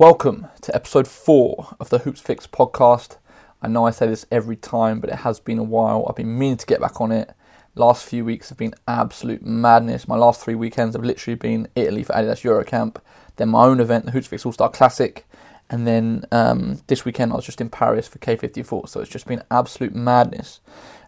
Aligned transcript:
Welcome 0.00 0.46
to 0.62 0.74
episode 0.74 1.06
four 1.06 1.76
of 1.78 1.90
the 1.90 1.98
Hoopsfix 1.98 2.48
podcast. 2.48 3.18
I 3.60 3.68
know 3.68 3.84
I 3.84 3.90
say 3.90 4.06
this 4.06 4.24
every 4.30 4.56
time, 4.56 4.98
but 4.98 5.10
it 5.10 5.16
has 5.16 5.40
been 5.40 5.58
a 5.58 5.62
while. 5.62 6.06
I've 6.08 6.16
been 6.16 6.38
meaning 6.38 6.56
to 6.56 6.64
get 6.64 6.80
back 6.80 7.02
on 7.02 7.12
it. 7.12 7.34
Last 7.74 8.06
few 8.06 8.24
weeks 8.24 8.48
have 8.48 8.56
been 8.56 8.72
absolute 8.88 9.42
madness. 9.42 10.08
My 10.08 10.16
last 10.16 10.42
three 10.42 10.54
weekends 10.54 10.96
have 10.96 11.04
literally 11.04 11.34
been 11.34 11.68
Italy 11.76 12.02
for 12.02 12.14
Adidas 12.14 12.40
Eurocamp, 12.40 12.96
then 13.36 13.50
my 13.50 13.66
own 13.66 13.78
event, 13.78 14.06
the 14.06 14.12
Hoopsfix 14.12 14.46
All 14.46 14.52
Star 14.52 14.70
Classic, 14.70 15.26
and 15.68 15.86
then 15.86 16.24
um, 16.32 16.80
this 16.86 17.04
weekend 17.04 17.34
I 17.34 17.36
was 17.36 17.44
just 17.44 17.60
in 17.60 17.68
Paris 17.68 18.08
for 18.08 18.18
Quai 18.20 18.36
54. 18.36 18.88
So 18.88 19.00
it's 19.02 19.10
just 19.10 19.26
been 19.26 19.42
absolute 19.50 19.94
madness. 19.94 20.60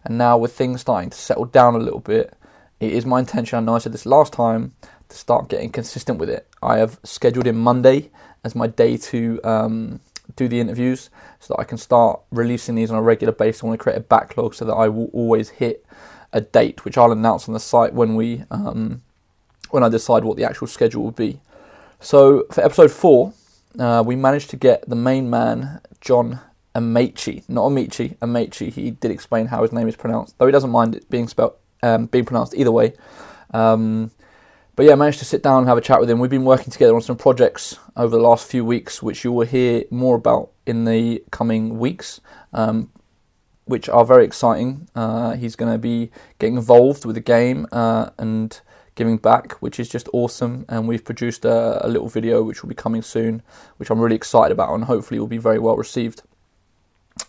And 0.03 0.19
now 0.19 0.37
with 0.37 0.53
things 0.53 0.81
starting 0.81 1.09
to 1.09 1.17
settle 1.17 1.45
down 1.45 1.73
a 1.73 1.79
little 1.79 1.99
bit, 1.99 2.37
it 2.79 2.93
is 2.93 3.07
my 3.07 3.21
intention. 3.21 3.57
I 3.57 3.61
know 3.63 3.73
I 3.73 3.79
said 3.79 3.91
this 3.91 4.05
last 4.05 4.33
time 4.33 4.75
to 5.09 5.17
start 5.17 5.49
getting 5.49 5.71
consistent 5.71 6.19
with 6.19 6.29
it. 6.29 6.47
I 6.61 6.77
have 6.77 6.99
scheduled 7.03 7.47
in 7.47 7.57
Monday 7.57 8.11
as 8.43 8.55
my 8.55 8.67
day 8.67 8.97
to 8.97 9.39
um, 9.43 9.99
do 10.35 10.47
the 10.47 10.59
interviews 10.59 11.09
so 11.39 11.53
that 11.53 11.59
I 11.59 11.63
can 11.63 11.77
start 11.77 12.21
releasing 12.31 12.75
these 12.75 12.91
on 12.91 12.97
a 12.97 13.01
regular 13.01 13.33
basis. 13.33 13.63
I 13.63 13.67
want 13.67 13.79
to 13.79 13.83
create 13.83 13.97
a 13.97 14.01
backlog 14.01 14.55
so 14.55 14.65
that 14.65 14.73
I 14.73 14.87
will 14.87 15.09
always 15.13 15.49
hit 15.49 15.85
a 16.31 16.41
date, 16.41 16.85
which 16.85 16.97
I'll 16.97 17.11
announce 17.11 17.47
on 17.47 17.53
the 17.53 17.59
site 17.59 17.93
when 17.93 18.15
we 18.15 18.43
um, 18.51 19.01
when 19.69 19.83
I 19.83 19.89
decide 19.89 20.23
what 20.23 20.37
the 20.37 20.43
actual 20.43 20.67
schedule 20.67 21.03
will 21.03 21.11
be. 21.11 21.39
So 21.99 22.45
for 22.51 22.63
episode 22.63 22.91
four, 22.91 23.33
uh, 23.79 24.03
we 24.05 24.15
managed 24.15 24.49
to 24.51 24.55
get 24.55 24.87
the 24.87 24.95
main 24.95 25.29
man, 25.29 25.81
John 26.01 26.39
Amaechi, 26.75 27.43
not 27.47 27.65
Amici, 27.65 28.17
Amaechi. 28.21 28.71
He 28.71 28.91
did 28.91 29.11
explain 29.11 29.47
how 29.47 29.61
his 29.61 29.71
name 29.71 29.87
is 29.87 29.95
pronounced, 29.95 30.37
though 30.37 30.45
he 30.45 30.51
doesn't 30.51 30.69
mind 30.69 30.95
it 30.95 31.09
being 31.09 31.27
spelled 31.27 31.53
um, 31.81 32.05
being 32.07 32.25
pronounced 32.25 32.55
either 32.55 32.71
way. 32.71 32.93
Um, 33.53 34.11
but 34.75 34.85
yeah, 34.85 34.93
I 34.93 34.95
managed 34.95 35.19
to 35.19 35.25
sit 35.25 35.43
down 35.43 35.59
and 35.59 35.67
have 35.67 35.77
a 35.77 35.81
chat 35.81 35.99
with 35.99 36.09
him. 36.09 36.19
We've 36.19 36.31
been 36.31 36.45
working 36.45 36.71
together 36.71 36.95
on 36.95 37.01
some 37.01 37.15
projects 37.15 37.77
over 37.95 38.15
the 38.15 38.21
last 38.21 38.49
few 38.49 38.65
weeks, 38.65 39.03
which 39.03 39.23
you 39.23 39.31
will 39.31 39.45
hear 39.45 39.83
more 39.91 40.15
about 40.15 40.49
in 40.65 40.85
the 40.85 41.23
coming 41.31 41.77
weeks, 41.77 42.19
um, 42.53 42.89
which 43.65 43.87
are 43.87 44.03
very 44.03 44.25
exciting. 44.25 44.87
Uh, 44.95 45.33
he's 45.33 45.55
going 45.55 45.71
to 45.71 45.77
be 45.77 46.09
getting 46.39 46.57
involved 46.57 47.05
with 47.05 47.15
the 47.15 47.21
game 47.21 47.67
uh, 47.71 48.09
and 48.17 48.61
giving 48.95 49.17
back, 49.17 49.53
which 49.53 49.79
is 49.79 49.89
just 49.89 50.09
awesome. 50.11 50.65
And 50.67 50.87
we've 50.87 51.05
produced 51.05 51.45
a, 51.45 51.85
a, 51.85 51.87
little 51.87 52.09
video 52.09 52.41
which 52.41 52.63
will 52.63 52.69
be 52.69 52.75
coming 52.75 53.01
soon, 53.01 53.43
which 53.77 53.91
I'm 53.91 53.99
really 53.99 54.15
excited 54.15 54.51
about 54.51 54.73
and 54.73 54.85
hopefully 54.85 55.19
will 55.19 55.27
be 55.27 55.37
very 55.37 55.59
well 55.59 55.77
received. 55.77 56.23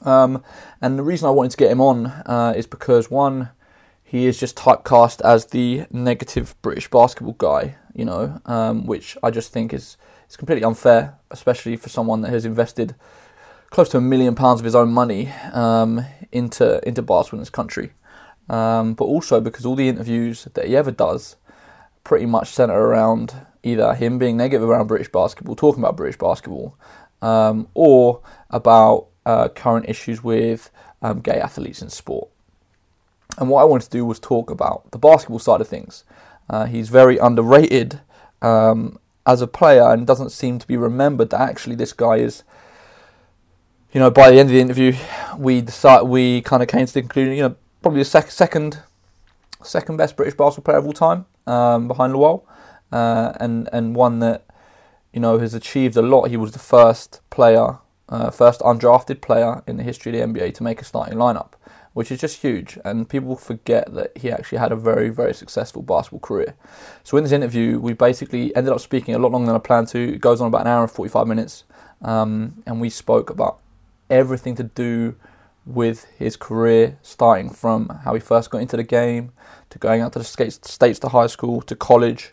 Um, 0.02 0.42
and 0.80 0.98
the 0.98 1.02
reason 1.02 1.28
I 1.28 1.30
wanted 1.30 1.50
to 1.52 1.56
get 1.58 1.70
him 1.70 1.80
on 1.80 2.06
uh, 2.06 2.54
is 2.56 2.66
because 2.66 3.10
one, 3.10 3.50
he 4.04 4.26
is 4.26 4.38
just 4.38 4.56
typecast 4.56 5.20
as 5.22 5.46
the 5.46 5.86
negative 5.90 6.54
British 6.62 6.88
basketball 6.88 7.34
guy, 7.38 7.76
you 7.94 8.04
know, 8.04 8.40
um, 8.46 8.86
which 8.86 9.16
I 9.22 9.30
just 9.30 9.52
think 9.52 9.72
is 9.72 9.96
is 10.28 10.36
completely 10.36 10.64
unfair, 10.64 11.18
especially 11.30 11.76
for 11.76 11.88
someone 11.88 12.20
that 12.20 12.30
has 12.30 12.44
invested 12.44 12.94
close 13.70 13.88
to 13.88 13.96
a 13.98 14.00
million 14.00 14.34
pounds 14.34 14.60
of 14.60 14.64
his 14.64 14.74
own 14.74 14.92
money 14.92 15.30
um, 15.52 16.04
into 16.30 16.86
into 16.86 17.02
basketball 17.02 17.38
in 17.38 17.42
this 17.42 17.50
country. 17.50 17.92
Um, 18.48 18.92
but 18.94 19.06
also 19.06 19.40
because 19.40 19.64
all 19.64 19.74
the 19.74 19.88
interviews 19.88 20.46
that 20.52 20.66
he 20.66 20.76
ever 20.76 20.90
does 20.90 21.36
pretty 22.04 22.26
much 22.26 22.50
centre 22.50 22.74
around 22.74 23.34
either 23.62 23.94
him 23.94 24.18
being 24.18 24.36
negative 24.36 24.68
around 24.68 24.86
British 24.86 25.10
basketball, 25.10 25.56
talking 25.56 25.82
about 25.82 25.96
British 25.96 26.18
basketball, 26.18 26.76
um, 27.22 27.66
or 27.72 28.20
about 28.50 29.08
uh, 29.24 29.48
current 29.48 29.88
issues 29.88 30.22
with 30.22 30.70
um, 31.00 31.20
gay 31.20 31.40
athletes 31.40 31.80
in 31.80 31.88
sport. 31.88 32.28
And 33.38 33.48
what 33.48 33.62
I 33.62 33.64
wanted 33.64 33.86
to 33.86 33.90
do 33.90 34.04
was 34.04 34.20
talk 34.20 34.50
about 34.50 34.90
the 34.92 34.98
basketball 34.98 35.38
side 35.38 35.60
of 35.60 35.68
things. 35.68 36.04
Uh, 36.48 36.66
he's 36.66 36.88
very 36.88 37.18
underrated 37.18 38.00
um, 38.42 38.98
as 39.26 39.40
a 39.40 39.46
player 39.46 39.90
and 39.90 40.06
doesn't 40.06 40.30
seem 40.30 40.58
to 40.58 40.66
be 40.66 40.76
remembered 40.76 41.30
that 41.30 41.40
actually 41.40 41.76
this 41.76 41.92
guy 41.92 42.16
is. 42.16 42.42
You 43.92 44.00
know, 44.00 44.10
by 44.10 44.32
the 44.32 44.40
end 44.40 44.48
of 44.48 44.54
the 44.54 44.60
interview, 44.60 44.92
we 45.38 45.60
decide 45.60 46.02
we 46.02 46.42
kind 46.42 46.62
of 46.62 46.68
came 46.68 46.84
to 46.84 46.92
the 46.92 47.00
conclusion. 47.00 47.34
You 47.34 47.42
know, 47.42 47.56
probably 47.80 48.00
the 48.00 48.04
sec- 48.04 48.32
second, 48.32 48.80
second 49.62 49.98
best 49.98 50.16
British 50.16 50.34
basketball 50.34 50.64
player 50.64 50.78
of 50.78 50.86
all 50.86 50.92
time, 50.92 51.26
um, 51.46 51.86
behind 51.86 52.12
Luol, 52.12 52.42
uh, 52.90 53.34
and 53.38 53.68
and 53.72 53.94
one 53.94 54.18
that 54.18 54.46
you 55.12 55.20
know 55.20 55.38
has 55.38 55.54
achieved 55.54 55.96
a 55.96 56.02
lot. 56.02 56.24
He 56.24 56.36
was 56.36 56.50
the 56.50 56.58
first 56.58 57.20
player, 57.30 57.78
uh, 58.08 58.30
first 58.30 58.60
undrafted 58.62 59.20
player 59.20 59.62
in 59.68 59.76
the 59.76 59.84
history 59.84 60.18
of 60.18 60.34
the 60.34 60.40
NBA 60.40 60.54
to 60.54 60.64
make 60.64 60.80
a 60.80 60.84
starting 60.84 61.16
lineup 61.16 61.52
which 61.94 62.12
is 62.12 62.20
just 62.20 62.42
huge. 62.42 62.78
And 62.84 63.08
people 63.08 63.36
forget 63.36 63.92
that 63.94 64.16
he 64.16 64.30
actually 64.30 64.58
had 64.58 64.72
a 64.72 64.76
very, 64.76 65.08
very 65.08 65.32
successful 65.32 65.82
basketball 65.82 66.20
career. 66.20 66.54
So 67.04 67.16
in 67.16 67.24
this 67.24 67.32
interview, 67.32 67.78
we 67.78 67.94
basically 67.94 68.54
ended 68.54 68.72
up 68.72 68.80
speaking 68.80 69.14
a 69.14 69.18
lot 69.18 69.32
longer 69.32 69.46
than 69.46 69.56
I 69.56 69.60
planned 69.60 69.88
to. 69.88 70.14
It 70.14 70.20
goes 70.20 70.40
on 70.40 70.48
about 70.48 70.62
an 70.62 70.66
hour 70.66 70.82
and 70.82 70.90
45 70.90 71.26
minutes. 71.26 71.64
Um, 72.02 72.62
and 72.66 72.80
we 72.80 72.90
spoke 72.90 73.30
about 73.30 73.60
everything 74.10 74.56
to 74.56 74.64
do 74.64 75.14
with 75.64 76.04
his 76.18 76.36
career, 76.36 76.98
starting 77.02 77.48
from 77.48 77.88
how 78.04 78.12
he 78.12 78.20
first 78.20 78.50
got 78.50 78.58
into 78.58 78.76
the 78.76 78.82
game, 78.82 79.32
to 79.70 79.78
going 79.78 80.02
out 80.02 80.12
to 80.12 80.18
the 80.18 80.24
States 80.24 80.98
to 80.98 81.08
high 81.08 81.26
school, 81.26 81.62
to 81.62 81.74
college, 81.74 82.32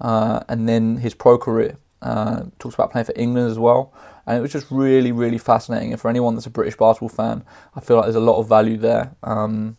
uh, 0.00 0.40
and 0.48 0.68
then 0.68 0.96
his 0.96 1.14
pro 1.14 1.38
career. 1.38 1.76
Uh, 2.00 2.46
talks 2.58 2.74
about 2.74 2.90
playing 2.90 3.04
for 3.04 3.12
England 3.14 3.48
as 3.48 3.58
well, 3.60 3.92
and 4.26 4.38
it 4.38 4.40
was 4.40 4.52
just 4.52 4.70
really, 4.70 5.12
really 5.12 5.38
fascinating. 5.38 5.92
And 5.92 6.00
for 6.00 6.08
anyone 6.08 6.34
that's 6.34 6.46
a 6.46 6.50
British 6.50 6.76
basketball 6.76 7.08
fan, 7.08 7.44
I 7.74 7.80
feel 7.80 7.96
like 7.96 8.06
there's 8.06 8.16
a 8.16 8.20
lot 8.20 8.38
of 8.38 8.48
value 8.48 8.76
there, 8.76 9.14
um, 9.22 9.76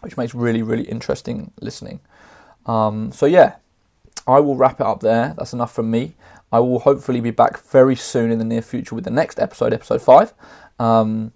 which 0.00 0.16
makes 0.16 0.34
really, 0.34 0.62
really 0.62 0.84
interesting 0.84 1.52
listening. 1.60 2.00
Um, 2.66 3.12
so 3.12 3.26
yeah, 3.26 3.56
I 4.26 4.40
will 4.40 4.56
wrap 4.56 4.80
it 4.80 4.86
up 4.86 5.00
there. 5.00 5.34
That's 5.36 5.52
enough 5.52 5.74
from 5.74 5.90
me. 5.90 6.14
I 6.52 6.60
will 6.60 6.78
hopefully 6.78 7.20
be 7.20 7.30
back 7.30 7.58
very 7.58 7.96
soon 7.96 8.30
in 8.30 8.38
the 8.38 8.44
near 8.44 8.62
future 8.62 8.94
with 8.94 9.04
the 9.04 9.10
next 9.10 9.40
episode, 9.40 9.72
episode 9.72 10.02
five. 10.02 10.32
Um, 10.78 11.32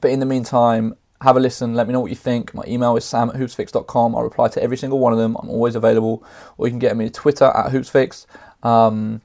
but 0.00 0.10
in 0.10 0.20
the 0.20 0.26
meantime, 0.26 0.96
have 1.20 1.36
a 1.36 1.40
listen. 1.40 1.74
Let 1.74 1.86
me 1.86 1.92
know 1.92 2.00
what 2.00 2.10
you 2.10 2.16
think. 2.16 2.54
My 2.54 2.64
email 2.66 2.96
is 2.96 3.04
sam 3.04 3.30
at 3.30 3.36
hoopsfix.com. 3.36 4.14
I'll 4.14 4.22
reply 4.22 4.48
to 4.48 4.62
every 4.62 4.76
single 4.76 4.98
one 4.98 5.12
of 5.12 5.18
them. 5.18 5.36
I'm 5.40 5.50
always 5.50 5.74
available. 5.74 6.24
Or 6.56 6.66
you 6.66 6.72
can 6.72 6.78
get 6.78 6.96
me 6.96 7.06
on 7.06 7.10
Twitter 7.12 7.46
at 7.46 7.72
hoopsfix. 7.72 8.26
Um, 8.62 9.20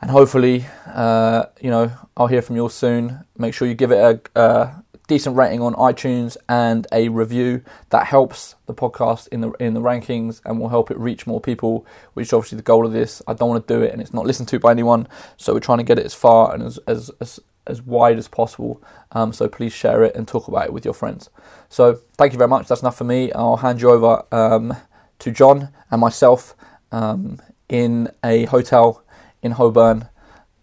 and 0.00 0.10
hopefully, 0.10 0.66
uh, 0.86 1.44
you 1.60 1.70
know, 1.70 1.92
I'll 2.16 2.26
hear 2.26 2.42
from 2.42 2.56
you 2.56 2.62
all 2.62 2.68
soon. 2.68 3.24
Make 3.36 3.54
sure 3.54 3.68
you 3.68 3.74
give 3.74 3.92
it 3.92 3.98
a, 4.34 4.40
a, 4.40 4.84
decent 5.06 5.34
rating 5.34 5.60
on 5.60 5.74
iTunes 5.74 6.36
and 6.48 6.86
a 6.92 7.08
review. 7.08 7.62
That 7.90 8.06
helps 8.06 8.54
the 8.66 8.74
podcast 8.74 9.26
in 9.28 9.40
the 9.40 9.50
in 9.52 9.74
the 9.74 9.80
rankings 9.80 10.40
and 10.44 10.60
will 10.60 10.68
help 10.68 10.90
it 10.90 10.98
reach 10.98 11.26
more 11.26 11.40
people, 11.40 11.84
which 12.14 12.28
is 12.28 12.32
obviously 12.32 12.56
the 12.56 12.62
goal 12.62 12.86
of 12.86 12.92
this. 12.92 13.20
I 13.26 13.34
don't 13.34 13.48
want 13.48 13.66
to 13.66 13.74
do 13.74 13.82
it 13.82 13.92
and 13.92 14.00
it's 14.00 14.14
not 14.14 14.24
listened 14.24 14.48
to 14.48 14.58
by 14.58 14.70
anyone, 14.70 15.08
so 15.36 15.52
we're 15.52 15.60
trying 15.60 15.78
to 15.78 15.84
get 15.84 15.98
it 15.98 16.06
as 16.06 16.14
far 16.14 16.54
and 16.54 16.62
as 16.62 16.78
as 16.86 17.10
as, 17.20 17.40
as 17.66 17.82
wide 17.82 18.18
as 18.18 18.28
possible. 18.28 18.82
Um, 19.12 19.32
so 19.32 19.48
please 19.48 19.72
share 19.72 20.04
it 20.04 20.14
and 20.14 20.26
talk 20.26 20.48
about 20.48 20.66
it 20.66 20.72
with 20.72 20.84
your 20.84 20.94
friends. 20.94 21.28
So 21.68 21.94
thank 22.16 22.32
you 22.32 22.38
very 22.38 22.48
much. 22.48 22.68
That's 22.68 22.80
enough 22.80 22.96
for 22.96 23.04
me. 23.04 23.32
I'll 23.32 23.56
hand 23.56 23.82
you 23.82 23.90
over 23.90 24.24
um, 24.32 24.76
to 25.18 25.30
John 25.30 25.70
and 25.90 26.00
myself. 26.00 26.54
Um, 26.92 27.40
in 27.70 28.10
a 28.24 28.44
hotel 28.46 29.02
in 29.42 29.52
Holborn 29.52 30.08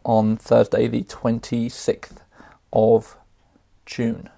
on 0.03 0.38
Thursday, 0.38 0.88
the 0.88 1.03
26th 1.03 2.17
of 2.71 3.17
June. 3.85 4.29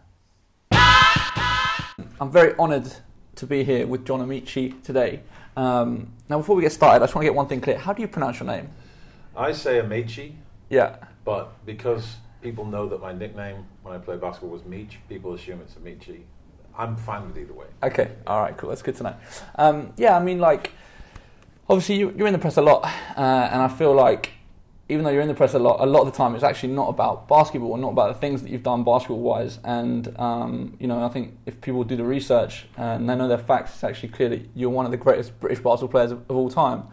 I'm 0.72 2.32
very 2.32 2.56
honoured 2.58 2.92
to 3.36 3.46
be 3.46 3.64
here 3.64 3.88
with 3.88 4.06
John 4.06 4.22
Amici 4.22 4.76
today. 4.84 5.22
Um, 5.56 6.12
now, 6.30 6.38
before 6.38 6.56
we 6.56 6.62
get 6.62 6.72
started, 6.72 7.02
I 7.02 7.06
just 7.06 7.16
want 7.16 7.24
to 7.24 7.30
get 7.30 7.36
one 7.36 7.48
thing 7.48 7.62
clear. 7.62 7.78
How 7.78 7.94
do 7.94 8.02
you 8.02 8.08
pronounce 8.08 8.40
your 8.40 8.48
name? 8.48 8.70
I 9.36 9.52
say 9.52 9.82
Amaechi. 9.82 10.34
Yeah. 10.70 10.98
But 11.26 11.66
because 11.66 12.16
people 12.42 12.66
know 12.66 12.88
that 12.88 13.02
my 13.02 13.14
nickname 13.14 13.66
when 13.84 13.94
I 13.94 13.98
play 13.98 14.18
basketball 14.18 14.52
was 14.52 14.66
Meech, 14.66 15.00
people 15.08 15.34
assume 15.34 15.62
it's 15.62 15.76
Amaechi. 15.76 16.22
I'm 16.78 16.96
fine 16.96 17.28
with 17.28 17.38
either 17.38 17.54
way. 17.54 17.66
Okay, 17.84 18.12
all 18.26 18.42
right, 18.42 18.56
cool. 18.56 18.70
That's 18.70 18.82
good 18.82 18.96
to 18.98 19.04
know. 19.04 19.16
Um, 19.56 19.94
yeah, 19.98 20.16
I 20.16 20.24
mean, 20.24 20.40
like, 20.40 20.72
obviously 21.70 21.96
you're 21.96 22.28
in 22.28 22.34
the 22.34 22.40
press 22.40 22.58
a 22.58 22.62
lot, 22.62 22.84
uh, 23.16 23.50
and 23.52 23.62
I 23.62 23.68
feel 23.68 23.94
like 23.94 24.32
even 24.92 25.06
though 25.06 25.12
you're 25.12 25.22
in 25.22 25.28
the 25.28 25.36
press 25.36 25.54
a 25.54 25.60
lot, 25.60 25.80
a 25.82 25.86
lot 25.86 26.02
of 26.02 26.12
the 26.12 26.18
time 26.18 26.34
it's 26.34 26.44
actually 26.44 26.74
not 26.74 26.90
about 26.90 27.28
basketball, 27.28 27.72
or 27.72 27.78
not 27.78 27.90
about 27.90 28.14
the 28.14 28.20
things 28.20 28.42
that 28.42 28.50
you've 28.50 28.64
done 28.64 28.84
basketball 28.84 29.20
wise. 29.20 29.60
And 29.64 30.18
um, 30.20 30.76
you 30.80 30.88
know, 30.88 31.04
I 31.04 31.10
think 31.10 31.38
if 31.46 31.62
people 31.62 31.84
do 31.84 31.96
the 31.96 32.04
research 32.04 32.66
and 32.76 33.08
they 33.08 33.16
know 33.16 33.28
their 33.28 33.38
facts, 33.38 33.76
it's 33.76 33.84
actually 33.84 34.10
clear 34.10 34.30
that 34.30 34.50
you're 34.56 34.72
one 34.72 34.86
of 34.86 34.92
the 34.92 34.98
greatest 34.98 35.40
British 35.40 35.60
basketball 35.60 35.90
players 35.90 36.12
of, 36.12 36.20
of 36.30 36.36
all 36.36 36.50
time. 36.50 36.86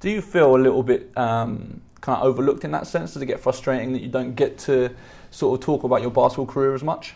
Do 0.00 0.10
you 0.10 0.22
feel 0.22 0.56
a 0.56 0.58
little 0.58 0.82
bit 0.82 1.16
um, 1.16 1.82
kind 2.00 2.18
of 2.18 2.26
overlooked 2.26 2.64
in 2.64 2.70
that 2.72 2.86
sense? 2.86 3.12
Does 3.12 3.22
it 3.22 3.26
get 3.26 3.38
frustrating 3.38 3.92
that 3.92 4.00
you 4.00 4.08
don't 4.08 4.34
get 4.34 4.58
to 4.60 4.94
sort 5.30 5.60
of 5.60 5.64
talk 5.64 5.84
about 5.84 6.00
your 6.00 6.10
basketball 6.10 6.46
career 6.46 6.74
as 6.74 6.82
much? 6.82 7.14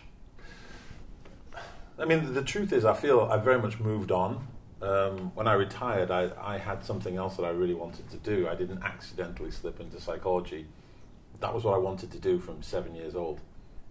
I 1.99 2.05
mean, 2.05 2.35
the 2.35 2.43
truth 2.43 2.75
is, 2.75 2.85
I 2.85 2.93
feel 2.93 3.23
I've 3.23 3.43
very 3.43 3.59
much 3.59 3.81
moved 3.81 4.13
on 4.13 4.47
um, 4.83 5.33
when 5.35 5.49
I 5.49 5.55
retired, 5.55 6.11
I, 6.11 6.31
I 6.41 6.59
had 6.59 6.85
something 6.85 7.17
else 7.17 7.37
that 7.37 7.45
I 7.45 7.51
really 7.51 7.75
wanted 7.75 8.11
to 8.11 8.17
do. 8.19 8.49
I 8.49 8.55
didn't 8.55 8.83
accidentally 8.83 9.51
slip 9.51 9.81
into 9.81 10.01
psychology. 10.01 10.67
That 11.41 11.55
was 11.55 11.65
what 11.65 11.75
I 11.75 11.79
wanted 11.79 12.11
to 12.13 12.19
do 12.19 12.39
from 12.39 12.63
seven 12.63 12.95
years 12.95 13.15
old. 13.15 13.41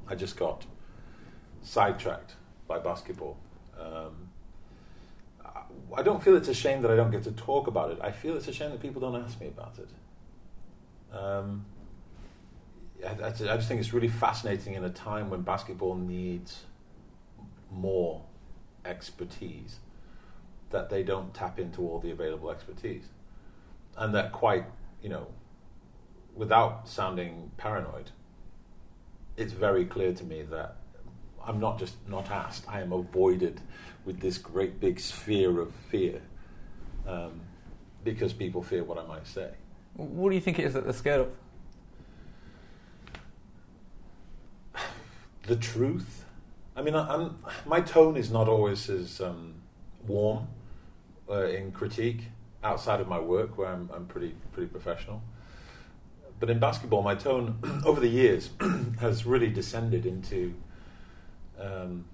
I 0.07 0.15
just 0.15 0.37
got 0.37 0.65
sidetracked 1.63 2.35
by 2.67 2.77
basketball. 2.79 3.37
Um, 3.79 4.29
I 5.95 6.03
don't 6.03 6.23
feel 6.23 6.35
it's 6.35 6.49
a 6.49 6.53
shame 6.53 6.81
that 6.81 6.91
I 6.91 6.95
don't 6.95 7.11
get 7.11 7.23
to 7.23 7.31
talk 7.31 7.67
about 7.67 7.91
it. 7.91 7.99
I 8.01 8.11
feel 8.11 8.35
it's 8.35 8.47
a 8.47 8.53
shame 8.53 8.71
that 8.71 8.81
people 8.81 9.01
don't 9.01 9.15
ask 9.15 9.39
me 9.39 9.47
about 9.47 9.77
it. 9.79 9.89
Um, 11.15 11.65
I, 13.05 13.27
I 13.27 13.31
just 13.31 13.67
think 13.67 13.79
it's 13.79 13.93
really 13.93 14.07
fascinating 14.07 14.73
in 14.75 14.83
a 14.83 14.89
time 14.89 15.29
when 15.29 15.41
basketball 15.41 15.95
needs 15.95 16.63
more 17.71 18.23
expertise 18.83 19.79
that 20.69 20.89
they 20.89 21.03
don't 21.03 21.33
tap 21.33 21.59
into 21.59 21.81
all 21.81 21.99
the 21.99 22.11
available 22.11 22.51
expertise, 22.51 23.05
and 23.97 24.13
that 24.13 24.31
quite 24.31 24.65
you 25.01 25.09
know, 25.09 25.27
without 26.33 26.87
sounding 26.87 27.51
paranoid, 27.57 28.09
it's 29.37 29.53
very 29.53 29.85
clear 29.85 30.13
to 30.13 30.23
me 30.23 30.41
that 30.41 30.77
I'm 31.45 31.59
not 31.59 31.77
just 31.77 31.95
not 32.07 32.31
asked; 32.31 32.65
I 32.67 32.81
am 32.81 32.91
avoided 32.91 33.61
with 34.03 34.19
this 34.19 34.37
great 34.37 34.79
big 34.79 34.99
sphere 34.99 35.59
of 35.59 35.73
fear, 35.89 36.21
um, 37.07 37.41
because 38.03 38.33
people 38.33 38.63
fear 38.63 38.83
what 38.83 38.97
I 38.97 39.05
might 39.05 39.27
say. 39.27 39.51
What 39.93 40.29
do 40.29 40.35
you 40.35 40.41
think 40.41 40.59
it 40.59 40.65
is 40.65 40.73
that 40.73 40.83
they're 40.83 40.93
scared 40.93 41.21
of? 41.21 41.29
the 45.47 45.55
truth. 45.55 46.25
I 46.75 46.81
mean, 46.81 46.95
I, 46.95 47.29
my 47.65 47.81
tone 47.81 48.17
is 48.17 48.31
not 48.31 48.47
always 48.47 48.89
as 48.89 49.21
um, 49.21 49.55
warm 50.05 50.47
uh, 51.29 51.45
in 51.45 51.71
critique 51.71 52.23
outside 52.63 52.99
of 52.99 53.07
my 53.07 53.19
work, 53.19 53.57
where 53.57 53.67
I'm, 53.67 53.89
I'm 53.93 54.05
pretty 54.05 54.35
pretty 54.51 54.69
professional. 54.69 55.21
But 56.39 56.49
in 56.49 56.59
basketball, 56.59 57.01
my 57.01 57.15
tone 57.15 57.83
over 57.85 57.99
the 57.99 58.09
years 58.09 58.49
has 58.99 59.25
really 59.25 59.49
descended 59.49 60.05
into. 60.05 60.55
Um, 61.59 62.05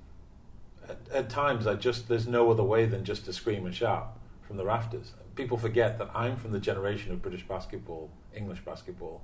at, 0.87 0.97
at, 1.13 1.29
times, 1.29 1.67
I 1.67 1.75
just 1.75 2.07
there's 2.07 2.27
no 2.27 2.51
other 2.51 2.63
way 2.63 2.85
than 2.85 3.03
just 3.03 3.25
to 3.25 3.33
scream 3.33 3.65
and 3.65 3.73
shout 3.73 4.17
from 4.41 4.57
the 4.57 4.65
rafters. 4.65 5.13
People 5.35 5.57
forget 5.57 5.97
that 5.97 6.09
I'm 6.13 6.35
from 6.35 6.51
the 6.51 6.59
generation 6.59 7.11
of 7.11 7.21
British 7.21 7.47
basketball, 7.47 8.11
English 8.35 8.59
basketball, 8.61 9.21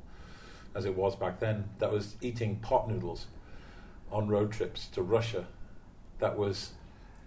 as 0.77 0.85
it 0.85 0.95
was 0.95 1.15
back 1.15 1.39
then, 1.39 1.69
that 1.79 1.91
was 1.91 2.15
eating 2.21 2.57
pot 2.57 2.87
noodles 2.87 3.27
on 4.11 4.27
road 4.27 4.51
trips 4.51 4.87
to 4.87 5.01
Russia 5.01 5.47
that 6.19 6.37
was 6.37 6.71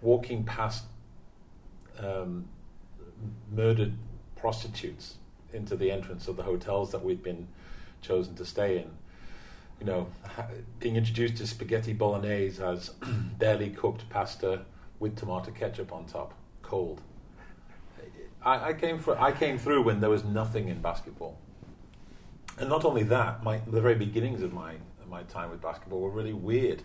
walking 0.01 0.43
past 0.43 0.85
um, 1.99 2.45
murdered 3.51 3.93
prostitutes 4.35 5.15
into 5.53 5.75
the 5.75 5.91
entrance 5.91 6.27
of 6.27 6.37
the 6.37 6.43
hotels 6.43 6.91
that 6.91 7.03
we'd 7.03 7.21
been 7.21 7.47
chosen 8.01 8.35
to 8.35 8.45
stay 8.45 8.77
in. 8.77 8.91
You 9.79 9.85
know, 9.85 10.07
being 10.79 10.95
introduced 10.95 11.37
to 11.37 11.47
spaghetti 11.47 11.93
bolognese 11.93 12.61
as 12.63 12.89
barely 13.39 13.69
cooked 13.69 14.09
pasta 14.09 14.61
with 14.99 15.17
tomato 15.17 15.51
ketchup 15.51 15.91
on 15.91 16.05
top, 16.05 16.33
cold. 16.61 17.01
I, 18.43 18.69
I 18.69 18.73
came 18.73 18.99
for, 18.99 19.19
I 19.19 19.31
came 19.31 19.57
through 19.57 19.83
when 19.83 19.99
there 19.99 20.09
was 20.09 20.23
nothing 20.23 20.67
in 20.67 20.81
basketball, 20.81 21.37
and 22.57 22.69
not 22.69 22.85
only 22.85 23.03
that, 23.03 23.43
my 23.43 23.61
the 23.67 23.81
very 23.81 23.95
beginnings 23.95 24.41
of 24.41 24.53
my 24.53 24.75
my 25.11 25.23
time 25.23 25.51
with 25.51 25.61
basketball 25.61 25.99
were 25.99 26.09
really 26.09 26.33
weird. 26.33 26.81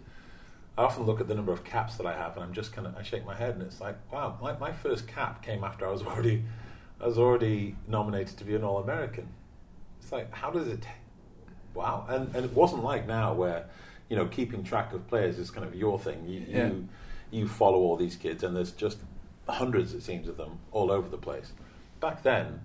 I 0.79 0.83
often 0.83 1.05
look 1.05 1.21
at 1.21 1.29
the 1.29 1.35
number 1.35 1.53
of 1.53 1.65
caps 1.65 1.97
that 1.97 2.07
I 2.07 2.13
have, 2.13 2.37
and 2.37 2.45
I'm 2.45 2.53
just 2.53 2.73
kind 2.73 2.87
of 2.87 2.97
I 2.97 3.03
shake 3.03 3.25
my 3.25 3.35
head, 3.35 3.55
and 3.55 3.63
it's 3.63 3.81
like, 3.81 3.97
wow, 4.13 4.39
my, 4.43 4.57
my 4.59 4.73
first 4.73 5.09
cap 5.09 5.43
came 5.43 5.65
after 5.65 5.87
I 5.87 5.91
was 5.91 6.03
already 6.07 6.45
I 7.01 7.07
was 7.07 7.19
already 7.19 7.77
nominated 7.87 8.37
to 8.39 8.45
be 8.45 8.55
an 8.55 8.65
All 8.65 8.79
American. 8.79 9.29
It's 10.01 10.13
like, 10.13 10.33
how 10.33 10.51
does 10.51 10.69
it? 10.69 10.87
Wow, 11.75 12.07
and 12.09 12.35
and 12.35 12.45
it 12.45 12.53
wasn't 12.53 12.85
like 12.85 13.07
now 13.07 13.33
where 13.35 13.67
you 14.09 14.17
know 14.17 14.27
keeping 14.27 14.65
track 14.65 14.93
of 14.93 15.07
players 15.09 15.39
is 15.39 15.51
kind 15.51 15.67
of 15.67 15.75
your 15.75 15.99
thing. 15.99 16.27
You 16.27 16.45
yeah. 16.47 16.67
you, 16.69 16.89
you 17.31 17.49
follow 17.49 17.79
all 17.79 17.97
these 17.97 18.17
kids, 18.17 18.43
and 18.43 18.55
there's 18.55 18.73
just 18.73 18.99
hundreds, 19.49 19.95
it 19.95 20.03
seems, 20.03 20.29
of 20.29 20.37
them 20.37 20.59
all 20.73 20.91
over 20.91 21.09
the 21.09 21.19
place. 21.19 21.53
Back 22.01 22.23
then, 22.23 22.61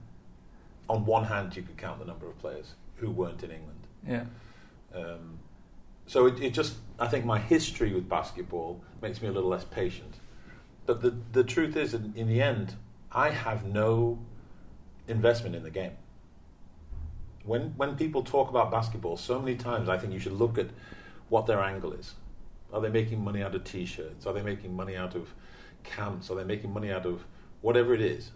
on 0.90 1.06
one 1.06 1.26
hand, 1.26 1.56
you 1.56 1.64
could 1.64 1.78
count 1.78 2.00
the 2.00 2.06
number 2.06 2.28
of 2.28 2.38
players 2.40 2.74
who 2.98 3.10
weren't 3.10 3.44
in 3.44 3.52
England. 3.52 3.88
Yeah. 4.08 4.24
Um, 4.94 5.40
so 6.08 6.26
it, 6.26 6.42
it, 6.42 6.54
just, 6.54 6.76
I 7.00 7.08
think 7.08 7.26
my 7.26 7.40
history 7.40 7.94
with 7.94 8.10
basketball 8.10 8.84
makes 9.02 9.22
me 9.22 9.28
a 9.28 9.32
little 9.32 9.50
less 9.50 9.64
patient. 9.64 10.16
But 10.86 11.02
the, 11.02 11.16
the 11.32 11.44
truth 11.44 11.76
is, 11.76 11.94
in, 11.94 12.14
in 12.16 12.28
the 12.28 12.42
end, 12.42 12.76
I 13.12 13.30
have 13.30 13.66
no 13.66 14.20
investment 15.08 15.56
in 15.56 15.64
the 15.64 15.70
game. 15.70 15.94
When, 17.44 17.74
when 17.78 17.96
people 17.96 18.24
talk 18.24 18.50
about 18.50 18.72
basketball, 18.72 19.18
so 19.18 19.40
many 19.40 19.56
times 19.56 19.90
I 19.90 19.98
think 19.98 20.14
you 20.14 20.20
should 20.20 20.34
look 20.34 20.58
at 20.58 20.68
what 21.30 21.46
their 21.46 21.60
angle 21.60 21.94
is. 21.94 22.16
Are 22.74 22.82
they 22.82 22.90
making 22.90 23.24
money 23.24 23.42
out 23.42 23.56
of 23.56 23.64
t 23.64 23.86
shirts? 23.86 24.26
Are 24.26 24.34
they 24.34 24.42
making 24.42 24.76
money 24.76 24.96
out 24.96 25.16
of 25.16 25.34
camps? 25.84 26.30
Are 26.30 26.36
they 26.36 26.44
making 26.44 26.72
money 26.74 26.92
out 26.92 27.06
of 27.06 27.26
whatever 27.62 27.94
it 27.94 28.02
is? 28.02 28.32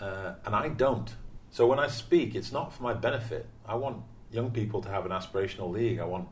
Uh, 0.00 0.34
and 0.44 0.54
I 0.54 0.68
don't. 0.68 1.14
So 1.50 1.66
when 1.66 1.78
I 1.78 1.86
speak, 1.86 2.34
it's 2.34 2.50
not 2.50 2.72
for 2.72 2.82
my 2.82 2.94
benefit. 2.94 3.46
I 3.66 3.74
want 3.74 4.02
young 4.30 4.50
people 4.50 4.80
to 4.82 4.88
have 4.88 5.06
an 5.06 5.12
aspirational 5.12 5.70
league. 5.70 5.98
I 5.98 6.04
want 6.04 6.28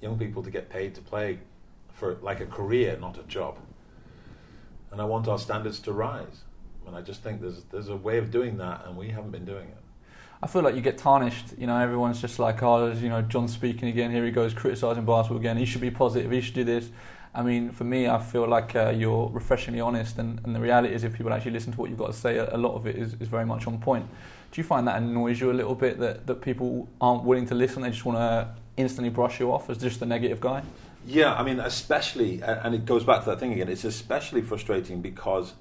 young 0.00 0.18
people 0.18 0.42
to 0.42 0.50
get 0.50 0.70
paid 0.70 0.94
to 0.94 1.00
play 1.00 1.38
for 1.92 2.16
like 2.22 2.40
a 2.40 2.46
career, 2.46 2.96
not 3.00 3.18
a 3.18 3.22
job. 3.24 3.58
And 4.90 5.00
I 5.00 5.04
want 5.04 5.28
our 5.28 5.38
standards 5.38 5.78
to 5.80 5.92
rise. 5.92 6.44
And 6.86 6.96
I 6.96 7.02
just 7.02 7.22
think 7.22 7.40
there's 7.40 7.62
there's 7.70 7.88
a 7.88 7.96
way 7.96 8.18
of 8.18 8.30
doing 8.30 8.56
that, 8.58 8.86
and 8.86 8.96
we 8.96 9.10
haven't 9.10 9.30
been 9.30 9.44
doing 9.44 9.68
it. 9.68 9.76
I 10.42 10.46
feel 10.46 10.62
like 10.62 10.74
you 10.74 10.80
get 10.80 10.98
tarnished. 10.98 11.46
You 11.58 11.66
know, 11.66 11.76
everyone's 11.76 12.20
just 12.20 12.38
like, 12.38 12.62
oh, 12.62 12.90
you 12.92 13.10
know, 13.10 13.22
John's 13.22 13.52
speaking 13.52 13.88
again. 13.88 14.10
Here 14.10 14.24
he 14.24 14.30
goes, 14.30 14.54
criticising 14.54 15.04
basketball 15.04 15.36
again. 15.36 15.56
He 15.58 15.66
should 15.66 15.82
be 15.82 15.90
positive. 15.90 16.30
He 16.30 16.40
should 16.40 16.54
do 16.54 16.64
this. 16.64 16.88
I 17.32 17.42
mean, 17.42 17.70
for 17.70 17.84
me, 17.84 18.08
I 18.08 18.18
feel 18.18 18.48
like 18.48 18.74
uh, 18.74 18.90
you're 18.90 19.28
refreshingly 19.28 19.80
honest, 19.80 20.18
and, 20.18 20.40
and 20.44 20.54
the 20.54 20.58
reality 20.58 20.92
is, 20.92 21.04
if 21.04 21.12
people 21.12 21.32
actually 21.32 21.52
listen 21.52 21.72
to 21.72 21.78
what 21.78 21.88
you've 21.90 21.98
got 21.98 22.08
to 22.08 22.12
say, 22.12 22.38
a, 22.38 22.56
a 22.56 22.58
lot 22.58 22.74
of 22.74 22.86
it 22.86 22.96
is, 22.96 23.14
is 23.20 23.28
very 23.28 23.46
much 23.46 23.68
on 23.68 23.78
point. 23.78 24.06
Do 24.50 24.60
you 24.60 24.64
find 24.64 24.88
that 24.88 25.00
annoys 25.00 25.40
you 25.40 25.52
a 25.52 25.54
little 25.54 25.76
bit 25.76 26.00
that, 26.00 26.26
that 26.26 26.40
people 26.40 26.88
aren't 27.00 27.22
willing 27.22 27.46
to 27.46 27.54
listen? 27.54 27.82
They 27.82 27.90
just 27.90 28.04
want 28.04 28.18
to 28.18 28.48
instantly 28.80 29.10
brush 29.10 29.40
you 29.40 29.52
off 29.52 29.70
as 29.70 29.78
just 29.78 30.02
a 30.02 30.06
negative 30.06 30.40
guy? 30.40 30.62
Yeah, 31.06 31.34
I 31.34 31.42
mean, 31.42 31.60
especially, 31.60 32.42
and 32.42 32.74
it 32.74 32.84
goes 32.84 33.04
back 33.04 33.24
to 33.24 33.30
that 33.30 33.40
thing 33.40 33.52
again. 33.52 33.68
It's 33.68 33.84
especially 33.84 34.42
frustrating 34.42 35.00
because 35.00 35.54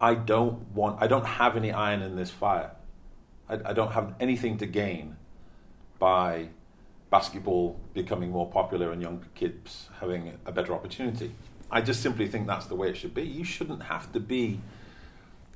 I 0.00 0.14
don't 0.14 0.70
want, 0.72 1.02
I 1.02 1.06
don't 1.08 1.26
have 1.26 1.56
any 1.56 1.72
iron 1.72 2.02
in 2.02 2.16
this 2.16 2.30
fire. 2.30 2.70
I, 3.48 3.58
I 3.64 3.72
don't 3.72 3.92
have 3.92 4.14
anything 4.20 4.58
to 4.58 4.66
gain 4.66 5.16
by 5.98 6.50
basketball 7.10 7.80
becoming 7.94 8.30
more 8.30 8.48
popular 8.50 8.92
and 8.92 9.02
young 9.02 9.24
kids 9.34 9.88
having 10.00 10.38
a 10.46 10.52
better 10.52 10.74
opportunity. 10.74 11.32
I 11.70 11.80
just 11.80 12.02
simply 12.02 12.28
think 12.28 12.46
that's 12.46 12.66
the 12.66 12.74
way 12.74 12.88
it 12.90 12.96
should 12.96 13.14
be. 13.14 13.22
You 13.22 13.44
shouldn't 13.44 13.84
have 13.84 14.12
to 14.12 14.20
be 14.20 14.60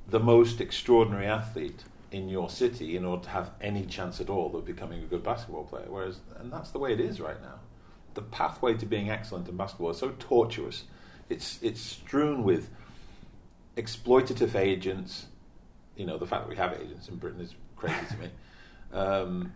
the 0.08 0.20
most 0.20 0.60
extraordinary 0.60 1.26
athlete 1.26 1.84
in 2.12 2.28
your 2.28 2.50
city 2.50 2.94
in 2.94 3.04
order 3.04 3.24
to 3.24 3.30
have 3.30 3.50
any 3.60 3.86
chance 3.86 4.20
at 4.20 4.28
all 4.28 4.54
of 4.54 4.66
becoming 4.66 5.02
a 5.02 5.06
good 5.06 5.22
basketball 5.22 5.64
player. 5.64 5.86
Whereas, 5.88 6.20
and 6.38 6.52
that's 6.52 6.70
the 6.70 6.78
way 6.78 6.92
it 6.92 7.00
is 7.00 7.20
right 7.20 7.40
now. 7.40 7.58
The 8.14 8.22
pathway 8.22 8.74
to 8.74 8.86
being 8.86 9.10
excellent 9.10 9.48
in 9.48 9.56
basketball 9.56 9.90
is 9.90 9.96
so 9.96 10.14
tortuous. 10.18 10.84
It's 11.30 11.58
it's 11.62 11.80
strewn 11.80 12.44
with 12.44 12.68
exploitative 13.78 14.54
agents. 14.54 15.26
You 15.96 16.04
know, 16.04 16.18
the 16.18 16.26
fact 16.26 16.44
that 16.44 16.50
we 16.50 16.56
have 16.56 16.74
agents 16.74 17.08
in 17.08 17.16
Britain 17.16 17.40
is 17.40 17.54
crazy 17.76 18.06
to 18.10 18.16
me. 18.18 18.30
Um, 18.92 19.54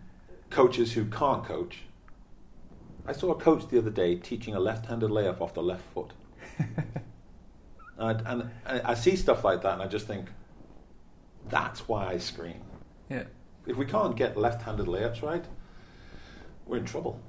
coaches 0.49 0.93
who 0.93 1.05
can't 1.05 1.45
coach. 1.45 1.83
I 3.05 3.13
saw 3.13 3.29
a 3.29 3.35
coach 3.35 3.67
the 3.67 3.77
other 3.77 3.91
day 3.91 4.15
teaching 4.15 4.55
a 4.55 4.59
left-handed 4.59 5.11
layup 5.11 5.41
off 5.41 5.53
the 5.53 5.61
left 5.61 5.83
foot. 5.93 6.11
and, 7.99 8.21
and 8.25 8.49
I 8.65 8.95
see 8.95 9.15
stuff 9.15 9.43
like 9.43 9.61
that, 9.61 9.73
and 9.73 9.83
I 9.83 9.85
just 9.85 10.07
think, 10.07 10.29
that's 11.49 11.87
why 11.87 12.07
I 12.07 12.17
scream. 12.17 12.61
Yeah. 13.09 13.23
If 13.65 13.77
we 13.77 13.85
can't 13.85 14.15
get 14.15 14.37
left-handed 14.37 14.87
layups 14.87 15.21
right, 15.21 15.45
we're 16.65 16.77
in 16.77 16.85
trouble. 16.85 17.19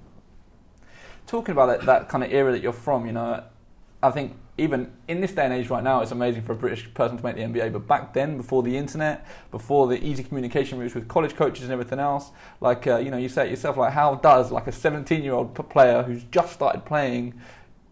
Talking 1.27 1.53
about 1.53 1.67
that, 1.67 1.87
that 1.87 2.09
kind 2.09 2.25
of 2.25 2.33
era 2.33 2.53
that 2.53 2.63
you're 2.63 2.73
from, 2.73 3.07
you 3.07 3.13
know, 3.13 3.45
I 4.03 4.11
think 4.11 4.37
even 4.59 4.93
in 5.07 5.21
this 5.21 5.33
day 5.33 5.45
and 5.45 5.53
age 5.53 5.71
right 5.71 5.83
now, 5.83 6.01
it's 6.01 6.13
amazing 6.13 6.43
for 6.43 6.53
a 6.53 6.57
British 6.57 6.93
person 6.95 7.17
to 7.17 7.25
make 7.25 7.37
the 7.37 7.43
NBA. 7.43 7.73
But 7.73 7.87
back 7.87 8.13
then, 8.13 8.37
before 8.37 8.63
the 8.63 8.77
internet, 8.77 9.27
before 9.51 9.87
the 9.87 10.05
easy 10.05 10.23
communication 10.23 10.79
routes 10.79 10.95
with 10.95 11.09
college 11.09 11.35
coaches 11.35 11.65
and 11.65 11.73
everything 11.73 11.99
else, 11.99 12.31
like 12.61 12.87
uh, 12.87 12.99
you 12.99 13.11
know, 13.11 13.17
you 13.17 13.29
say 13.29 13.47
it 13.47 13.51
yourself, 13.51 13.77
like 13.77 13.93
how 13.93 14.17
does 14.17 14.51
like 14.51 14.67
a 14.67 14.73
17-year-old 14.73 15.55
player 15.69 16.03
who's 16.03 16.25
just 16.25 16.53
started 16.53 16.85
playing 16.85 17.41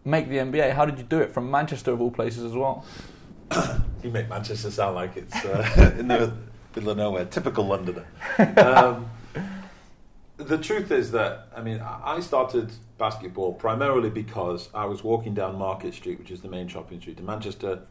make 0.05 0.29
the 0.29 0.37
NBA? 0.37 0.73
How 0.73 0.85
did 0.85 0.97
you 0.97 1.03
do 1.03 1.19
it 1.19 1.31
from 1.31 1.51
Manchester 1.51 1.91
of 1.91 2.01
all 2.01 2.11
places 2.11 2.43
as 2.43 2.53
well? 2.53 2.85
you 4.03 4.11
make 4.11 4.29
Manchester 4.29 4.71
sound 4.71 4.95
like 4.95 5.17
it's 5.17 5.35
uh, 5.35 5.93
in 5.99 6.07
the 6.07 6.33
middle 6.75 6.91
of 6.91 6.97
nowhere. 6.97 7.25
Typical 7.25 7.65
Londoner. 7.65 8.05
Um, 8.57 9.09
the 10.37 10.57
truth 10.57 10.91
is 10.91 11.11
that 11.11 11.47
I 11.55 11.61
mean 11.61 11.79
I 11.79 12.19
started 12.19 12.71
basketball 12.97 13.53
primarily 13.53 14.09
because 14.09 14.69
I 14.73 14.85
was 14.85 15.03
walking 15.03 15.33
down 15.33 15.57
Market 15.57 15.93
Street, 15.93 16.19
which 16.19 16.31
is 16.31 16.41
the 16.41 16.49
main 16.49 16.67
shopping 16.67 17.01
street 17.01 17.19
in 17.19 17.25
Manchester. 17.25 17.81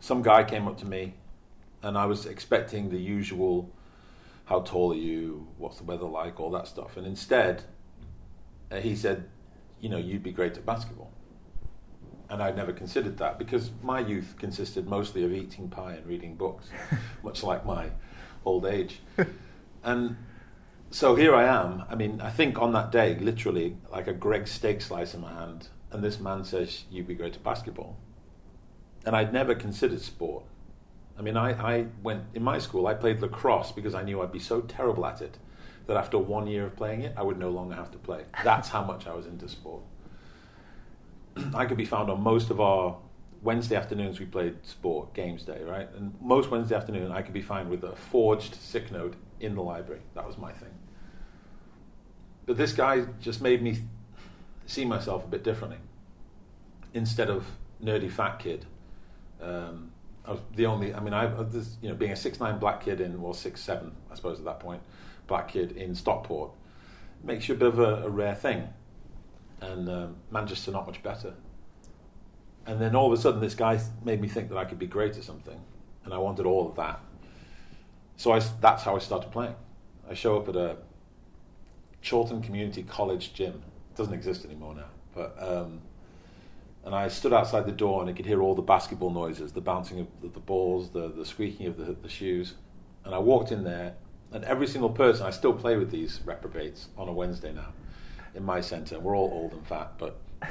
Some 0.00 0.22
guy 0.22 0.44
came 0.44 0.66
up 0.66 0.78
to 0.78 0.86
me, 0.86 1.14
and 1.82 1.96
I 1.96 2.06
was 2.06 2.26
expecting 2.26 2.90
the 2.90 2.98
usual, 2.98 3.70
"How 4.46 4.60
tall 4.60 4.92
are 4.92 4.96
you? 4.96 5.48
What's 5.58 5.78
the 5.78 5.84
weather 5.84 6.06
like?" 6.06 6.40
all 6.40 6.50
that 6.52 6.66
stuff, 6.66 6.96
and 6.96 7.06
instead, 7.06 7.64
uh, 8.70 8.76
he 8.76 8.96
said, 8.96 9.28
"You 9.80 9.90
know, 9.90 9.98
you'd 9.98 10.22
be 10.22 10.32
great 10.32 10.56
at 10.56 10.66
basketball." 10.66 11.10
And 12.30 12.42
I'd 12.42 12.56
never 12.56 12.72
considered 12.72 13.18
that 13.18 13.38
because 13.38 13.70
my 13.82 13.98
youth 13.98 14.36
consisted 14.38 14.86
mostly 14.86 15.24
of 15.24 15.32
eating 15.32 15.68
pie 15.68 15.94
and 15.94 16.06
reading 16.06 16.36
books, 16.36 16.68
much 17.24 17.42
like 17.42 17.66
my 17.66 17.90
old 18.44 18.64
age. 18.64 19.00
and 19.82 20.16
so 20.90 21.16
here 21.16 21.34
I 21.34 21.44
am. 21.44 21.84
I 21.90 21.94
mean, 21.94 22.20
I 22.20 22.30
think 22.30 22.60
on 22.60 22.72
that 22.72 22.90
day, 22.92 23.16
literally, 23.16 23.76
like 23.90 24.06
a 24.06 24.12
Greggs 24.12 24.50
steak 24.50 24.80
slice 24.80 25.14
in 25.14 25.20
my 25.20 25.32
hand, 25.32 25.68
and 25.90 26.02
this 26.02 26.20
man 26.20 26.44
says, 26.44 26.84
"You'd 26.90 27.08
be 27.08 27.14
great 27.14 27.36
at 27.36 27.42
basketball." 27.42 27.96
And 29.04 29.16
I'd 29.16 29.32
never 29.32 29.54
considered 29.54 30.00
sport. 30.00 30.44
I 31.18 31.22
mean, 31.22 31.36
I, 31.36 31.50
I 31.52 31.86
went 32.02 32.24
in 32.34 32.42
my 32.42 32.58
school. 32.58 32.86
I 32.86 32.94
played 32.94 33.20
lacrosse 33.20 33.72
because 33.72 33.94
I 33.94 34.02
knew 34.02 34.22
I'd 34.22 34.32
be 34.32 34.38
so 34.38 34.60
terrible 34.62 35.06
at 35.06 35.20
it 35.20 35.38
that 35.86 35.96
after 35.96 36.18
one 36.18 36.46
year 36.46 36.66
of 36.66 36.76
playing 36.76 37.02
it, 37.02 37.14
I 37.16 37.22
would 37.22 37.38
no 37.38 37.50
longer 37.50 37.74
have 37.74 37.90
to 37.92 37.98
play. 37.98 38.24
That's 38.44 38.68
how 38.68 38.84
much 38.84 39.06
I 39.06 39.14
was 39.14 39.26
into 39.26 39.48
sport. 39.48 39.82
I 41.54 41.66
could 41.66 41.76
be 41.76 41.84
found 41.84 42.10
on 42.10 42.22
most 42.22 42.50
of 42.50 42.60
our 42.60 42.96
Wednesday 43.42 43.76
afternoons. 43.76 44.20
We 44.20 44.26
played 44.26 44.56
sport 44.64 45.14
games 45.14 45.44
day, 45.44 45.62
right? 45.62 45.88
And 45.96 46.14
most 46.20 46.50
Wednesday 46.50 46.74
afternoon, 46.74 47.10
I 47.10 47.22
could 47.22 47.34
be 47.34 47.42
found 47.42 47.70
with 47.70 47.84
a 47.84 47.96
forged 47.96 48.54
sick 48.54 48.90
note 48.90 49.14
in 49.40 49.54
the 49.54 49.62
library. 49.62 50.02
That 50.14 50.26
was 50.26 50.36
my 50.38 50.52
thing. 50.52 50.74
But 52.46 52.56
this 52.56 52.72
guy 52.72 53.06
just 53.20 53.40
made 53.40 53.62
me 53.62 53.78
see 54.66 54.84
myself 54.84 55.24
a 55.24 55.28
bit 55.28 55.44
differently. 55.44 55.78
Instead 56.94 57.30
of 57.30 57.46
nerdy 57.82 58.10
fat 58.10 58.38
kid, 58.38 58.66
um, 59.40 59.92
I 60.26 60.32
was 60.32 60.40
the 60.54 60.66
only. 60.66 60.92
I 60.94 61.00
mean, 61.00 61.14
I 61.14 61.26
was, 61.26 61.76
you 61.80 61.88
know 61.88 61.94
being 61.94 62.12
a 62.12 62.16
six 62.16 62.40
nine 62.40 62.58
black 62.58 62.82
kid 62.84 63.00
in 63.00 63.20
well 63.22 63.32
six 63.32 63.60
seven 63.60 63.92
I 64.10 64.14
suppose 64.14 64.38
at 64.38 64.44
that 64.44 64.60
point, 64.60 64.82
black 65.26 65.48
kid 65.48 65.72
in 65.72 65.94
Stockport 65.94 66.50
makes 67.22 67.48
you 67.48 67.54
a 67.54 67.58
bit 67.58 67.68
of 67.68 67.78
a, 67.78 68.04
a 68.04 68.08
rare 68.08 68.34
thing, 68.34 68.68
and 69.60 69.88
um, 69.88 70.16
Manchester 70.30 70.70
not 70.70 70.86
much 70.86 71.02
better. 71.02 71.34
And 72.66 72.80
then 72.80 72.94
all 72.94 73.12
of 73.12 73.18
a 73.18 73.20
sudden, 73.20 73.40
this 73.40 73.54
guy 73.54 73.80
made 74.04 74.20
me 74.20 74.28
think 74.28 74.48
that 74.50 74.58
I 74.58 74.64
could 74.64 74.78
be 74.78 74.86
great 74.86 75.16
at 75.16 75.24
something, 75.24 75.60
and 76.04 76.14
I 76.14 76.18
wanted 76.18 76.46
all 76.46 76.68
of 76.68 76.76
that. 76.76 77.00
So 78.16 78.32
I, 78.32 78.40
that's 78.60 78.82
how 78.82 78.96
I 78.96 78.98
started 78.98 79.30
playing. 79.32 79.54
I 80.08 80.14
show 80.14 80.36
up 80.36 80.48
at 80.48 80.56
a 80.56 80.76
Chorlton 82.06 82.42
Community 82.42 82.82
College 82.82 83.32
gym. 83.32 83.62
It 83.90 83.96
doesn't 83.96 84.14
exist 84.14 84.44
anymore 84.44 84.74
now, 84.74 84.88
but 85.14 85.36
um, 85.40 85.80
and 86.84 86.94
I 86.94 87.08
stood 87.08 87.32
outside 87.32 87.66
the 87.66 87.72
door 87.72 88.00
and 88.00 88.10
I 88.10 88.12
could 88.12 88.26
hear 88.26 88.42
all 88.42 88.54
the 88.54 88.62
basketball 88.62 89.10
noises, 89.10 89.52
the 89.52 89.60
bouncing 89.60 90.00
of 90.00 90.06
the, 90.22 90.28
the 90.28 90.40
balls, 90.40 90.90
the, 90.90 91.08
the 91.08 91.26
squeaking 91.26 91.66
of 91.66 91.76
the, 91.76 91.92
the 91.92 92.08
shoes. 92.08 92.54
And 93.04 93.14
I 93.14 93.18
walked 93.18 93.52
in 93.52 93.64
there, 93.64 93.94
and 94.32 94.44
every 94.44 94.66
single 94.66 94.90
person, 94.90 95.26
I 95.26 95.30
still 95.30 95.52
play 95.52 95.76
with 95.76 95.90
these 95.90 96.20
reprobates 96.24 96.88
on 96.96 97.08
a 97.08 97.12
Wednesday 97.12 97.52
now 97.52 97.72
in 98.34 98.44
my 98.44 98.60
centre. 98.60 98.98
We're 98.98 99.16
all 99.16 99.30
old 99.32 99.52
and 99.52 99.66
fat, 99.66 99.92
but. 99.98 100.20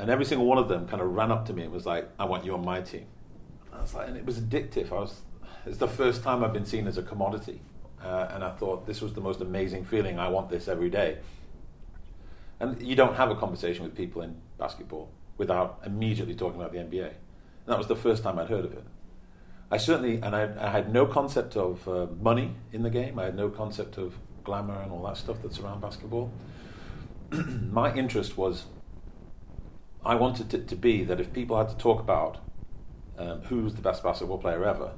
And 0.00 0.08
every 0.08 0.24
single 0.24 0.46
one 0.46 0.56
of 0.56 0.68
them 0.68 0.88
kind 0.88 1.02
of 1.02 1.12
ran 1.12 1.30
up 1.30 1.44
to 1.46 1.52
me 1.52 1.62
and 1.62 1.70
was 1.70 1.84
like, 1.84 2.08
I 2.18 2.24
want 2.24 2.46
you 2.46 2.54
on 2.54 2.64
my 2.64 2.80
team. 2.80 3.04
And 3.66 3.74
I 3.78 3.82
was 3.82 3.92
like, 3.92 4.08
and 4.08 4.16
it 4.16 4.24
was 4.24 4.40
addictive. 4.40 4.90
I 4.90 4.94
was, 4.94 5.20
it's 5.66 5.76
the 5.76 5.88
first 5.88 6.22
time 6.22 6.42
I've 6.42 6.54
been 6.54 6.64
seen 6.64 6.86
as 6.86 6.96
a 6.96 7.02
commodity. 7.02 7.60
Uh, 8.02 8.28
and 8.30 8.42
I 8.42 8.50
thought 8.52 8.86
this 8.86 9.02
was 9.02 9.12
the 9.12 9.20
most 9.20 9.42
amazing 9.42 9.84
feeling. 9.84 10.18
I 10.18 10.28
want 10.28 10.48
this 10.48 10.68
every 10.68 10.88
day. 10.88 11.18
And 12.60 12.80
you 12.80 12.96
don't 12.96 13.14
have 13.14 13.30
a 13.30 13.36
conversation 13.36 13.84
with 13.84 13.94
people 13.94 14.22
in 14.22 14.40
basketball 14.56 15.10
without 15.36 15.80
immediately 15.84 16.34
talking 16.34 16.58
about 16.58 16.72
the 16.72 16.78
NBA. 16.78 17.08
And 17.08 17.66
that 17.66 17.76
was 17.76 17.86
the 17.86 17.96
first 17.96 18.22
time 18.22 18.38
I'd 18.38 18.48
heard 18.48 18.64
of 18.64 18.72
it. 18.72 18.84
I 19.70 19.76
certainly, 19.76 20.14
and 20.22 20.34
I, 20.34 20.48
I 20.58 20.70
had 20.70 20.90
no 20.90 21.04
concept 21.04 21.58
of 21.58 21.86
uh, 21.86 22.06
money 22.22 22.54
in 22.72 22.82
the 22.82 22.90
game. 22.90 23.18
I 23.18 23.24
had 23.24 23.36
no 23.36 23.50
concept 23.50 23.98
of 23.98 24.14
glamour 24.44 24.80
and 24.82 24.92
all 24.92 25.02
that 25.04 25.16
stuff 25.16 25.36
that's 25.42 25.58
around 25.58 25.80
basketball. 25.80 26.30
My 27.30 27.94
interest 27.94 28.36
was, 28.36 28.64
I 30.04 30.14
wanted 30.14 30.52
it 30.54 30.68
to 30.68 30.76
be 30.76 31.04
that 31.04 31.20
if 31.20 31.32
people 31.32 31.56
had 31.58 31.68
to 31.68 31.76
talk 31.76 32.00
about 32.00 32.38
um, 33.18 33.42
who's 33.42 33.74
the 33.74 33.82
best 33.82 34.02
basketball 34.02 34.38
player 34.38 34.64
ever, 34.64 34.92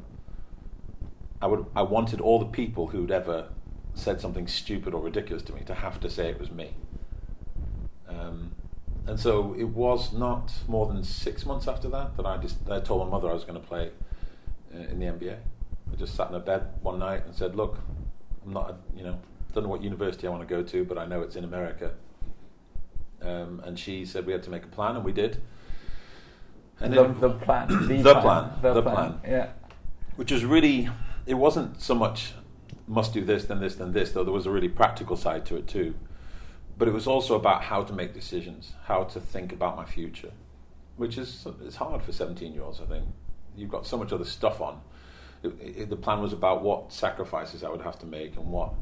I 1.41 1.47
would, 1.47 1.67
I 1.75 1.83
wanted 1.83 2.21
all 2.21 2.39
the 2.39 2.47
people 2.47 2.89
who'd 2.89 3.11
ever 3.11 3.49
said 3.95 4.21
something 4.21 4.47
stupid 4.47 4.95
or 4.95 5.03
ridiculous 5.03 5.43
to 5.45 5.53
me 5.53 5.63
to 5.67 5.75
have 5.75 6.01
to 6.01 6.09
say 6.09 6.29
it 6.29 6.39
was 6.39 6.51
me. 6.51 6.71
Um, 8.09 8.53
and 9.07 9.19
so 9.19 9.55
it 9.59 9.65
was 9.65 10.13
not 10.13 10.53
more 10.69 10.87
than 10.87 11.03
six 11.03 11.45
months 11.45 11.67
after 11.67 11.89
that 11.89 12.17
that 12.17 12.27
I 12.27 12.37
just 12.37 12.57
I 12.71 12.81
told 12.81 13.07
my 13.07 13.11
mother 13.11 13.29
I 13.29 13.35
was 13.35 13.45
going 13.45 13.61
to 13.61 13.67
play 13.67 13.91
uh, 14.75 14.79
in 14.79 15.01
the 15.01 15.07
NBA. 15.07 15.37
I 15.93 15.97
just 15.97 16.15
sat 16.15 16.29
in 16.29 16.35
a 16.35 16.41
bed 16.41 16.69
one 16.81 16.99
night 17.01 17.27
and 17.27 17.35
said, 17.35 17.57
"Look, 17.57 17.79
I'm 18.45 18.53
not, 18.53 18.71
a, 18.71 18.77
you 18.97 19.05
know, 19.05 19.19
don't 19.53 19.65
know 19.65 19.71
what 19.71 19.83
university 19.83 20.27
I 20.27 20.31
want 20.31 20.47
to 20.47 20.55
go 20.55 20.63
to, 20.63 20.85
but 20.85 20.99
I 20.99 21.07
know 21.07 21.23
it's 21.23 21.37
in 21.37 21.45
America." 21.45 21.93
Um, 23.21 23.61
and 23.65 23.79
she 23.79 24.05
said 24.05 24.27
we 24.27 24.33
had 24.33 24.43
to 24.45 24.51
make 24.51 24.65
a 24.65 24.69
plan, 24.69 24.97
and 24.97 25.05
we 25.05 25.13
did. 25.13 25.41
And 26.81 26.93
the, 26.93 27.07
the 27.07 27.31
plan, 27.31 27.69
the, 27.69 28.03
the 28.03 28.03
plan, 28.03 28.23
plan, 28.23 28.53
the, 28.61 28.75
the 28.75 28.83
plan. 28.83 28.95
plan, 28.95 29.21
yeah. 29.25 29.51
Which 30.17 30.33
was 30.33 30.45
really, 30.45 30.89
it 31.27 31.35
wasn't 31.35 31.81
so 31.81 31.95
much 31.95 32.33
must 32.89 33.15
do 33.15 33.25
this, 33.25 33.45
then 33.45 33.61
this, 33.61 33.77
then 33.77 33.93
this, 33.93 34.11
though 34.11 34.25
there 34.25 34.33
was 34.33 34.47
a 34.47 34.51
really 34.51 34.69
practical 34.69 35.17
side 35.17 35.47
to 35.47 35.57
it 35.57 35.69
too 35.69 35.95
but 36.83 36.89
it 36.89 36.95
was 36.95 37.07
also 37.07 37.35
about 37.35 37.63
how 37.63 37.83
to 37.83 37.93
make 37.93 38.13
decisions, 38.13 38.73
how 38.85 39.05
to 39.05 39.21
think 39.21 39.53
about 39.53 39.77
my 39.77 39.85
future, 39.85 40.33
which 40.97 41.19
is 41.19 41.47
it's 41.65 41.77
hard 41.77 42.03
for 42.03 42.13
17 42.13 42.53
year 42.53 42.63
olds. 42.63 42.81
I 42.81 42.87
think 42.87 43.05
you've 43.57 43.71
got 43.71 43.87
so 43.87 43.97
much 43.97 44.13
other 44.13 44.25
stuff 44.25 44.61
on. 44.61 44.81
It, 45.43 45.53
it, 45.61 45.91
the 45.91 45.97
plan 45.97 46.21
was 46.21 46.33
about 46.33 46.63
what 46.63 46.93
sacrifices 46.93 47.63
I 47.63 47.69
would 47.69 47.83
have 47.83 47.99
to 48.01 48.07
make 48.07 48.37
and 48.37 48.51
what 48.51 48.75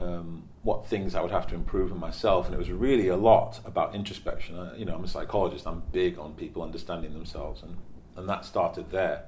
um, 0.00 0.44
what 0.62 0.86
things 0.86 1.14
I 1.14 1.20
would 1.20 1.30
have 1.30 1.46
to 1.48 1.54
improve 1.54 1.90
in 1.90 1.98
myself, 1.98 2.46
and 2.46 2.54
it 2.54 2.58
was 2.58 2.70
really 2.70 3.08
a 3.08 3.16
lot 3.16 3.60
about 3.64 3.94
introspection. 3.94 4.56
Uh, 4.58 4.74
you 4.76 4.84
know, 4.84 4.94
I'm 4.94 5.04
a 5.04 5.08
psychologist. 5.08 5.66
I'm 5.66 5.82
big 5.92 6.18
on 6.18 6.34
people 6.34 6.62
understanding 6.62 7.12
themselves, 7.12 7.62
and 7.62 7.76
and 8.16 8.28
that 8.28 8.44
started 8.44 8.90
there 8.90 9.24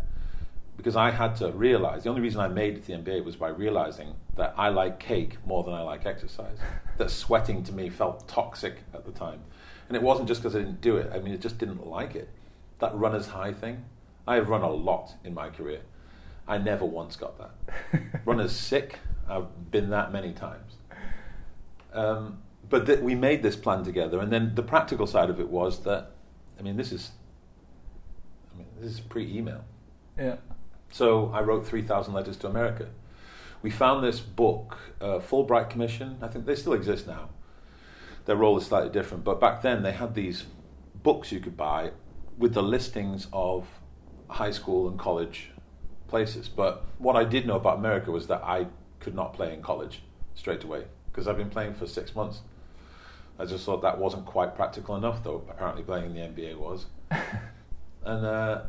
because 0.76 0.96
I 0.96 1.10
had 1.10 1.36
to 1.36 1.50
realize 1.52 2.04
the 2.04 2.10
only 2.10 2.22
reason 2.22 2.40
I 2.40 2.48
made 2.48 2.74
it 2.74 2.86
the 2.86 2.94
NBA 2.94 3.24
was 3.24 3.36
by 3.36 3.48
realizing 3.48 4.14
that 4.36 4.54
I 4.56 4.68
like 4.68 4.98
cake 4.98 5.36
more 5.46 5.62
than 5.62 5.74
I 5.74 5.82
like 5.82 6.06
exercise. 6.06 6.58
that 6.98 7.10
sweating 7.10 7.62
to 7.64 7.72
me 7.72 7.88
felt 7.90 8.26
toxic 8.26 8.78
at 8.94 9.04
the 9.04 9.12
time. 9.12 9.40
And 9.88 9.96
it 9.96 10.02
wasn't 10.02 10.28
just 10.28 10.42
because 10.42 10.56
I 10.56 10.60
didn't 10.60 10.80
do 10.80 10.96
it, 10.96 11.10
I 11.12 11.18
mean, 11.18 11.34
I 11.34 11.36
just 11.36 11.58
didn't 11.58 11.86
like 11.86 12.14
it. 12.14 12.28
That 12.78 12.94
runner's 12.94 13.28
high 13.28 13.52
thing, 13.52 13.84
I 14.26 14.36
have 14.36 14.48
run 14.48 14.62
a 14.62 14.70
lot 14.70 15.14
in 15.24 15.34
my 15.34 15.50
career. 15.50 15.82
I 16.46 16.58
never 16.58 16.84
once 16.84 17.16
got 17.16 17.38
that. 17.38 18.00
runner's 18.24 18.52
sick, 18.56 18.98
I've 19.28 19.70
been 19.70 19.90
that 19.90 20.12
many 20.12 20.32
times. 20.32 20.76
Um, 21.92 22.38
but 22.68 22.86
th- 22.86 23.00
we 23.00 23.14
made 23.14 23.42
this 23.42 23.56
plan 23.56 23.84
together, 23.84 24.20
and 24.20 24.32
then 24.32 24.54
the 24.54 24.62
practical 24.62 25.06
side 25.06 25.30
of 25.30 25.38
it 25.38 25.48
was 25.48 25.80
that, 25.80 26.12
I 26.58 26.62
mean, 26.62 26.76
this 26.76 26.92
is, 26.92 27.10
I 28.52 28.58
mean, 28.58 28.66
this 28.80 28.92
is 28.92 29.00
pre-email. 29.00 29.64
Yeah. 30.18 30.36
So 30.90 31.30
I 31.32 31.40
wrote 31.40 31.66
3,000 31.66 32.12
letters 32.12 32.36
to 32.38 32.48
America. 32.48 32.88
We 33.62 33.70
found 33.70 34.04
this 34.04 34.20
book, 34.20 34.78
uh, 35.00 35.20
Fulbright 35.20 35.70
Commission. 35.70 36.18
I 36.20 36.28
think 36.28 36.46
they 36.46 36.56
still 36.56 36.72
exist 36.72 37.06
now. 37.06 37.30
Their 38.24 38.36
role 38.36 38.56
is 38.58 38.66
slightly 38.66 38.90
different, 38.90 39.24
but 39.24 39.40
back 39.40 39.62
then 39.62 39.82
they 39.82 39.92
had 39.92 40.14
these 40.14 40.44
books 41.02 41.32
you 41.32 41.40
could 41.40 41.56
buy 41.56 41.92
with 42.36 42.54
the 42.54 42.62
listings 42.62 43.26
of 43.32 43.68
high 44.28 44.50
school 44.50 44.88
and 44.88 44.98
college 44.98 45.51
places. 46.12 46.46
But 46.46 46.84
what 46.98 47.16
I 47.16 47.24
did 47.24 47.46
know 47.46 47.56
about 47.56 47.78
America 47.78 48.12
was 48.12 48.26
that 48.26 48.42
I 48.44 48.66
could 49.00 49.14
not 49.14 49.32
play 49.32 49.54
in 49.54 49.62
college 49.62 50.02
straight 50.34 50.62
away 50.62 50.84
because 51.06 51.26
I've 51.26 51.38
been 51.38 51.48
playing 51.48 51.72
for 51.72 51.86
six 51.86 52.14
months. 52.14 52.42
I 53.38 53.46
just 53.46 53.64
thought 53.64 53.80
that 53.80 53.98
wasn't 53.98 54.26
quite 54.26 54.54
practical 54.54 54.94
enough, 54.94 55.24
though 55.24 55.42
apparently 55.48 55.82
playing 55.82 56.14
in 56.14 56.14
the 56.14 56.20
NBA 56.20 56.58
was. 56.58 56.84
and 57.10 58.26
uh, 58.26 58.60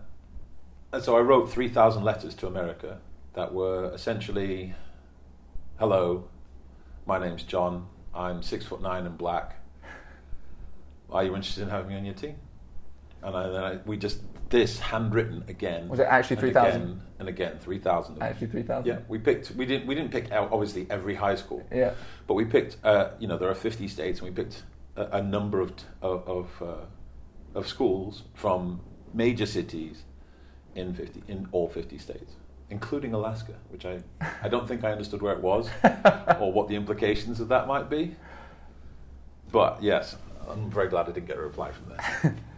and 0.93 1.03
so 1.03 1.17
I 1.17 1.19
wrote 1.19 1.51
3,000 1.51 2.03
letters 2.03 2.33
to 2.35 2.47
America 2.47 3.00
that 3.33 3.53
were 3.53 3.91
essentially 3.93 4.73
Hello, 5.79 6.29
my 7.05 7.19
name's 7.19 7.43
John. 7.43 7.88
I'm 8.15 8.41
six 8.41 8.65
foot 8.65 8.81
nine 8.81 9.05
and 9.05 9.17
black. 9.17 9.57
Are 11.12 11.25
you 11.25 11.35
interested 11.35 11.63
in 11.63 11.69
having 11.69 11.89
me 11.89 11.95
on 11.97 12.05
your 12.05 12.15
team? 12.15 12.38
And 13.23 13.35
I, 13.35 13.49
then 13.49 13.63
I, 13.63 13.77
we 13.85 13.97
just, 13.97 14.21
this 14.49 14.79
handwritten 14.79 15.43
again. 15.47 15.87
Was 15.87 15.99
it 15.99 16.07
actually 16.09 16.37
3,000? 16.37 17.01
And 17.19 17.29
again, 17.29 17.57
3,000. 17.59 18.21
Actually 18.21 18.47
3,000? 18.47 18.85
Yeah, 18.85 18.99
we 19.07 19.17
picked, 19.17 19.51
we 19.51 19.65
didn't, 19.65 19.87
we 19.87 19.95
didn't 19.95 20.11
pick 20.11 20.31
out 20.31 20.51
obviously 20.51 20.87
every 20.89 21.15
high 21.15 21.35
school. 21.35 21.65
Yeah. 21.71 21.93
But 22.27 22.33
we 22.35 22.45
picked, 22.45 22.77
uh, 22.83 23.11
you 23.19 23.27
know, 23.27 23.37
there 23.37 23.49
are 23.49 23.55
50 23.55 23.87
states 23.87 24.19
and 24.19 24.29
we 24.29 24.35
picked 24.35 24.63
a, 24.95 25.17
a 25.17 25.21
number 25.21 25.61
of, 25.61 25.73
of, 26.01 26.27
of, 26.27 26.61
uh, 26.61 27.59
of 27.59 27.67
schools 27.67 28.23
from 28.33 28.81
major 29.13 29.45
cities 29.45 30.03
in 30.75 30.93
50 30.93 31.23
in 31.27 31.47
all 31.51 31.69
50 31.69 31.97
states 31.97 32.33
including 32.69 33.13
Alaska 33.13 33.53
which 33.69 33.85
I 33.85 33.99
I 34.41 34.49
don't 34.49 34.67
think 34.67 34.83
I 34.83 34.91
understood 34.91 35.21
where 35.21 35.33
it 35.33 35.41
was 35.41 35.69
or 36.39 36.51
what 36.51 36.67
the 36.67 36.75
implications 36.75 37.39
of 37.39 37.47
that 37.49 37.67
might 37.67 37.89
be 37.89 38.15
but 39.51 39.81
yes 39.83 40.15
I'm 40.49 40.69
very 40.69 40.89
glad 40.89 41.07
I 41.07 41.11
didn't 41.11 41.27
get 41.27 41.37
a 41.37 41.41
reply 41.41 41.71
from 41.71 41.89
there 41.89 42.35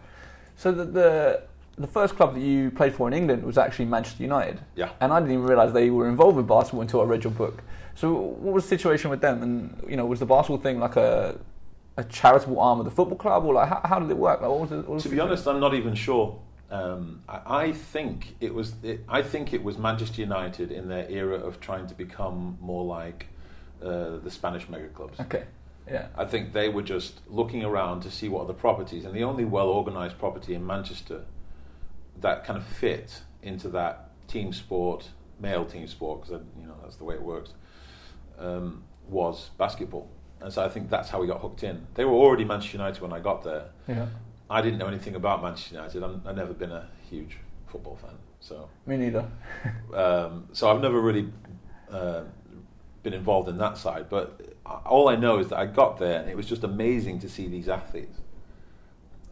so 0.56 0.72
the, 0.72 0.84
the 0.84 1.42
the 1.78 1.86
first 1.86 2.16
club 2.16 2.34
that 2.34 2.40
you 2.40 2.70
played 2.70 2.94
for 2.94 3.06
in 3.06 3.12
England 3.12 3.42
was 3.42 3.58
actually 3.58 3.84
Manchester 3.84 4.22
United. 4.22 4.60
Yeah. 4.74 4.90
And 5.00 5.12
I 5.12 5.20
didn't 5.20 5.34
even 5.34 5.44
realise 5.44 5.72
they 5.72 5.90
were 5.90 6.08
involved 6.08 6.36
with 6.38 6.46
basketball 6.46 6.80
until 6.80 7.02
I 7.02 7.04
read 7.04 7.22
your 7.22 7.34
book. 7.34 7.62
So 7.94 8.14
what 8.14 8.54
was 8.54 8.64
the 8.64 8.68
situation 8.70 9.10
with 9.10 9.20
them? 9.20 9.42
And 9.42 9.84
you 9.88 9.96
know, 9.96 10.06
was 10.06 10.20
the 10.20 10.26
basketball 10.26 10.58
thing 10.58 10.80
like 10.80 10.96
a 10.96 11.38
a 11.98 12.04
charitable 12.04 12.60
arm 12.60 12.78
of 12.78 12.84
the 12.84 12.90
football 12.90 13.16
club, 13.16 13.44
or 13.44 13.54
like 13.54 13.68
how, 13.68 13.80
how 13.84 13.98
did 13.98 14.10
it 14.10 14.18
work? 14.18 14.40
Like, 14.40 14.50
what 14.50 14.60
was 14.60 14.72
it, 14.72 14.76
what 14.76 14.88
was 14.88 15.02
to 15.04 15.08
be 15.08 15.20
honest 15.20 15.46
I'm 15.46 15.60
not 15.60 15.74
even 15.74 15.94
sure 15.94 16.38
um, 16.70 17.22
I, 17.28 17.40
I, 17.46 17.72
think 17.72 18.34
it 18.40 18.52
was. 18.52 18.74
It, 18.82 19.04
I 19.08 19.22
think 19.22 19.52
it 19.52 19.62
was 19.62 19.78
Manchester 19.78 20.20
United 20.20 20.72
in 20.72 20.88
their 20.88 21.08
era 21.08 21.36
of 21.36 21.60
trying 21.60 21.86
to 21.86 21.94
become 21.94 22.58
more 22.60 22.84
like 22.84 23.26
uh, 23.82 24.16
the 24.16 24.30
Spanish 24.30 24.68
mega 24.68 24.88
clubs. 24.88 25.20
Okay. 25.20 25.44
Yeah. 25.90 26.08
I 26.16 26.24
think 26.24 26.52
they 26.52 26.68
were 26.68 26.82
just 26.82 27.20
looking 27.28 27.64
around 27.64 28.00
to 28.02 28.10
see 28.10 28.28
what 28.28 28.42
other 28.42 28.52
properties, 28.52 29.04
and 29.04 29.14
the 29.14 29.22
only 29.22 29.44
well 29.44 29.68
organised 29.68 30.18
property 30.18 30.54
in 30.54 30.66
Manchester 30.66 31.22
that 32.20 32.44
kind 32.44 32.56
of 32.56 32.64
fit 32.64 33.22
into 33.42 33.68
that 33.68 34.10
team 34.26 34.52
sport, 34.52 35.10
male 35.38 35.64
team 35.64 35.86
sport, 35.86 36.22
because 36.22 36.40
you 36.58 36.66
know 36.66 36.74
that's 36.82 36.96
the 36.96 37.04
way 37.04 37.14
it 37.14 37.22
works, 37.22 37.52
um, 38.38 38.82
was 39.08 39.50
basketball. 39.58 40.10
And 40.40 40.52
so 40.52 40.64
I 40.64 40.68
think 40.68 40.90
that's 40.90 41.08
how 41.08 41.20
we 41.20 41.26
got 41.26 41.40
hooked 41.40 41.62
in. 41.62 41.86
They 41.94 42.04
were 42.04 42.12
already 42.12 42.44
Manchester 42.44 42.76
United 42.76 43.00
when 43.00 43.12
I 43.12 43.20
got 43.20 43.42
there. 43.42 43.70
Yeah. 43.88 44.06
I 44.50 44.60
didn't 44.60 44.78
know 44.78 44.86
anything 44.86 45.14
about 45.14 45.42
Manchester 45.42 45.74
United. 45.76 46.02
I'm, 46.02 46.22
I've 46.26 46.36
never 46.36 46.52
been 46.52 46.72
a 46.72 46.88
huge 47.08 47.38
football 47.66 47.96
fan, 47.96 48.14
so 48.40 48.68
Me 48.86 48.96
neither. 48.96 49.26
um, 49.94 50.48
so 50.52 50.70
I've 50.70 50.80
never 50.80 51.00
really 51.00 51.28
uh, 51.90 52.22
been 53.02 53.14
involved 53.14 53.48
in 53.48 53.58
that 53.58 53.78
side. 53.78 54.08
But 54.08 54.40
all 54.66 55.08
I 55.08 55.16
know 55.16 55.38
is 55.38 55.48
that 55.48 55.58
I 55.58 55.66
got 55.66 55.98
there, 55.98 56.20
and 56.20 56.28
it 56.28 56.36
was 56.36 56.46
just 56.46 56.64
amazing 56.64 57.20
to 57.20 57.28
see 57.28 57.48
these 57.48 57.68
athletes. 57.68 58.20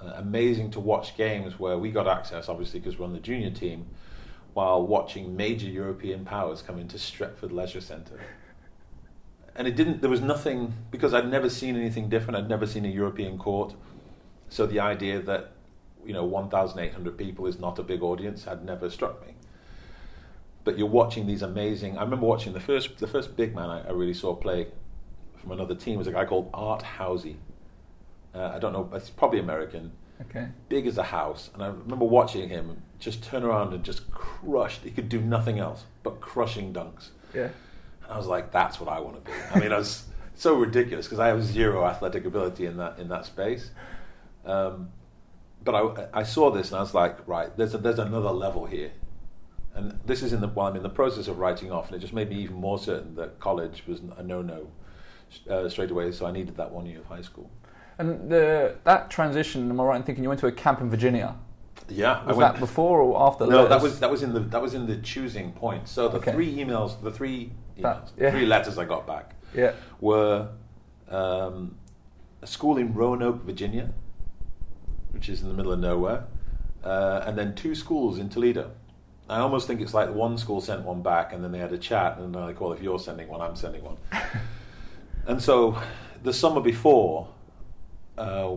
Uh, 0.01 0.13
amazing 0.17 0.71
to 0.73 0.81
watch 0.81 1.17
games 1.17 1.59
where 1.59 1.79
we 1.79 1.91
got 1.91 2.07
access, 2.07 2.49
obviously, 2.49 2.81
because 2.81 2.99
we're 2.99 3.07
on 3.07 3.13
the 3.13 3.21
junior 3.21 3.51
team, 3.51 3.87
while 4.53 4.87
watching 4.87 5.37
major 5.37 5.67
European 5.67 6.25
powers 6.25 6.63
come 6.63 6.79
into 6.79 6.97
Stretford 6.97 7.53
Leisure 7.53 7.81
Centre. 7.81 8.21
And 9.57 9.69
it 9.69 9.77
didn't. 9.77 10.01
There 10.01 10.11
was 10.11 10.21
nothing 10.21 10.75
because 10.91 11.15
I'd 11.15 11.31
never 11.31 11.49
seen 11.49 11.77
anything 11.77 12.09
different. 12.09 12.37
I'd 12.37 12.49
never 12.49 12.67
seen 12.67 12.85
a 12.85 12.89
European 12.89 13.39
court. 13.39 13.75
So 14.49 14.67
the 14.67 14.81
idea 14.81 15.21
that 15.23 15.53
you 16.05 16.13
know 16.13 16.25
1,800 16.25 17.17
people 17.17 17.47
is 17.47 17.59
not 17.59 17.79
a 17.79 17.83
big 17.83 18.03
audience 18.03 18.45
had 18.45 18.65
never 18.65 18.91
struck 18.91 19.25
me. 19.25 19.35
But 20.65 20.77
you're 20.77 20.89
watching 20.89 21.27
these 21.27 21.43
amazing. 21.43 21.99
I 21.99 22.03
remember 22.03 22.27
watching 22.27 22.53
the 22.53 22.61
first 22.61 22.99
the 22.99 23.07
first 23.07 23.37
big 23.37 23.55
man 23.55 23.71
I, 23.71 23.87
I 23.87 23.93
really 23.93 24.15
saw 24.15 24.35
play 24.35 24.67
from 25.45 25.53
another 25.53 25.75
team 25.75 25.99
was 25.99 26.07
a 26.07 26.13
guy 26.13 26.25
called 26.25 26.51
Art 26.55 26.83
Housey. 26.99 27.37
Uh, 28.35 28.53
I 28.55 28.59
don't 28.59 28.73
know. 28.73 28.91
It's 28.95 29.11
probably 29.11 29.39
American. 29.39 29.93
Okay. 30.23 30.49
Big 30.69 30.87
as 30.87 30.97
a 30.97 31.03
house, 31.03 31.51
and 31.55 31.63
I 31.63 31.67
remember 31.67 32.05
watching 32.05 32.49
him 32.49 32.83
just 32.99 33.23
turn 33.23 33.43
around 33.43 33.75
and 33.75 33.85
just 33.85 34.11
crushed. 34.11 34.83
He 34.83 34.91
could 34.91 35.09
do 35.09 35.21
nothing 35.21 35.59
else 35.59 35.85
but 36.03 36.21
crushing 36.21 36.73
dunks. 36.73 37.09
Yeah. 37.35 37.49
And 38.03 38.13
I 38.13 38.17
was 38.17 38.27
like, 38.27 38.51
that's 38.51 38.81
what 38.81 38.89
I 38.89 39.01
want 39.01 39.23
to 39.23 39.31
be. 39.31 39.37
I 39.53 39.61
mean, 39.61 39.73
I 39.73 39.79
was 39.79 40.05
so 40.35 40.55
ridiculous 40.55 41.07
because 41.07 41.19
I 41.19 41.29
have 41.29 41.43
zero 41.43 41.85
athletic 41.85 42.25
ability 42.25 42.65
in 42.65 42.77
that 42.79 42.99
in 42.99 43.09
that 43.09 43.27
space. 43.27 43.71
Um, 44.47 44.91
but 45.63 45.75
I, 45.75 46.21
I 46.21 46.23
saw 46.23 46.51
this 46.51 46.71
and 46.71 46.79
I 46.79 46.81
was 46.81 46.95
like, 46.95 47.27
right, 47.27 47.55
there's 47.57 47.75
a, 47.75 47.79
there's 47.79 47.99
another 47.99 48.31
level 48.31 48.67
here, 48.67 48.93
and 49.75 49.99
this 50.07 50.23
is 50.23 50.33
in 50.33 50.41
the 50.41 50.49
while 50.49 50.69
I'm 50.69 50.77
in 50.77 50.83
the 50.83 50.89
process 50.89 51.29
of 51.29 51.39
writing 51.39 51.71
off, 51.73 51.89
and 51.89 51.97
it 51.97 52.01
just 52.01 52.13
made 52.13 52.31
me 52.31 52.37
even 52.37 52.57
more 52.57 52.79
certain 52.79 53.15
that 53.17 53.41
college 53.41 53.85
was 53.87 54.01
a 54.17 54.23
no 54.23 54.43
no 54.43 54.69
uh, 55.49 55.69
straight 55.69 55.91
away. 55.91 56.13
So 56.13 56.27
I 56.27 56.33
needed 56.33 56.57
that 56.57 56.71
one 56.71 56.87
year 56.87 57.01
of 57.01 57.07
high 57.07 57.23
school. 57.23 57.51
And 57.99 58.29
the 58.31 58.77
that 58.85 59.11
transition, 59.11 59.71
am 59.71 59.81
I 59.81 59.85
right 59.85 59.97
in 59.97 60.03
thinking 60.03 60.25
you 60.25 60.29
went 60.29 60.41
to 60.41 60.47
a 60.49 60.53
camp 60.53 60.81
in 60.81 60.91
Virginia? 60.91 61.37
Yeah, 61.89 62.25
Was 62.25 62.39
that 62.39 62.59
before 62.59 63.01
or 63.03 63.27
after? 63.29 63.47
No, 63.47 63.69
that 63.69 63.81
was 63.83 64.01
that 64.01 64.11
was 64.11 64.23
in 64.23 64.33
the 64.33 64.41
that 64.41 64.63
was 64.63 64.75
in 64.75 64.87
the 64.87 64.97
choosing 64.97 65.53
point. 65.53 65.87
So 65.89 66.09
the 66.09 66.17
Okay. 66.19 66.33
three 66.33 66.57
emails, 66.57 67.01
the 67.03 67.11
three 67.11 67.53
That- 67.79 68.07
emails, 68.07 68.11
yeah. 68.17 68.31
three 68.31 68.47
letters 68.47 68.79
I 68.79 68.85
got 68.85 69.07
back 69.07 69.35
Yeah. 69.55 69.73
were 70.01 70.49
um, 71.11 71.77
a 72.43 72.47
school 72.47 72.79
in 72.79 72.95
Roanoke, 72.95 73.43
Virginia, 73.43 73.91
which 75.13 75.29
is 75.29 75.43
in 75.43 75.49
the 75.49 75.55
middle 75.55 75.73
of 75.73 75.79
nowhere, 75.79 76.25
uh, 76.83 77.23
and 77.27 77.37
then 77.39 77.55
two 77.55 77.75
schools 77.75 78.19
in 78.19 78.29
Toledo. 78.31 78.71
I 79.29 79.39
almost 79.39 79.67
think 79.67 79.81
it's 79.81 79.95
like 79.95 80.13
one 80.15 80.37
school 80.39 80.61
sent 80.61 80.83
one 80.85 81.03
back, 81.03 81.33
and 81.33 81.45
then 81.45 81.53
they 81.53 81.59
had 81.59 81.73
a 81.73 81.79
chat, 81.79 82.19
and 82.19 82.35
they're 82.35 82.43
like, 82.43 82.61
"Well, 82.61 82.73
if 82.73 82.83
you're 82.83 82.99
sending 82.99 83.29
one, 83.29 83.41
I'm 83.41 83.57
sending 83.57 83.83
one." 83.85 83.97
and 85.27 85.43
so, 85.43 85.81
the 86.23 86.33
summer 86.33 86.61
before, 86.61 87.29
uh, 88.19 88.57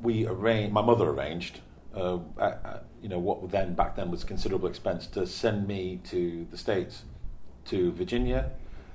we 0.00 0.26
arranged. 0.26 0.72
My 0.72 0.82
mother 0.82 1.08
arranged. 1.08 1.60
Uh, 1.94 2.18
uh, 2.38 2.40
uh, 2.40 2.78
you 3.02 3.08
know 3.08 3.18
what 3.18 3.50
then 3.50 3.74
back 3.74 3.96
then 3.96 4.10
was 4.10 4.24
considerable 4.24 4.68
expense 4.68 5.06
to 5.06 5.26
send 5.26 5.66
me 5.66 6.00
to 6.04 6.46
the 6.50 6.58
states, 6.58 7.04
to 7.64 7.92
Virginia, 7.92 8.50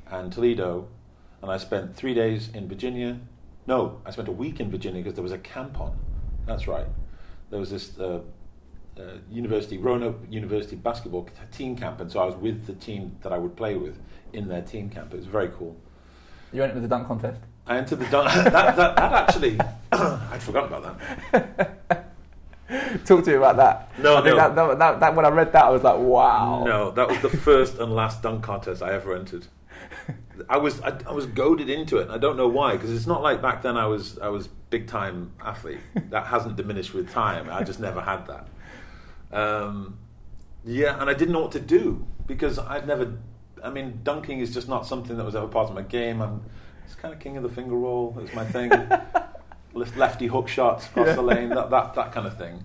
and 0.10 0.32
Toledo, 0.32 0.88
and 1.42 1.52
I 1.52 1.58
spent 1.58 1.96
three 1.96 2.14
days 2.14 2.50
in 2.54 2.68
Virginia. 2.68 3.20
No, 3.66 4.02
I 4.06 4.12
spent 4.12 4.28
a 4.28 4.32
week 4.32 4.60
in 4.60 4.70
Virginia 4.70 5.02
because 5.02 5.16
there 5.16 5.24
was 5.24 5.32
a 5.32 5.38
camp 5.38 5.80
on. 5.80 5.98
That's 6.46 6.68
right. 6.68 6.88
There 7.50 7.60
was 7.60 7.72
this 7.72 7.98
uh, 7.98 8.22
uh, 8.98 9.02
university, 9.30 9.78
Roanoke 9.78 10.20
University 10.30 10.76
basketball 10.76 11.28
team 11.52 11.76
camp, 11.76 12.00
and 12.02 12.12
so 12.12 12.20
I 12.20 12.26
was 12.26 12.36
with 12.36 12.68
the 12.68 12.74
team 12.74 13.18
that 13.22 13.32
I 13.32 13.38
would 13.38 13.56
play 13.56 13.76
with 13.76 13.98
in 14.34 14.48
their 14.48 14.62
team 14.62 14.90
camp. 14.90 15.14
It 15.14 15.18
was 15.18 15.26
very 15.26 15.50
cool. 15.50 15.76
You 16.54 16.63
entered 16.63 16.82
the 16.82 16.88
dunk 16.88 17.08
contest. 17.08 17.42
I 17.66 17.78
entered 17.78 18.00
the 18.00 18.06
dunk. 18.06 18.32
that, 18.34 18.76
that, 18.76 18.96
that 18.96 19.13
actually, 19.13 19.60
I'd 19.92 20.42
forgotten 20.42 20.74
about 20.74 21.00
that. 21.32 22.10
Talk 23.06 23.24
to 23.26 23.32
me 23.32 23.38
about 23.38 23.58
that. 23.58 23.92
No, 24.00 24.18
I 24.18 24.26
no. 24.26 24.36
That, 24.36 24.56
that, 24.56 24.80
that, 24.80 25.00
that, 25.00 25.16
when 25.16 25.26
I 25.26 25.30
read 25.30 25.52
that, 25.54 25.66
I 25.66 25.70
was 25.70 25.84
like, 25.84 25.98
wow. 25.98 26.63
No, 26.63 26.92
that 26.92 27.08
was 27.08 27.20
the 27.22 27.30
first 27.30 27.80
and 27.80 27.94
last 27.94 28.22
dunk 28.22 28.44
contest 28.44 28.82
I 28.82 28.94
ever 28.94 29.16
entered. 29.16 29.48
I 30.50 30.58
was 30.58 30.82
I, 30.82 30.98
I 31.08 31.12
was 31.12 31.26
goaded 31.28 31.70
into 31.70 31.98
it. 31.98 32.10
I 32.10 32.18
don't 32.18 32.38
know 32.38 32.48
why 32.48 32.74
because 32.74 32.92
it's 32.92 33.08
not 33.08 33.22
like 33.22 33.42
back 33.42 33.62
then 33.62 33.78
I 33.78 33.86
was 33.86 34.18
I 34.20 34.30
was 34.30 34.48
big 34.48 34.88
time 34.88 35.32
athlete. 35.44 35.80
That 36.10 36.26
hasn't 36.28 36.56
diminished 36.56 36.94
with 36.94 37.12
time. 37.12 37.50
I 37.52 37.63
just 37.63 37.80
never 37.80 38.02
had 38.02 38.28
that. 38.28 38.48
Um, 39.32 39.98
yeah, 40.66 41.00
and 41.00 41.10
I 41.10 41.13
didn't 41.13 41.34
know 41.34 41.42
what 41.42 41.52
to 41.54 41.60
do 41.60 42.06
because 42.26 42.60
I'd 42.60 42.88
never. 42.88 43.18
I 43.63 43.69
mean, 43.69 44.02
dunking 44.04 44.39
is 44.39 44.54
just 44.54 44.67
not 44.67 44.86
something 44.86 45.15
that 45.17 45.23
was 45.26 45.36
ever 45.36 45.47
part 45.47 45.69
of 45.69 45.76
my 45.76 45.82
game. 45.84 46.21
I'm 46.21 46.43
it's 46.86 46.95
kind 46.95 47.13
of 47.13 47.19
king 47.19 47.38
of 47.38 47.43
the 47.43 47.49
finger 47.49 47.76
roll. 47.76 48.15
It's 48.21 48.34
my 48.36 48.45
thing. 48.45 48.71
Lefty 49.73 50.28
hook 50.28 50.47
shots 50.47 50.86
across 50.88 51.08
Yeah. 51.08 51.15
the 51.15 51.21
lane. 51.23 51.49
That 51.49 51.69
that 51.69 51.93
that 51.95 52.12
kind 52.12 52.28
of 52.28 52.38
thing. 52.38 52.63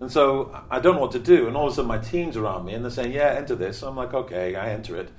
And 0.00 0.10
so 0.12 0.54
I 0.70 0.78
don't 0.80 0.96
know 0.96 1.00
what 1.00 1.12
to 1.12 1.18
do. 1.18 1.46
And 1.48 1.56
all 1.56 1.66
of 1.66 1.72
a 1.72 1.76
sudden, 1.76 1.88
my 1.88 1.98
team's 1.98 2.36
around 2.36 2.66
me 2.66 2.74
and 2.74 2.84
they're 2.84 2.90
saying, 2.90 3.12
Yeah, 3.12 3.32
enter 3.32 3.54
this. 3.54 3.78
So 3.78 3.88
I'm 3.88 3.96
like, 3.96 4.12
Okay, 4.12 4.54
I 4.54 4.70
enter 4.70 4.96
it. 4.96 5.10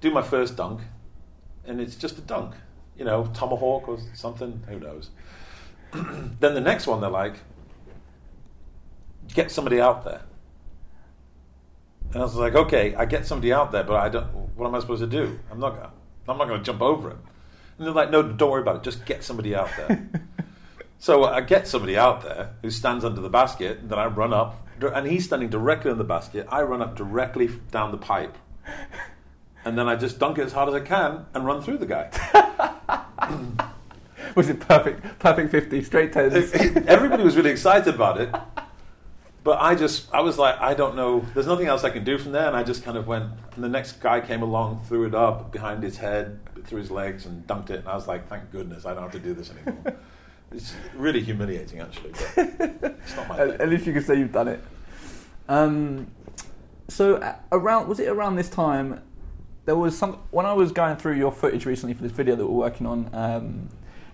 Do 0.00 0.10
my 0.10 0.22
first 0.22 0.56
dunk. 0.56 0.80
And 1.66 1.80
it's 1.80 1.96
just 1.96 2.16
a 2.18 2.20
dunk. 2.22 2.54
You 2.96 3.04
know, 3.04 3.26
tomahawk 3.34 3.88
or 3.88 3.98
something. 4.14 4.62
Who 4.68 4.78
knows? 4.78 5.10
then 5.92 6.54
the 6.54 6.60
next 6.60 6.86
one, 6.86 7.00
they're 7.00 7.10
like, 7.10 7.34
Get 9.34 9.50
somebody 9.50 9.80
out 9.80 10.04
there. 10.04 10.22
And 12.12 12.22
I 12.22 12.24
was 12.24 12.34
like, 12.36 12.54
Okay, 12.54 12.94
I 12.94 13.04
get 13.04 13.26
somebody 13.26 13.52
out 13.52 13.72
there, 13.72 13.84
but 13.84 13.96
I 13.96 14.08
don't. 14.08 14.26
What 14.56 14.66
am 14.66 14.74
I 14.74 14.80
supposed 14.80 15.02
to 15.02 15.06
do? 15.06 15.38
I'm 15.50 15.60
not. 15.60 15.76
gonna- 15.76 15.92
I'm 16.28 16.36
not 16.36 16.46
going 16.48 16.60
to 16.60 16.64
jump 16.64 16.82
over 16.82 17.10
him. 17.10 17.20
And 17.78 17.86
they're 17.86 17.94
like, 17.94 18.10
No, 18.10 18.22
don't 18.22 18.50
worry 18.50 18.60
about 18.62 18.76
it. 18.76 18.82
Just 18.82 19.04
get 19.06 19.24
somebody 19.24 19.54
out 19.54 19.70
there. 19.76 20.08
So 21.00 21.26
I 21.26 21.42
get 21.42 21.68
somebody 21.68 21.96
out 21.96 22.22
there 22.22 22.54
who 22.60 22.70
stands 22.70 23.04
under 23.04 23.20
the 23.20 23.28
basket, 23.28 23.78
and 23.78 23.88
then 23.88 24.00
I 24.00 24.06
run 24.06 24.32
up, 24.32 24.66
and 24.80 25.06
he's 25.06 25.26
standing 25.26 25.48
directly 25.48 25.92
on 25.92 25.98
the 25.98 26.02
basket. 26.02 26.48
I 26.50 26.62
run 26.62 26.82
up 26.82 26.96
directly 26.96 27.48
down 27.70 27.92
the 27.92 27.98
pipe, 27.98 28.36
and 29.64 29.78
then 29.78 29.88
I 29.88 29.94
just 29.94 30.18
dunk 30.18 30.38
it 30.38 30.46
as 30.46 30.52
hard 30.52 30.68
as 30.70 30.74
I 30.74 30.80
can 30.80 31.26
and 31.34 31.46
run 31.46 31.62
through 31.62 31.78
the 31.78 31.86
guy. 31.86 32.10
Was 34.34 34.48
it 34.48 34.58
perfect? 34.58 35.20
Perfect 35.20 35.52
50, 35.52 35.84
straight 35.84 36.12
tens. 36.12 36.34
Everybody 36.88 37.22
was 37.22 37.36
really 37.36 37.50
excited 37.50 37.94
about 37.94 38.20
it, 38.20 38.34
but 39.48 39.62
I 39.62 39.74
just, 39.74 40.12
I 40.12 40.20
was 40.20 40.36
like, 40.36 40.60
I 40.60 40.74
don't 40.74 40.94
know. 40.94 41.24
There's 41.32 41.46
nothing 41.46 41.68
else 41.68 41.82
I 41.82 41.88
can 41.88 42.04
do 42.04 42.18
from 42.18 42.32
there, 42.32 42.48
and 42.48 42.54
I 42.54 42.62
just 42.62 42.84
kind 42.84 42.98
of 42.98 43.06
went. 43.06 43.32
And 43.54 43.64
the 43.64 43.68
next 43.70 43.92
guy 43.92 44.20
came 44.20 44.42
along, 44.42 44.84
threw 44.84 45.06
it 45.06 45.14
up 45.14 45.52
behind 45.52 45.82
his 45.82 45.96
head, 45.96 46.38
through 46.66 46.80
his 46.80 46.90
legs, 46.90 47.24
and 47.24 47.46
dunked 47.46 47.70
it. 47.70 47.78
And 47.78 47.88
I 47.88 47.94
was 47.94 48.06
like, 48.06 48.28
thank 48.28 48.52
goodness, 48.52 48.84
I 48.84 48.92
don't 48.92 49.04
have 49.04 49.12
to 49.12 49.18
do 49.18 49.32
this 49.32 49.50
anymore. 49.50 49.96
It's 50.52 50.74
really 50.94 51.22
humiliating, 51.22 51.80
actually. 51.80 52.10
But 52.36 52.98
it's 53.02 53.16
not 53.16 53.28
my 53.28 53.38
at, 53.38 53.60
at 53.62 53.68
least 53.70 53.86
you 53.86 53.94
can 53.94 54.02
say 54.02 54.18
you've 54.18 54.32
done 54.32 54.48
it. 54.48 54.62
Um, 55.48 56.10
so 56.88 57.36
around 57.50 57.88
was 57.88 58.00
it 58.00 58.08
around 58.08 58.36
this 58.36 58.50
time? 58.50 59.00
There 59.64 59.76
was 59.76 59.96
some 59.96 60.18
when 60.30 60.44
I 60.44 60.52
was 60.52 60.72
going 60.72 60.96
through 60.96 61.16
your 61.16 61.32
footage 61.32 61.64
recently 61.64 61.94
for 61.94 62.02
this 62.02 62.12
video 62.12 62.36
that 62.36 62.46
we're 62.46 62.52
working 62.52 62.86
on. 62.86 63.10
Um, 63.14 63.68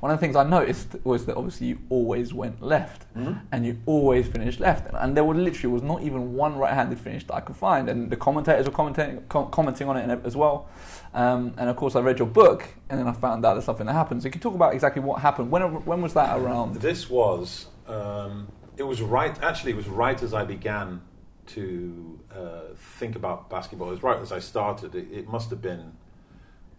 one 0.04 0.10
of 0.10 0.20
the 0.20 0.26
things 0.26 0.36
I 0.36 0.42
noticed 0.44 0.96
was 1.02 1.24
that 1.24 1.34
obviously 1.34 1.68
you 1.68 1.78
always 1.88 2.34
went 2.34 2.60
left, 2.60 3.06
Mhm. 3.16 3.40
and 3.50 3.64
you 3.64 3.78
always 3.86 4.28
finished 4.28 4.60
left, 4.60 4.86
and 4.92 5.16
there 5.16 5.24
was 5.24 5.38
literally 5.38 5.72
was 5.72 5.82
not 5.82 6.02
even 6.02 6.34
one 6.34 6.58
right-handed 6.58 6.98
finish 6.98 7.26
that 7.28 7.34
I 7.36 7.40
could 7.40 7.56
find, 7.56 7.88
and 7.88 8.10
the 8.10 8.16
commentators 8.16 8.66
were 8.66 8.72
commenting 8.80 9.22
com- 9.30 9.50
commenting 9.50 9.88
on 9.88 9.96
it 9.96 10.20
as 10.26 10.36
well. 10.36 10.66
Um, 11.14 11.54
and 11.56 11.70
of 11.70 11.76
course, 11.76 11.96
I 11.96 12.00
read 12.00 12.18
your 12.18 12.28
book, 12.28 12.68
and 12.90 13.00
then 13.00 13.08
I 13.08 13.12
found 13.12 13.46
out 13.46 13.54
there's 13.54 13.64
something 13.64 13.86
that 13.86 13.94
happened. 13.94 14.20
So, 14.20 14.26
you 14.26 14.32
can 14.32 14.42
talk 14.42 14.54
about 14.54 14.74
exactly 14.74 15.00
what 15.00 15.22
happened. 15.22 15.50
When 15.50 15.62
when 15.86 16.02
was 16.02 16.12
that 16.12 16.38
around? 16.38 16.74
This 16.82 17.08
was 17.08 17.68
um, 17.88 18.48
it 18.76 18.82
was 18.82 19.00
right. 19.00 19.34
Actually, 19.42 19.72
it 19.72 19.76
was 19.76 19.88
right 19.88 20.22
as 20.22 20.34
I 20.34 20.44
began 20.44 21.00
to 21.46 22.18
uh, 22.30 22.74
think 23.00 23.16
about 23.16 23.48
basketball. 23.48 23.88
It 23.88 23.92
was 23.92 24.02
right 24.02 24.20
as 24.20 24.32
I 24.32 24.40
started. 24.40 24.94
It, 24.94 25.06
it 25.20 25.28
must 25.30 25.48
have 25.48 25.62
been 25.62 25.92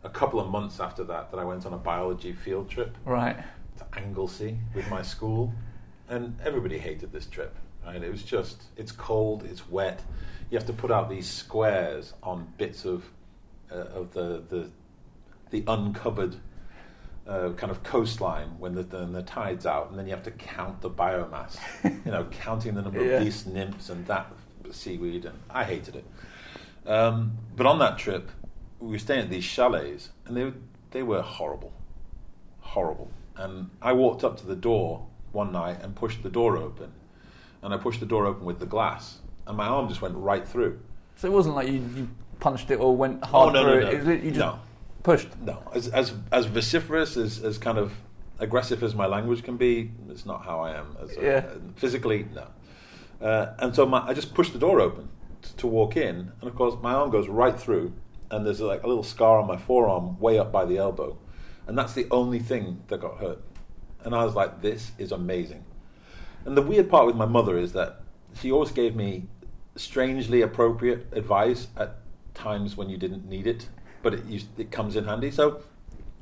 a 0.06 0.10
couple 0.10 0.40
of 0.40 0.48
months 0.50 0.80
after 0.80 1.04
that 1.06 1.32
that 1.32 1.40
I 1.40 1.44
went 1.44 1.66
on 1.66 1.74
a 1.74 1.78
biology 1.78 2.32
field 2.32 2.70
trip 2.70 2.96
Right. 3.06 3.38
to 3.80 3.86
Anglesey 4.00 4.60
with 4.74 4.88
my 4.90 5.02
school, 5.02 5.52
and 6.08 6.38
everybody 6.46 6.78
hated 6.78 7.12
this 7.12 7.26
trip. 7.26 7.56
Right? 7.86 8.02
It 8.02 8.12
was 8.12 8.24
just 8.24 8.64
it's 8.78 8.92
cold, 8.92 9.44
it's 9.44 9.68
wet. 9.70 10.02
You 10.50 10.58
have 10.58 10.68
to 10.68 10.74
put 10.74 10.92
out 10.92 11.10
these 11.10 11.28
squares 11.30 12.14
on 12.24 12.48
bits 12.58 12.86
of 12.86 13.10
uh, 13.72 13.76
of 14.00 14.14
the 14.14 14.44
the 14.50 14.70
the 15.50 15.64
uncovered 15.68 16.36
uh, 17.28 17.50
kind 17.58 17.72
of 17.72 17.82
coastline 17.84 18.50
when 18.60 18.76
the, 18.76 18.84
the, 18.84 19.06
the 19.06 19.24
tide's 19.24 19.66
out, 19.66 19.90
and 19.90 19.98
then 19.98 20.06
you 20.06 20.14
have 20.14 20.24
to 20.24 20.32
count 20.32 20.82
the 20.82 20.90
biomass. 20.90 21.58
you 21.84 22.12
know, 22.12 22.26
counting 22.26 22.76
the 22.76 22.82
number 22.84 23.04
Yeah. 23.04 23.14
of 23.18 23.24
these 23.24 23.46
nymphs 23.48 23.90
and 23.90 24.06
that 24.06 24.28
seaweed, 24.72 25.26
and 25.26 25.38
I 25.50 25.64
hated 25.64 25.96
it. 25.96 26.06
Um, 26.88 27.38
but 27.56 27.66
on 27.66 27.80
that 27.80 27.98
trip, 27.98 28.30
we 28.86 28.92
were 28.92 29.00
staying 29.00 29.22
at 29.22 29.30
these 29.30 29.44
chalets, 29.44 30.10
and 30.26 30.38
they 30.38 30.54
they 30.92 31.04
were 31.04 31.22
horrible, 31.22 31.74
horrible. 32.60 33.10
And 33.36 33.70
I 33.82 33.94
walked 33.94 34.24
up 34.24 34.38
to 34.38 34.46
the 34.46 34.56
door 34.56 35.06
one 35.32 35.52
night 35.52 35.82
and 35.82 35.96
pushed 35.96 36.22
the 36.24 36.30
door 36.30 36.56
open, 36.58 36.92
and 37.64 37.74
I 37.74 37.78
pushed 37.78 38.00
the 38.00 38.06
door 38.06 38.26
open 38.28 38.46
with 38.46 38.60
the 38.60 38.66
glass, 38.68 39.20
and 39.48 39.58
my 39.58 39.66
arm 39.66 39.90
just 39.90 40.02
went 40.02 40.16
right 40.16 40.48
through. 40.48 40.80
So 41.16 41.28
it 41.28 41.32
wasn't 41.32 41.56
like 41.56 41.68
you, 41.68 41.84
you 41.96 42.10
punched 42.40 42.70
it 42.70 42.76
or 42.80 42.96
went 42.96 43.24
hard 43.26 43.56
oh 43.56 43.62
no, 43.62 43.64
through 43.64 43.82
no, 43.82 44.04
no, 44.04 44.12
it. 44.12 44.24
You 44.24 44.30
just 44.32 44.40
no, 44.40 44.60
pushed. 45.02 45.30
no. 45.42 45.64
As 45.74 45.88
as 45.88 46.14
as 46.32 46.46
vociferous 46.46 47.18
as 47.18 47.44
as 47.44 47.58
kind 47.58 47.78
of 47.80 47.92
aggressive 48.40 48.84
as 48.84 48.94
my 48.94 49.08
language 49.08 49.44
can 49.44 49.58
be, 49.58 49.92
it's 50.10 50.26
not 50.26 50.46
how 50.46 50.60
I 50.60 50.78
am. 50.78 50.96
As 51.02 51.18
a, 51.18 51.22
Yeah. 51.22 51.46
physically, 51.76 52.28
no. 52.36 52.48
Uh, 53.26 53.54
and 53.60 53.74
so 53.74 53.86
my, 53.86 54.06
I 54.06 54.14
just 54.14 54.34
pushed 54.34 54.54
the 54.54 54.60
door 54.60 54.80
open 54.82 55.08
t- 55.42 55.50
to 55.58 55.68
walk 55.68 55.98
in, 55.98 56.32
and 56.40 56.44
of 56.44 56.54
course 56.56 56.76
my 56.84 56.94
arm 56.94 57.10
goes 57.10 57.28
right 57.30 57.58
through, 57.58 57.94
and 58.36 58.46
there's 58.46 58.60
like 58.60 58.84
a 58.84 58.88
little 58.88 59.04
scar 59.04 59.40
on 59.40 59.48
my 59.48 59.58
forearm, 59.58 60.20
way 60.20 60.38
up 60.38 60.52
by 60.52 60.66
the 60.66 60.78
elbow, 60.78 61.18
and 61.68 61.78
that's 61.78 61.94
the 61.94 62.08
only 62.12 62.40
thing 62.40 62.84
that 62.88 63.00
got 63.00 63.18
hurt. 63.18 63.42
And 64.04 64.14
I 64.14 64.26
was 64.26 64.36
like, 64.36 64.62
this 64.62 64.92
is 64.98 65.12
amazing. 65.12 65.64
And 66.44 66.56
the 66.56 66.62
weird 66.62 66.90
part 66.90 67.08
with 67.08 67.16
my 67.16 67.26
mother 67.26 67.58
is 67.58 67.74
that 67.74 68.02
she 68.40 68.52
always 68.52 68.72
gave 68.72 68.96
me 68.96 69.28
strangely 69.76 70.42
appropriate 70.42 71.08
advice 71.14 71.68
at 71.78 71.98
times 72.34 72.78
when 72.78 72.90
you 72.90 72.98
didn't 72.98 73.28
need 73.28 73.48
it, 73.48 73.70
but 74.04 74.14
it, 74.14 74.46
it 74.58 74.70
comes 74.70 74.96
in 74.96 75.06
handy. 75.06 75.32
So 75.32 75.64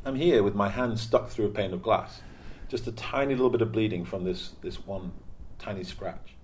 I'm 0.05 0.15
here 0.15 0.43
with 0.43 0.55
my 0.55 0.69
hand 0.69 0.99
stuck 0.99 1.29
through 1.29 1.47
a 1.47 1.49
pane 1.49 1.73
of 1.73 1.81
glass, 1.81 2.21
just 2.69 2.87
a 2.87 2.91
tiny 2.91 3.33
little 3.33 3.49
bit 3.49 3.61
of 3.61 3.71
bleeding 3.71 4.05
from 4.05 4.23
this, 4.23 4.51
this 4.61 4.85
one 4.85 5.11
tiny 5.57 5.83
scratch. 5.83 6.35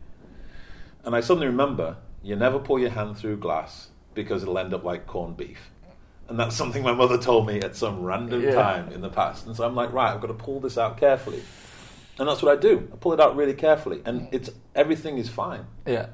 And 1.05 1.15
I 1.15 1.21
suddenly 1.21 1.47
remember 1.47 1.97
you 2.23 2.35
never 2.35 2.59
pull 2.59 2.79
your 2.79 2.89
hand 2.89 3.17
through 3.17 3.37
glass 3.37 3.88
because 4.23 4.43
it'll 4.43 4.57
end 4.57 4.73
up 4.73 4.83
like 4.83 5.07
corned 5.07 5.37
beef. 5.37 5.71
And 6.27 6.37
that's 6.39 6.55
something 6.55 6.83
my 6.83 6.93
mother 6.93 7.17
told 7.17 7.47
me 7.47 7.59
at 7.61 7.75
some 7.75 8.03
random 8.03 8.41
Yeah. 8.43 8.51
time 8.53 8.91
in 8.91 9.01
the 9.01 9.09
past. 9.09 9.47
And 9.47 9.55
so 9.55 9.65
I'm 9.65 9.75
like, 9.75 9.91
right, 9.93 10.13
I've 10.13 10.21
got 10.21 10.27
to 10.27 10.33
pull 10.33 10.59
this 10.59 10.77
out 10.77 10.97
carefully. 10.97 11.41
And 12.19 12.27
that's 12.27 12.41
what 12.43 12.55
I 12.55 12.59
do. 12.59 12.87
I 12.93 12.97
pull 12.97 13.13
it 13.13 13.19
out 13.21 13.35
really 13.37 13.53
carefully, 13.53 14.01
and 14.05 14.27
it's 14.31 14.49
everything 14.75 15.17
is 15.17 15.29
fine 15.29 15.65
Yeah. 15.87 16.07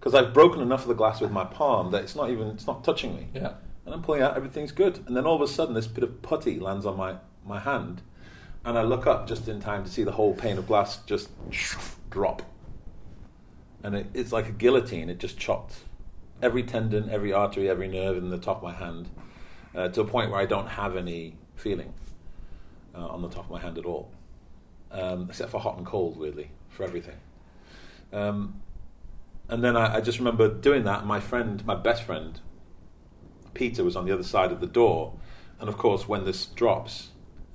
because 0.00 0.12
I've 0.14 0.34
broken 0.34 0.60
enough 0.60 0.82
of 0.82 0.88
the 0.88 0.94
glass 0.94 1.20
with 1.20 1.30
my 1.30 1.44
palm 1.44 1.92
that 1.92 2.02
it's 2.02 2.16
not 2.16 2.28
even 2.30 2.48
it's 2.48 2.66
not 2.66 2.82
touching 2.82 3.14
me. 3.16 3.28
Yeah. 3.32 3.52
And 3.86 3.94
I'm 3.94 4.02
pulling 4.02 4.20
out, 4.20 4.36
everything's 4.36 4.72
good. 4.72 4.98
And 5.06 5.16
then 5.16 5.24
all 5.26 5.36
of 5.36 5.40
a 5.42 5.46
sudden, 5.48 5.74
this 5.74 5.86
bit 5.86 6.02
of 6.04 6.20
putty 6.22 6.58
lands 6.58 6.84
on 6.84 6.96
my, 6.96 7.16
my 7.46 7.60
hand, 7.60 8.02
and 8.64 8.76
I 8.76 8.82
look 8.82 9.06
up 9.06 9.26
just 9.28 9.48
in 9.48 9.60
time 9.60 9.84
to 9.84 9.90
see 9.90 10.02
the 10.02 10.12
whole 10.12 10.34
pane 10.34 10.58
of 10.58 10.66
glass 10.66 10.98
just 11.06 11.30
drop. 12.10 12.42
And 13.82 13.94
it, 13.94 14.06
it's 14.12 14.32
like 14.32 14.48
a 14.48 14.52
guillotine, 14.52 15.08
it 15.08 15.18
just 15.18 15.38
chopped 15.38 15.84
every 16.42 16.62
tendon, 16.62 17.08
every 17.10 17.32
artery, 17.32 17.68
every 17.68 17.88
nerve 17.88 18.16
in 18.16 18.30
the 18.30 18.38
top 18.38 18.58
of 18.58 18.62
my 18.62 18.72
hand 18.72 19.08
uh, 19.74 19.88
to 19.88 20.00
a 20.00 20.04
point 20.04 20.30
where 20.30 20.40
I 20.40 20.46
don't 20.46 20.68
have 20.68 20.96
any 20.96 21.36
feeling 21.56 21.92
uh, 22.94 23.06
on 23.06 23.22
the 23.22 23.28
top 23.28 23.44
of 23.44 23.50
my 23.50 23.60
hand 23.60 23.78
at 23.78 23.84
all, 23.84 24.10
um, 24.90 25.28
except 25.28 25.50
for 25.50 25.60
hot 25.60 25.76
and 25.76 25.86
cold, 25.86 26.16
weirdly, 26.16 26.50
for 26.68 26.84
everything. 26.84 27.16
Um, 28.12 28.62
and 29.48 29.62
then 29.62 29.76
I, 29.76 29.96
I 29.96 30.00
just 30.00 30.18
remember 30.18 30.48
doing 30.48 30.84
that. 30.84 31.00
and 31.00 31.08
My 31.08 31.20
friend, 31.20 31.64
my 31.66 31.74
best 31.74 32.02
friend, 32.02 32.40
Peter, 33.54 33.84
was 33.84 33.96
on 33.96 34.06
the 34.06 34.12
other 34.12 34.22
side 34.22 34.52
of 34.52 34.60
the 34.60 34.66
door. 34.66 35.14
And 35.60 35.68
of 35.68 35.76
course, 35.76 36.06
when 36.06 36.24
this 36.24 36.46
drops, 36.46 37.10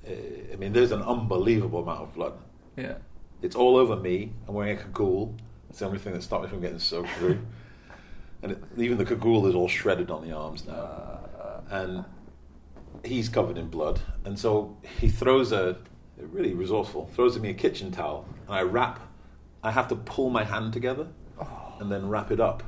uh, 0.06 0.12
I 0.52 0.56
mean, 0.56 0.72
there's 0.72 0.92
an 0.92 1.02
unbelievable 1.02 1.82
amount 1.82 2.02
of 2.02 2.14
blood. 2.14 2.34
Yeah. 2.76 2.96
It's 3.42 3.56
all 3.56 3.76
over 3.76 3.96
me. 3.96 4.32
I'm 4.46 4.54
wearing 4.54 4.76
a 4.76 4.80
cagoule. 4.80 5.34
It's 5.70 5.80
the 5.80 5.86
only 5.86 5.98
thing 5.98 6.12
that 6.14 6.22
stopped 6.22 6.44
me 6.44 6.50
from 6.50 6.60
getting 6.60 6.78
soaked 6.78 7.10
through. 7.10 7.40
and 8.44 8.52
it, 8.52 8.62
even 8.76 8.98
the 8.98 9.06
cagoule 9.06 9.46
is 9.46 9.54
all 9.54 9.68
shredded 9.68 10.10
on 10.10 10.22
the 10.22 10.36
arms 10.36 10.66
now. 10.66 11.18
And 11.70 12.04
he's 13.02 13.30
covered 13.30 13.56
in 13.56 13.68
blood. 13.68 14.00
And 14.26 14.38
so 14.38 14.76
he 15.00 15.08
throws 15.08 15.50
a, 15.50 15.78
really 16.18 16.52
resourceful, 16.52 17.10
throws 17.14 17.36
at 17.36 17.42
me 17.42 17.48
a 17.48 17.54
kitchen 17.54 17.90
towel. 17.90 18.28
And 18.46 18.54
I 18.54 18.60
wrap, 18.60 19.00
I 19.62 19.70
have 19.70 19.88
to 19.88 19.96
pull 19.96 20.28
my 20.28 20.44
hand 20.44 20.74
together 20.74 21.08
and 21.80 21.90
then 21.90 22.06
wrap 22.10 22.30
it 22.30 22.38
up 22.38 22.62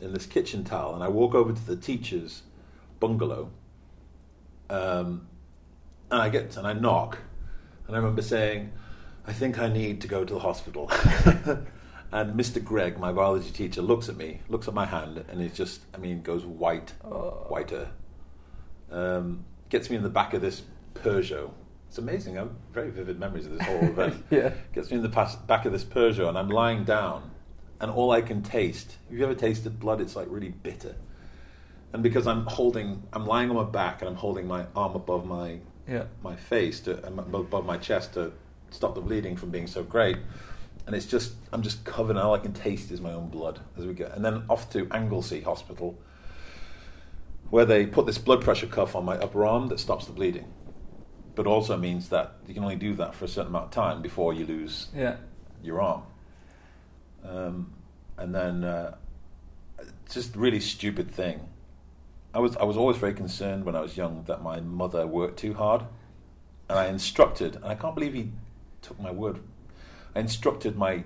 in 0.00 0.14
this 0.14 0.24
kitchen 0.24 0.64
towel. 0.64 0.94
And 0.94 1.04
I 1.04 1.08
walk 1.08 1.34
over 1.34 1.52
to 1.52 1.66
the 1.66 1.76
teacher's 1.76 2.42
bungalow. 2.98 3.50
Um, 4.70 5.28
and 6.10 6.22
I 6.22 6.30
get 6.30 6.56
and 6.56 6.66
I 6.66 6.72
knock, 6.72 7.18
and 7.86 7.94
I 7.94 7.98
remember 7.98 8.22
saying, 8.22 8.72
"I 9.26 9.32
think 9.32 9.58
I 9.58 9.68
need 9.68 10.00
to 10.00 10.08
go 10.08 10.24
to 10.24 10.32
the 10.32 10.40
hospital." 10.40 10.90
and 12.14 12.38
Mr. 12.38 12.62
Gregg, 12.64 12.98
my 12.98 13.12
biology 13.12 13.50
teacher, 13.50 13.82
looks 13.82 14.08
at 14.08 14.16
me, 14.16 14.40
looks 14.48 14.68
at 14.68 14.72
my 14.74 14.86
hand, 14.86 15.24
and 15.28 15.42
it 15.42 15.52
just, 15.52 15.80
I 15.92 15.98
mean, 15.98 16.22
goes 16.22 16.44
white, 16.46 16.90
whiter. 17.02 17.88
Um, 18.90 19.44
gets 19.68 19.90
me 19.90 19.96
in 19.96 20.02
the 20.04 20.08
back 20.08 20.32
of 20.32 20.40
this 20.40 20.62
Peugeot. 20.94 21.50
It's 21.88 21.98
amazing. 21.98 22.36
I 22.38 22.42
have 22.42 22.50
very 22.72 22.90
vivid 22.90 23.18
memories 23.18 23.46
of 23.46 23.52
this 23.58 23.62
whole 23.66 23.82
event. 23.82 24.24
Yeah. 24.30 24.52
Gets 24.72 24.90
me 24.90 24.98
in 24.98 25.02
the 25.02 25.08
pas- 25.08 25.36
back 25.36 25.64
of 25.66 25.72
this 25.72 25.84
Peugeot, 25.84 26.28
and 26.28 26.38
I'm 26.38 26.48
lying 26.48 26.84
down, 26.84 27.30
and 27.80 27.90
all 27.90 28.12
I 28.12 28.20
can 28.22 28.42
taste. 28.42 28.96
Have 29.08 29.18
you 29.18 29.24
ever 29.24 29.34
tasted 29.34 29.80
blood? 29.80 30.00
It's 30.00 30.14
like 30.14 30.28
really 30.30 30.50
bitter. 30.50 30.94
And 31.92 32.02
because 32.02 32.26
I'm 32.28 32.46
holding, 32.46 33.02
I'm 33.12 33.26
lying 33.26 33.50
on 33.50 33.56
my 33.56 33.64
back, 33.64 34.00
and 34.02 34.08
I'm 34.08 34.16
holding 34.16 34.46
my 34.46 34.66
arm 34.76 34.94
above 34.94 35.26
my 35.26 35.58
Yeah. 35.88 36.04
my 36.22 36.36
face 36.36 36.78
to 36.82 37.04
um, 37.06 37.18
above 37.18 37.66
my 37.66 37.76
chest 37.76 38.14
to 38.14 38.32
stop 38.70 38.94
the 38.94 39.00
bleeding 39.00 39.36
from 39.36 39.50
being 39.50 39.66
so 39.66 39.82
great. 39.82 40.16
And 40.86 40.94
it's 40.94 41.06
just 41.06 41.32
I'm 41.52 41.62
just 41.62 41.84
covered, 41.84 42.10
and 42.16 42.18
all 42.18 42.34
I 42.34 42.38
can 42.38 42.52
taste 42.52 42.90
is 42.90 43.00
my 43.00 43.12
own 43.12 43.28
blood 43.28 43.60
as 43.78 43.86
we 43.86 43.94
go. 43.94 44.06
And 44.14 44.24
then 44.24 44.44
off 44.50 44.70
to 44.70 44.86
Anglesey 44.90 45.40
Hospital, 45.40 45.98
where 47.50 47.64
they 47.64 47.86
put 47.86 48.06
this 48.06 48.18
blood 48.18 48.42
pressure 48.42 48.66
cuff 48.66 48.94
on 48.94 49.04
my 49.04 49.16
upper 49.16 49.46
arm 49.46 49.68
that 49.68 49.80
stops 49.80 50.06
the 50.06 50.12
bleeding, 50.12 50.52
but 51.34 51.46
also 51.46 51.76
means 51.78 52.10
that 52.10 52.34
you 52.46 52.52
can 52.54 52.62
only 52.62 52.76
do 52.76 52.94
that 52.94 53.14
for 53.14 53.24
a 53.24 53.28
certain 53.28 53.48
amount 53.48 53.66
of 53.66 53.70
time 53.70 54.02
before 54.02 54.34
you 54.34 54.44
lose 54.44 54.88
Yeah. 54.94 55.16
your 55.62 55.80
arm. 55.80 56.02
Um, 57.24 57.72
and 58.18 58.34
then 58.34 58.64
uh, 58.64 58.96
just 60.10 60.36
really 60.36 60.60
stupid 60.60 61.10
thing. 61.10 61.48
I 62.34 62.40
was 62.40 62.56
I 62.56 62.64
was 62.64 62.76
always 62.76 62.98
very 62.98 63.14
concerned 63.14 63.64
when 63.64 63.74
I 63.76 63.80
was 63.80 63.96
young 63.96 64.24
that 64.26 64.42
my 64.42 64.60
mother 64.60 65.06
worked 65.06 65.38
too 65.38 65.54
hard, 65.54 65.84
and 66.68 66.78
I 66.78 66.88
instructed, 66.88 67.56
and 67.56 67.64
I 67.64 67.74
can't 67.74 67.94
believe 67.94 68.12
he 68.12 68.32
took 68.82 69.00
my 69.00 69.10
word. 69.10 69.38
I 70.14 70.20
instructed 70.20 70.76
my 70.76 71.04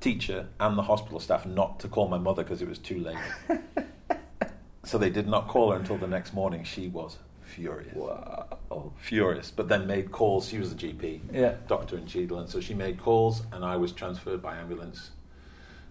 teacher 0.00 0.48
and 0.58 0.76
the 0.78 0.82
hospital 0.82 1.20
staff 1.20 1.46
not 1.46 1.80
to 1.80 1.88
call 1.88 2.08
my 2.08 2.18
mother 2.18 2.42
because 2.42 2.62
it 2.62 2.68
was 2.68 2.78
too 2.78 2.98
late. 3.00 3.18
so 4.84 4.98
they 4.98 5.10
did 5.10 5.26
not 5.28 5.48
call 5.48 5.70
her 5.72 5.76
until 5.78 5.96
the 5.98 6.06
next 6.06 6.32
morning. 6.34 6.64
She 6.64 6.88
was 6.88 7.18
furious 7.42 7.94
Wow. 7.96 8.92
furious, 8.96 9.50
but 9.50 9.68
then 9.68 9.86
made 9.86 10.12
calls. 10.12 10.48
She 10.48 10.58
was 10.58 10.72
a 10.72 10.76
GP, 10.76 11.20
Yeah. 11.32 11.54
doctor 11.66 11.96
in 11.98 12.06
Cheadle, 12.06 12.38
and 12.38 12.48
so 12.48 12.60
she 12.60 12.74
made 12.74 12.98
calls, 12.98 13.42
and 13.52 13.64
I 13.64 13.76
was 13.76 13.92
transferred 13.92 14.40
by 14.40 14.56
ambulance. 14.56 15.10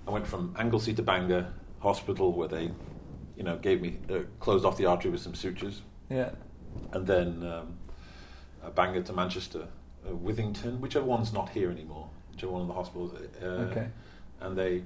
I 0.07 0.11
went 0.11 0.25
from 0.25 0.55
Anglesey 0.57 0.93
to 0.93 1.03
Bangor 1.03 1.51
Hospital, 1.79 2.31
where 2.33 2.47
they, 2.47 2.71
you 3.35 3.43
know, 3.43 3.57
gave 3.57 3.81
me 3.81 3.99
uh, 4.09 4.19
closed 4.39 4.63
off 4.65 4.77
the 4.77 4.85
artery 4.85 5.11
with 5.11 5.21
some 5.21 5.35
sutures, 5.35 5.81
Yeah. 6.09 6.31
and 6.93 7.05
then 7.05 7.43
um, 7.43 7.77
uh, 8.63 8.69
Bangor 8.69 9.01
to 9.03 9.13
Manchester, 9.13 9.67
uh, 10.07 10.11
Withington, 10.13 10.79
whichever 10.79 11.05
one's 11.05 11.33
not 11.33 11.49
here 11.49 11.69
anymore, 11.69 12.08
whichever 12.39 12.53
one 12.53 12.61
of 12.61 12.67
the 12.67 12.73
hospitals. 12.73 13.13
Uh, 13.43 13.45
Okay. 13.69 13.87
And 14.41 14.57
they, 14.57 14.83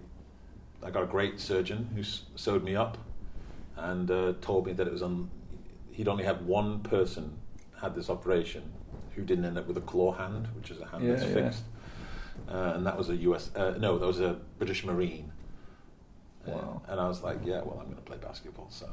I 0.81 0.89
got 0.89 1.03
a 1.03 1.07
great 1.07 1.39
surgeon 1.39 1.87
who 1.95 2.01
sewed 2.35 2.63
me 2.63 2.75
up, 2.75 2.97
and 3.77 4.09
uh, 4.09 4.33
told 4.41 4.65
me 4.65 4.73
that 4.73 4.87
it 4.87 4.91
was 4.93 5.03
on. 5.03 5.29
He'd 5.91 6.07
only 6.07 6.23
had 6.23 6.45
one 6.47 6.79
person 6.79 7.37
had 7.79 7.93
this 7.93 8.09
operation 8.09 8.63
who 9.15 9.21
didn't 9.21 9.45
end 9.45 9.59
up 9.59 9.67
with 9.67 9.77
a 9.77 9.81
claw 9.81 10.11
hand, 10.13 10.47
which 10.55 10.71
is 10.71 10.79
a 10.81 10.85
hand 10.87 11.03
Yeah, 11.03 11.11
that's 11.13 11.25
yeah. 11.27 11.33
fixed, 11.33 11.63
uh, 12.49 12.73
and 12.75 12.85
that 12.87 12.97
was 12.97 13.09
a 13.09 13.15
U.S. 13.17 13.51
Uh, 13.55 13.75
no, 13.77 13.99
that 13.99 14.07
was 14.07 14.19
a 14.19 14.37
British 14.57 14.83
Marine. 14.83 15.31
Uh, 16.47 16.51
Wow. 16.51 16.81
and 16.87 16.99
I 16.99 17.07
was 17.07 17.21
like, 17.23 17.37
yeah, 17.45 17.61
well, 17.61 17.77
I'm 17.79 17.85
going 17.85 17.95
to 17.95 18.01
play 18.01 18.17
basketball, 18.17 18.67
so. 18.69 18.89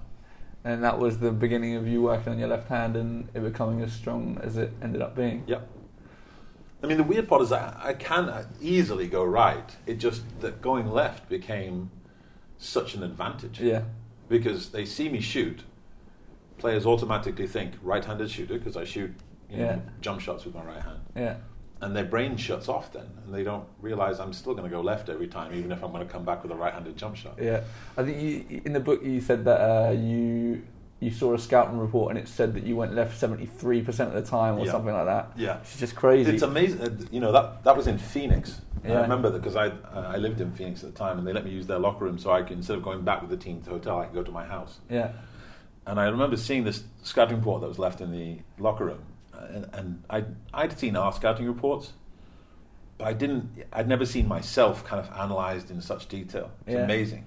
And 0.63 0.85
that 0.85 0.99
was 0.99 1.19
the 1.19 1.33
beginning 1.33 1.75
of 1.77 1.89
you 1.89 2.03
working 2.03 2.33
on 2.35 2.39
your 2.39 2.49
left 2.49 2.69
hand 2.69 2.95
and 2.97 3.29
it 3.35 3.41
becoming 3.43 3.81
as 3.83 3.93
strong 3.93 4.39
as 4.43 4.57
it 4.59 4.71
ended 4.83 5.01
up 5.03 5.17
being. 5.17 5.43
Yep. 5.49 5.67
I 6.83 6.87
mean, 6.87 6.97
the 6.97 7.05
weird 7.05 7.29
part 7.29 7.43
is 7.43 7.51
that 7.51 7.77
I 7.83 7.93
can 7.95 8.47
easily 8.61 9.07
go 9.07 9.23
right. 9.25 9.77
It 9.87 9.95
just 9.99 10.23
that 10.41 10.63
going 10.63 10.91
left 10.91 11.29
became 11.29 11.91
such 12.59 12.95
an 12.95 13.03
advantage. 13.03 13.61
Yeah. 13.61 13.83
Because 14.29 14.71
they 14.71 14.85
see 14.85 15.09
me 15.09 15.21
shoot, 15.21 15.65
players 16.59 16.87
automatically 16.87 17.47
think 17.47 17.75
right-handed 17.83 18.31
shooter 18.31 18.59
because 18.59 18.77
I 18.77 18.85
shoot 18.85 19.13
you 19.51 19.57
know, 19.59 19.65
Yeah. 19.65 19.79
jump 20.01 20.21
shots 20.21 20.45
with 20.45 20.55
my 20.55 20.63
right 20.63 20.81
hand, 20.83 21.01
Yeah. 21.17 21.37
and 21.81 21.97
their 21.97 22.05
brain 22.05 22.37
shuts 22.37 22.69
off 22.69 22.93
then, 22.93 23.07
and 23.25 23.35
they 23.35 23.43
don't 23.43 23.65
realize 23.81 24.21
I'm 24.21 24.33
still 24.33 24.55
going 24.55 24.69
to 24.71 24.75
go 24.75 24.81
left 24.81 25.09
every 25.09 25.27
time, 25.27 25.53
even 25.55 25.73
if 25.73 25.83
I'm 25.83 25.91
going 25.91 26.07
to 26.07 26.13
come 26.13 26.25
back 26.25 26.43
with 26.45 26.53
a 26.53 26.55
right-handed 26.55 26.97
jump 26.97 27.17
shot. 27.17 27.37
Yeah, 27.41 27.63
I 27.97 28.05
think 28.05 28.23
you, 28.23 28.63
in 28.65 28.73
the 28.73 28.81
book 28.81 29.03
you 29.03 29.21
said 29.21 29.45
that 29.47 29.61
uh, 29.61 29.91
you 29.91 30.63
you 31.01 31.11
saw 31.11 31.33
a 31.35 31.39
scouting 31.39 31.79
report 31.79 32.11
and 32.15 32.19
it 32.19 32.29
said 32.29 32.53
that 32.55 32.63
you 32.65 32.77
went 32.77 32.95
left 32.95 33.19
73% 33.19 34.01
of 34.09 34.13
the 34.13 34.23
time 34.23 34.59
or 34.59 34.67
Yeah. 34.67 34.73
something 34.73 34.93
like 34.93 35.07
that. 35.07 35.31
Yeah. 35.35 35.57
It's 35.59 35.79
just 35.79 35.97
crazy. 35.97 36.31
It's 36.33 36.43
amazing. 36.43 36.81
uh, 36.83 36.91
You 37.11 37.21
know 37.21 37.33
that 37.33 37.65
that 37.65 37.77
was 37.77 37.87
in 37.87 37.97
Phoenix. 37.99 38.61
Yeah. 38.85 38.99
I 38.99 39.03
remember 39.03 39.31
that 39.31 39.39
because 39.43 39.57
I 39.57 39.69
uh, 39.69 40.13
I 40.15 40.17
lived 40.17 40.41
in 40.41 40.53
Phoenix 40.53 40.83
at 40.85 40.93
the 40.93 40.99
time, 40.99 41.19
and 41.19 41.27
they 41.27 41.33
let 41.33 41.45
me 41.45 41.51
use 41.51 41.67
their 41.67 41.79
locker 41.79 42.05
room, 42.05 42.19
so 42.19 42.31
I 42.31 42.43
could 42.43 42.57
instead 42.59 42.77
of 42.77 42.83
going 42.83 43.03
back 43.03 43.21
with 43.23 43.31
the 43.31 43.37
team 43.37 43.59
to 43.61 43.65
the 43.65 43.71
hotel, 43.73 43.99
I 43.99 44.05
could 44.07 44.15
go 44.15 44.23
to 44.23 44.31
my 44.33 44.45
house. 44.45 44.79
yeah. 44.89 45.13
And 45.87 45.99
I 45.99 46.07
remember 46.09 46.37
seeing 46.37 46.65
this 46.65 46.85
scouting 47.03 47.37
report 47.39 47.63
that 47.63 47.69
was 47.69 47.79
left 47.79 48.01
in 48.03 48.13
the 48.13 48.39
locker 48.59 48.85
room, 48.85 49.01
and, 49.39 49.67
and 49.73 50.03
I 50.11 50.25
I'd 50.53 50.79
seen 50.79 50.95
our 50.97 51.13
scouting 51.13 51.47
reports, 51.47 51.93
but 52.99 53.07
I 53.09 53.15
didn't. 53.15 53.65
I'd 53.73 53.89
never 53.89 54.05
seen 54.07 54.29
myself 54.29 54.85
kind 54.85 55.01
of 55.01 55.11
analysed 55.19 55.71
in 55.71 55.81
such 55.81 56.07
detail. 56.09 56.51
It's 56.67 56.75
Yeah. 56.75 56.85
amazing. 56.85 57.25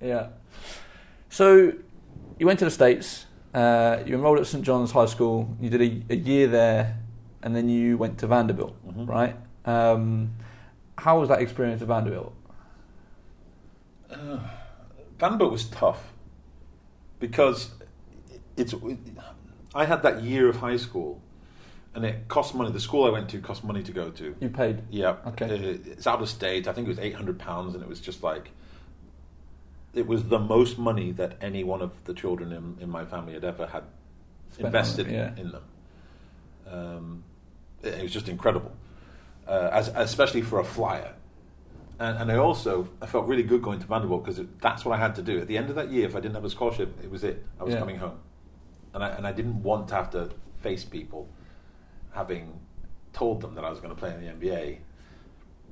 Yeah. 0.00 0.26
So 1.30 1.72
you 2.38 2.46
went 2.46 2.58
to 2.60 2.64
the 2.64 2.70
States, 2.70 3.26
uh, 3.54 3.98
you 4.04 4.14
enrolled 4.14 4.38
at 4.40 4.46
St. 4.46 4.64
John's 4.64 4.90
High 4.92 5.06
School, 5.06 5.56
you 5.60 5.70
did 5.70 5.80
a, 5.80 6.02
a 6.12 6.16
year 6.16 6.46
there, 6.48 6.98
and 7.42 7.54
then 7.54 7.68
you 7.68 7.96
went 7.96 8.18
to 8.18 8.26
Vanderbilt, 8.26 8.74
Mhm. 8.86 9.08
right? 9.08 9.36
Um, 9.64 10.32
how 10.98 11.20
was 11.20 11.28
that 11.28 11.40
experience 11.40 11.82
at 11.82 11.88
Vanderbilt? 11.88 12.34
Vanderbilt 15.18 15.52
was 15.52 15.64
tough 15.64 16.12
because 17.18 17.70
it's. 18.56 18.74
I 19.74 19.84
had 19.86 20.02
that 20.02 20.22
year 20.22 20.48
of 20.48 20.56
high 20.56 20.76
school, 20.76 21.20
and 21.94 22.04
it 22.04 22.28
cost 22.28 22.54
money. 22.54 22.70
The 22.70 22.80
school 22.80 23.04
I 23.04 23.10
went 23.10 23.28
to 23.30 23.38
cost 23.40 23.64
money 23.64 23.82
to 23.82 23.92
go 23.92 24.10
to. 24.10 24.36
You 24.40 24.48
paid. 24.50 24.82
Yeah. 24.90 25.16
Okay. 25.26 25.46
Uh, 25.46 25.90
it's 25.92 26.06
out 26.06 26.20
of 26.22 26.28
state. 26.28 26.68
I 26.68 26.72
think 26.72 26.86
it 26.86 26.90
was 26.90 26.98
eight 26.98 27.14
hundred 27.14 27.38
pounds, 27.38 27.74
and 27.74 27.82
it 27.82 27.88
was 27.88 28.00
just 28.00 28.22
like. 28.22 28.50
It 29.94 30.06
was 30.06 30.24
the 30.24 30.38
most 30.38 30.78
money 30.78 31.12
that 31.12 31.36
any 31.40 31.62
one 31.64 31.80
of 31.80 31.92
the 32.04 32.14
children 32.14 32.52
in, 32.52 32.76
in 32.80 32.90
my 32.90 33.04
family 33.04 33.34
had 33.34 33.44
ever 33.44 33.66
had 33.66 33.84
Spent 34.50 34.66
invested 34.66 35.06
it, 35.08 35.12
yeah. 35.12 35.36
in 35.36 35.52
them. 35.52 35.62
Um, 36.68 37.24
it, 37.82 37.94
it 37.94 38.02
was 38.02 38.12
just 38.12 38.28
incredible, 38.28 38.72
uh, 39.46 39.70
as, 39.72 39.88
especially 39.94 40.42
for 40.42 40.58
a 40.58 40.64
flyer. 40.64 41.14
And, 42.00 42.18
and 42.18 42.32
I 42.32 42.36
also 42.36 42.88
I 43.00 43.06
felt 43.06 43.26
really 43.28 43.44
good 43.44 43.62
going 43.62 43.78
to 43.78 43.86
Vanderbilt 43.86 44.24
because 44.24 44.44
that's 44.60 44.84
what 44.84 44.98
I 44.98 45.00
had 45.00 45.14
to 45.16 45.22
do. 45.22 45.38
At 45.38 45.46
the 45.46 45.56
end 45.56 45.70
of 45.70 45.76
that 45.76 45.90
year, 45.90 46.06
if 46.06 46.16
I 46.16 46.20
didn't 46.20 46.34
have 46.34 46.44
a 46.44 46.50
scholarship, 46.50 46.98
it 47.02 47.10
was 47.10 47.22
it. 47.22 47.44
I 47.60 47.64
was 47.64 47.74
Yeah. 47.74 47.80
coming 47.80 47.98
home, 47.98 48.18
and 48.92 49.04
I 49.04 49.10
and 49.10 49.26
I 49.26 49.32
didn't 49.32 49.62
want 49.62 49.88
to 49.88 49.94
have 49.94 50.10
to 50.10 50.30
face 50.56 50.84
people, 50.84 51.28
having 52.12 52.58
told 53.12 53.40
them 53.42 53.54
that 53.54 53.64
I 53.64 53.70
was 53.70 53.78
going 53.78 53.94
to 53.94 53.98
play 53.98 54.12
in 54.12 54.20
the 54.20 54.32
NBA, 54.48 54.78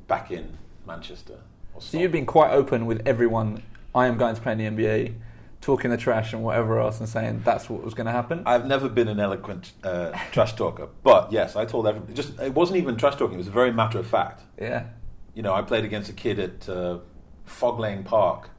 back 0.07 0.31
in 0.31 0.59
Manchester. 0.87 1.39
Or 1.75 1.81
So 1.81 1.99
you've 1.99 2.13
been 2.13 2.27
quite 2.27 2.53
open 2.53 2.87
with 2.87 3.03
everyone. 3.07 3.63
I 3.95 4.07
am 4.07 4.17
going 4.17 4.35
to 4.35 4.41
play 4.41 4.53
in 4.53 4.59
the 4.59 4.65
NBA, 4.65 5.15
talking 5.61 5.91
the 5.91 5.97
trash 5.97 6.33
and 6.33 6.43
whatever 6.43 6.81
else, 6.81 7.01
and 7.01 7.09
saying 7.09 7.43
that's 7.45 7.69
what 7.69 7.83
was 7.83 7.95
going 7.95 8.07
to 8.07 8.13
happen. 8.13 8.43
I've 8.47 8.67
never 8.67 8.89
been 8.89 9.09
an 9.09 9.21
eloquent 9.21 9.73
uh, 9.85 10.13
trash 10.33 10.55
talker, 10.55 10.89
but 11.03 11.33
yes, 11.33 11.57
I 11.57 11.65
told 11.65 11.87
everybody. 11.87 12.15
Just 12.15 12.39
it 12.41 12.55
wasn't 12.55 12.79
even 12.79 12.97
trash 12.97 13.17
talking; 13.17 13.35
it 13.35 13.39
was 13.39 13.49
very 13.49 13.73
matter 13.73 13.99
of 13.99 14.07
fact. 14.07 14.43
yeah. 14.61 14.87
You 15.35 15.43
know, 15.43 15.55
I 15.55 15.63
played 15.63 15.87
against 15.87 16.11
a 16.11 16.13
kid 16.13 16.39
at 16.39 16.69
uh, 16.69 16.99
Fog 17.47 17.79
Lane 17.79 18.05
Park 18.05 18.51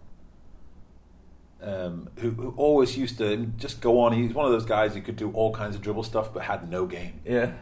um, 1.63 2.09
who, 2.17 2.31
who 2.31 2.53
always 2.57 2.97
used 2.97 3.17
to 3.19 3.45
just 3.57 3.81
go 3.81 3.99
on. 4.01 4.13
He's 4.13 4.33
one 4.33 4.45
of 4.45 4.51
those 4.51 4.65
guys 4.65 4.93
who 4.93 5.01
could 5.01 5.15
do 5.15 5.31
all 5.31 5.53
kinds 5.53 5.75
of 5.75 5.81
dribble 5.81 6.03
stuff, 6.03 6.33
but 6.33 6.43
had 6.43 6.69
no 6.69 6.85
game. 6.85 7.21
Yeah. 7.25 7.53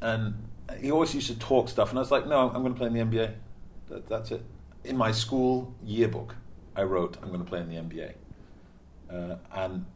And 0.00 0.48
he 0.80 0.90
always 0.90 1.14
used 1.14 1.28
to 1.28 1.38
talk 1.38 1.68
stuff, 1.68 1.90
and 1.90 1.98
I 1.98 2.02
was 2.02 2.10
like, 2.10 2.26
"No, 2.26 2.48
I'm 2.48 2.62
going 2.62 2.74
to 2.74 2.78
play 2.78 2.86
in 2.86 2.94
the 2.94 3.00
NBA. 3.00 3.34
That, 3.88 4.08
that's 4.08 4.30
it." 4.30 4.42
In 4.84 4.96
my 4.96 5.12
school 5.12 5.74
yearbook, 5.84 6.34
I 6.76 6.82
wrote, 6.82 7.16
"I'm 7.22 7.28
going 7.28 7.40
to 7.40 7.46
play 7.46 7.60
in 7.60 7.68
the 7.68 7.76
NBA," 7.76 8.12
uh, 9.10 9.36
and 9.54 9.86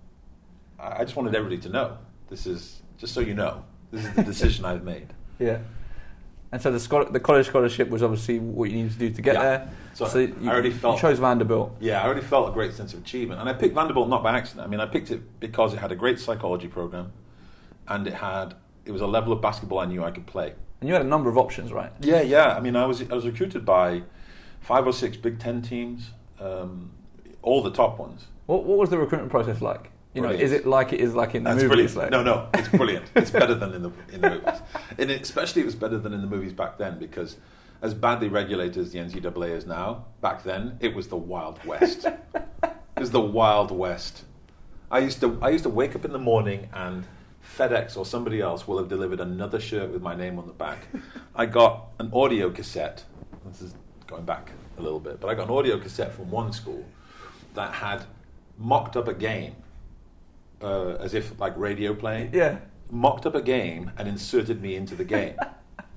I 0.78 1.04
just 1.04 1.16
wanted 1.16 1.34
everybody 1.34 1.60
to 1.62 1.68
know. 1.68 1.98
This 2.28 2.46
is 2.46 2.82
just 2.98 3.12
so 3.14 3.20
you 3.20 3.34
know. 3.34 3.64
This 3.90 4.04
is 4.04 4.14
the 4.14 4.22
decision 4.22 4.64
I've 4.64 4.84
made. 4.84 5.12
Yeah. 5.38 5.60
And 6.52 6.60
so 6.60 6.70
the 6.70 7.08
the 7.10 7.20
college 7.20 7.46
scholarship 7.46 7.88
was 7.88 8.02
obviously 8.02 8.40
what 8.40 8.68
you 8.68 8.76
needed 8.76 8.92
to 8.92 8.98
do 8.98 9.10
to 9.10 9.22
get 9.22 9.34
Yeah. 9.36 9.40
there. 9.42 9.70
So 9.94 10.18
you, 10.18 10.34
I 10.44 10.52
already 10.52 10.70
felt- 10.70 10.96
you 10.96 11.00
chose 11.00 11.18
Vanderbilt. 11.18 11.76
Yeah, 11.80 12.02
I 12.02 12.04
already 12.04 12.20
felt 12.20 12.48
a 12.50 12.52
great 12.52 12.74
sense 12.74 12.92
of 12.92 13.00
achievement, 13.00 13.40
and 13.40 13.48
I 13.48 13.54
picked 13.54 13.74
Vanderbilt 13.74 14.08
not 14.10 14.22
by 14.22 14.36
accident. 14.36 14.66
I 14.66 14.70
mean, 14.70 14.80
I 14.80 14.86
picked 14.86 15.10
it 15.10 15.40
because 15.40 15.72
it 15.72 15.78
had 15.78 15.92
a 15.92 15.96
great 15.96 16.18
psychology 16.20 16.68
program, 16.68 17.12
and 17.88 18.06
it 18.06 18.12
had 18.14 18.54
it 18.84 18.90
was 18.92 19.00
a 19.00 19.06
level 19.06 19.32
of 19.32 19.40
basketball 19.40 19.78
I 19.78 19.86
knew 19.86 20.04
I 20.04 20.10
could 20.10 20.26
play. 20.26 20.52
And 20.80 20.88
you 20.88 20.92
had 20.94 21.02
a 21.02 21.08
number 21.08 21.30
of 21.30 21.38
options, 21.38 21.72
right? 21.72 21.92
Yeah, 22.00 22.20
yeah. 22.20 22.54
I 22.56 22.60
mean, 22.60 22.76
I 22.76 22.84
was 22.84 23.00
I 23.10 23.14
was 23.14 23.24
recruited 23.24 23.64
by 23.64 24.02
five 24.60 24.86
or 24.86 24.92
six 24.92 25.16
Big 25.16 25.38
Ten 25.38 25.62
teams, 25.62 26.10
um, 26.40 26.90
all 27.42 27.62
the 27.62 27.70
top 27.70 27.98
ones. 27.98 28.26
What, 28.46 28.64
what 28.64 28.78
was 28.78 28.90
the 28.90 28.98
recruitment 28.98 29.30
process 29.30 29.60
like? 29.60 29.90
You 30.14 30.22
know, 30.22 30.30
is 30.30 30.50
it 30.50 30.66
like 30.66 30.92
it 30.92 31.00
is 31.00 31.14
like 31.14 31.36
in 31.36 31.44
the 31.44 31.50
That's 31.50 31.62
movies? 31.62 31.94
brilliant. 31.94 31.96
Like, 31.96 32.10
No, 32.10 32.22
no, 32.24 32.48
it's 32.54 32.68
brilliant. 32.68 33.06
it's 33.14 33.30
better 33.30 33.54
than 33.54 33.74
in 33.74 33.82
the 33.82 33.92
in 34.12 34.20
the 34.22 34.30
movies, 34.30 34.60
and 34.98 35.10
especially 35.10 35.62
it 35.62 35.66
was 35.66 35.76
better 35.76 35.98
than 35.98 36.12
in 36.12 36.20
the 36.20 36.26
movies 36.26 36.52
back 36.52 36.78
then 36.78 36.98
because. 36.98 37.36
As 37.82 37.94
badly 37.94 38.28
regulated 38.28 38.76
as 38.76 38.92
the 38.92 38.98
NCAA 38.98 39.56
is 39.56 39.64
now, 39.64 40.04
back 40.20 40.42
then 40.42 40.76
it 40.80 40.94
was 40.94 41.08
the 41.08 41.16
Wild 41.16 41.64
West. 41.64 42.04
it 42.04 42.44
was 42.98 43.10
the 43.10 43.22
Wild 43.22 43.70
West. 43.70 44.24
I 44.90 44.98
used 44.98 45.22
to 45.22 45.38
I 45.40 45.48
used 45.48 45.64
to 45.64 45.70
wake 45.70 45.96
up 45.96 46.04
in 46.04 46.12
the 46.12 46.18
morning 46.18 46.68
and 46.74 47.06
FedEx 47.56 47.96
or 47.96 48.04
somebody 48.04 48.42
else 48.42 48.68
will 48.68 48.76
have 48.76 48.88
delivered 48.88 49.18
another 49.18 49.58
shirt 49.58 49.90
with 49.92 50.02
my 50.02 50.14
name 50.14 50.38
on 50.38 50.46
the 50.46 50.52
back. 50.52 50.88
I 51.34 51.46
got 51.46 51.86
an 51.98 52.10
audio 52.12 52.50
cassette. 52.50 53.02
This 53.46 53.62
is 53.62 53.74
going 54.06 54.26
back 54.26 54.52
a 54.80 54.82
little 54.82 55.00
bit, 55.00 55.20
but 55.20 55.28
I 55.28 55.34
got 55.34 55.48
an 55.48 55.54
audio 55.54 55.78
cassette 55.78 56.12
from 56.12 56.30
one 56.30 56.52
school 56.52 56.84
that 57.54 57.72
had 57.74 58.04
mocked 58.58 58.96
up 58.96 59.08
a 59.08 59.14
game 59.14 59.54
uh, 60.62 60.96
as 61.00 61.14
if 61.14 61.38
like 61.38 61.56
radio 61.56 61.94
playing. 61.94 62.30
Yeah. 62.32 62.58
Mocked 62.90 63.26
up 63.26 63.34
a 63.34 63.42
game 63.42 63.92
and 63.96 64.08
inserted 64.08 64.60
me 64.60 64.74
into 64.74 64.94
the 64.94 65.04
game. 65.04 65.36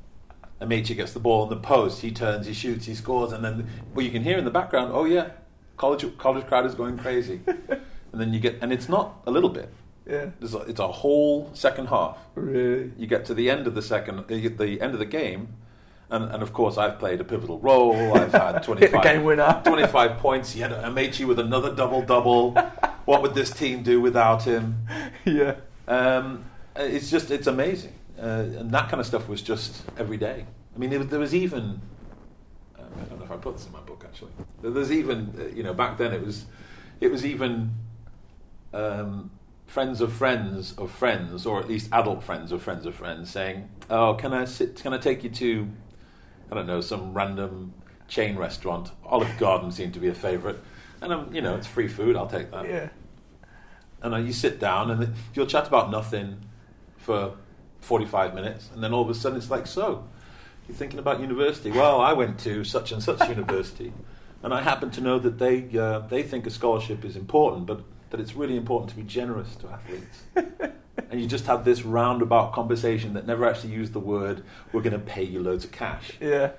Amici 0.61 0.95
gets 0.95 1.13
the 1.13 1.19
ball 1.19 1.43
in 1.43 1.49
the 1.49 1.57
post. 1.57 2.01
He 2.01 2.11
turns, 2.11 2.45
he 2.45 2.53
shoots, 2.53 2.85
he 2.85 2.95
scores, 2.95 3.33
and 3.33 3.43
then 3.43 3.67
well, 3.93 4.05
you 4.05 4.11
can 4.11 4.23
hear 4.23 4.37
in 4.37 4.45
the 4.45 4.51
background, 4.51 4.91
oh 4.93 5.05
yeah, 5.05 5.31
college 5.77 6.05
college 6.17 6.45
crowd 6.47 6.65
is 6.65 6.75
going 6.75 6.97
crazy. 6.97 7.41
and 7.47 8.21
then 8.21 8.33
you 8.33 8.39
get, 8.39 8.59
and 8.61 8.71
it's 8.71 8.87
not 8.87 9.21
a 9.25 9.31
little 9.31 9.49
bit. 9.49 9.69
Yeah. 10.05 10.27
It's 10.41 10.53
a, 10.53 10.59
it's 10.59 10.79
a 10.79 10.87
whole 10.87 11.49
second 11.53 11.87
half. 11.87 12.17
Really? 12.35 12.91
You 12.97 13.07
get 13.07 13.25
to 13.25 13.33
the 13.33 13.49
end 13.49 13.67
of 13.67 13.75
the 13.75 13.81
second, 13.81 14.27
the, 14.27 14.47
the 14.47 14.81
end 14.81 14.93
of 14.93 14.99
the 14.99 15.05
game, 15.05 15.53
and, 16.13 16.31
and 16.31 16.43
of 16.43 16.53
course 16.53 16.77
I've 16.77 16.99
played 16.99 17.19
a 17.19 17.23
pivotal 17.23 17.59
role. 17.59 18.15
I've 18.15 18.31
had 18.31 18.61
25, 18.63 19.03
game 19.03 19.23
winner. 19.23 19.61
25 19.65 20.17
points. 20.19 20.51
He 20.51 20.61
had 20.61 20.71
Amici 20.71 21.25
with 21.25 21.39
another 21.39 21.73
double 21.73 22.03
double. 22.03 22.51
what 23.05 23.21
would 23.23 23.33
this 23.33 23.49
team 23.49 23.81
do 23.83 23.99
without 23.99 24.43
him? 24.43 24.85
yeah. 25.25 25.55
Um, 25.87 26.45
it's 26.75 27.09
just 27.09 27.31
it's 27.31 27.47
amazing, 27.47 27.93
uh, 28.17 28.45
and 28.57 28.71
that 28.71 28.89
kind 28.89 29.01
of 29.01 29.05
stuff 29.05 29.27
was 29.27 29.41
just 29.41 29.83
every 29.97 30.17
day. 30.17 30.45
I 30.75 30.79
mean, 30.79 30.89
there 30.89 30.99
was, 30.99 31.07
there 31.09 31.19
was 31.19 31.35
even 31.35 31.81
um, 32.79 32.85
I 32.99 33.03
don't 33.05 33.19
know 33.19 33.25
if 33.25 33.31
I 33.31 33.37
put 33.37 33.57
this 33.57 33.65
in 33.65 33.73
my 33.73 33.81
book 33.81 34.05
actually. 34.07 34.31
There's 34.61 34.91
even 34.91 35.33
uh, 35.37 35.55
you 35.55 35.63
know 35.63 35.73
back 35.73 35.97
then 35.97 36.13
it 36.13 36.23
was 36.23 36.45
it 37.01 37.11
was 37.11 37.25
even 37.25 37.73
um, 38.73 39.31
friends 39.65 39.99
of 39.99 40.13
friends 40.13 40.73
of 40.77 40.91
friends, 40.91 41.45
or 41.45 41.59
at 41.59 41.67
least 41.67 41.89
adult 41.91 42.23
friends 42.23 42.51
of 42.51 42.61
friends 42.61 42.85
of 42.85 42.95
friends, 42.95 43.29
saying, 43.29 43.69
"Oh, 43.89 44.13
can 44.13 44.33
I 44.33 44.45
sit? 44.45 44.75
Can 44.75 44.93
I 44.93 44.97
take 44.99 45.23
you 45.23 45.29
to 45.31 45.67
I 46.53 46.57
don't 46.57 46.67
know 46.67 46.81
some 46.81 47.13
random 47.15 47.73
chain 48.07 48.35
restaurant? 48.37 48.91
Olive 49.03 49.35
Garden 49.39 49.71
seemed 49.71 49.95
to 49.95 49.99
be 49.99 50.07
a 50.09 50.13
favourite, 50.13 50.57
And 51.01 51.11
um, 51.11 51.33
you 51.33 51.41
know, 51.41 51.55
it's 51.55 51.65
free 51.65 51.87
food. 51.87 52.15
I'll 52.15 52.27
take 52.27 52.51
that 52.51 52.69
Yeah. 52.69 52.89
and 54.03 54.27
you 54.27 54.33
sit 54.33 54.59
down 54.59 54.91
and 54.91 55.15
you'll 55.33 55.47
chat 55.47 55.67
about 55.67 55.89
nothing 55.89 56.41
for 56.97 57.33
45 57.81 58.35
minutes 58.35 58.69
and 58.73 58.83
then 58.83 58.93
all 58.93 59.01
of 59.01 59.09
a 59.09 59.15
sudden 59.15 59.37
it's 59.37 59.49
like 59.49 59.65
so 59.67 60.07
you're 60.67 60.77
thinking 60.77 60.99
about 60.99 61.19
university 61.19 61.69
well 61.71 61.99
i 61.99 62.13
went 62.13 62.39
to 62.39 62.63
such 62.63 62.91
and 62.93 63.03
such 63.03 63.27
university 63.27 63.91
and 64.41 64.53
i 64.53 64.61
happen 64.61 64.89
to 64.91 65.01
know 65.01 65.19
that 65.19 65.37
they 65.39 65.67
uh, 65.77 65.99
they 65.99 66.23
think 66.23 66.45
a 66.47 66.49
scholarship 66.49 67.03
is 67.03 67.17
important 67.17 67.65
but 67.65 67.81
that 68.11 68.19
it's 68.21 68.35
really 68.35 68.55
important 68.55 68.89
to 68.89 68.95
be 68.95 69.03
generous 69.03 69.55
to 69.57 69.67
athletes 69.67 70.23
and 71.09 71.19
you 71.21 71.27
just 71.27 71.45
had 71.47 71.65
this 71.65 71.83
roundabout 71.83 72.53
conversation 72.53 73.13
that 73.13 73.25
never 73.25 73.45
actually 73.49 73.73
used 73.73 73.93
the 73.93 73.99
word 73.99 74.43
we're 74.71 74.81
going 74.81 74.93
to 74.93 74.99
pay 74.99 75.23
you 75.23 75.41
loads 75.41 75.65
of 75.65 75.71
cash 75.71 76.11
Yeah. 76.21 76.51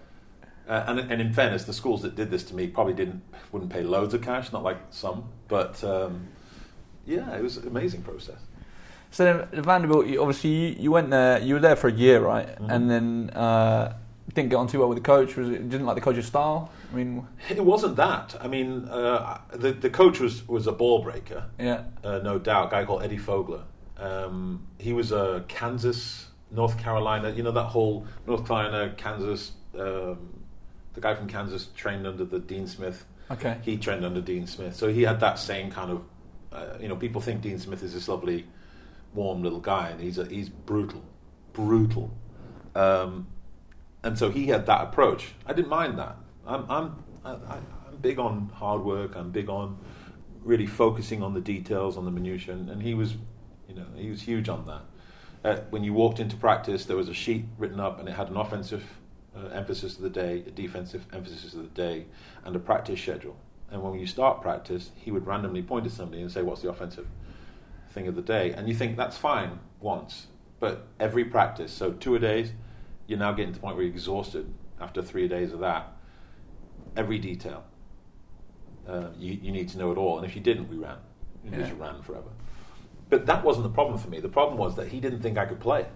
uh, 0.69 0.85
and, 0.89 0.99
and 1.01 1.21
in 1.21 1.33
fairness, 1.33 1.65
the 1.65 1.73
schools 1.73 2.03
that 2.03 2.15
did 2.17 2.31
this 2.31 2.43
to 2.45 2.55
me 2.55 2.67
probably 2.67 2.95
didn't 2.95 3.23
wouldn't 3.53 3.71
pay 3.73 3.83
loads 3.83 4.15
of 4.15 4.23
cash, 4.23 4.53
not 4.53 4.63
like 4.65 4.79
some, 4.91 5.25
but 5.49 5.83
um, 5.85 6.27
yeah, 7.07 7.37
it 7.37 7.43
was 7.43 7.57
an 7.59 7.69
amazing 7.69 8.03
process. 8.03 8.39
So 9.13 9.25
then 9.53 9.63
Vanderbilt, 9.63 10.07
you, 10.07 10.21
obviously 10.21 10.51
you, 10.51 10.77
you 10.81 10.91
went 10.91 11.11
there. 11.11 11.39
You 11.41 11.55
were 11.55 11.61
there 11.61 11.77
for 11.77 11.87
a 11.87 11.93
year, 11.93 12.19
right? 12.21 12.49
Mhm. 12.59 12.69
And 12.69 12.91
then 12.91 13.31
uh, 13.31 13.97
didn't 14.35 14.49
get 14.51 14.57
on 14.57 14.67
too 14.67 14.81
well 14.81 14.89
with 14.89 14.99
the 14.99 15.05
coach. 15.05 15.37
Was 15.37 15.51
it, 15.51 15.69
didn't 15.69 15.87
like 15.87 15.95
the 15.95 16.01
coach's 16.01 16.27
style? 16.27 16.73
I 16.93 16.97
mean, 16.97 17.25
It 17.49 17.65
wasn't 17.65 17.95
that. 17.97 18.35
I 18.41 18.49
mean, 18.49 18.89
uh, 18.89 19.39
the 19.53 19.71
the 19.73 19.91
coach 19.91 20.19
was 20.19 20.49
was 20.49 20.67
a 20.67 20.73
ball 20.73 21.01
breaker, 21.03 21.45
yeah, 21.61 21.85
uh, 22.03 22.19
no 22.25 22.41
doubt. 22.41 22.69
A 22.69 22.71
guy 22.73 22.85
called 22.85 23.05
Eddie 23.05 23.19
Fogler. 23.19 23.63
Um, 23.99 24.67
he 24.79 24.93
was 24.93 25.13
a 25.13 25.45
Kansas, 25.49 26.27
North 26.51 26.79
Carolina. 26.79 27.31
You 27.31 27.43
know 27.43 27.53
that 27.53 27.65
whole 27.65 28.07
North 28.27 28.47
Carolina, 28.47 28.93
Kansas. 28.97 29.53
Um, 29.79 30.41
the 30.95 31.01
guy 31.01 31.15
from 31.15 31.29
Kansas 31.29 31.69
trained 31.75 32.07
under 32.07 32.25
the 32.25 32.39
Dean 32.39 32.67
Smith 32.67 33.05
okay, 33.31 33.59
he 33.63 33.77
trained 33.77 34.05
under 34.05 34.21
Dean 34.21 34.47
Smith, 34.47 34.77
so 34.77 34.89
he 34.89 35.03
had 35.03 35.21
that 35.21 35.39
same 35.39 35.71
kind 35.71 35.91
of 35.91 36.03
Uh, 36.53 36.79
you 36.81 36.87
know, 36.87 36.95
people 36.97 37.21
think 37.21 37.43
Dean 37.43 37.59
Smith 37.59 37.83
is 37.83 37.93
this 37.95 38.07
lovely, 38.07 38.47
warm 39.13 39.43
little 39.43 39.59
guy, 39.59 39.89
and 39.91 40.01
he's 40.01 40.19
a, 40.19 40.25
he's 40.25 40.49
brutal, 40.49 41.03
brutal. 41.53 42.11
Um, 42.77 43.27
and 44.05 44.17
so 44.17 44.31
he 44.31 44.47
had 44.47 44.67
that 44.67 44.83
approach. 44.83 45.33
I 45.47 45.53
didn't 45.53 45.69
mind 45.69 45.99
that. 45.99 46.17
I'm 46.47 46.65
I'm 46.71 47.05
I, 47.25 47.31
I'm 47.33 47.97
big 48.01 48.19
on 48.21 48.51
hard 48.55 48.83
work. 48.85 49.17
I'm 49.17 49.33
big 49.33 49.49
on 49.49 49.79
really 50.45 50.67
focusing 50.67 51.23
on 51.23 51.35
the 51.35 51.41
details, 51.41 51.97
on 51.97 52.05
the 52.05 52.11
minutiae, 52.13 52.55
and, 52.55 52.71
and 52.71 52.83
he 52.83 52.95
was, 52.95 53.17
you 53.69 53.75
know, 53.75 53.87
he 53.97 54.11
was 54.11 54.23
huge 54.23 54.49
on 54.49 54.67
that. 54.67 54.83
Uh, 55.45 55.61
when 55.71 55.85
you 55.85 55.93
walked 55.93 56.21
into 56.21 56.37
practice, 56.37 56.85
there 56.87 56.97
was 56.97 57.09
a 57.09 57.15
sheet 57.15 57.45
written 57.59 57.79
up, 57.81 57.99
and 58.01 58.09
it 58.09 58.13
had 58.13 58.29
an 58.29 58.37
offensive 58.37 58.85
uh, 59.37 59.49
emphasis 59.49 59.97
of 59.97 60.03
the 60.03 60.11
day, 60.11 60.43
a 60.47 60.51
defensive 60.51 61.07
emphasis 61.13 61.55
of 61.55 61.63
the 61.63 61.69
day, 61.83 62.07
and 62.45 62.57
a 62.57 62.59
practice 62.59 63.01
schedule. 63.01 63.37
And 63.71 63.83
when 63.83 63.99
you 63.99 64.07
start 64.07 64.41
practice, 64.41 64.91
he 64.95 65.11
would 65.11 65.27
randomly 65.27 65.63
point 65.63 65.87
at 65.87 65.93
somebody 65.93 66.23
and 66.23 66.31
say, 66.31 66.43
"What's 66.43 66.63
the 66.63 66.71
offensive 66.71 67.07
thing 67.91 68.07
of 68.09 68.15
the 68.15 68.23
day?" 68.23 68.53
And 68.53 68.69
you 68.69 68.75
think 68.75 68.97
that's 68.97 69.17
fine 69.19 69.59
once, 69.81 70.29
but 70.61 70.87
every 71.01 71.25
practice, 71.25 71.73
so 71.73 71.93
two 71.93 72.15
a 72.15 72.19
days, 72.19 72.53
you're 73.07 73.19
now 73.19 73.33
getting 73.33 73.53
to 73.53 73.59
the 73.59 73.63
point 73.63 73.77
where 73.77 73.85
you're 73.85 73.93
exhausted 73.95 74.53
after 74.81 75.03
three 75.03 75.29
days 75.29 75.53
of 75.53 75.61
that. 75.61 75.93
Every 76.97 77.19
detail, 77.19 77.65
uh, 78.89 79.09
you, 79.19 79.33
you 79.43 79.51
need 79.53 79.69
to 79.71 79.79
know 79.79 79.91
it 79.93 79.99
all. 79.99 80.19
And 80.19 80.27
if 80.27 80.37
you 80.37 80.41
didn't, 80.43 80.69
we 80.69 80.77
ran. 80.77 80.99
You 81.45 81.51
Yeah. 81.51 81.59
just 81.67 81.73
ran 81.79 82.01
forever. 82.03 82.29
But 83.11 83.27
that 83.27 83.45
wasn't 83.45 83.65
the 83.65 83.71
problem 83.73 83.99
for 83.99 84.09
me. 84.09 84.21
The 84.21 84.29
problem 84.29 84.59
was 84.59 84.77
that 84.77 84.89
he 84.89 85.01
didn't 85.01 85.21
think 85.21 85.39
I 85.39 85.47
could 85.47 85.61
play. 85.61 85.87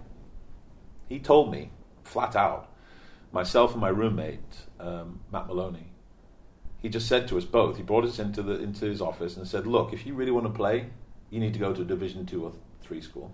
He 1.07 1.19
told 1.19 1.51
me 1.51 1.71
flat 2.03 2.35
out, 2.35 2.71
myself 3.31 3.71
and 3.71 3.81
my 3.81 3.89
roommate, 3.89 4.39
um, 4.79 5.19
Matt 5.31 5.47
Maloney, 5.47 5.91
he 6.81 6.89
just 6.89 7.07
said 7.07 7.27
to 7.27 7.37
us 7.37 7.45
both, 7.45 7.77
he 7.77 7.83
brought 7.83 8.05
us 8.05 8.19
into, 8.19 8.41
the, 8.41 8.59
into 8.61 8.85
his 8.85 9.01
office 9.01 9.37
and 9.37 9.47
said, 9.47 9.67
Look, 9.67 9.91
if 9.91 10.05
you 10.05 10.13
really 10.13 10.31
want 10.31 10.45
to 10.45 10.53
play, 10.53 10.87
you 11.29 11.39
need 11.39 11.53
to 11.53 11.59
go 11.59 11.73
to 11.73 11.81
a 11.81 11.85
Division 11.85 12.25
two 12.25 12.43
or 12.45 12.53
three 12.81 13.01
school. 13.01 13.33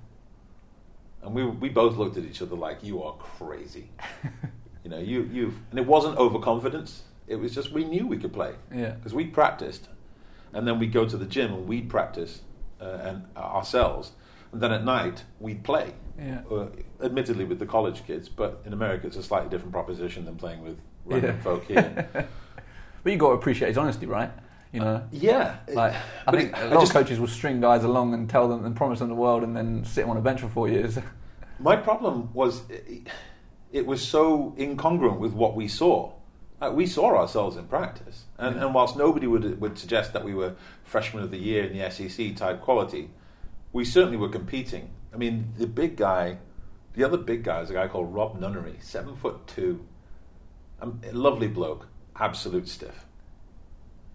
And 1.22 1.34
we, 1.34 1.46
we 1.46 1.70
both 1.70 1.98
looked 1.98 2.18
at 2.18 2.24
each 2.24 2.42
other 2.42 2.56
like, 2.56 2.84
You 2.84 3.04
are 3.04 3.14
crazy. 3.18 3.92
you 4.84 4.90
know, 4.90 5.00
you, 5.00 5.30
you've. 5.32 5.60
And 5.70 5.80
it 5.80 5.86
wasn't 5.86 6.18
overconfidence, 6.18 7.04
it 7.28 7.36
was 7.36 7.54
just 7.54 7.72
we 7.72 7.84
knew 7.84 8.08
we 8.08 8.18
could 8.18 8.34
play 8.34 8.56
Yeah. 8.74 8.92
because 8.92 9.14
we 9.14 9.26
practiced, 9.26 9.90
and 10.54 10.68
then 10.68 10.80
we'd 10.80 10.94
go 10.94 11.08
to 11.08 11.18
the 11.18 11.26
gym 11.26 11.54
and 11.54 11.68
we'd 11.68 11.90
practice 11.90 12.42
uh, 12.82 12.86
and 13.04 13.26
uh, 13.36 13.40
ourselves, 13.40 14.12
and 14.52 14.62
then 14.62 14.72
at 14.72 14.84
night 14.84 15.24
we'd 15.40 15.64
play. 15.64 15.94
Yeah. 16.20 16.42
Uh, 16.50 16.68
admittedly, 17.04 17.44
with 17.46 17.60
the 17.60 17.66
college 17.66 18.06
kids, 18.08 18.30
but 18.30 18.62
in 18.66 18.74
America 18.74 19.08
it's 19.08 19.18
a 19.18 19.24
slightly 19.24 19.50
different 19.50 19.74
proposition 19.74 20.24
than 20.26 20.36
playing 20.36 20.62
with 20.64 20.78
random 21.06 21.36
Yeah. 21.36 21.42
folk 21.44 21.66
here. 21.66 22.08
But 23.04 23.12
you 23.12 23.20
got 23.20 23.28
to 23.30 23.34
appreciate 23.36 23.68
his 23.68 23.78
honesty, 23.78 24.08
right? 24.08 24.32
You 24.72 24.80
know, 24.80 25.04
yeah, 25.12 25.58
like 25.74 25.94
I 25.94 26.32
but 26.32 26.36
think 26.40 26.58
it- 26.58 26.64
a 26.64 26.68
lot 26.74 26.80
just- 26.82 26.96
of 26.96 27.02
coaches 27.04 27.20
will 27.20 27.28
string 27.28 27.62
guys 27.62 27.84
along 27.84 28.14
and 28.16 28.28
tell 28.30 28.48
them 28.50 28.66
and 28.66 28.76
promise 28.76 28.98
them 29.00 29.10
the 29.10 29.16
world, 29.16 29.44
and 29.44 29.56
then 29.56 29.86
sit 29.86 30.02
them 30.02 30.10
on 30.10 30.18
a 30.18 30.22
bench 30.22 30.42
for 30.42 30.48
four 30.50 30.68
years. 30.68 30.98
My 31.60 31.76
problem 31.76 32.34
was 32.34 32.64
it, 32.70 33.08
it 33.72 33.86
was 33.86 34.02
so 34.02 34.56
incongruent 34.58 35.20
with 35.20 35.34
what 35.34 35.56
we 35.56 35.68
saw. 35.68 36.12
Uh, 36.62 36.72
we 36.74 36.86
saw 36.86 37.16
ourselves 37.16 37.58
in 37.58 37.66
practice, 37.68 38.26
and, 38.38 38.56
and 38.58 38.74
whilst 38.74 38.96
nobody 38.96 39.28
would 39.28 39.60
would 39.60 39.78
suggest 39.78 40.14
that 40.14 40.24
we 40.24 40.34
were 40.34 40.56
freshman 40.84 41.24
of 41.24 41.32
the 41.32 41.38
year 41.38 41.66
in 41.66 41.78
the 41.78 41.90
SEC 41.90 42.36
type 42.36 42.62
quality, 42.62 43.10
we 43.74 43.84
certainly 43.84 44.18
were 44.18 44.30
competing. 44.30 44.90
I 45.14 45.18
mean, 45.18 45.54
the 45.58 45.68
big 45.68 45.98
guy, 45.98 46.38
the 46.94 47.04
other 47.04 47.18
big 47.18 47.44
guy 47.44 47.62
is 47.62 47.70
a 47.70 47.74
guy 47.74 47.88
called 47.88 48.14
Rob 48.14 48.40
Nunnery, 48.40 48.78
seven 48.80 49.16
foot 49.16 49.48
two, 49.48 49.86
um, 50.82 51.02
a 51.06 51.12
lovely 51.12 51.48
bloke, 51.48 51.88
absolute 52.18 52.70
stiff. 52.70 53.06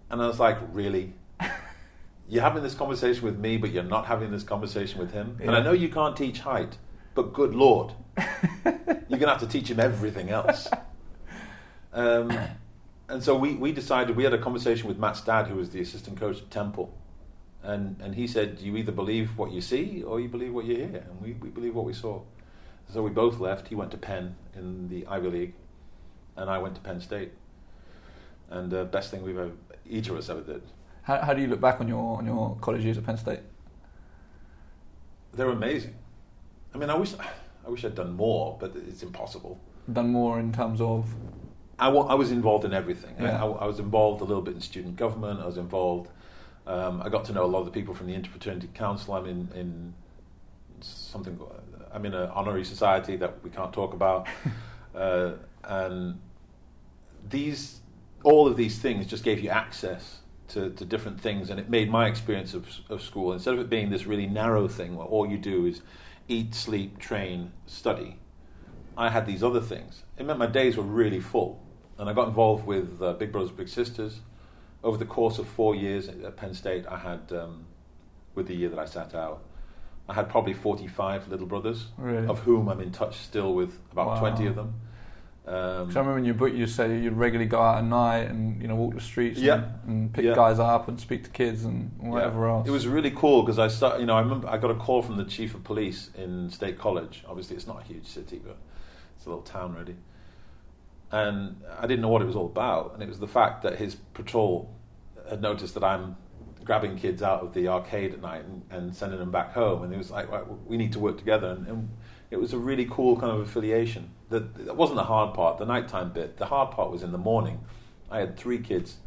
And 0.09 0.21
I 0.21 0.27
was 0.27 0.39
like, 0.39 0.57
really? 0.71 1.13
You're 2.29 2.43
having 2.43 2.63
this 2.63 2.73
conversation 2.73 3.23
with 3.23 3.37
me, 3.37 3.57
but 3.57 3.71
you're 3.71 3.83
not 3.83 4.05
having 4.05 4.31
this 4.31 4.43
conversation 4.43 4.99
with 4.99 5.11
him. 5.11 5.37
And 5.41 5.51
I 5.51 5.61
know 5.61 5.73
you 5.73 5.89
can't 5.89 6.15
teach 6.15 6.39
height, 6.39 6.77
but 7.13 7.33
good 7.33 7.53
lord, 7.53 7.91
you're 8.65 8.73
going 9.09 9.19
to 9.19 9.27
have 9.27 9.41
to 9.41 9.47
teach 9.47 9.69
him 9.69 9.81
everything 9.81 10.29
else. 10.29 10.69
Um, 11.93 12.31
and 13.09 13.23
so 13.23 13.35
we, 13.37 13.55
we 13.55 13.71
decided, 13.71 14.15
we 14.15 14.23
had 14.23 14.33
a 14.33 14.37
conversation 14.37 14.87
with 14.87 14.97
Matt's 14.97 15.21
dad, 15.21 15.47
who 15.47 15.55
was 15.55 15.69
the 15.69 15.81
assistant 15.81 16.19
coach 16.19 16.37
at 16.37 16.49
Temple. 16.49 16.97
And, 17.63 17.99
and 18.01 18.15
he 18.15 18.25
said, 18.25 18.59
You 18.59 18.75
either 18.77 18.91
believe 18.91 19.37
what 19.37 19.51
you 19.51 19.61
see 19.61 20.03
or 20.03 20.19
you 20.19 20.27
believe 20.29 20.53
what 20.53 20.65
you 20.65 20.77
hear. 20.77 21.05
And 21.09 21.21
we, 21.21 21.33
we 21.33 21.49
believe 21.49 21.75
what 21.75 21.85
we 21.85 21.93
saw. 21.93 22.21
So 22.91 23.03
we 23.03 23.11
both 23.11 23.39
left. 23.39 23.67
He 23.67 23.75
went 23.75 23.91
to 23.91 23.97
Penn 23.97 24.35
in 24.55 24.89
the 24.89 25.05
Ivy 25.07 25.29
League, 25.29 25.53
and 26.35 26.49
I 26.49 26.57
went 26.57 26.75
to 26.75 26.81
Penn 26.81 26.99
State. 26.99 27.31
And 28.49 28.73
uh, 28.73 28.83
best 28.85 29.11
thing 29.11 29.23
we've 29.23 29.37
ever, 29.37 29.51
each 29.87 30.09
of 30.09 30.17
us 30.17 30.29
ever 30.29 30.41
did. 30.41 30.61
How, 31.03 31.19
how 31.21 31.33
do 31.33 31.41
you 31.41 31.47
look 31.47 31.61
back 31.61 31.79
on 31.79 31.87
your 31.87 32.17
on 32.17 32.25
your 32.25 32.57
college 32.61 32.83
years 32.83 32.97
at 32.97 33.05
Penn 33.05 33.17
State? 33.17 33.39
They're 35.33 35.49
amazing. 35.49 35.95
I 36.73 36.77
mean, 36.77 36.89
I 36.89 36.95
wish, 36.95 37.13
I 37.65 37.69
wish 37.69 37.85
I'd 37.85 37.95
done 37.95 38.13
more, 38.13 38.57
but 38.59 38.75
it's 38.75 39.03
impossible. 39.03 39.59
Done 39.91 40.09
more 40.09 40.39
in 40.39 40.51
terms 40.51 40.81
of 40.81 41.13
I, 41.81 41.89
I 41.89 42.13
was 42.13 42.31
involved 42.31 42.63
in 42.63 42.73
everything. 42.73 43.15
I- 43.19 43.23
Yeah. 43.23 43.43
I, 43.43 43.47
I 43.47 43.65
was 43.65 43.79
involved 43.79 44.21
a 44.21 44.25
little 44.25 44.43
bit 44.43 44.53
in 44.55 44.61
student 44.61 44.95
government. 44.95 45.41
I 45.41 45.45
was 45.47 45.57
involved. 45.57 46.09
Um, 46.67 47.01
I 47.01 47.09
got 47.09 47.25
to 47.25 47.33
know 47.33 47.43
a 47.43 47.47
lot 47.47 47.59
of 47.59 47.65
the 47.65 47.71
people 47.71 47.93
from 47.93 48.07
the 48.07 48.13
Interfraternity 48.13 48.73
Council. 48.73 49.15
I'm 49.15 49.25
in, 49.25 49.49
in 49.55 49.93
something. 50.81 51.39
I'm 51.91 52.05
in 52.05 52.13
an 52.13 52.29
honorary 52.29 52.63
society 52.63 53.17
that 53.17 53.43
we 53.43 53.49
can't 53.49 53.73
talk 53.73 53.93
about, 53.93 54.27
uh, 54.95 55.31
and 55.63 56.19
these 57.29 57.79
all 58.23 58.47
of 58.47 58.55
these 58.55 58.77
things 58.79 59.07
just 59.07 59.23
gave 59.23 59.39
you 59.39 59.49
access 59.49 60.19
to, 60.49 60.69
to 60.71 60.85
different 60.85 61.19
things, 61.19 61.49
and 61.49 61.59
it 61.59 61.69
made 61.69 61.89
my 61.89 62.07
experience 62.07 62.53
of, 62.53 62.67
of 62.89 63.01
school 63.01 63.33
instead 63.33 63.53
of 63.55 63.59
it 63.59 63.69
being 63.69 63.89
this 63.89 64.05
really 64.05 64.27
narrow 64.27 64.67
thing 64.67 64.95
where 64.95 65.07
all 65.07 65.27
you 65.27 65.37
do 65.37 65.65
is 65.65 65.81
eat, 66.27 66.53
sleep, 66.53 66.99
train, 66.99 67.51
study. 67.65 68.19
I 68.95 69.09
had 69.09 69.25
these 69.25 69.41
other 69.43 69.61
things. 69.61 70.03
It 70.17 70.25
meant 70.27 70.37
my 70.37 70.45
days 70.45 70.77
were 70.77 70.83
really 70.83 71.19
full. 71.19 71.59
And 72.01 72.09
I 72.09 72.13
got 72.13 72.27
involved 72.27 72.65
with 72.65 72.99
uh, 72.99 73.13
Big 73.13 73.31
Brothers 73.31 73.51
Big 73.51 73.67
Sisters. 73.69 74.21
Over 74.83 74.97
the 74.97 75.05
course 75.05 75.37
of 75.37 75.47
four 75.47 75.75
years 75.75 76.07
at 76.09 76.35
Penn 76.35 76.55
State, 76.55 76.85
I 76.89 76.97
had, 76.97 77.31
um, 77.31 77.65
with 78.33 78.47
the 78.47 78.55
year 78.55 78.69
that 78.69 78.79
I 78.79 78.85
sat 78.85 79.13
out, 79.13 79.43
I 80.09 80.15
had 80.15 80.27
probably 80.27 80.53
45 80.53 81.27
little 81.27 81.45
brothers, 81.45 81.89
Really? 81.99 82.25
of 82.25 82.39
whom 82.39 82.69
I'm 82.69 82.81
in 82.81 82.91
touch 82.91 83.17
still 83.17 83.53
with 83.53 83.77
about 83.91 84.07
Wow. 84.07 84.19
20 84.19 84.47
of 84.47 84.55
them. 84.55 84.73
Um, 85.45 85.53
I 85.55 85.79
remember 85.99 86.17
in 86.17 86.25
your 86.25 86.33
book 86.33 86.53
you 86.53 86.65
say 86.65 86.99
you'd 86.99 87.13
regularly 87.13 87.47
go 87.47 87.61
out 87.61 87.77
at 87.77 87.83
night 87.85 88.29
and 88.29 88.59
you 88.61 88.67
know 88.67 88.75
walk 88.75 88.95
the 88.95 89.01
streets 89.01 89.39
Yeah. 89.39 89.55
and, 89.55 89.65
and 89.87 90.13
pick 90.13 90.25
Yeah. 90.25 90.33
guys 90.35 90.57
up 90.59 90.87
and 90.87 90.99
speak 90.99 91.23
to 91.25 91.29
kids 91.29 91.65
and 91.65 91.91
whatever 91.99 92.45
Yeah. 92.47 92.53
else. 92.53 92.67
It 92.67 92.71
was 92.71 92.87
really 92.87 93.11
cool 93.11 93.43
because 93.43 93.59
I 93.59 93.67
start, 93.67 93.99
you 93.99 94.07
know, 94.07 94.15
I 94.15 94.21
remember 94.21 94.47
I 94.49 94.57
got 94.57 94.71
a 94.71 94.75
call 94.75 95.03
from 95.03 95.17
the 95.17 95.25
chief 95.25 95.53
of 95.53 95.63
police 95.63 96.09
in 96.17 96.49
State 96.49 96.79
College. 96.79 97.23
Obviously, 97.27 97.55
it's 97.55 97.67
not 97.67 97.81
a 97.81 97.83
huge 97.83 98.07
city, 98.07 98.41
but 98.43 98.57
it's 99.15 99.27
a 99.27 99.29
little 99.29 99.43
town, 99.43 99.75
really. 99.75 99.95
And 101.11 101.61
I 101.79 101.87
didn't 101.87 102.01
know 102.01 102.09
what 102.09 102.21
it 102.21 102.25
was 102.25 102.35
all 102.35 102.45
about, 102.45 102.93
and 102.93 103.03
it 103.03 103.09
was 103.09 103.19
the 103.19 103.27
fact 103.27 103.63
that 103.63 103.77
his 103.77 103.95
patrol 103.95 104.73
had 105.29 105.41
noticed 105.41 105.73
that 105.73 105.83
I'm 105.83 106.15
grabbing 106.63 106.97
kids 106.97 107.21
out 107.21 107.41
of 107.41 107.53
the 107.53 107.67
arcade 107.67 108.13
at 108.13 108.21
night 108.21 108.45
and, 108.45 108.63
and 108.69 108.95
sending 108.95 109.19
them 109.19 109.31
back 109.31 109.53
home, 109.53 109.83
and 109.83 109.93
it 109.93 109.97
was 109.97 110.11
like, 110.11 110.31
right, 110.31 110.43
we 110.65 110.77
need 110.77 110.93
to 110.93 110.99
work 110.99 111.17
together, 111.17 111.49
and, 111.49 111.67
and 111.67 111.89
it 112.29 112.39
was 112.39 112.53
a 112.53 112.57
really 112.57 112.87
cool 112.89 113.17
kind 113.17 113.31
of 113.31 113.39
affiliation. 113.41 114.11
That 114.29 114.65
that 114.65 114.77
wasn't 114.77 114.97
the 114.97 115.03
hard 115.03 115.33
part, 115.33 115.57
the 115.57 115.65
nighttime 115.65 116.13
bit. 116.13 116.37
The 116.37 116.45
hard 116.45 116.71
part 116.71 116.91
was 116.91 117.03
in 117.03 117.11
the 117.11 117.17
morning. 117.17 117.59
I 118.09 118.19
had 118.19 118.37
three 118.37 118.59
kids 118.59 118.97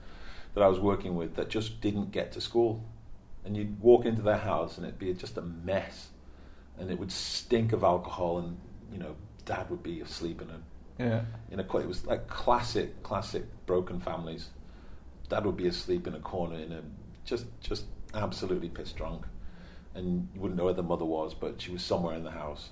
that 0.54 0.62
I 0.62 0.68
was 0.68 0.78
working 0.78 1.16
with 1.16 1.34
that 1.34 1.48
just 1.50 1.80
didn't 1.80 2.10
get 2.10 2.32
to 2.32 2.40
school. 2.40 2.84
And 3.44 3.56
you'd 3.56 3.80
walk 3.80 4.06
into 4.06 4.22
their 4.22 4.38
house 4.38 4.78
and 4.78 4.86
it'd 4.86 4.98
be 4.98 5.12
just 5.12 5.36
a 5.36 5.42
mess. 5.42 6.08
And 6.78 6.90
it 6.90 6.98
would 6.98 7.12
stink 7.12 7.72
of 7.72 7.84
alcohol 7.84 8.38
and, 8.38 8.56
you 8.90 8.98
know, 8.98 9.16
dad 9.44 9.68
would 9.68 9.82
be 9.82 10.00
asleep 10.00 10.40
in 10.40 10.48
a, 10.48 10.60
yeah. 10.98 11.22
in 11.50 11.60
a, 11.60 11.62
it 11.62 11.88
was 11.88 12.06
like 12.06 12.26
classic, 12.28 13.02
classic 13.02 13.44
broken 13.66 14.00
families. 14.00 14.50
Dad 15.28 15.44
would 15.46 15.56
be 15.56 15.66
asleep 15.66 16.06
in 16.06 16.14
a 16.14 16.20
corner 16.20 16.56
in 16.56 16.72
a, 16.72 16.82
just, 17.24 17.46
just 17.60 17.84
absolutely 18.14 18.68
pissed 18.68 18.96
drunk. 18.96 19.24
And 19.94 20.28
you 20.34 20.40
wouldn't 20.40 20.58
know 20.58 20.64
where 20.64 20.74
the 20.74 20.82
mother 20.82 21.04
was, 21.04 21.34
but 21.34 21.60
she 21.60 21.70
was 21.70 21.82
somewhere 21.82 22.14
in 22.14 22.24
the 22.24 22.32
house. 22.32 22.70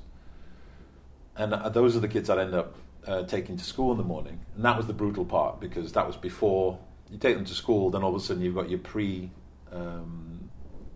And 1.37 1.55
uh, 1.55 1.69
those 1.69 1.97
are 1.97 2.01
the 2.01 2.09
kids 2.09 2.29
I'd 2.29 2.39
end 2.39 2.55
up 2.55 2.77
uh, 3.07 3.23
taking 3.23 3.57
to 3.57 3.65
school 3.65 3.93
in 3.93 3.99
the 3.99 4.05
morning. 4.05 4.41
And 4.55 4.65
that 4.65 4.77
was 4.77 4.87
the 4.87 4.93
brutal 4.93 5.25
part 5.25 5.61
because 5.61 5.93
that 5.93 6.07
was 6.07 6.17
before 6.17 6.79
you 7.11 7.19
take 7.19 7.37
them 7.37 7.45
to 7.45 7.55
school, 7.55 7.91
then 7.91 8.03
all 8.03 8.15
of 8.15 8.21
a 8.21 8.25
sudden 8.25 8.43
you've 8.43 8.55
got 8.55 8.71
your 8.71 8.79
pre 8.79 9.31
um, 9.71 10.51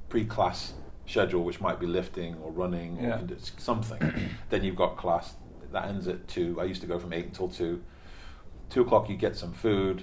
pre 0.08 0.24
class 0.24 0.74
schedule, 1.06 1.44
which 1.44 1.60
might 1.60 1.78
be 1.78 1.86
lifting 1.86 2.34
or 2.36 2.50
running 2.50 2.98
or 3.04 3.28
something. 3.58 4.30
then 4.50 4.64
you've 4.64 4.76
got 4.76 4.96
class 4.96 5.34
that 5.72 5.86
ends 5.86 6.08
at 6.08 6.26
two. 6.28 6.58
I 6.60 6.64
used 6.64 6.80
to 6.80 6.86
go 6.86 6.98
from 6.98 7.12
eight 7.12 7.26
until 7.26 7.48
two. 7.48 7.82
Two 8.70 8.82
o'clock 8.82 9.08
you 9.08 9.16
get 9.16 9.36
some 9.36 9.52
food, 9.52 10.02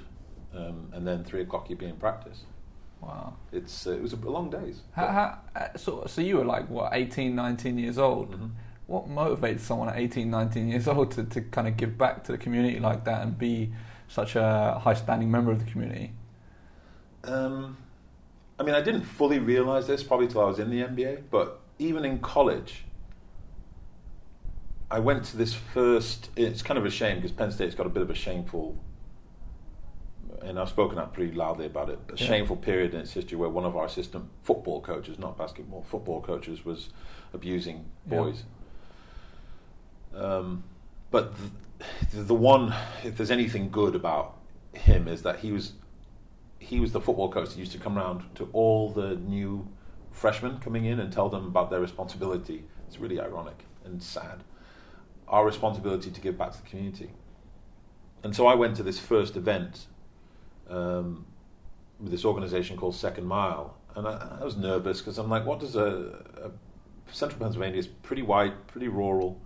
um, 0.56 0.90
and 0.94 1.06
then 1.06 1.24
three 1.24 1.42
o'clock 1.42 1.70
you'd 1.70 1.80
be 1.80 1.86
in 1.86 1.98
practice. 1.98 2.44
Wow. 3.02 3.34
It's 3.52 3.86
uh, 3.88 3.92
it 3.92 4.02
was 4.02 4.14
a 4.14 4.18
long 4.18 4.50
days. 4.50 4.82
How, 4.94 5.08
how, 5.08 5.38
uh, 5.56 5.78
so, 5.78 6.06
so 6.08 6.22
you 6.22 6.38
were 6.38 6.46
like 6.46 6.70
what 6.70 6.94
18, 6.94 7.36
19 7.36 7.78
years 7.78 7.98
old. 7.98 8.32
Mhm. 8.32 8.52
What 8.88 9.10
motivates 9.10 9.62
someone 9.62 9.90
at 9.90 9.98
18, 9.98 10.30
19 10.30 10.68
years 10.70 10.88
old 10.88 11.12
to, 11.12 11.24
to 11.24 11.42
kind 11.42 11.68
of 11.68 11.78
give 11.78 11.98
back 11.98 12.24
to 12.26 12.32
the 12.34 12.38
community 12.38 12.80
like 12.80 13.06
that 13.06 13.22
and 13.22 13.38
be 13.38 13.74
such 14.08 14.36
a 14.36 14.80
high 14.82 14.94
standing 14.94 15.32
member 15.32 15.52
of 15.52 15.66
the 15.66 15.72
community? 15.72 16.14
Um, 17.24 17.78
I 18.60 18.64
I 18.64 18.66
mean, 18.66 18.76
I 18.76 18.82
didn't 18.82 19.02
fully 19.04 19.40
realize 19.40 19.88
this 19.88 20.04
probably 20.04 20.28
till 20.28 20.40
I 20.40 20.46
was 20.46 20.58
in 20.58 20.70
the 20.70 20.82
NBA, 20.84 21.24
but 21.30 21.60
even 21.80 22.06
in 22.06 22.20
college, 22.20 22.86
I 24.94 25.00
went 25.00 25.26
to 25.26 25.38
this 25.38 25.56
first. 25.56 26.30
It's 26.36 26.62
kind 26.62 26.78
of 26.78 26.86
a 26.86 26.90
shame 26.92 27.16
because 27.16 27.32
Penn 27.32 27.52
State's 27.52 27.74
got 27.74 27.88
a 27.88 27.90
bit 27.90 28.04
of 28.04 28.12
a 28.12 28.14
shameful, 28.14 28.78
and 30.44 30.60
I've 30.60 30.70
spoken 30.70 31.00
out 31.00 31.14
pretty 31.16 31.32
loudly 31.32 31.66
about 31.66 31.90
it. 31.90 31.98
A 32.10 32.12
Yeah. 32.12 32.28
shameful 32.28 32.58
period 32.58 32.94
in 32.94 33.00
its 33.02 33.12
history 33.12 33.36
where 33.36 33.50
one 33.50 33.66
of 33.66 33.76
our 33.76 33.86
assistant 33.86 34.26
football 34.44 34.82
coaches, 34.82 35.18
not 35.18 35.36
basketball, 35.36 35.82
football 35.82 36.22
coaches, 36.22 36.64
was 36.64 36.90
abusing 37.34 37.86
Yeah. 38.08 38.18
boys. 38.20 38.44
Um, 40.14 40.64
but 41.10 41.34
the, 42.12 42.22
the 42.22 42.36
one, 42.36 42.72
if 43.04 43.18
there's 43.18 43.32
anything 43.32 43.72
good 43.72 43.96
about 43.96 44.38
him, 44.74 45.08
is 45.08 45.24
that 45.24 45.40
he 45.40 45.52
was 45.52 45.74
he 46.60 46.80
was 46.80 46.92
the 46.92 47.02
football 47.02 47.30
coach 47.32 47.50
that 47.50 47.58
used 47.58 47.72
to 47.72 47.80
come 47.80 47.98
around 47.98 48.24
to 48.36 48.48
all 48.54 48.90
the 48.92 49.16
new 49.16 49.68
freshmen 50.12 50.60
coming 50.60 50.86
in 50.86 51.00
and 51.00 51.12
tell 51.12 51.30
them 51.30 51.48
about 51.48 51.72
their 51.72 51.82
responsibility. 51.82 52.64
It's 52.88 53.00
really 53.00 53.20
ironic 53.20 53.66
and 53.84 54.02
sad. 54.04 54.44
Our 55.34 55.46
responsibility 55.46 56.12
to 56.12 56.22
give 56.22 56.38
back 56.38 56.52
to 56.52 56.62
the 56.62 56.70
community. 56.70 57.10
And 58.24 58.36
so 58.36 58.46
I 58.46 58.54
went 58.54 58.78
to 58.78 58.84
this 58.84 59.00
first 59.00 59.36
event 59.36 59.88
um, 60.70 61.26
with 62.00 62.12
this 62.12 62.24
organization 62.24 62.78
called 62.78 62.96
Second 62.96 63.26
Mile, 63.26 63.76
and 63.96 64.08
I, 64.08 64.38
I 64.40 64.44
was 64.44 64.56
nervous 64.56 65.00
because 65.00 65.18
I'm 65.18 65.30
like, 65.30 65.44
what 65.46 65.60
does 65.60 65.76
a, 65.76 66.24
a 66.44 66.52
Central 67.12 67.40
Pennsylvania 67.40 67.80
is 67.80 67.88
pretty 67.88 68.22
white, 68.22 68.68
pretty 68.68 68.88
rural. 68.88 69.40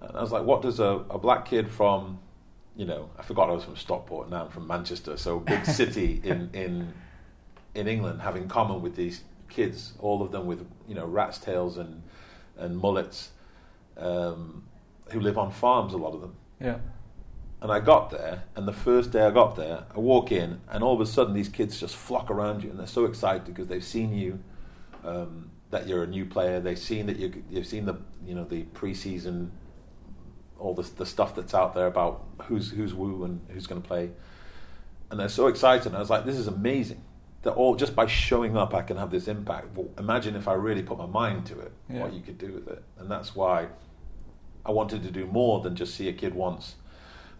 And 0.00 0.16
I 0.16 0.20
was 0.20 0.32
like, 0.32 0.44
what 0.44 0.62
does 0.62 0.80
a, 0.80 1.04
a 1.10 1.18
black 1.18 1.44
kid 1.44 1.68
from, 1.68 2.18
you 2.76 2.84
know, 2.84 3.10
I 3.18 3.22
forgot 3.22 3.50
I 3.50 3.52
was 3.52 3.64
from 3.64 3.76
Stockport, 3.76 4.30
now 4.30 4.44
I'm 4.44 4.50
from 4.50 4.66
Manchester, 4.66 5.16
so 5.16 5.40
big 5.40 5.64
city 5.80 6.20
in, 6.24 6.50
in, 6.52 6.94
in 7.74 7.88
England, 7.88 8.22
have 8.22 8.36
in 8.36 8.48
common 8.48 8.80
with 8.82 8.96
these 8.96 9.24
kids, 9.48 9.94
all 9.98 10.22
of 10.22 10.32
them 10.32 10.46
with, 10.46 10.66
you 10.88 10.94
know, 10.94 11.06
rat's 11.06 11.38
tails 11.38 11.76
and, 11.78 12.02
and 12.56 12.76
mullets, 12.76 13.30
um, 13.96 14.64
who 15.10 15.20
live 15.20 15.38
on 15.38 15.50
farms, 15.50 15.92
a 15.92 15.96
lot 15.96 16.14
of 16.14 16.20
them. 16.20 16.36
Yeah. 16.60 16.78
And 17.60 17.70
I 17.70 17.78
got 17.78 18.10
there, 18.10 18.42
and 18.56 18.66
the 18.66 18.72
first 18.72 19.12
day 19.12 19.22
I 19.22 19.30
got 19.30 19.54
there, 19.54 19.84
I 19.94 19.98
walk 20.00 20.32
in, 20.32 20.60
and 20.68 20.82
all 20.82 20.94
of 20.94 21.00
a 21.00 21.06
sudden 21.06 21.32
these 21.32 21.48
kids 21.48 21.78
just 21.78 21.94
flock 21.94 22.28
around 22.28 22.64
you, 22.64 22.70
and 22.70 22.78
they're 22.78 22.86
so 22.88 23.04
excited 23.04 23.44
because 23.44 23.68
they've 23.68 23.84
seen 23.84 24.12
you, 24.12 24.40
um, 25.04 25.50
that 25.70 25.86
you're 25.86 26.02
a 26.02 26.06
new 26.06 26.24
player. 26.24 26.60
They've 26.60 26.78
seen 26.78 27.06
that 27.06 27.18
you, 27.18 27.44
you've 27.50 27.66
seen 27.66 27.86
the 27.86 27.94
you 28.26 28.34
know 28.34 28.44
the 28.44 28.64
preseason, 28.64 29.50
all 30.58 30.74
the 30.74 30.82
the 30.96 31.06
stuff 31.06 31.36
that's 31.36 31.54
out 31.54 31.74
there 31.74 31.86
about 31.86 32.24
who's 32.42 32.70
who's 32.70 32.94
woo 32.94 33.24
and 33.24 33.40
who's 33.50 33.68
going 33.68 33.80
to 33.80 33.86
play, 33.86 34.10
and 35.10 35.20
they're 35.20 35.28
so 35.28 35.46
excited. 35.46 35.86
And 35.86 35.96
I 35.96 36.00
was 36.00 36.10
like, 36.10 36.24
this 36.24 36.36
is 36.36 36.48
amazing. 36.48 37.02
That 37.42 37.52
all 37.54 37.74
just 37.74 37.96
by 37.96 38.06
showing 38.06 38.56
up, 38.56 38.72
I 38.74 38.82
can 38.82 38.96
have 38.96 39.10
this 39.10 39.26
impact. 39.26 39.76
Well, 39.76 39.88
imagine 39.98 40.36
if 40.36 40.46
I 40.46 40.52
really 40.54 40.82
put 40.82 40.98
my 40.98 41.06
mind 41.06 41.46
to 41.46 41.58
it, 41.60 41.72
Yeah. 41.90 42.02
what 42.02 42.12
you 42.12 42.20
could 42.20 42.38
do 42.38 42.52
with 42.52 42.68
it, 42.68 42.82
and 42.98 43.10
that's 43.10 43.34
why 43.34 43.68
I 44.64 44.70
wanted 44.70 45.02
to 45.02 45.10
do 45.10 45.26
more 45.26 45.60
than 45.60 45.74
just 45.74 45.94
see 45.96 46.08
a 46.08 46.12
kid 46.12 46.34
once 46.34 46.76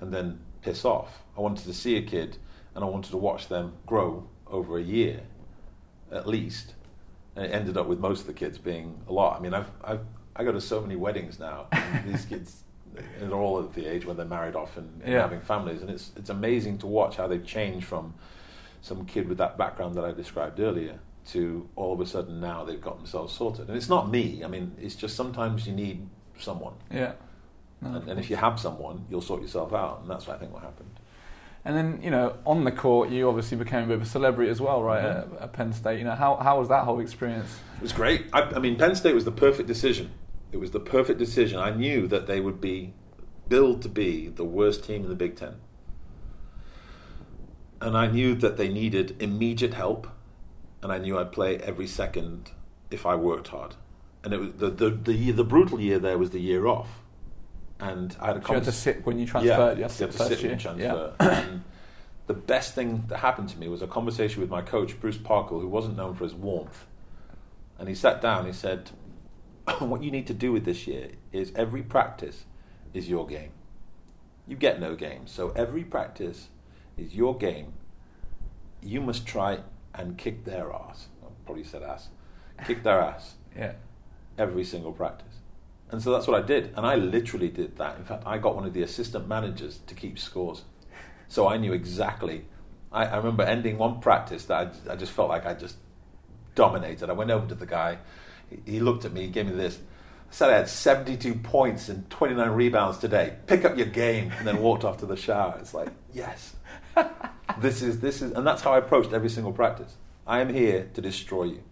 and 0.00 0.12
then 0.12 0.40
piss 0.62 0.84
off. 0.84 1.22
I 1.38 1.40
wanted 1.40 1.64
to 1.66 1.74
see 1.74 1.96
a 1.96 2.02
kid 2.02 2.36
and 2.74 2.82
I 2.84 2.88
wanted 2.88 3.10
to 3.12 3.16
watch 3.16 3.46
them 3.48 3.74
grow 3.86 4.26
over 4.48 4.76
a 4.76 4.82
year 4.82 5.20
at 6.10 6.26
least. 6.26 6.74
And 7.36 7.46
it 7.46 7.50
ended 7.54 7.76
up 7.76 7.86
with 7.86 8.00
most 8.00 8.22
of 8.22 8.26
the 8.26 8.32
kids 8.32 8.58
being 8.58 9.00
a 9.08 9.12
lot. 9.12 9.38
I 9.38 9.40
mean, 9.42 9.54
I've, 9.54 9.70
I've 9.84 10.00
I 10.34 10.44
go 10.44 10.50
to 10.52 10.60
so 10.60 10.80
many 10.80 10.96
weddings 10.96 11.38
now. 11.38 11.66
and 11.72 12.08
these 12.12 12.24
kids, 12.24 12.64
they're 13.20 13.32
all 13.32 13.60
at 13.62 13.72
the 13.74 13.86
age 13.86 14.04
when 14.04 14.16
they're 14.16 14.26
married 14.26 14.56
off 14.56 14.76
and, 14.76 15.00
and 15.02 15.12
Yeah. 15.12 15.20
having 15.20 15.40
families, 15.40 15.80
and 15.82 15.90
it's 15.90 16.10
it's 16.16 16.30
amazing 16.30 16.78
to 16.78 16.86
watch 16.86 17.16
how 17.16 17.26
they've 17.28 17.44
changed 17.46 17.86
from 17.86 18.14
some 18.82 19.06
kid 19.06 19.28
with 19.28 19.38
that 19.38 19.56
background 19.56 19.94
that 19.94 20.04
I 20.04 20.12
described 20.12 20.60
earlier 20.60 20.98
to 21.28 21.68
all 21.76 21.92
of 21.94 22.00
a 22.00 22.06
sudden 22.06 22.40
now 22.40 22.64
they've 22.64 22.80
got 22.80 22.98
themselves 22.98 23.32
sorted. 23.32 23.68
And 23.68 23.76
it's 23.76 23.88
not 23.88 24.10
me. 24.10 24.42
I 24.44 24.48
mean, 24.48 24.74
it's 24.80 24.96
just 24.96 25.16
sometimes 25.16 25.66
you 25.66 25.72
need 25.72 26.06
someone. 26.38 26.74
Yeah. 26.90 27.12
No, 27.80 27.94
And, 27.96 28.08
and 28.10 28.20
if 28.20 28.28
you 28.28 28.36
have 28.36 28.58
someone, 28.60 29.06
you'll 29.08 29.20
sort 29.22 29.40
yourself 29.42 29.72
out, 29.72 30.00
and 30.02 30.10
that's 30.10 30.26
what 30.26 30.36
I 30.36 30.38
think 30.40 30.52
what 30.52 30.62
happened. 30.62 30.90
And 31.64 31.76
then, 31.76 32.00
you 32.02 32.10
know, 32.10 32.36
on 32.44 32.64
the 32.64 32.72
court, 32.72 33.10
you 33.10 33.28
obviously 33.28 33.56
became 33.56 33.84
a 33.84 33.86
bit 33.86 33.94
of 33.96 34.02
a 34.02 34.06
celebrity 34.06 34.50
as 34.50 34.60
well, 34.60 34.82
right, 34.82 35.02
Mhm. 35.04 35.34
at, 35.36 35.42
at 35.42 35.52
Penn 35.52 35.72
State. 35.72 35.98
You 35.98 36.04
know, 36.04 36.16
how, 36.16 36.34
how 36.36 36.58
was 36.58 36.68
that 36.70 36.82
whole 36.84 36.98
experience? 36.98 37.56
It 37.76 37.82
was 37.82 37.92
great. 37.92 38.26
I, 38.32 38.40
I 38.42 38.58
mean, 38.58 38.76
Penn 38.76 38.96
State 38.96 39.14
was 39.14 39.24
the 39.24 39.30
perfect 39.32 39.68
decision. 39.68 40.10
It 40.50 40.56
was 40.58 40.72
the 40.72 40.80
perfect 40.80 41.20
decision. 41.20 41.60
I 41.60 41.70
knew 41.70 42.08
that 42.08 42.26
they 42.26 42.40
would 42.40 42.60
be 42.60 42.94
billed 43.48 43.82
to 43.82 43.88
be 43.88 44.26
the 44.28 44.44
worst 44.44 44.84
team 44.84 45.04
in 45.04 45.08
the 45.08 45.14
Big 45.14 45.36
Ten, 45.36 45.54
and 47.82 47.96
I 47.96 48.06
knew 48.06 48.34
that 48.36 48.56
they 48.56 48.68
needed 48.68 49.20
immediate 49.20 49.74
help, 49.74 50.06
and 50.82 50.92
I 50.92 50.98
knew 50.98 51.18
I'd 51.18 51.32
play 51.32 51.58
every 51.58 51.86
second 51.86 52.52
if 52.90 53.04
I 53.04 53.16
worked 53.16 53.48
hard. 53.48 53.74
And 54.24 54.32
it 54.32 54.38
was 54.38 54.52
the 54.52 54.70
the 54.70 54.90
the, 54.90 55.12
year, 55.12 55.32
the 55.32 55.44
brutal 55.44 55.80
year 55.80 55.98
there 55.98 56.16
was 56.16 56.30
the 56.30 56.40
year 56.40 56.66
off, 56.66 57.02
and 57.80 58.16
I 58.20 58.28
had 58.28 58.36
a 58.36 58.42
So 58.42 58.48
you 58.48 58.54
had 58.54 58.64
to 58.64 58.72
sit 58.72 59.04
when 59.04 59.18
you 59.18 59.26
transferred. 59.26 59.78
you 59.78 59.82
yeah, 59.82 59.88
had 59.88 59.90
to 59.90 59.94
sit 59.94 60.12
to 60.12 60.18
sit 60.18 60.42
year. 60.42 60.52
and 60.52 60.60
transfer. 60.60 61.14
and 61.18 61.64
the 62.28 62.34
best 62.34 62.74
thing 62.74 63.04
that 63.08 63.18
happened 63.18 63.48
to 63.50 63.58
me 63.58 63.66
was 63.66 63.82
a 63.82 63.88
conversation 63.88 64.40
with 64.40 64.48
my 64.50 64.62
coach, 64.62 64.98
Bruce 65.00 65.18
Parkhill, 65.18 65.58
who 65.60 65.68
wasn't 65.68 65.96
known 65.96 66.14
for 66.14 66.24
his 66.24 66.34
warmth. 66.34 66.86
And 67.78 67.88
he 67.88 67.96
sat 67.96 68.22
down. 68.22 68.46
He 68.46 68.52
said, 68.52 68.90
"What 69.80 70.04
you 70.04 70.12
need 70.12 70.28
to 70.28 70.34
do 70.34 70.52
with 70.52 70.64
this 70.64 70.86
year 70.86 71.08
is 71.32 71.52
every 71.56 71.82
practice 71.82 72.44
is 72.94 73.08
your 73.08 73.26
game. 73.26 73.50
You 74.46 74.56
get 74.56 74.80
no 74.80 74.94
games, 74.94 75.32
so 75.32 75.50
every 75.50 75.82
practice 75.82 76.48
is 76.96 77.14
your 77.14 77.36
game. 77.36 77.72
You 78.82 79.00
must 79.00 79.26
try 79.26 79.60
and 79.94 80.16
kick 80.18 80.44
their 80.44 80.72
ass. 80.72 81.08
I 81.22 81.28
probably 81.44 81.64
said 81.64 81.82
ass. 81.82 82.08
Kick 82.66 82.82
their 82.82 83.00
ass." 83.10 83.34
Yeah. 83.56 83.72
every 84.38 84.64
single 84.64 84.92
practice. 84.92 85.34
And 85.90 86.02
so 86.02 86.10
that's 86.10 86.26
what 86.26 86.42
I 86.42 86.46
did. 86.46 86.72
And 86.74 86.86
I 86.86 86.94
literally 86.94 87.50
did 87.50 87.76
that. 87.76 87.98
In 87.98 88.04
fact, 88.04 88.22
I 88.26 88.38
got 88.38 88.56
one 88.56 88.64
of 88.64 88.72
the 88.72 88.82
assistant 88.82 89.28
managers 89.28 89.80
to 89.86 89.94
keep 89.94 90.18
scores. 90.18 90.62
So 91.28 91.46
I 91.46 91.58
knew 91.58 91.74
exactly. 91.74 92.46
I, 92.90 93.04
I 93.04 93.16
remember 93.18 93.42
ending 93.42 93.76
one 93.76 94.00
practice 94.00 94.46
that 94.46 94.74
I, 94.88 94.92
I 94.92 94.96
just 94.96 95.12
felt 95.12 95.28
like 95.28 95.44
I 95.44 95.52
just 95.52 95.76
dominated. 96.54 97.10
I 97.10 97.12
went 97.12 97.30
over 97.30 97.46
to 97.46 97.54
the 97.54 97.66
guy. 97.66 97.98
He, 98.48 98.72
he 98.72 98.80
looked 98.80 99.04
at 99.04 99.12
me, 99.12 99.22
he 99.22 99.28
gave 99.28 99.46
me 99.46 99.52
this. 99.52 99.76
I 100.30 100.34
said 100.34 100.50
I 100.50 100.56
had 100.56 100.68
72 100.70 101.34
points 101.36 101.90
and 101.90 102.08
29 102.08 102.48
rebounds 102.50 102.96
today. 102.96 103.36
Pick 103.46 103.66
up 103.66 103.76
your 103.76 103.86
game. 103.86 104.32
And 104.38 104.46
then 104.46 104.62
walked 104.62 104.84
off 104.84 104.96
to 104.98 105.06
the 105.06 105.16
shower. 105.16 105.58
It's 105.60 105.74
like, 105.74 105.88
yes. 106.14 106.56
this 107.58 107.82
is, 107.82 108.00
this 108.00 108.22
is, 108.22 108.32
and 108.32 108.46
that's 108.46 108.62
how 108.62 108.72
I 108.72 108.78
approached 108.78 109.12
every 109.12 109.30
single 109.30 109.52
practice. 109.52 109.96
I 110.26 110.40
am 110.40 110.52
here 110.52 110.88
to 110.94 111.00
destroy 111.00 111.44
you. 111.44 111.62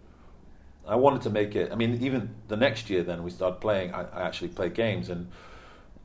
I 0.87 0.95
wanted 0.95 1.21
to 1.23 1.29
make 1.29 1.55
it. 1.55 1.71
I 1.71 1.75
mean, 1.75 2.01
even 2.01 2.35
the 2.47 2.57
next 2.57 2.89
year, 2.89 3.03
then 3.03 3.23
we 3.23 3.29
started 3.29 3.61
playing. 3.61 3.93
I, 3.93 4.03
I 4.03 4.23
actually 4.23 4.49
played 4.49 4.73
games, 4.73 5.09
and 5.09 5.29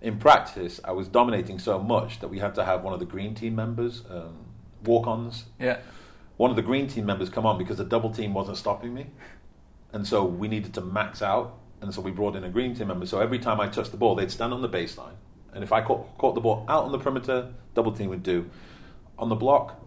in 0.00 0.18
practice, 0.18 0.80
I 0.84 0.92
was 0.92 1.08
dominating 1.08 1.58
so 1.58 1.78
much 1.78 2.20
that 2.20 2.28
we 2.28 2.38
had 2.38 2.54
to 2.56 2.64
have 2.64 2.82
one 2.82 2.92
of 2.92 3.00
the 3.00 3.06
green 3.06 3.34
team 3.34 3.54
members, 3.54 4.02
um, 4.10 4.36
walk-ons. 4.84 5.46
Yeah. 5.58 5.78
One 6.36 6.50
of 6.50 6.56
the 6.56 6.62
green 6.62 6.86
team 6.86 7.06
members 7.06 7.30
come 7.30 7.46
on 7.46 7.56
because 7.56 7.78
the 7.78 7.84
double 7.84 8.10
team 8.10 8.34
wasn't 8.34 8.58
stopping 8.58 8.92
me, 8.92 9.06
and 9.92 10.06
so 10.06 10.24
we 10.24 10.48
needed 10.48 10.74
to 10.74 10.80
max 10.82 11.22
out. 11.22 11.58
And 11.80 11.92
so 11.92 12.00
we 12.00 12.10
brought 12.10 12.36
in 12.36 12.44
a 12.44 12.48
green 12.48 12.74
team 12.74 12.88
member. 12.88 13.04
So 13.04 13.20
every 13.20 13.38
time 13.38 13.60
I 13.60 13.68
touched 13.68 13.90
the 13.90 13.98
ball, 13.98 14.14
they'd 14.14 14.30
stand 14.30 14.54
on 14.54 14.62
the 14.62 14.68
baseline, 14.68 15.16
and 15.52 15.64
if 15.64 15.72
I 15.72 15.82
caught, 15.82 16.18
caught 16.18 16.34
the 16.34 16.40
ball 16.40 16.64
out 16.68 16.84
on 16.84 16.92
the 16.92 16.98
perimeter, 16.98 17.52
double 17.74 17.92
team 17.92 18.10
would 18.10 18.22
do. 18.22 18.50
On 19.18 19.28
the 19.28 19.34
block, 19.34 19.80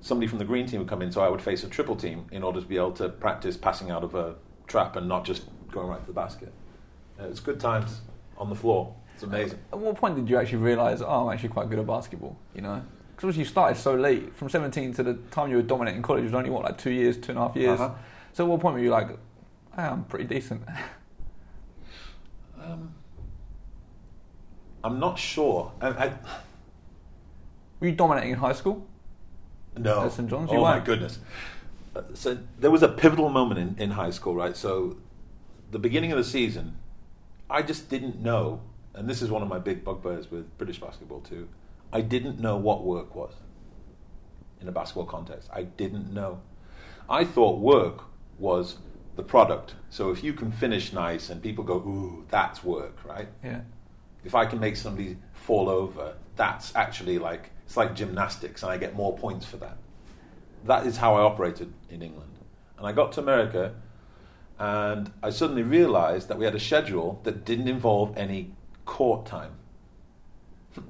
somebody 0.00 0.26
from 0.26 0.38
the 0.38 0.44
green 0.44 0.66
team 0.66 0.80
would 0.80 0.88
come 0.88 1.02
in, 1.02 1.10
so 1.10 1.20
I 1.20 1.28
would 1.28 1.42
face 1.42 1.64
a 1.64 1.68
triple 1.68 1.96
team 1.96 2.26
in 2.30 2.42
order 2.42 2.60
to 2.60 2.66
be 2.66 2.76
able 2.76 2.92
to 2.92 3.08
practice 3.08 3.56
passing 3.56 3.90
out 3.90 4.04
of 4.04 4.14
a 4.14 4.36
trap 4.66 4.96
and 4.96 5.08
not 5.08 5.24
just 5.24 5.44
going 5.70 5.88
right 5.88 6.00
to 6.00 6.06
the 6.06 6.12
basket. 6.12 6.52
Uh, 7.18 7.24
it's 7.24 7.40
good 7.40 7.58
times 7.58 8.00
on 8.36 8.48
the 8.48 8.54
floor. 8.54 8.94
It's 9.14 9.22
amazing. 9.24 9.58
At 9.72 9.78
what 9.78 9.96
point 9.96 10.16
did 10.16 10.28
you 10.28 10.38
actually 10.38 10.58
realise, 10.58 11.00
oh, 11.00 11.26
I'm 11.26 11.34
actually 11.34 11.48
quite 11.48 11.68
good 11.68 11.78
at 11.78 11.86
basketball? 11.86 12.38
You 12.54 12.62
know, 12.62 12.82
because 13.16 13.36
you 13.36 13.44
started 13.44 13.76
so 13.76 13.94
late. 13.94 14.36
From 14.36 14.48
17 14.48 14.94
to 14.94 15.02
the 15.02 15.14
time 15.32 15.50
you 15.50 15.56
were 15.56 15.62
dominating 15.62 16.02
college 16.02 16.22
was 16.22 16.34
only 16.34 16.50
what, 16.50 16.62
like 16.62 16.78
two 16.78 16.92
years, 16.92 17.16
two 17.16 17.32
and 17.32 17.38
a 17.38 17.42
half 17.42 17.56
years. 17.56 17.80
Uh-huh. 17.80 17.94
So 18.32 18.44
at 18.44 18.50
what 18.50 18.60
point 18.60 18.74
were 18.74 18.80
you 18.80 18.90
like, 18.90 19.08
hey, 19.08 19.82
I'm 19.82 20.04
pretty 20.04 20.24
decent? 20.26 20.62
Um, 22.60 22.92
I'm 24.82 24.98
not 24.98 25.18
sure. 25.18 25.72
I, 25.80 25.88
I, 25.88 26.12
were 27.80 27.86
you 27.88 27.94
dominating 27.94 28.32
in 28.32 28.38
high 28.38 28.52
school? 28.52 28.86
no. 29.76 30.04
At 30.04 30.12
St. 30.12 30.28
John's, 30.28 30.50
you 30.50 30.58
Oh 30.58 30.62
my 30.62 30.72
weren't? 30.74 30.84
goodness. 30.84 31.18
Uh, 31.94 32.02
So 32.14 32.38
there 32.58 32.70
was 32.70 32.82
a 32.82 32.88
pivotal 32.88 33.28
moment 33.28 33.60
in, 33.60 33.76
in 33.82 33.90
high 33.92 34.10
school, 34.10 34.34
right? 34.34 34.56
So 34.56 34.96
the 35.70 35.78
beginning 35.78 36.10
of 36.12 36.18
the 36.18 36.24
season, 36.24 36.76
I 37.48 37.62
just 37.62 37.88
didn't 37.88 38.20
know, 38.20 38.60
and 38.94 39.08
this 39.08 39.22
is 39.22 39.30
one 39.30 39.42
of 39.42 39.48
my 39.48 39.58
big 39.58 39.84
bugbears 39.84 40.30
with 40.30 40.56
British 40.58 40.80
basketball 40.80 41.20
too. 41.20 41.48
I 41.92 42.00
didn't 42.00 42.40
know 42.40 42.56
what 42.56 42.84
work 42.84 43.14
was 43.14 43.34
in 44.60 44.66
a 44.68 44.72
basketball 44.72 45.06
context. 45.06 45.48
I 45.52 45.62
didn't 45.62 46.12
know. 46.12 46.40
I 47.08 47.24
thought 47.24 47.58
work 47.60 48.02
was 48.38 48.78
the 49.16 49.22
product. 49.22 49.74
So 49.90 50.10
if 50.10 50.22
you 50.24 50.32
can 50.32 50.50
finish 50.50 50.92
nice 50.92 51.30
and 51.30 51.42
people 51.42 51.64
go, 51.64 51.76
ooh, 51.76 52.24
that's 52.28 52.62
work, 52.64 52.98
right? 53.04 53.28
Yeah. 53.44 53.60
If 54.24 54.34
I 54.34 54.44
can 54.46 54.58
make 54.60 54.76
somebody 54.76 55.16
fall 55.32 55.68
over, 55.68 56.14
that's 56.36 56.74
actually 56.74 57.18
like 57.18 57.50
it's 57.68 57.76
like 57.76 57.94
gymnastics, 57.94 58.62
and 58.62 58.72
I 58.72 58.78
get 58.78 58.96
more 58.96 59.14
points 59.14 59.44
for 59.44 59.58
that. 59.58 59.76
that 60.64 60.86
is 60.86 60.96
how 60.96 61.16
I 61.16 61.20
operated 61.20 61.70
in 61.90 62.00
England. 62.00 62.38
And 62.78 62.86
I 62.86 62.92
got 62.92 63.12
to 63.12 63.20
America, 63.20 63.74
and 64.58 65.12
I 65.22 65.28
suddenly 65.28 65.62
realized 65.62 66.28
that 66.28 66.38
we 66.38 66.46
had 66.46 66.54
a 66.54 66.60
schedule 66.60 67.20
that 67.24 67.44
didn't 67.44 67.68
involve 67.68 68.16
any 68.16 68.52
court 68.86 69.26
time. 69.26 69.52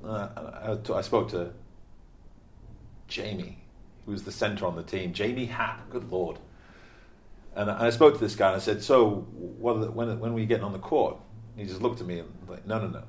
Uh, 0.04 0.76
I, 0.94 1.00
spoke 1.00 1.30
to 1.30 1.52
Jamie, 3.06 3.58
who 4.04 4.12
was 4.12 4.24
the 4.24 4.32
centre 4.32 4.66
on 4.66 4.76
the 4.76 4.82
team, 4.82 5.14
Jamie 5.14 5.46
Happ, 5.46 5.88
good 5.88 6.12
lord. 6.12 6.38
And 7.56 7.70
I 7.70 7.88
spoke 7.88 8.14
to 8.14 8.20
this 8.20 8.36
guy 8.36 8.48
and 8.48 8.56
I 8.56 8.58
said, 8.58 8.82
So, 8.82 9.26
what, 9.58 9.94
when, 9.94 10.20
when 10.20 10.30
are 10.30 10.34
we 10.34 10.44
getting 10.44 10.64
on 10.64 10.72
the 10.72 10.78
court? 10.78 11.16
And 11.52 11.62
he 11.62 11.66
just 11.66 11.80
looked 11.80 12.00
at 12.02 12.06
me 12.06 12.18
and 12.18 12.28
like, 12.46 12.66
No, 12.66 12.78
no, 12.78 12.88
no. 12.88 13.02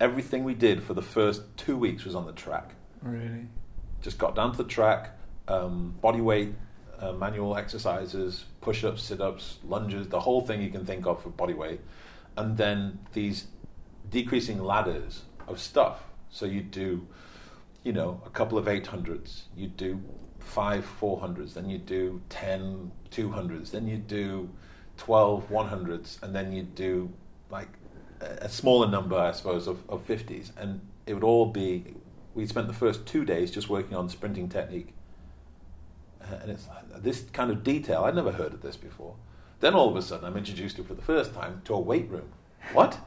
Everything 0.00 0.44
we 0.44 0.54
did 0.54 0.82
for 0.82 0.94
the 0.94 1.02
first 1.02 1.42
two 1.56 1.76
weeks 1.76 2.04
was 2.04 2.14
on 2.14 2.26
the 2.26 2.32
track. 2.32 2.74
Really? 3.02 3.46
Just 4.02 4.18
got 4.18 4.34
down 4.34 4.52
to 4.52 4.58
the 4.58 4.68
track, 4.68 5.18
um, 5.48 5.94
body 6.00 6.20
weight, 6.20 6.54
uh, 6.98 7.12
manual 7.12 7.56
exercises, 7.56 8.44
push 8.60 8.84
ups, 8.84 9.02
sit 9.02 9.20
ups, 9.20 9.58
lunges, 9.64 10.08
the 10.08 10.20
whole 10.20 10.40
thing 10.40 10.62
you 10.62 10.70
can 10.70 10.84
think 10.84 11.06
of 11.06 11.22
for 11.22 11.30
body 11.30 11.54
weight. 11.54 11.80
And 12.36 12.56
then 12.56 12.98
these 13.12 13.46
decreasing 14.10 14.62
ladders 14.62 15.22
of 15.46 15.60
stuff. 15.60 16.02
So 16.30 16.46
you'd 16.46 16.70
do, 16.70 17.06
you 17.82 17.92
know, 17.92 18.20
a 18.26 18.30
couple 18.30 18.58
of 18.58 18.66
800s, 18.66 19.42
You'd 19.56 19.76
do 19.76 20.00
five 20.38 20.86
400s, 21.00 21.54
then 21.54 21.68
you 21.68 21.78
do 21.78 22.20
10 22.28 22.92
200s, 23.10 23.70
then 23.70 23.88
you 23.88 23.96
do 23.96 24.48
12 24.96 25.48
100s, 25.48 26.22
and 26.22 26.34
then 26.34 26.52
you'd 26.52 26.74
do 26.74 27.10
like 27.50 27.68
a 28.20 28.48
smaller 28.48 28.88
number, 28.88 29.16
I 29.16 29.32
suppose, 29.32 29.66
of, 29.66 29.88
of 29.88 30.06
50s. 30.06 30.50
And 30.56 30.80
it 31.06 31.14
would 31.14 31.24
all 31.24 31.46
be, 31.46 31.94
we 32.34 32.46
spent 32.46 32.66
the 32.66 32.74
first 32.74 33.06
two 33.06 33.24
days 33.24 33.50
just 33.50 33.68
working 33.68 33.96
on 33.96 34.08
sprinting 34.08 34.48
technique. 34.48 34.94
Uh, 36.22 36.36
and 36.42 36.50
it's 36.50 36.68
this 36.98 37.22
kind 37.32 37.50
of 37.50 37.62
detail, 37.62 38.04
I'd 38.04 38.14
never 38.14 38.32
heard 38.32 38.52
of 38.52 38.62
this 38.62 38.76
before. 38.76 39.14
Then 39.60 39.74
all 39.74 39.88
of 39.88 39.96
a 39.96 40.02
sudden, 40.02 40.26
I'm 40.26 40.36
introduced 40.36 40.76
to 40.76 40.84
for 40.84 40.94
the 40.94 41.02
first 41.02 41.34
time 41.34 41.62
to 41.64 41.74
a 41.74 41.80
weight 41.80 42.08
room. 42.10 42.28
What? 42.72 42.98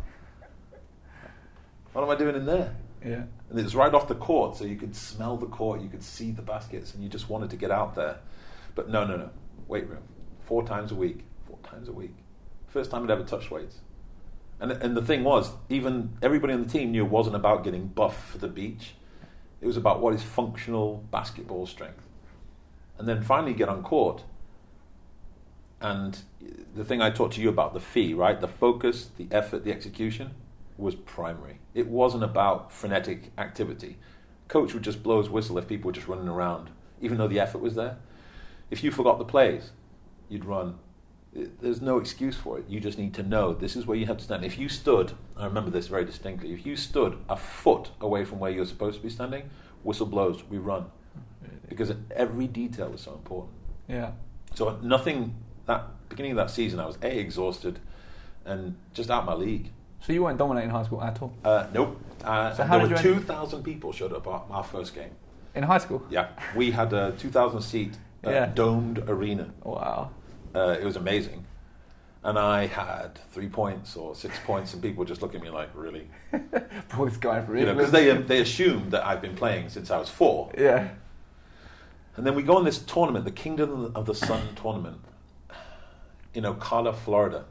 what 1.93 2.03
am 2.03 2.09
I 2.09 2.15
doing 2.15 2.35
in 2.35 2.45
there? 2.45 2.75
Yeah. 3.03 3.23
And 3.49 3.59
it 3.59 3.63
was 3.63 3.75
right 3.75 3.93
off 3.93 4.07
the 4.07 4.15
court, 4.15 4.55
so 4.55 4.65
you 4.65 4.75
could 4.75 4.95
smell 4.95 5.37
the 5.37 5.47
court, 5.47 5.81
you 5.81 5.89
could 5.89 6.03
see 6.03 6.31
the 6.31 6.41
baskets, 6.41 6.93
and 6.93 7.03
you 7.03 7.09
just 7.09 7.29
wanted 7.29 7.49
to 7.51 7.55
get 7.55 7.71
out 7.71 7.95
there. 7.95 8.17
But 8.75 8.89
no, 8.89 9.05
no, 9.05 9.17
no. 9.17 9.29
Weight 9.67 9.87
room. 9.87 10.03
Four 10.39 10.65
times 10.65 10.91
a 10.91 10.95
week. 10.95 11.25
Four 11.47 11.59
times 11.63 11.87
a 11.87 11.91
week. 11.91 12.15
First 12.67 12.91
time 12.91 13.03
I'd 13.03 13.11
ever 13.11 13.23
touched 13.23 13.51
weights. 13.51 13.79
And, 14.59 14.71
and 14.71 14.95
the 14.95 15.01
thing 15.01 15.23
was, 15.23 15.51
even 15.69 16.17
everybody 16.21 16.53
on 16.53 16.63
the 16.63 16.69
team 16.69 16.91
knew 16.91 17.05
it 17.05 17.11
wasn't 17.11 17.35
about 17.35 17.63
getting 17.63 17.87
buff 17.87 18.31
for 18.31 18.37
the 18.37 18.47
beach. 18.47 18.93
It 19.61 19.67
was 19.67 19.77
about 19.77 20.01
what 20.01 20.13
is 20.13 20.23
functional 20.23 21.03
basketball 21.11 21.65
strength. 21.65 22.03
And 22.97 23.07
then 23.07 23.23
finally 23.23 23.53
get 23.53 23.69
on 23.69 23.83
court. 23.83 24.23
And 25.81 26.19
the 26.75 26.83
thing 26.83 27.01
I 27.01 27.09
talked 27.09 27.35
to 27.35 27.41
you 27.41 27.49
about, 27.49 27.73
the 27.73 27.79
fee, 27.79 28.13
right? 28.13 28.39
The 28.39 28.47
focus, 28.47 29.11
the 29.17 29.27
effort, 29.31 29.63
the 29.63 29.71
execution 29.71 30.31
was 30.77 30.95
primary. 30.95 31.59
It 31.73 31.87
wasn't 31.87 32.23
about 32.23 32.71
frenetic 32.71 33.31
activity. 33.37 33.97
Coach 34.49 34.73
would 34.73 34.83
just 34.83 35.03
blow 35.03 35.19
his 35.19 35.29
whistle 35.29 35.57
if 35.57 35.67
people 35.67 35.89
were 35.89 35.93
just 35.93 36.07
running 36.07 36.27
around, 36.27 36.69
even 37.01 37.17
though 37.17 37.27
the 37.27 37.39
effort 37.39 37.59
was 37.59 37.75
there. 37.75 37.97
If 38.71 38.83
you 38.83 38.91
forgot 38.91 39.19
the 39.19 39.25
plays, 39.25 39.71
you'd 40.27 40.45
run. 40.45 40.79
There's 41.33 41.79
no 41.81 41.97
excuse 41.99 42.35
for 42.35 42.57
it. 42.57 42.65
You 42.67 42.79
just 42.79 42.97
need 42.97 43.13
to 43.13 43.23
know 43.23 43.53
this 43.53 43.75
is 43.75 43.85
where 43.85 43.95
you 43.97 44.07
have 44.07 44.17
to 44.17 44.23
stand. 44.23 44.43
If 44.43 44.57
you 44.57 44.67
stood, 44.67 45.13
I 45.37 45.45
remember 45.45 45.69
this 45.69 45.87
very 45.87 46.03
distinctly, 46.03 46.51
if 46.53 46.65
you 46.65 46.75
stood 46.75 47.17
a 47.29 47.37
foot 47.37 47.91
away 48.01 48.25
from 48.25 48.39
where 48.39 48.49
you're 48.51 48.65
supposed 48.65 48.97
to 48.97 49.03
be 49.03 49.09
standing, 49.09 49.49
whistle 49.83 50.07
blows, 50.07 50.43
we 50.49 50.57
run. 50.57 50.85
Because 51.69 51.93
every 52.15 52.47
detail 52.47 52.91
is 52.93 53.01
so 53.01 53.13
important. 53.13 53.53
Yeah. 53.87 54.11
So 54.55 54.79
nothing, 54.81 55.35
that 55.67 55.83
beginning 56.09 56.31
of 56.31 56.37
that 56.37 56.49
season, 56.49 56.79
I 56.79 56.87
was 56.87 56.97
A, 57.03 57.19
exhausted 57.19 57.79
and 58.45 58.75
just 58.93 59.11
out 59.11 59.25
my 59.25 59.33
league. 59.35 59.71
So 60.01 60.13
you 60.13 60.23
weren't 60.23 60.39
dominating 60.39 60.71
high 60.71 60.83
school 60.83 61.03
at 61.03 61.21
all? 61.21 61.33
Uh, 61.43 61.67
nope. 61.73 61.99
Uh, 62.23 62.53
So 62.53 62.63
how 62.63 62.79
there 62.79 62.87
did 62.87 63.03
were 63.05 63.09
you 63.11 63.15
2,000 63.19 63.63
people 63.63 63.91
showed 63.91 64.13
up 64.13 64.25
at 64.25 64.41
our 64.49 64.63
first 64.63 64.95
game. 64.95 65.11
In 65.53 65.63
high 65.63 65.77
school? 65.77 66.03
Yeah, 66.09 66.29
we 66.55 66.71
had 66.71 66.91
a 66.93 67.11
2,000 67.19 67.61
seat 67.61 67.97
uh, 68.25 68.31
Yeah. 68.31 68.45
domed 68.47 68.99
arena. 69.07 69.49
Wow. 69.63 70.09
Uh, 70.53 70.77
it 70.79 70.83
was 70.83 70.95
amazing. 70.95 71.45
And 72.23 72.37
I 72.37 72.67
had 72.67 73.17
three 73.31 73.47
points 73.47 73.95
or 73.95 74.13
six 74.13 74.37
points, 74.45 74.73
and 74.73 74.81
people 74.81 74.99
would 74.99 75.07
just 75.07 75.21
look 75.21 75.35
at 75.35 75.41
me 75.41 75.49
like, 75.49 75.69
really? 75.73 76.09
Brought 76.89 77.05
this 77.05 77.17
guy 77.17 77.41
for 77.41 77.55
You 77.57 77.65
know, 77.65 77.73
because 77.73 77.91
they, 77.91 78.11
um, 78.11 78.27
they 78.27 78.41
assumed 78.41 78.91
that 78.91 79.07
I've 79.07 79.21
been 79.21 79.35
playing 79.35 79.69
since 79.69 79.89
I 79.89 79.97
was 79.97 80.09
four. 80.09 80.51
Yeah. 80.57 80.89
And 82.17 82.27
then 82.27 82.35
we 82.35 82.43
go 82.43 82.57
on 82.57 82.65
this 82.65 82.79
tournament, 82.79 83.23
the 83.23 83.31
Kingdom 83.31 83.93
of 83.95 84.05
the 84.05 84.13
Sun 84.13 84.55
tournament, 84.55 84.97
in 86.33 86.43
Ocala, 86.43 86.93
Florida. 86.93 87.45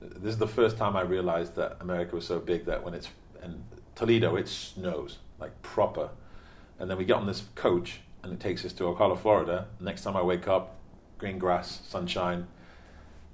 This 0.00 0.32
is 0.32 0.38
the 0.38 0.48
first 0.48 0.78
time 0.78 0.96
I 0.96 1.02
realized 1.02 1.54
that 1.56 1.76
America 1.80 2.14
was 2.14 2.26
so 2.26 2.38
big 2.38 2.64
that 2.64 2.82
when 2.82 2.94
it's 2.94 3.10
in 3.42 3.62
Toledo, 3.94 4.36
it 4.36 4.48
snows 4.48 5.18
like 5.38 5.60
proper. 5.60 6.08
And 6.78 6.90
then 6.90 6.96
we 6.96 7.04
get 7.04 7.16
on 7.16 7.26
this 7.26 7.42
coach, 7.54 8.00
and 8.22 8.32
it 8.32 8.40
takes 8.40 8.64
us 8.64 8.72
to 8.74 8.84
Ocala, 8.84 9.18
Florida. 9.18 9.66
Next 9.78 10.04
time 10.04 10.16
I 10.16 10.22
wake 10.22 10.48
up, 10.48 10.75
green 11.18 11.38
grass, 11.38 11.80
sunshine, 11.86 12.46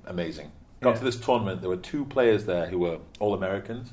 amazing. 0.06 0.52
Got 0.80 0.90
Yeah. 0.94 0.98
to 0.98 1.04
this 1.04 1.20
tournament, 1.20 1.60
there 1.60 1.70
were 1.70 1.76
two 1.76 2.04
players 2.04 2.44
there 2.46 2.66
who 2.66 2.78
were 2.78 2.98
all 3.20 3.34
Americans, 3.34 3.92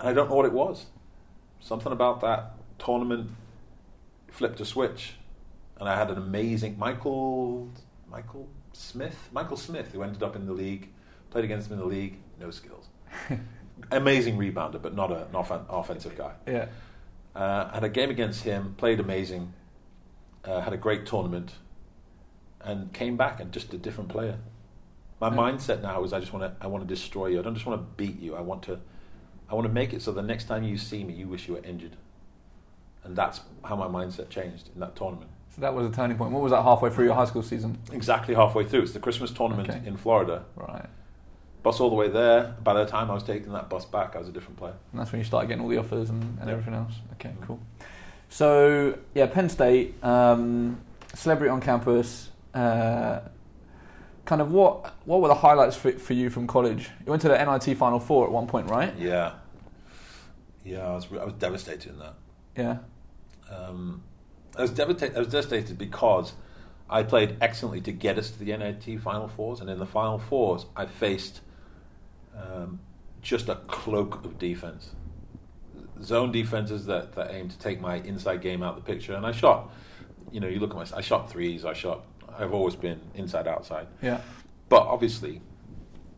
and 0.00 0.08
I 0.08 0.12
don't 0.12 0.28
know 0.28 0.36
what 0.36 0.46
it 0.46 0.52
was. 0.52 0.86
Something 1.60 1.92
about 1.92 2.20
that 2.20 2.54
tournament 2.78 3.30
flipped 4.28 4.60
a 4.60 4.64
switch, 4.64 5.14
and 5.78 5.88
I 5.88 5.96
had 5.96 6.10
an 6.10 6.18
amazing 6.18 6.78
Michael 6.78 7.68
Michael 8.08 8.48
Smith 8.72 9.28
Michael 9.32 9.56
Smith 9.56 9.92
who 9.92 10.02
ended 10.02 10.22
up 10.22 10.36
in 10.36 10.46
the 10.46 10.52
league, 10.52 10.88
played 11.30 11.44
against 11.44 11.68
him 11.68 11.74
in 11.74 11.78
the 11.80 11.86
league, 11.86 12.18
no 12.38 12.50
skills. 12.50 12.88
amazing 13.90 14.36
rebounder, 14.38 14.80
but 14.80 14.94
not 14.94 15.10
a, 15.10 15.26
an 15.26 15.34
offen- 15.34 15.64
offensive 15.68 16.16
guy. 16.16 16.32
Yeah. 16.46 16.66
Uh, 17.34 17.70
had 17.72 17.84
a 17.84 17.88
game 17.88 18.10
against 18.10 18.42
him, 18.44 18.74
played 18.78 19.00
amazing, 19.00 19.52
uh, 20.44 20.60
had 20.60 20.72
a 20.72 20.76
great 20.78 21.04
tournament, 21.06 21.52
and 22.66 22.92
came 22.92 23.16
back 23.16 23.40
and 23.40 23.52
just 23.52 23.72
a 23.72 23.78
different 23.78 24.10
player. 24.10 24.36
My 25.20 25.28
Yeah. 25.30 25.36
mindset 25.36 25.80
now 25.80 26.02
is 26.04 26.12
I 26.12 26.20
just 26.20 26.32
want 26.32 26.44
to 26.44 26.64
I 26.64 26.66
want 26.68 26.86
to 26.86 26.88
destroy 26.94 27.28
you. 27.28 27.38
I 27.38 27.42
don't 27.42 27.54
just 27.54 27.64
want 27.66 27.80
to 27.80 27.86
beat 27.96 28.20
you. 28.20 28.34
I 28.36 28.40
want 28.40 28.62
to 28.64 28.78
I 29.48 29.54
want 29.54 29.66
to 29.66 29.72
make 29.72 29.92
it 29.94 30.02
so 30.02 30.12
the 30.12 30.22
next 30.22 30.44
time 30.44 30.64
you 30.64 30.76
see 30.76 31.04
me, 31.04 31.14
you 31.14 31.28
wish 31.28 31.46
you 31.48 31.54
were 31.54 31.64
injured. 31.64 31.96
And 33.04 33.14
that's 33.16 33.40
how 33.64 33.76
my 33.76 33.86
mindset 33.86 34.28
changed 34.28 34.68
in 34.74 34.80
that 34.80 34.96
tournament. 34.96 35.30
So 35.54 35.60
that 35.60 35.72
was 35.72 35.86
a 35.86 35.90
turning 35.94 36.16
point. 36.18 36.32
What 36.32 36.42
was 36.42 36.50
that 36.50 36.62
halfway 36.62 36.90
through 36.90 37.04
your 37.06 37.14
high 37.14 37.24
school 37.24 37.42
season? 37.42 37.78
Exactly 37.92 38.34
halfway 38.34 38.64
through, 38.64 38.82
it's 38.82 38.92
the 38.92 38.98
Christmas 38.98 39.30
tournament 39.30 39.70
Okay. 39.70 39.80
in 39.86 39.96
Florida. 39.96 40.44
Right. 40.56 40.86
Bus 41.62 41.80
all 41.80 41.88
the 41.88 41.94
way 41.96 42.08
there. 42.08 42.54
By 42.62 42.74
the 42.74 42.84
time 42.84 43.10
I 43.10 43.14
was 43.14 43.22
taking 43.22 43.52
that 43.52 43.70
bus 43.70 43.84
back, 43.86 44.16
I 44.16 44.18
was 44.18 44.28
a 44.28 44.32
different 44.32 44.58
player. 44.58 44.74
And 44.92 45.00
that's 45.00 45.12
when 45.12 45.20
you 45.20 45.24
started 45.24 45.46
getting 45.46 45.62
all 45.62 45.68
the 45.70 45.78
offers 45.78 46.10
and, 46.10 46.22
and 46.40 46.46
Yeah. 46.48 46.52
everything 46.52 46.74
else. 46.74 46.92
Okay, 47.14 47.30
Mhm. 47.40 47.46
cool. 47.46 47.60
So 48.28 48.98
yeah, 49.14 49.26
Penn 49.26 49.48
State, 49.48 49.94
um, 50.04 50.78
celebrity 51.14 51.50
on 51.50 51.60
campus. 51.60 52.30
Uh, 52.56 53.20
kind 54.24 54.40
of 54.40 54.50
what 54.50 54.94
what 55.04 55.20
were 55.20 55.28
the 55.28 55.34
highlights 55.34 55.76
for, 55.76 55.92
for 55.92 56.14
you 56.14 56.30
from 56.30 56.46
college? 56.46 56.90
You 57.04 57.10
went 57.10 57.22
to 57.22 57.28
the 57.28 57.36
NIT 57.36 57.76
Final 57.76 58.00
Four 58.00 58.24
at 58.26 58.32
one 58.32 58.46
point, 58.46 58.70
right? 58.70 58.94
Yeah, 58.98 59.34
yeah, 60.64 60.86
I 60.86 60.94
was 60.94 61.06
I 61.12 61.24
was 61.24 61.34
devastated 61.34 61.92
in 61.92 61.98
that. 61.98 62.14
Yeah. 62.56 62.78
Um, 63.50 64.02
I 64.56 64.62
was 64.62 64.70
devastated. 64.70 65.16
I 65.16 65.18
was 65.20 65.28
devastated 65.28 65.78
because 65.78 66.32
I 66.88 67.02
played 67.02 67.36
excellently 67.40 67.80
to 67.82 67.92
get 67.92 68.18
us 68.18 68.30
to 68.30 68.38
the 68.38 68.56
NIT 68.56 69.00
Final 69.00 69.28
Fours, 69.28 69.60
and 69.60 69.68
in 69.68 69.78
the 69.78 69.86
Final 69.86 70.18
Fours, 70.18 70.66
I 70.74 70.86
faced 70.86 71.40
um, 72.36 72.80
just 73.22 73.48
a 73.48 73.56
cloak 73.56 74.24
of 74.24 74.38
defense, 74.38 74.90
zone 76.02 76.32
defenses 76.32 76.86
that, 76.86 77.12
that 77.14 77.32
aim 77.32 77.48
to 77.48 77.58
take 77.58 77.80
my 77.80 77.96
inside 77.96 78.40
game 78.40 78.62
out 78.62 78.76
of 78.76 78.84
the 78.84 78.92
picture. 78.92 79.14
And 79.14 79.26
I 79.26 79.32
shot, 79.32 79.72
you 80.30 80.40
know, 80.40 80.48
you 80.48 80.60
look 80.60 80.70
at 80.70 80.76
my, 80.76 80.86
I 80.96 81.00
shot 81.00 81.30
threes. 81.30 81.64
I 81.64 81.72
shot. 81.72 82.04
I've 82.38 82.52
always 82.54 82.76
been 82.76 83.00
inside 83.14 83.46
outside, 83.48 83.86
Yeah. 84.02 84.20
but 84.68 84.82
obviously, 84.82 85.40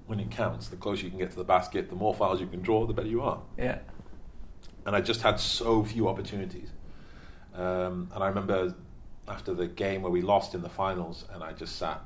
when 0.06 0.20
it 0.20 0.30
counts, 0.30 0.68
the 0.68 0.76
closer 0.76 1.04
you 1.04 1.10
can 1.10 1.18
get 1.18 1.30
to 1.30 1.36
the 1.36 1.44
basket, 1.44 1.88
the 1.90 1.96
more 1.96 2.14
fouls 2.14 2.40
you 2.40 2.46
can 2.46 2.60
draw, 2.60 2.86
the 2.86 2.94
better 2.94 3.08
you 3.08 3.22
are 3.22 3.40
Yeah. 3.56 3.78
and 4.86 4.96
I 4.96 5.00
just 5.00 5.22
had 5.22 5.38
so 5.38 5.84
few 5.84 6.08
opportunities. 6.08 6.70
Um, 7.54 8.08
and 8.14 8.22
I 8.22 8.28
remember 8.28 8.74
after 9.26 9.52
the 9.52 9.66
game 9.66 10.02
where 10.02 10.12
we 10.12 10.22
lost 10.22 10.54
in 10.54 10.62
the 10.62 10.68
finals, 10.68 11.24
and 11.32 11.42
I 11.42 11.52
just 11.52 11.76
sat 11.76 12.00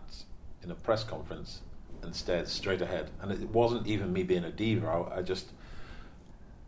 in 0.63 0.71
a 0.71 0.75
press 0.75 1.05
conference 1.05 1.61
and 2.03 2.15
stared 2.17 2.49
straight 2.49 2.83
ahead. 2.83 3.11
And 3.21 3.31
it 3.31 3.49
wasn't 3.51 3.87
even 3.87 4.13
me 4.13 4.23
being 4.25 4.43
a 4.45 4.51
diva. 4.51 4.87
I, 4.89 5.19
I 5.19 5.23
just, 5.23 5.53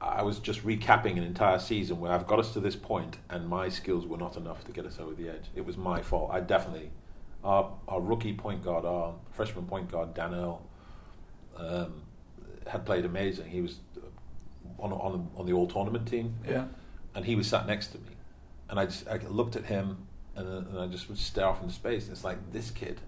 I 0.00 0.22
was 0.22 0.38
just 0.38 0.64
recapping 0.64 1.12
an 1.16 1.24
entire 1.24 1.58
season 1.58 1.98
where 1.98 2.12
I've 2.12 2.26
got 2.26 2.38
us 2.38 2.52
to 2.52 2.60
this 2.60 2.76
point, 2.76 3.18
and 3.30 3.48
my 3.48 3.68
skills 3.68 4.06
were 4.06 4.18
not 4.18 4.36
enough 4.36 4.64
to 4.66 4.72
get 4.72 4.84
us 4.86 4.98
over 5.00 5.14
the 5.14 5.28
edge. 5.28 5.46
It 5.56 5.64
was 5.66 5.76
my 5.76 6.02
fault. 6.02 6.30
I 6.32 6.38
definitely, 6.40 6.90
our, 7.44 7.70
our 7.88 8.00
rookie 8.00 8.32
point 8.32 8.64
guard, 8.64 8.84
our 8.84 9.14
freshman 9.32 9.66
point 9.66 9.90
guard, 9.90 10.14
Dan 10.14 10.34
Earl, 10.34 10.62
um, 11.56 12.02
had 12.66 12.84
played 12.86 13.04
amazing. 13.04 13.48
He 13.50 13.60
was 13.60 13.78
on 14.78 14.92
on 14.92 15.30
on 15.36 15.46
the 15.46 15.52
all 15.52 15.66
tournament 15.66 16.08
team, 16.08 16.34
Yeah. 16.48 16.64
and 17.14 17.24
he 17.24 17.36
was 17.36 17.46
sat 17.46 17.66
next 17.66 17.88
to 17.88 17.98
me, 17.98 18.12
and 18.70 18.80
I 18.80 18.86
just 18.86 19.06
I 19.08 19.18
looked 19.28 19.56
at 19.56 19.64
him, 19.66 20.06
and, 20.34 20.48
and 20.48 20.78
I 20.78 20.86
just 20.86 21.08
would 21.08 21.18
stare 21.18 21.46
off 21.46 21.60
into 21.62 21.74
space. 21.74 22.04
And 22.04 22.12
it's 22.12 22.24
like 22.24 22.38
this 22.52 22.70
kid 22.70 23.00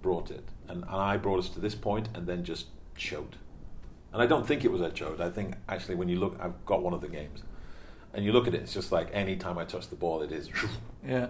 brought 0.00 0.30
it, 0.30 0.48
and, 0.68 0.82
and 0.82 0.90
I 0.96 1.16
brought 1.18 1.38
us 1.38 1.48
to 1.50 1.60
this 1.60 1.74
point, 1.74 2.08
and 2.14 2.26
then 2.26 2.44
just 2.44 2.66
choked. 2.96 3.36
And 4.12 4.20
I 4.20 4.26
don't 4.26 4.46
think 4.46 4.64
it 4.64 4.70
was 4.72 4.80
a 4.82 4.90
choke. 4.90 5.20
I 5.20 5.30
think 5.30 5.54
actually, 5.68 5.94
when 5.94 6.08
you 6.08 6.18
look, 6.18 6.36
I've 6.40 6.64
got 6.66 6.82
one 6.82 6.92
of 6.94 7.00
the 7.00 7.08
games, 7.08 7.42
and 8.12 8.24
you 8.24 8.32
look 8.32 8.46
at 8.46 8.54
it, 8.54 8.62
it's 8.62 8.74
just 8.74 8.90
like 8.92 9.08
any 9.12 9.36
time 9.36 9.56
I 9.58 9.64
touch 9.64 9.88
the 9.88 9.96
ball, 9.96 10.22
it 10.22 10.32
is 10.32 10.48
Yeah. 11.06 11.28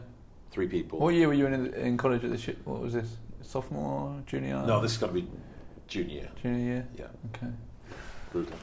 Three 0.52 0.68
people. 0.68 0.98
What 0.98 1.14
year 1.14 1.26
were 1.28 1.34
you 1.34 1.46
in 1.46 1.72
in 1.74 1.96
college 1.96 2.22
at 2.24 2.30
this? 2.30 2.46
year? 2.46 2.56
What 2.64 2.80
was 2.80 2.92
this? 2.92 3.16
Sophomore, 3.42 4.22
junior? 4.26 4.62
No, 4.66 4.80
this 4.80 4.92
has 4.92 4.98
got 5.00 5.08
to 5.08 5.12
be 5.14 5.26
junior. 5.88 6.28
junior 6.40 6.64
year. 6.64 6.88
Yeah, 6.96 7.06
Okay. 7.34 7.52
brutal. 8.30 8.56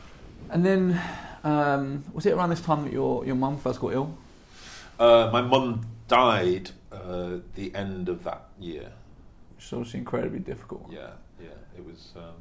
And 0.49 0.65
then 0.65 0.99
was 1.43 2.13
was 2.13 2.25
it 2.25 2.33
around 2.33 2.49
this 2.51 2.61
time 2.61 2.83
that 2.85 2.93
your 2.93 3.25
your 3.25 3.35
mum 3.35 3.57
first 3.57 3.79
got 3.81 3.93
ill? 3.93 4.17
Uh, 4.99 5.29
my 5.31 5.41
mum 5.41 5.85
died 6.07 6.71
uh, 6.91 7.37
the 7.55 7.73
end 7.75 8.09
of 8.09 8.23
that 8.23 8.45
year. 8.59 8.91
Which 9.55 9.65
is 9.65 9.73
obviously 9.73 9.99
incredibly 9.99 10.39
difficult. 10.39 10.87
Yeah, 10.91 11.11
yeah. 11.41 11.49
It 11.77 11.85
was. 11.85 12.13
Um, 12.15 12.35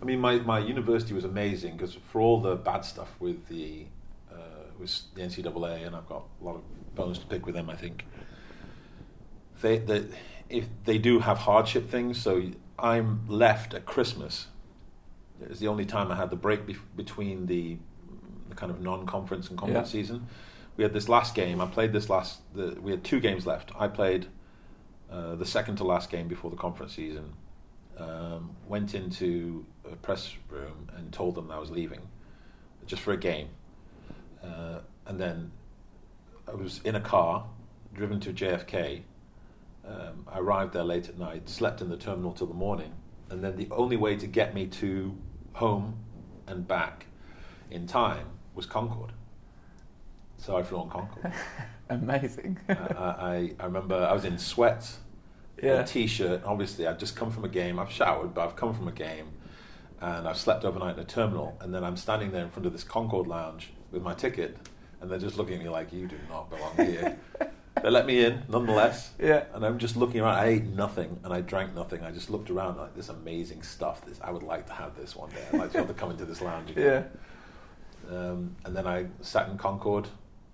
I 0.00 0.04
mean, 0.04 0.18
my, 0.20 0.38
my 0.40 0.58
university 0.58 1.14
was 1.14 1.24
amazing 1.24 1.76
because 1.76 1.94
for 1.94 2.20
all 2.20 2.40
the 2.40 2.56
bad 2.56 2.84
stuff 2.84 3.14
with 3.20 3.46
the 3.48 3.86
uh, 4.32 4.36
with 4.78 4.90
the 5.14 5.22
NCAA, 5.22 5.86
and 5.86 5.94
I've 5.94 6.08
got 6.08 6.24
a 6.40 6.44
lot 6.44 6.56
of 6.56 6.62
bones 6.96 7.18
to 7.20 7.26
pick 7.26 7.46
with 7.46 7.54
them. 7.54 7.70
I 7.70 7.76
think 7.76 8.04
they, 9.62 9.78
they 9.78 10.04
if 10.48 10.66
they 10.84 10.98
do 10.98 11.20
have 11.20 11.38
hardship 11.38 11.90
things. 11.90 12.20
So 12.20 12.42
I'm 12.78 13.24
left 13.28 13.72
at 13.74 13.86
Christmas. 13.86 14.48
It 15.40 15.48
was 15.48 15.60
the 15.60 15.68
only 15.68 15.86
time 15.86 16.12
I 16.12 16.16
had 16.16 16.30
the 16.30 16.36
break 16.36 16.66
bef- 16.66 16.78
between 16.96 17.46
the 17.46 17.78
the 18.48 18.54
kind 18.54 18.70
of 18.70 18.80
non-conference 18.82 19.48
and 19.48 19.58
conference 19.58 19.88
Yeah. 19.88 20.00
season. 20.00 20.26
We 20.76 20.84
had 20.84 20.92
this 20.92 21.08
last 21.08 21.34
game. 21.34 21.60
I 21.60 21.66
played 21.66 21.92
this 21.92 22.10
last. 22.10 22.40
The, 22.54 22.78
we 22.80 22.90
had 22.90 23.02
two 23.02 23.18
games 23.20 23.46
left. 23.46 23.72
I 23.78 23.88
played 23.88 24.26
uh, 25.10 25.34
the 25.36 25.46
second 25.46 25.76
to 25.76 25.84
last 25.84 26.10
game 26.10 26.28
before 26.28 26.50
the 26.50 26.56
conference 26.56 26.92
season. 26.94 27.32
Um, 27.98 28.56
went 28.68 28.94
into 28.94 29.64
a 29.90 29.96
press 29.96 30.34
room 30.50 30.88
and 30.96 31.12
told 31.12 31.34
them 31.34 31.50
I 31.50 31.58
was 31.58 31.70
leaving, 31.70 32.00
just 32.86 33.02
for 33.02 33.12
a 33.12 33.16
game. 33.18 33.48
Uh, 34.42 34.78
and 35.06 35.18
then 35.20 35.52
I 36.48 36.54
was 36.54 36.80
in 36.84 36.94
a 36.94 37.00
car, 37.00 37.44
driven 37.94 38.18
to 38.20 38.32
JFK. 38.32 39.02
Um, 39.86 40.26
I 40.30 40.38
arrived 40.38 40.74
there 40.74 40.84
late 40.84 41.08
at 41.08 41.18
night, 41.18 41.48
slept 41.48 41.80
in 41.80 41.88
the 41.88 41.96
terminal 41.96 42.32
till 42.32 42.46
the 42.46 42.54
morning, 42.54 42.92
and 43.30 43.42
then 43.42 43.56
the 43.56 43.68
only 43.70 43.96
way 43.96 44.16
to 44.16 44.26
get 44.26 44.54
me 44.54 44.66
to 44.66 45.16
home 45.54 45.96
and 46.46 46.66
back 46.66 47.06
in 47.70 47.86
time 47.86 48.26
was 48.54 48.66
Concorde. 48.66 49.12
So 50.36 50.56
I 50.56 50.62
flew 50.62 50.78
on 50.78 50.90
Concorde. 50.90 51.32
Amazing. 51.88 52.58
I, 52.68 52.72
I, 52.72 53.54
I 53.60 53.64
remember 53.64 53.94
I 53.96 54.12
was 54.12 54.24
in 54.24 54.38
sweats, 54.38 54.98
yeah. 55.62 55.80
a 55.80 55.86
t-shirt. 55.86 56.42
Obviously, 56.44 56.86
I'd 56.86 56.98
just 56.98 57.16
come 57.16 57.30
from 57.30 57.44
a 57.44 57.48
game. 57.48 57.78
I've 57.78 57.90
showered, 57.90 58.34
but 58.34 58.42
I've 58.46 58.56
come 58.56 58.74
from 58.74 58.88
a 58.88 58.92
game, 58.92 59.28
and 60.00 60.26
I've 60.28 60.38
slept 60.38 60.64
overnight 60.64 60.96
in 60.96 61.02
a 61.02 61.06
terminal. 61.06 61.56
And 61.60 61.74
then 61.74 61.84
I'm 61.84 61.96
standing 61.96 62.32
there 62.32 62.42
in 62.42 62.50
front 62.50 62.66
of 62.66 62.72
this 62.72 62.84
Concorde 62.84 63.26
lounge 63.26 63.72
with 63.90 64.02
my 64.02 64.14
ticket, 64.14 64.56
and 65.00 65.10
they're 65.10 65.18
just 65.18 65.36
looking 65.36 65.54
at 65.54 65.62
me 65.62 65.68
like, 65.68 65.92
"You 65.92 66.06
do 66.06 66.18
not 66.28 66.50
belong 66.50 66.76
here." 66.76 67.18
they 67.80 67.90
let 67.90 68.06
me 68.06 68.24
in, 68.24 68.42
nonetheless. 68.48 69.12
Yeah. 69.18 69.44
And 69.54 69.64
I'm 69.64 69.78
just 69.78 69.96
looking 69.96 70.20
around. 70.20 70.36
I 70.36 70.46
ate 70.46 70.64
nothing 70.64 71.18
and 71.24 71.32
I 71.32 71.40
drank 71.40 71.74
nothing. 71.74 72.02
I 72.02 72.10
just 72.10 72.28
looked 72.28 72.50
around 72.50 72.76
like 72.76 72.94
this 72.94 73.08
amazing 73.08 73.62
stuff. 73.62 74.04
This 74.04 74.20
I 74.22 74.30
would 74.30 74.42
like 74.42 74.66
to 74.66 74.72
have 74.72 74.96
this 74.96 75.16
one 75.16 75.30
day. 75.30 75.42
I'd 75.52 75.58
like 75.58 75.72
to 75.72 75.86
to 75.86 75.94
come 75.94 76.10
into 76.10 76.24
this 76.24 76.40
lounge 76.40 76.70
again. 76.70 76.84
Yeah. 78.10 78.16
Um, 78.16 78.56
and 78.64 78.76
then 78.76 78.86
I 78.86 79.06
sat 79.20 79.48
in 79.48 79.56
Concorde, 79.56 80.08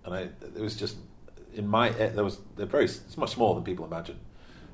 and 0.04 0.14
I 0.14 0.20
it 0.42 0.60
was 0.60 0.76
just 0.76 0.96
in 1.54 1.66
my 1.66 1.90
there 1.90 2.24
was 2.24 2.38
they're 2.56 2.66
very 2.66 2.84
it's 2.84 3.16
much 3.16 3.30
smaller 3.30 3.54
than 3.54 3.64
people 3.64 3.84
imagine, 3.84 4.18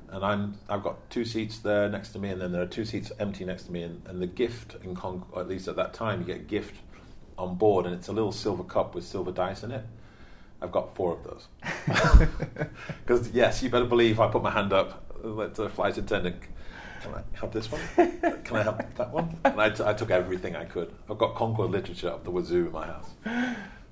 and 0.09 0.23
I'm 0.23 0.57
I've 0.69 0.83
got 0.83 1.09
two 1.09 1.25
seats 1.25 1.59
there 1.59 1.89
next 1.89 2.09
to 2.09 2.19
me, 2.19 2.29
and 2.29 2.39
then 2.39 2.51
there 2.51 2.61
are 2.61 2.67
two 2.67 2.85
seats 2.85 3.11
empty 3.19 3.45
next 3.45 3.63
to 3.63 3.71
me, 3.71 3.83
and, 3.83 4.05
and 4.07 4.21
the 4.21 4.27
gift 4.27 4.75
in 4.83 4.95
Concorde, 4.95 5.39
at 5.39 5.47
least 5.47 5.67
at 5.67 5.77
that 5.77 5.93
time 5.93 6.19
you 6.19 6.27
get 6.27 6.37
a 6.37 6.39
gift 6.39 6.75
on 7.37 7.55
board, 7.55 7.85
and 7.85 7.95
it's 7.95 8.07
a 8.07 8.13
little 8.13 8.31
silver 8.31 8.63
cup 8.63 8.93
with 8.93 9.05
silver 9.05 9.31
dice 9.31 9.63
in 9.63 9.71
it. 9.71 9.85
I've 10.65 10.71
got 10.71 10.95
four 10.95 11.13
of 11.13 11.23
those. 11.23 11.47
Because 13.05 13.29
yes, 13.29 13.61
you 13.61 13.69
better 13.69 13.85
believe 13.85 14.19
I 14.19 14.27
put 14.27 14.41
my 14.41 14.49
hand 14.49 14.73
up, 14.73 15.15
let 15.23 15.53
the 15.53 15.69
flight 15.69 15.97
attendant. 15.97 16.37
Can 17.03 17.13
I 17.13 17.21
have 17.39 17.51
this 17.51 17.71
one? 17.71 17.81
Can 18.43 18.57
I 18.57 18.63
have 18.63 18.95
that 18.95 19.11
one? 19.11 19.37
And 19.45 19.61
I, 19.61 19.69
t- 19.69 19.83
I 19.83 19.93
took 19.93 20.09
everything 20.09 20.55
I 20.55 20.65
could. 20.65 20.91
I've 21.07 21.19
got 21.19 21.35
Concorde 21.35 21.69
literature 21.69 22.09
up 22.09 22.23
the 22.23 22.31
wazoo 22.31 22.65
in 22.65 22.71
my 22.71 22.87
house. 22.87 23.11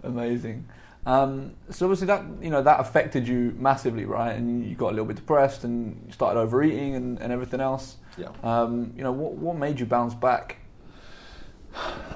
Amazing. 0.01 0.67
Um, 1.05 1.53
so 1.69 1.85
obviously 1.85 2.07
that 2.07 2.23
you 2.41 2.49
know 2.49 2.63
that 2.63 2.79
affected 2.79 3.27
you 3.27 3.53
massively, 3.57 4.05
right? 4.05 4.35
And 4.35 4.65
you 4.65 4.75
got 4.75 4.87
a 4.87 4.95
little 4.95 5.05
bit 5.05 5.17
depressed 5.17 5.63
and 5.63 6.01
you 6.07 6.13
started 6.13 6.39
overeating 6.39 6.95
and, 6.95 7.19
and 7.21 7.31
everything 7.31 7.59
else. 7.59 7.97
Yeah. 8.17 8.29
Um, 8.41 8.93
you 8.97 9.03
know 9.03 9.11
what 9.11 9.33
what 9.33 9.57
made 9.57 9.79
you 9.79 9.85
bounce 9.85 10.15
back? 10.15 10.57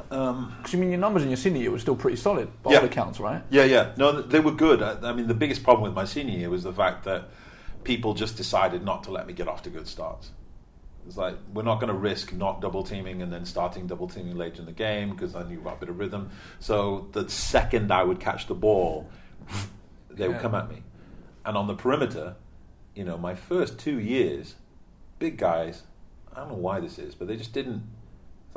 Um, 0.09 0.53
Because 0.57 0.75
I 0.75 0.77
mean 0.77 0.89
your 0.89 0.99
numbers 0.99 1.23
in 1.23 1.29
your 1.29 1.37
senior 1.37 1.61
year 1.61 1.71
were 1.71 1.79
still 1.79 1.95
pretty 1.95 2.17
solid 2.17 2.49
by 2.63 2.71
Yeah. 2.71 2.79
all 2.79 2.85
accounts, 2.85 3.19
right? 3.19 3.43
yeah, 3.49 3.63
yeah. 3.65 3.93
No, 3.97 4.21
they 4.21 4.39
were 4.39 4.51
good. 4.51 4.81
I, 4.81 4.97
I 5.09 5.13
mean, 5.13 5.27
the 5.27 5.33
biggest 5.33 5.63
problem 5.63 5.83
with 5.83 5.93
my 5.93 6.05
senior 6.05 6.37
year 6.37 6.49
was 6.49 6.63
the 6.63 6.73
fact 6.73 7.03
that 7.05 7.29
people 7.83 8.13
just 8.13 8.37
decided 8.37 8.83
not 8.83 9.03
to 9.03 9.11
let 9.11 9.27
me 9.27 9.33
get 9.33 9.47
off 9.47 9.63
to 9.63 9.69
good 9.69 9.87
starts. 9.87 10.31
It's 11.05 11.17
like 11.17 11.35
we're 11.53 11.63
not 11.63 11.79
going 11.79 11.91
to 11.91 11.97
risk 11.97 12.33
not 12.33 12.59
double 12.61 12.83
teaming 12.83 13.21
and 13.21 13.31
then 13.31 13.45
starting 13.45 13.87
double 13.87 14.07
teaming 14.09 14.35
later 14.35 14.59
in 14.59 14.65
the 14.65 14.73
game 14.73 15.09
because 15.11 15.35
I 15.35 15.43
knew 15.43 15.59
about 15.59 15.77
a 15.77 15.79
bit 15.81 15.89
of 15.89 15.99
rhythm. 15.99 16.29
So 16.59 17.07
the 17.13 17.29
second 17.29 17.91
I 17.91 18.03
would 18.03 18.19
catch 18.19 18.47
the 18.47 18.55
ball, 18.55 19.09
they 20.09 20.27
would 20.27 20.39
come 20.39 20.53
at 20.55 20.69
me. 20.69 20.83
And 21.45 21.55
on 21.55 21.67
the 21.67 21.75
perimeter, 21.75 22.35
you 22.93 23.05
know, 23.05 23.17
my 23.17 23.35
first 23.35 23.79
two 23.79 23.99
years, 23.99 24.55
big 25.19 25.37
guys. 25.37 25.83
I 26.33 26.41
don't 26.41 26.49
know 26.49 26.55
why 26.55 26.79
this 26.81 26.99
is, 26.99 27.15
but 27.15 27.27
they 27.27 27.35
just 27.37 27.53
didn't. 27.53 27.83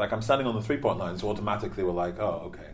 Like 0.01 0.15
I'm 0.15 0.23
standing 0.23 0.47
on 0.47 0.55
the 0.55 0.63
three 0.63 0.79
point 0.79 0.99
line, 0.99 1.19
so 1.19 1.29
automatically 1.29 1.85
we're 1.85 1.93
like, 1.93 2.19
oh, 2.19 2.45
okay, 2.47 2.71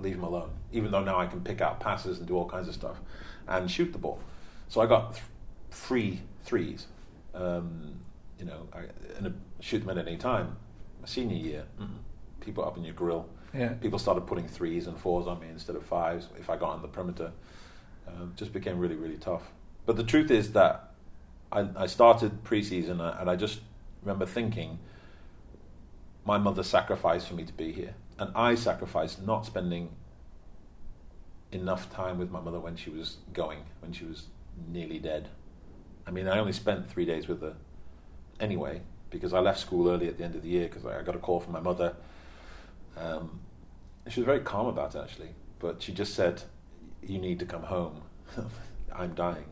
leave 0.00 0.16
him 0.16 0.24
alone. 0.24 0.50
Even 0.72 0.90
though 0.90 1.04
now 1.04 1.20
I 1.20 1.26
can 1.26 1.40
pick 1.40 1.60
out 1.60 1.78
passes 1.78 2.18
and 2.18 2.26
do 2.26 2.34
all 2.36 2.48
kinds 2.48 2.66
of 2.66 2.74
stuff 2.74 2.96
and 3.46 3.70
shoot 3.70 3.92
the 3.92 3.98
ball. 3.98 4.18
So 4.66 4.80
I 4.80 4.86
got 4.86 5.12
th- 5.12 5.24
free 5.70 6.20
threes, 6.42 6.88
um, 7.32 7.94
you 8.40 8.44
know, 8.44 8.66
I, 8.72 8.86
and 9.18 9.40
shoot 9.60 9.78
them 9.78 9.96
at 9.96 10.04
any 10.04 10.16
time. 10.16 10.56
My 11.00 11.06
senior 11.06 11.36
year, 11.36 11.64
people 12.40 12.64
up 12.64 12.76
in 12.76 12.82
your 12.82 12.94
grill. 12.94 13.28
Yeah. 13.54 13.74
People 13.74 14.00
started 14.00 14.22
putting 14.22 14.48
threes 14.48 14.88
and 14.88 14.98
fours 14.98 15.28
on 15.28 15.38
me 15.38 15.46
instead 15.48 15.76
of 15.76 15.86
fives 15.86 16.26
if 16.40 16.50
I 16.50 16.56
got 16.56 16.70
on 16.70 16.82
the 16.82 16.88
perimeter. 16.88 17.30
Um, 18.08 18.32
just 18.34 18.52
became 18.52 18.80
really, 18.80 18.96
really 18.96 19.16
tough. 19.16 19.44
But 19.86 19.96
the 19.96 20.02
truth 20.02 20.32
is 20.32 20.54
that 20.54 20.92
I, 21.52 21.68
I 21.76 21.86
started 21.86 22.42
preseason 22.42 23.00
uh, 23.00 23.16
and 23.20 23.30
I 23.30 23.36
just 23.36 23.60
remember 24.02 24.26
thinking, 24.26 24.80
my 26.28 26.36
mother 26.36 26.62
sacrificed 26.62 27.26
for 27.26 27.34
me 27.34 27.42
to 27.42 27.54
be 27.54 27.72
here, 27.72 27.94
and 28.18 28.30
I 28.36 28.54
sacrificed 28.54 29.26
not 29.26 29.46
spending 29.46 29.88
enough 31.50 31.90
time 31.90 32.18
with 32.18 32.30
my 32.30 32.38
mother 32.38 32.60
when 32.60 32.76
she 32.76 32.90
was 32.90 33.16
going, 33.32 33.60
when 33.80 33.94
she 33.94 34.04
was 34.04 34.26
nearly 34.70 34.98
dead. 34.98 35.30
I 36.06 36.10
mean, 36.10 36.28
I 36.28 36.38
only 36.38 36.52
spent 36.52 36.90
three 36.90 37.06
days 37.06 37.28
with 37.28 37.40
her 37.40 37.56
anyway 38.38 38.82
because 39.08 39.32
I 39.32 39.40
left 39.40 39.58
school 39.58 39.88
early 39.88 40.06
at 40.06 40.18
the 40.18 40.24
end 40.24 40.34
of 40.34 40.42
the 40.42 40.50
year 40.50 40.68
because 40.68 40.84
I 40.84 41.00
got 41.00 41.16
a 41.16 41.18
call 41.18 41.40
from 41.40 41.54
my 41.54 41.60
mother. 41.60 41.96
Um, 42.98 43.40
she 44.08 44.20
was 44.20 44.26
very 44.26 44.40
calm 44.40 44.66
about 44.66 44.94
it 44.94 44.98
actually, 44.98 45.30
but 45.58 45.80
she 45.80 45.92
just 45.92 46.14
said, 46.14 46.42
"You 47.02 47.18
need 47.18 47.38
to 47.38 47.46
come 47.46 47.62
home. 47.62 48.02
I'm 48.94 49.14
dying," 49.14 49.48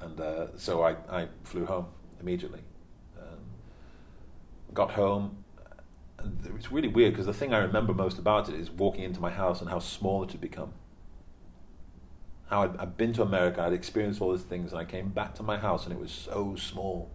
and 0.00 0.20
uh, 0.20 0.46
so 0.56 0.82
I, 0.82 0.96
I 1.08 1.28
flew 1.44 1.66
home 1.66 1.86
immediately. 2.20 2.62
Um, 3.16 3.38
got 4.72 4.90
home. 4.90 5.43
It's 6.56 6.70
really 6.72 6.88
weird 6.88 7.12
because 7.12 7.26
the 7.26 7.34
thing 7.34 7.52
I 7.52 7.58
remember 7.58 7.92
most 7.92 8.18
about 8.18 8.48
it 8.48 8.54
is 8.54 8.70
walking 8.70 9.04
into 9.04 9.20
my 9.20 9.30
house 9.30 9.60
and 9.60 9.70
how 9.70 9.78
small 9.78 10.22
it 10.22 10.32
had 10.32 10.40
become. 10.40 10.72
How 12.48 12.62
I'd, 12.62 12.76
I'd 12.76 12.96
been 12.96 13.12
to 13.14 13.22
America, 13.22 13.62
I'd 13.62 13.72
experienced 13.72 14.20
all 14.20 14.32
these 14.32 14.42
things, 14.42 14.72
and 14.72 14.80
I 14.80 14.84
came 14.84 15.10
back 15.10 15.34
to 15.36 15.42
my 15.42 15.58
house 15.58 15.84
and 15.84 15.92
it 15.92 15.98
was 15.98 16.10
so 16.10 16.56
small. 16.56 17.10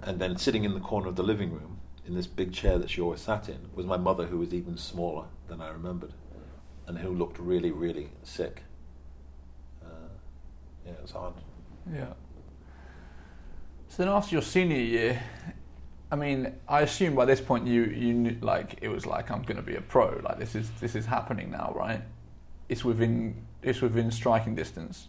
And 0.00 0.18
then 0.20 0.36
sitting 0.36 0.64
in 0.64 0.74
the 0.74 0.80
corner 0.80 1.08
of 1.08 1.16
the 1.16 1.22
living 1.22 1.52
room, 1.52 1.78
in 2.06 2.14
this 2.14 2.26
big 2.26 2.52
chair 2.52 2.78
that 2.78 2.90
she 2.90 3.00
always 3.00 3.20
sat 3.20 3.48
in, 3.48 3.70
was 3.74 3.86
my 3.86 3.96
mother, 3.96 4.26
who 4.26 4.38
was 4.38 4.52
even 4.52 4.76
smaller 4.76 5.24
than 5.48 5.60
I 5.60 5.70
remembered, 5.70 6.12
and 6.86 6.98
who 6.98 7.10
looked 7.10 7.38
really, 7.38 7.70
really 7.70 8.10
sick. 8.22 8.62
Uh, 9.82 10.08
yeah, 10.84 10.92
it 10.92 11.02
was 11.02 11.12
hard. 11.12 11.34
Yeah. 11.90 12.12
So 13.88 14.02
then 14.02 14.08
after 14.12 14.34
your 14.34 14.42
senior 14.42 14.76
year, 14.76 15.22
I 16.14 16.16
mean, 16.16 16.52
I 16.68 16.82
assume 16.82 17.16
by 17.16 17.24
this 17.24 17.40
point 17.40 17.66
you 17.66 17.86
you 17.86 18.14
knew, 18.14 18.38
like 18.40 18.78
it 18.80 18.86
was 18.86 19.04
like 19.04 19.32
I'm 19.32 19.42
going 19.42 19.56
to 19.56 19.64
be 19.64 19.74
a 19.74 19.80
pro. 19.80 20.20
Like 20.22 20.38
this 20.38 20.54
is 20.54 20.70
this 20.80 20.94
is 20.94 21.06
happening 21.06 21.50
now, 21.50 21.72
right? 21.74 22.02
It's 22.68 22.84
within 22.84 23.44
it's 23.64 23.80
within 23.80 24.12
striking 24.12 24.54
distance. 24.54 25.08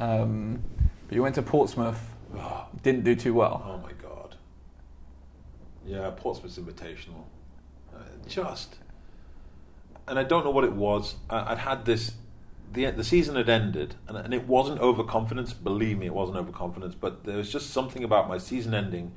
Um, 0.00 0.64
but 1.06 1.14
you 1.14 1.22
went 1.22 1.34
to 1.34 1.42
Portsmouth, 1.42 2.00
didn't 2.82 3.04
do 3.04 3.14
too 3.14 3.34
well. 3.34 3.62
Oh 3.66 3.86
my 3.86 3.92
god. 4.02 4.36
Yeah, 5.84 6.10
Portsmouth's 6.16 6.56
Invitational. 6.56 7.24
Uh, 7.94 7.98
just. 8.26 8.76
And 10.08 10.18
I 10.18 10.24
don't 10.24 10.42
know 10.42 10.50
what 10.50 10.64
it 10.64 10.72
was. 10.72 11.16
I, 11.28 11.52
I'd 11.52 11.58
had 11.58 11.84
this 11.84 12.12
the 12.72 12.90
the 12.92 13.04
season 13.04 13.36
had 13.36 13.50
ended, 13.50 13.96
and, 14.08 14.16
and 14.16 14.32
it 14.32 14.48
wasn't 14.48 14.80
overconfidence. 14.80 15.52
Believe 15.52 15.98
me, 15.98 16.06
it 16.06 16.14
wasn't 16.14 16.38
overconfidence. 16.38 16.94
But 16.94 17.24
there 17.24 17.36
was 17.36 17.52
just 17.52 17.68
something 17.68 18.02
about 18.02 18.26
my 18.26 18.38
season 18.38 18.72
ending, 18.72 19.12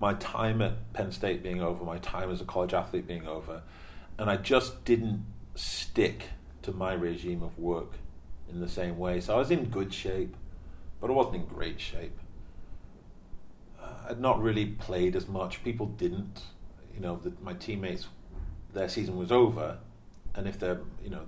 my 0.00 0.14
time 0.14 0.60
at 0.60 0.92
Penn 0.92 1.12
State 1.12 1.42
being 1.42 1.62
over, 1.62 1.84
my 1.84 1.98
time 1.98 2.30
as 2.30 2.40
a 2.40 2.44
college 2.44 2.74
athlete 2.74 3.06
being 3.06 3.26
over, 3.26 3.62
and 4.18 4.30
I 4.30 4.36
just 4.36 4.84
didn't 4.84 5.24
stick 5.54 6.30
to 6.62 6.72
my 6.72 6.92
regime 6.92 7.42
of 7.42 7.58
work 7.58 7.92
in 8.48 8.60
the 8.60 8.68
same 8.68 8.98
way. 8.98 9.20
So 9.20 9.34
I 9.34 9.38
was 9.38 9.50
in 9.50 9.66
good 9.66 9.92
shape, 9.92 10.36
but 11.00 11.10
I 11.10 11.12
wasn't 11.12 11.36
in 11.36 11.44
great 11.46 11.80
shape. 11.80 12.18
Uh, 13.80 14.10
I'd 14.10 14.20
not 14.20 14.42
really 14.42 14.66
played 14.66 15.16
as 15.16 15.28
much. 15.28 15.62
People 15.62 15.86
didn't. 15.86 16.42
You 16.94 17.00
know, 17.00 17.16
the, 17.16 17.32
my 17.42 17.54
teammates, 17.54 18.06
their 18.72 18.88
season 18.88 19.16
was 19.16 19.32
over, 19.32 19.78
and 20.34 20.46
if 20.46 20.58
they're, 20.58 20.80
you 21.02 21.10
know, 21.10 21.22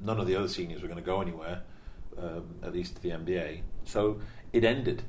none 0.00 0.18
of 0.18 0.26
the 0.26 0.36
other 0.36 0.48
seniors 0.48 0.82
were 0.82 0.88
going 0.88 1.00
to 1.00 1.04
go 1.04 1.20
anywhere, 1.20 1.62
um, 2.18 2.54
at 2.62 2.72
least 2.72 2.96
to 2.96 3.02
the 3.02 3.10
NBA. 3.10 3.60
So 3.84 4.20
it 4.52 4.64
ended. 4.64 5.02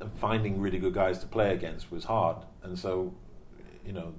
And 0.00 0.12
finding 0.18 0.60
really 0.60 0.78
good 0.78 0.94
guys 0.94 1.18
to 1.20 1.26
play 1.26 1.52
against 1.54 1.90
was 1.90 2.04
hard. 2.04 2.38
And 2.62 2.78
so, 2.78 3.14
you 3.86 3.92
know, 3.92 4.14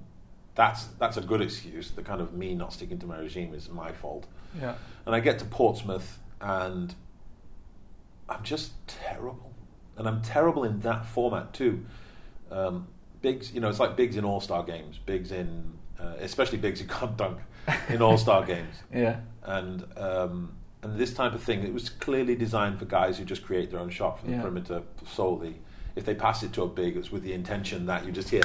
that's 0.54 0.84
that's 0.98 1.16
a 1.16 1.20
good 1.20 1.42
excuse. 1.42 1.90
The 1.90 2.02
kind 2.02 2.20
of 2.20 2.32
me 2.32 2.54
not 2.54 2.72
sticking 2.72 2.98
to 3.00 3.06
my 3.06 3.18
regime 3.18 3.54
is 3.54 3.68
my 3.68 3.92
fault. 3.92 4.26
Yeah. 4.58 4.74
And 5.04 5.14
I 5.14 5.20
get 5.20 5.38
to 5.40 5.44
Portsmouth 5.44 6.18
and 6.40 6.94
I'm 8.28 8.42
just 8.42 8.72
terrible. 8.86 9.52
And 9.96 10.08
I'm 10.08 10.22
terrible 10.22 10.64
in 10.64 10.80
that 10.80 11.06
format 11.06 11.52
too. 11.52 11.84
Um, 12.50 12.88
Bigs, 13.22 13.52
you 13.52 13.60
know, 13.60 13.68
it's 13.68 13.80
like 13.80 13.96
bigs 13.96 14.16
in 14.16 14.24
All 14.24 14.40
Star 14.40 14.62
games. 14.62 14.98
bigs 15.04 15.32
in, 15.32 15.72
uh, 15.98 16.14
especially 16.20 16.58
bigs 16.58 16.80
who 16.80 16.86
can't 16.98 17.16
dunk 17.16 17.38
in 17.88 18.02
All 18.02 18.18
Star 18.18 18.44
games. 18.54 18.76
Yeah. 18.94 19.20
And 19.42 19.84
um, 19.96 20.52
and 20.82 20.98
this 20.98 21.14
type 21.14 21.34
of 21.34 21.42
thing, 21.42 21.64
it 21.64 21.72
was 21.72 21.88
clearly 21.88 22.36
designed 22.36 22.78
for 22.78 22.84
guys 22.84 23.18
who 23.18 23.24
just 23.24 23.44
create 23.44 23.70
their 23.70 23.80
own 23.80 23.90
shot 23.90 24.20
from 24.20 24.30
the 24.30 24.38
perimeter 24.38 24.82
solely. 25.10 25.60
If 25.96 26.04
they 26.04 26.14
pass 26.14 26.42
it 26.42 26.52
to 26.52 26.62
a 26.62 26.68
big, 26.68 26.96
it's 26.96 27.10
with 27.10 27.22
the 27.22 27.32
intention 27.32 27.86
that 27.86 28.04
you 28.06 28.12
just 28.12 28.28
hear 28.28 28.42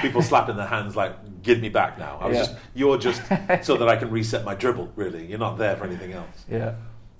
people 0.00 0.22
slapping 0.22 0.56
their 0.56 0.66
hands 0.66 0.94
like, 0.96 1.42
"Give 1.42 1.60
me 1.60 1.68
back 1.68 1.98
now." 1.98 2.18
I 2.20 2.28
was 2.28 2.36
Yeah. 2.36 2.42
just, 2.44 2.56
you're 2.74 2.98
just 2.98 3.22
so 3.66 3.76
that 3.76 3.88
I 3.88 3.96
can 3.96 4.10
reset 4.10 4.44
my 4.44 4.54
dribble. 4.54 4.92
Really, 4.94 5.26
you're 5.26 5.38
not 5.40 5.58
there 5.58 5.76
for 5.76 5.84
anything 5.84 6.12
else. 6.12 6.44
Yeah. 6.48 6.74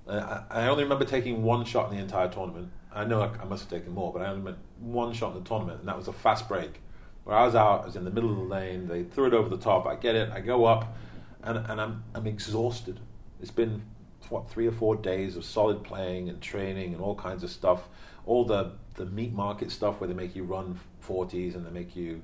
Uh, 0.08 0.42
I 0.48 0.62
I 0.62 0.68
only 0.68 0.84
remember 0.84 1.04
taking 1.04 1.42
one 1.42 1.64
shot 1.64 1.90
in 1.90 1.96
the 1.96 2.02
entire 2.02 2.28
tournament. 2.28 2.70
I 2.94 3.04
know 3.04 3.20
I, 3.20 3.30
I 3.42 3.44
must 3.44 3.64
have 3.64 3.70
taken 3.70 3.92
more, 3.92 4.12
but 4.12 4.22
I 4.22 4.26
only 4.26 4.38
remember 4.38 4.60
one 4.80 5.12
shot 5.12 5.34
in 5.36 5.42
the 5.42 5.48
tournament, 5.48 5.80
and 5.80 5.88
that 5.88 5.96
was 5.96 6.08
a 6.08 6.12
fast 6.12 6.48
break. 6.48 6.80
Where 7.24 7.36
I 7.36 7.44
was 7.44 7.54
out, 7.54 7.82
I 7.82 7.86
was 7.86 7.96
in 7.96 8.04
the 8.04 8.10
middle 8.10 8.30
of 8.30 8.36
the 8.38 8.44
lane. 8.44 8.88
They 8.88 9.02
threw 9.02 9.26
it 9.26 9.34
over 9.34 9.48
the 9.50 9.58
top. 9.58 9.86
I 9.86 9.96
get 9.96 10.14
it. 10.14 10.30
I 10.32 10.40
go 10.40 10.64
up, 10.66 10.96
and 11.42 11.58
and 11.58 11.80
I'm 11.80 12.04
I'm 12.14 12.26
exhausted. 12.28 13.00
It's 13.40 13.50
been 13.50 13.82
what 14.30 14.48
three 14.50 14.66
or 14.66 14.72
four 14.72 14.94
days 14.94 15.36
of 15.36 15.44
solid 15.44 15.82
playing 15.82 16.28
and 16.28 16.40
training 16.40 16.92
and 16.94 17.02
all 17.02 17.14
kinds 17.16 17.42
of 17.42 17.50
stuff. 17.50 17.88
All 18.28 18.44
the 18.44 18.72
the 18.94 19.06
meat 19.06 19.32
market 19.32 19.70
stuff 19.70 20.00
where 20.00 20.08
they 20.08 20.14
make 20.14 20.36
you 20.36 20.44
run 20.44 20.78
forties 21.00 21.54
and 21.54 21.64
they 21.66 21.70
make 21.70 21.96
you 21.96 22.20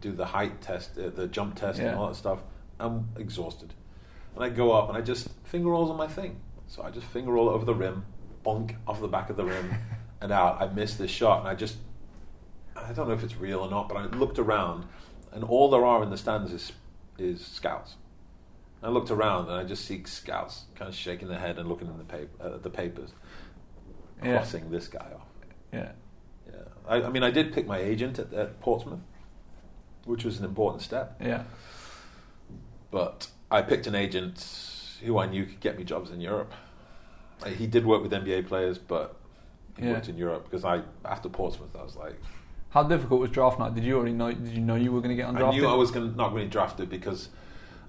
do 0.00 0.12
the 0.12 0.24
height 0.26 0.60
test, 0.60 0.98
uh, 0.98 1.08
the 1.10 1.26
jump 1.28 1.54
test, 1.56 1.78
Yeah. 1.78 1.90
and 1.90 1.98
all 1.98 2.08
that 2.08 2.16
stuff. 2.16 2.40
I'm 2.80 3.08
exhausted. 3.16 3.72
And 4.34 4.42
I 4.44 4.48
go 4.48 4.72
up 4.72 4.88
and 4.88 4.98
I 4.98 5.02
just 5.02 5.28
finger 5.44 5.68
rolls 5.70 5.90
on 5.90 5.96
my 5.96 6.08
thing. 6.08 6.40
So 6.66 6.82
I 6.82 6.90
just 6.90 7.06
finger 7.06 7.32
roll 7.32 7.48
over 7.48 7.64
the 7.64 7.74
rim, 7.74 8.04
bonk 8.44 8.74
off 8.88 9.00
the 9.00 9.08
back 9.08 9.30
of 9.30 9.36
the 9.36 9.44
rim, 9.44 9.72
and 10.20 10.32
out. 10.32 10.60
I 10.60 10.66
missed 10.72 10.98
this 10.98 11.10
shot, 11.10 11.40
and 11.40 11.48
I 11.48 11.54
just, 11.54 11.76
I 12.74 12.92
don't 12.92 13.06
know 13.08 13.14
if 13.14 13.22
it's 13.22 13.36
real 13.36 13.60
or 13.60 13.70
not, 13.70 13.88
but 13.88 13.96
I 13.98 14.06
looked 14.06 14.38
around, 14.38 14.84
and 15.32 15.44
all 15.44 15.70
there 15.70 15.84
are 15.86 16.02
in 16.02 16.10
the 16.10 16.18
stands 16.18 16.52
is 16.52 16.72
is 17.18 17.44
scouts. 17.46 17.96
I 18.82 18.88
looked 18.88 19.10
around, 19.10 19.44
and 19.48 19.54
I 19.54 19.64
just 19.64 19.84
see 19.84 20.02
scouts 20.04 20.64
kind 20.74 20.88
of 20.88 20.94
shaking 20.94 21.28
their 21.28 21.38
head 21.38 21.58
and 21.58 21.68
looking 21.68 21.88
in 21.88 21.96
the 21.98 22.04
paper, 22.04 22.42
uh, 22.42 22.56
the 22.58 22.70
papers, 22.70 23.10
Yeah. 24.22 24.36
crossing 24.36 24.70
this 24.70 24.88
guy 24.88 25.08
off. 25.14 25.25
Yeah. 25.76 25.92
Yeah, 26.48 26.54
I, 26.88 27.02
I 27.02 27.08
mean, 27.10 27.22
I 27.22 27.30
did 27.30 27.52
pick 27.52 27.66
my 27.66 27.78
agent 27.78 28.18
at, 28.18 28.32
at 28.32 28.60
Portsmouth, 28.60 29.00
which 30.04 30.24
was 30.24 30.38
an 30.38 30.44
important 30.44 30.82
step. 30.82 31.20
Yeah. 31.20 31.42
but 32.90 33.28
I 33.50 33.62
picked 33.62 33.86
an 33.86 33.94
agent 33.94 34.46
who 35.04 35.18
I 35.18 35.26
knew 35.26 35.44
could 35.44 35.60
get 35.60 35.76
me 35.78 35.84
jobs 35.84 36.10
in 36.10 36.20
Europe. 36.20 36.52
Uh, 37.44 37.48
He 37.50 37.66
did 37.66 37.84
work 37.84 38.02
with 38.02 38.12
NBA 38.12 38.46
players, 38.46 38.78
but 38.78 39.16
he 39.76 39.84
Yeah. 39.84 39.92
worked 39.92 40.08
in 40.08 40.16
Europe 40.16 40.44
because 40.44 40.64
I, 40.64 40.82
after 41.04 41.28
Portsmouth, 41.28 41.74
I 41.78 41.82
was 41.82 41.96
like, 41.96 42.16
How 42.70 42.82
difficult 42.82 43.20
was 43.20 43.30
draft 43.30 43.58
night? 43.58 43.74
Did 43.74 43.84
you 43.84 43.96
already 43.96 44.12
know? 44.12 44.32
Did 44.32 44.48
you 44.54 44.60
know 44.60 44.74
you 44.74 44.92
were 44.92 45.00
going 45.00 45.16
to 45.16 45.22
get 45.22 45.28
undrafted? 45.28 45.48
I 45.48 45.50
knew 45.50 45.66
I 45.66 45.74
was 45.74 45.90
gonna, 45.90 46.06
not 46.06 46.30
going 46.30 46.42
to 46.42 46.46
be 46.46 46.50
drafted 46.50 46.88
because 46.90 47.28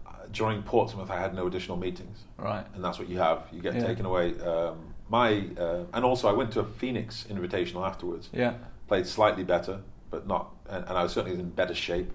uh, 0.05 0.11
during 0.31 0.61
Portsmouth 0.63 1.09
I 1.09 1.19
had 1.19 1.33
no 1.33 1.47
additional 1.47 1.77
meetings, 1.77 2.23
Right. 2.37 2.65
and 2.73 2.83
that's 2.83 2.99
what 2.99 3.07
you 3.09 3.17
have. 3.19 3.47
You 3.51 3.61
get 3.61 3.75
Yeah. 3.75 3.85
taken 3.87 4.05
away. 4.05 4.39
Um, 4.41 4.93
my 5.09 5.45
uh, 5.57 5.83
and 5.93 6.03
also 6.05 6.27
I 6.27 6.33
went 6.33 6.51
to 6.53 6.59
a 6.59 6.65
Phoenix 6.65 7.25
Invitational 7.29 7.85
afterwards. 7.87 8.29
Yeah. 8.33 8.55
played 8.87 9.07
slightly 9.07 9.43
better, 9.43 9.79
but 10.09 10.27
not, 10.27 10.51
and, 10.69 10.83
and 10.85 10.97
I 10.97 11.03
was 11.03 11.13
certainly 11.13 11.39
in 11.39 11.49
better 11.49 11.73
shape. 11.75 12.11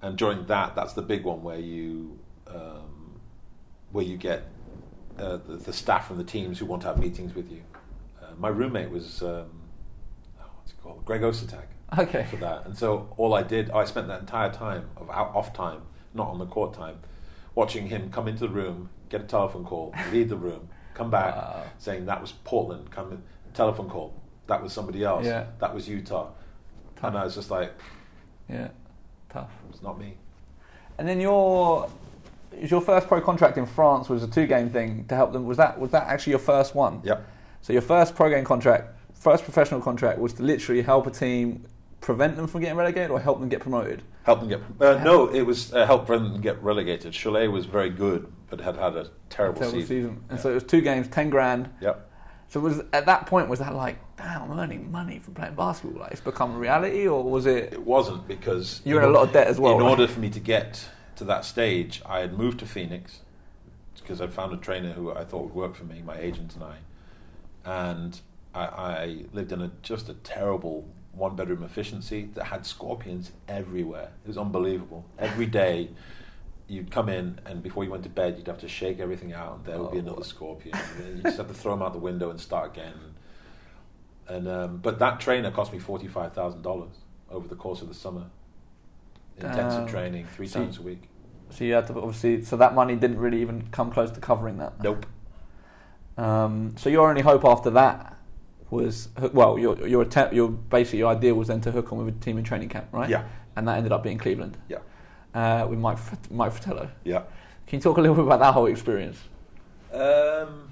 And 0.00 0.18
during 0.18 0.46
that, 0.46 0.74
that's 0.74 0.94
the 0.94 1.02
big 1.02 1.24
one 1.24 1.42
where 1.42 1.58
you, 1.60 2.18
um, 2.48 3.20
where 3.92 4.04
you 4.04 4.16
get 4.16 4.42
uh, 5.18 5.36
the, 5.46 5.56
the 5.56 5.72
staff 5.72 6.08
from 6.08 6.18
the 6.18 6.24
teams 6.24 6.58
who 6.58 6.66
want 6.66 6.82
to 6.82 6.88
have 6.88 6.98
meetings 6.98 7.34
with 7.34 7.50
you. 7.52 7.62
Uh, 8.20 8.26
my 8.38 8.48
roommate 8.48 8.90
was, 8.90 9.22
um, 9.22 9.46
oh, 10.40 10.44
what's 10.56 10.72
it 10.72 10.82
called, 10.82 11.04
Greg 11.04 11.20
Ostertag 11.20 11.66
Okay. 11.98 12.26
for 12.30 12.36
that, 12.36 12.64
and 12.66 12.76
so 12.76 13.08
all 13.16 13.34
I 13.34 13.42
did, 13.42 13.70
I 13.70 13.84
spent 13.84 14.08
that 14.08 14.20
entire 14.20 14.50
time 14.52 14.88
of 14.96 15.08
out, 15.10 15.32
off 15.36 15.52
time, 15.52 15.82
not 16.14 16.28
on 16.28 16.38
the 16.38 16.46
court 16.46 16.74
time, 16.74 16.98
watching 17.54 17.88
him 17.88 18.10
come 18.10 18.26
into 18.26 18.40
the 18.40 18.52
room, 18.52 18.88
get 19.08 19.20
a 19.20 19.24
telephone 19.24 19.64
call, 19.64 19.94
leave 20.10 20.30
the 20.30 20.36
room, 20.36 20.68
come 20.94 21.10
back, 21.10 21.34
Wow. 21.36 21.62
saying 21.78 22.06
that 22.06 22.20
was 22.20 22.32
Portland, 22.44 22.90
come 22.90 23.12
in, 23.12 23.22
telephone 23.54 23.88
call, 23.88 24.12
that 24.46 24.62
was 24.62 24.72
somebody 24.72 25.04
else, 25.04 25.26
Yeah. 25.26 25.46
that 25.58 25.74
was 25.74 25.88
Utah, 25.88 26.28
and 27.02 27.16
I 27.16 27.24
was 27.24 27.34
just 27.34 27.50
like, 27.50 27.72
Yeah. 28.48 28.68
Tough. 29.30 29.50
it's 29.70 29.82
not 29.82 29.98
me. 29.98 30.14
And 30.98 31.08
then 31.08 31.20
your 31.20 31.88
your 32.60 32.82
first 32.82 33.08
pro 33.08 33.18
contract 33.20 33.56
in 33.56 33.64
France 33.64 34.10
was 34.10 34.22
a 34.22 34.26
two 34.28 34.46
game 34.46 34.68
thing 34.68 35.06
to 35.06 35.14
help 35.14 35.32
them. 35.32 35.46
Was 35.46 35.56
that 35.56 35.80
was 35.80 35.90
that 35.92 36.06
actually 36.06 36.32
your 36.32 36.38
first 36.38 36.74
one? 36.74 37.00
Yep. 37.02 37.26
So 37.62 37.72
your 37.72 37.80
first 37.82 38.14
pro 38.14 38.28
game 38.28 38.44
contract, 38.44 38.94
first 39.14 39.44
professional 39.44 39.80
contract, 39.80 40.18
was 40.18 40.34
to 40.34 40.42
literally 40.42 40.82
help 40.82 41.06
a 41.06 41.10
team 41.10 41.64
prevent 42.02 42.36
them 42.36 42.46
from 42.46 42.60
getting 42.60 42.76
relegated 42.76 43.10
or 43.10 43.20
help 43.20 43.40
them 43.40 43.48
get 43.48 43.60
promoted. 43.60 44.02
Help 44.24 44.40
them 44.40 44.48
get. 44.48 44.60
Uh, 44.80 45.02
no, 45.02 45.26
it 45.28 45.42
was 45.42 45.72
uh, 45.72 45.84
help 45.84 46.06
them 46.06 46.40
get 46.40 46.62
relegated. 46.62 47.12
Cholet 47.12 47.50
was 47.50 47.66
very 47.66 47.90
good, 47.90 48.32
but 48.50 48.60
had 48.60 48.76
had 48.76 48.94
a 48.96 49.10
terrible, 49.30 49.60
Terrible 49.60 49.80
season. 49.80 50.24
And 50.28 50.38
Yeah. 50.38 50.42
so 50.42 50.50
it 50.50 50.54
was 50.54 50.64
two 50.64 50.80
games, 50.80 51.08
ten 51.08 51.28
grand. 51.30 51.70
Yep. 51.80 52.08
So 52.48 52.60
was 52.60 52.82
at 52.92 53.06
that 53.06 53.26
point 53.26 53.48
was 53.48 53.58
that 53.60 53.74
like, 53.74 53.98
damn, 54.16 54.42
I'm 54.42 54.58
earning 54.60 54.92
money 54.92 55.18
from 55.18 55.34
playing 55.34 55.54
basketball? 55.54 56.02
Like 56.02 56.12
it's 56.12 56.20
become 56.20 56.54
a 56.54 56.58
reality, 56.58 57.08
or 57.08 57.24
was 57.24 57.46
it? 57.46 57.72
It 57.72 57.84
wasn't 57.84 58.28
because 58.28 58.80
You're 58.84 59.02
in 59.02 59.08
a 59.08 59.12
lot 59.12 59.26
of 59.26 59.32
debt 59.32 59.48
as 59.48 59.58
well, 59.58 59.72
In 59.72 59.78
right? 59.82 59.90
order 59.90 60.06
for 60.06 60.20
me 60.20 60.30
to 60.30 60.40
get 60.40 60.88
to 61.16 61.24
that 61.24 61.44
stage, 61.44 62.00
I 62.06 62.20
had 62.20 62.36
moved 62.38 62.60
to 62.60 62.66
Phoenix 62.66 63.20
because 63.96 64.20
I'd 64.20 64.32
found 64.34 64.52
a 64.52 64.56
trainer 64.56 64.92
who 64.92 65.12
I 65.12 65.24
thought 65.24 65.44
would 65.44 65.54
work 65.54 65.74
for 65.74 65.84
me, 65.84 66.02
my 66.04 66.16
agent 66.18 66.54
and 66.54 66.64
I, 66.64 66.76
and 67.64 68.20
I, 68.54 68.64
I 68.64 69.24
lived 69.32 69.52
in 69.52 69.62
a 69.62 69.70
just 69.82 70.08
a 70.08 70.14
terrible 70.14 70.86
one 71.12 71.36
bedroom 71.36 71.62
efficiency 71.62 72.28
that 72.34 72.44
had 72.44 72.64
scorpions 72.66 73.32
everywhere. 73.48 74.10
It 74.24 74.28
was 74.28 74.38
unbelievable. 74.38 75.04
Every 75.18 75.46
day. 75.46 75.90
You'd 76.68 76.90
come 76.90 77.10
in, 77.10 77.38
and 77.44 77.62
before 77.62 77.84
you 77.84 77.90
went 77.90 78.02
to 78.04 78.08
bed, 78.08 78.38
you'd 78.38 78.46
have 78.46 78.60
to 78.60 78.68
shake 78.68 78.98
everything 78.98 79.34
out, 79.34 79.56
and 79.56 79.64
there 79.66 79.78
would 79.78 79.90
be 79.90 79.98
Oh. 79.98 80.02
another 80.02 80.24
scorpion. 80.24 80.74
You 81.16 81.22
just 81.22 81.36
have 81.36 81.48
to 81.48 81.52
throw 81.54 81.72
them 81.72 81.82
out 81.82 81.92
the 81.92 81.98
window 81.98 82.30
and 82.30 82.40
start 82.40 82.70
again. 82.72 82.94
And 84.26 84.48
um, 84.48 84.76
but 84.78 84.98
that 85.00 85.20
trainer 85.20 85.50
cost 85.50 85.70
me 85.72 85.78
forty 85.78 86.06
five 86.08 86.32
thousand 86.32 86.62
dollars 86.62 86.94
over 87.30 87.46
the 87.46 87.56
course 87.56 87.82
of 87.82 87.88
the 87.88 87.94
summer. 87.94 88.24
Intensive 89.36 89.80
Damn. 89.80 89.86
training, 89.88 90.26
three 90.34 90.46
So- 90.46 90.60
times 90.60 90.78
a 90.78 90.82
week. 90.82 91.08
So 91.50 91.64
you 91.64 91.74
had 91.74 91.86
to 91.88 91.94
obviously. 92.00 92.42
So 92.42 92.56
that 92.56 92.74
money 92.74 92.96
didn't 92.96 93.18
really 93.18 93.42
even 93.42 93.68
come 93.70 93.90
close 93.90 94.10
to 94.12 94.20
covering 94.20 94.56
that. 94.58 94.80
Nope. 94.82 95.04
Um, 96.16 96.74
so 96.78 96.88
your 96.88 97.10
only 97.10 97.22
hope 97.22 97.44
after 97.44 97.68
that 97.70 98.16
was 98.72 99.10
well, 99.32 99.58
your 99.58 99.86
your 99.86 100.02
attempt, 100.02 100.34
your 100.34 100.48
basically 100.48 101.00
your 101.00 101.10
idea 101.10 101.34
was 101.34 101.48
then 101.48 101.60
to 101.60 101.70
hook 101.70 101.92
on 101.92 102.04
with 102.04 102.16
a 102.16 102.18
team 102.18 102.38
in 102.38 102.44
training 102.44 102.70
camp, 102.70 102.88
right? 102.90 103.08
Yeah. 103.08 103.24
And 103.54 103.68
that 103.68 103.76
ended 103.76 103.92
up 103.92 104.02
being 104.02 104.18
Cleveland. 104.18 104.56
Yeah. 104.68 104.78
Uh, 105.34 105.66
with 105.68 105.78
Mike 105.78 105.98
Mike 106.30 106.52
Fratello. 106.52 106.90
Yeah. 107.04 107.22
Can 107.66 107.78
you 107.78 107.82
talk 107.82 107.98
a 107.98 108.00
little 108.00 108.16
bit 108.16 108.24
about 108.24 108.40
that 108.40 108.54
whole 108.54 108.66
experience? 108.66 109.18
Um, 109.92 110.70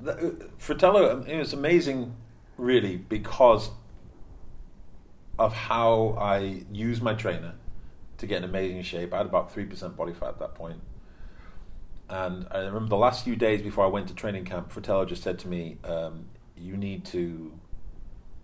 the, 0.00 0.12
uh, 0.12 0.30
Fratello, 0.58 1.12
um, 1.12 1.26
it 1.26 1.36
was 1.36 1.52
amazing, 1.52 2.16
really, 2.56 2.96
because 2.96 3.70
of 5.38 5.52
how 5.52 6.16
I 6.18 6.64
used 6.72 7.02
my 7.02 7.14
trainer 7.14 7.54
to 8.18 8.26
get 8.26 8.38
in 8.38 8.44
amazing 8.44 8.82
shape. 8.82 9.12
I 9.12 9.18
had 9.18 9.26
about 9.26 9.54
3% 9.54 9.94
body 9.94 10.14
fat 10.14 10.30
at 10.30 10.38
that 10.38 10.54
point. 10.54 10.80
And 12.08 12.46
I 12.50 12.58
remember 12.58 12.88
the 12.88 12.96
last 12.96 13.24
few 13.24 13.36
days 13.36 13.60
before 13.62 13.84
I 13.84 13.88
went 13.88 14.08
to 14.08 14.14
training 14.14 14.46
camp, 14.46 14.72
Fratello 14.72 15.04
just 15.04 15.22
said 15.22 15.38
to 15.40 15.48
me, 15.48 15.76
um, 15.84 16.26
"You 16.56 16.76
need 16.76 17.04
to, 17.06 17.52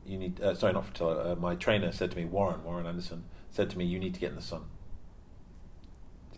you 0.07 0.19
need." 0.19 0.41
Uh, 0.41 0.55
sorry, 0.55 0.73
not 0.73 0.85
Fratello. 0.87 1.33
Uh, 1.33 1.37
my 1.37 1.55
trainer 1.55 1.93
said 1.93 2.11
to 2.13 2.17
me, 2.17 2.25
Warren, 2.25 2.63
Warren 2.65 2.87
Anderson, 2.87 3.25
said 3.51 3.71
to 3.71 3.79
me, 3.79 3.85
"You 3.85 3.99
need 3.99 4.15
to 4.15 4.21
get 4.21 4.31
in 4.31 4.37
the 4.37 4.43
sun. 4.43 4.63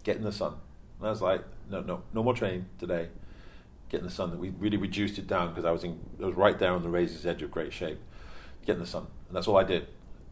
Get 0.02 0.16
in 0.16 0.22
the 0.24 0.32
sun." 0.32 0.54
And 0.98 1.06
I 1.08 1.10
was 1.10 1.22
like, 1.22 1.42
"No, 1.70 1.80
no, 1.80 2.02
no 2.12 2.22
more 2.22 2.34
training 2.34 2.66
today. 2.78 3.08
get 3.90 3.98
in 4.00 4.06
the 4.06 4.12
sun. 4.12 4.36
We 4.40 4.48
really 4.50 4.76
reduced 4.78 5.18
it 5.18 5.26
down 5.28 5.50
because 5.50 5.64
I 5.64 5.70
was 5.70 5.84
in, 5.84 6.00
I 6.20 6.26
was 6.26 6.34
right 6.34 6.58
there 6.58 6.72
on 6.72 6.82
the 6.82 6.88
razor's 6.88 7.24
edge 7.26 7.42
of 7.42 7.50
great 7.52 7.72
shape. 7.72 7.98
Get 8.66 8.72
in 8.74 8.80
the 8.80 8.86
sun, 8.86 9.06
and 9.28 9.36
that's 9.36 9.46
all 9.46 9.56
I 9.56 9.62
did. 9.62 9.86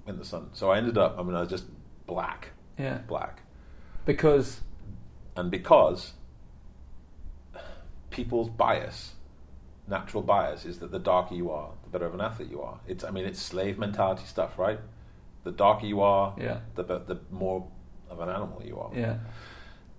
In 0.07 0.19
the 0.19 0.25
sun. 0.25 0.49
So 0.53 0.71
I 0.71 0.79
ended 0.79 0.99
up. 0.99 1.17
I 1.17 1.23
mean, 1.23 1.35
I 1.37 1.41
was 1.41 1.49
just 1.51 1.67
black, 2.07 2.49
Yeah. 2.77 2.99
black, 3.07 3.43
Because 4.05 4.63
and 5.37 5.49
because 5.51 6.15
people's 8.11 8.49
bias, 8.49 9.15
natural 9.89 10.23
bias, 10.23 10.65
is 10.65 10.79
that 10.79 10.91
the 10.91 10.99
darker 10.99 11.35
you 11.35 11.51
are, 11.51 11.71
the 11.83 11.91
better 11.91 12.07
of 12.07 12.15
an 12.15 12.21
athlete 12.21 12.51
you 12.51 12.63
are. 12.63 12.79
It's. 12.87 13.05
I 13.05 13.11
mean, 13.11 13.25
it's 13.25 13.41
slave 13.41 13.79
mentality 13.79 14.25
stuff, 14.27 14.59
right? 14.59 14.79
The 15.45 15.53
darker 15.53 15.87
you 15.87 16.01
are, 16.01 16.35
yeah, 16.39 16.61
the 16.75 16.85
the 16.85 17.19
more 17.31 17.67
of 18.09 18.21
an 18.21 18.29
animal 18.29 18.63
you 18.65 18.79
are. 18.79 18.91
yeah, 18.95 19.17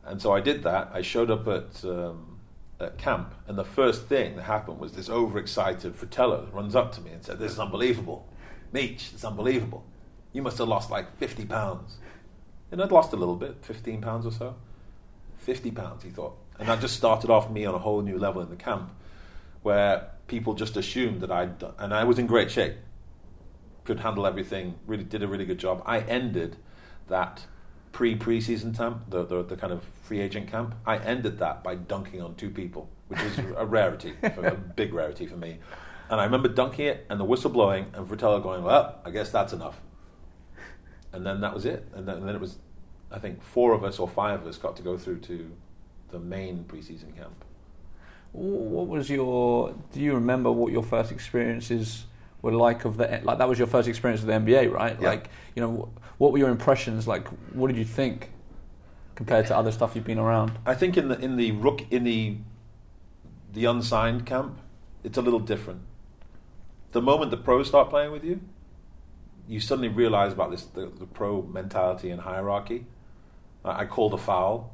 And 0.06 0.22
so 0.22 0.32
I 0.34 0.40
did 0.40 0.64
that. 0.64 0.92
I 0.94 1.02
showed 1.02 1.32
up 1.32 1.48
at, 1.48 1.84
um, 1.84 2.40
at 2.80 2.98
camp, 2.98 3.34
and 3.48 3.58
the 3.58 3.64
first 3.66 4.06
thing 4.06 4.36
that 4.36 4.44
happened 4.44 4.80
was 4.80 4.94
this 4.94 5.10
overexcited 5.10 5.96
Fratello 5.96 6.48
runs 6.54 6.76
up 6.76 6.92
to 6.94 7.02
me 7.02 7.12
and 7.12 7.24
said, 7.24 7.40
"This 7.40 7.52
is 7.52 7.60
unbelievable, 7.60 8.28
Meech. 8.72 9.12
It's 9.14 9.26
unbelievable. 9.26 9.84
You 10.32 10.42
must 10.44 10.58
have 10.60 10.68
lost 10.68 10.90
like 10.90 11.18
fifty 11.18 11.46
pounds." 11.46 11.98
And 12.72 12.82
I'd 12.82 12.92
lost 12.92 13.14
a 13.14 13.16
little 13.18 13.36
bit, 13.36 13.58
fifteen 13.62 14.02
pounds 14.02 14.26
or 14.26 14.32
so. 14.32 14.56
Fifty 15.38 15.72
pounds, 15.72 16.04
he 16.04 16.10
thought, 16.10 16.38
and 16.58 16.68
that 16.70 16.80
just 16.80 16.96
started 16.96 17.30
off 17.30 17.52
me 17.52 17.66
on 17.66 17.76
a 17.76 17.80
whole 17.80 18.02
new 18.02 18.18
level 18.18 18.42
in 18.42 18.50
the 18.50 18.56
camp, 18.56 18.92
where 19.64 20.10
people 20.28 20.54
just 20.54 20.78
assumed 20.78 21.22
that 21.22 21.32
I'd 21.32 21.60
done, 21.60 21.74
and 21.80 21.94
I 21.94 22.04
was 22.04 22.20
in 22.20 22.28
great 22.28 22.52
shape, 22.52 22.76
could 23.84 24.00
handle 24.00 24.26
everything, 24.26 24.76
really 24.86 25.04
did 25.04 25.24
a 25.24 25.28
really 25.28 25.46
good 25.46 25.58
job. 25.58 25.82
I 25.86 26.00
ended 26.00 26.58
that 27.08 27.46
pre 27.92 28.16
preseason 28.16 28.76
camp, 28.76 29.10
the, 29.10 29.26
the 29.26 29.44
the 29.44 29.58
kind 29.58 29.74
of 29.74 29.84
free 30.04 30.22
agent 30.22 30.50
camp. 30.50 30.76
I 30.86 30.98
ended 30.98 31.40
that 31.40 31.64
by 31.64 31.76
dunking 31.76 32.22
on 32.22 32.36
two 32.36 32.50
people, 32.50 32.90
which 33.08 33.22
is 33.22 33.38
a 33.58 33.66
rarity, 33.66 34.14
for, 34.36 34.46
a 34.46 34.56
big 34.56 34.94
rarity 34.94 35.26
for 35.26 35.38
me. 35.38 35.60
And 36.10 36.20
I 36.20 36.26
remember 36.26 36.50
dunking 36.50 36.86
it 36.86 37.06
and 37.10 37.20
the 37.20 37.24
whistle 37.24 37.50
blowing 37.50 37.88
and 37.94 38.08
Fratello 38.08 38.40
going, 38.40 38.64
"Well, 38.64 39.00
I 39.06 39.12
guess 39.12 39.32
that's 39.32 39.54
enough." 39.54 39.80
And 41.14 41.26
then 41.26 41.42
that 41.42 41.54
was 41.54 41.66
it. 41.66 41.88
And 41.94 42.08
then, 42.08 42.18
and 42.18 42.28
then 42.28 42.36
it 42.36 42.42
was, 42.42 42.58
I 43.12 43.20
think, 43.20 43.44
four 43.44 43.74
of 43.74 43.84
us 43.84 44.00
or 44.00 44.08
five 44.08 44.42
of 44.42 44.48
us 44.48 44.58
got 44.58 44.76
to 44.78 44.84
go 44.84 44.98
through 44.98 45.20
to 45.20 45.52
the 46.10 46.20
main 46.20 46.66
preseason 46.66 47.16
camp. 47.16 47.46
What 48.34 48.88
was 48.88 49.10
your? 49.10 49.76
Do 49.94 50.00
you 50.00 50.14
remember 50.14 50.52
what 50.52 50.72
your 50.72 50.84
first 50.84 51.12
experiences 51.12 52.06
were 52.42 52.52
like 52.52 52.84
of 52.84 52.98
the 52.98 53.22
like 53.24 53.38
that 53.38 53.48
was 53.48 53.58
your 53.58 53.68
first 53.68 53.88
experience 53.88 54.22
with 54.22 54.28
the 54.28 54.52
NBA, 54.52 54.72
right? 54.72 54.98
Yeah. 55.00 55.08
Like 55.08 55.30
you 55.56 55.62
know, 55.62 55.90
what 56.18 56.32
were 56.32 56.38
your 56.38 56.50
impressions? 56.50 57.08
Like, 57.08 57.28
what 57.54 57.68
did 57.68 57.78
you 57.78 57.86
think 57.86 58.32
compared 59.16 59.48
to 59.48 59.58
other 59.58 59.72
stuff 59.72 59.96
you've 59.96 60.06
been 60.06 60.20
around? 60.20 60.58
I 60.66 60.76
think 60.76 60.98
in 60.98 61.08
the 61.08 61.20
in 61.20 61.38
the 61.38 61.52
rook 61.52 61.84
in 61.92 62.04
the 62.04 62.38
the 63.54 63.66
unsigned 63.66 64.26
camp, 64.26 64.60
it's 65.04 65.18
a 65.18 65.22
little 65.22 65.40
different. 65.40 65.82
The 66.92 67.02
moment 67.02 67.32
the 67.32 67.38
pros 67.38 67.68
start 67.68 67.90
playing 67.90 68.12
with 68.12 68.24
you, 68.24 68.42
you 69.48 69.60
suddenly 69.60 69.90
realize 69.90 70.34
about 70.34 70.52
this 70.52 70.64
the, 70.66 70.88
the 70.88 71.06
pro 71.06 71.42
mentality 71.44 72.10
and 72.10 72.22
hierarchy. 72.22 72.86
I, 73.64 73.82
I 73.82 73.86
called 73.86 74.14
a 74.14 74.18
foul 74.18 74.74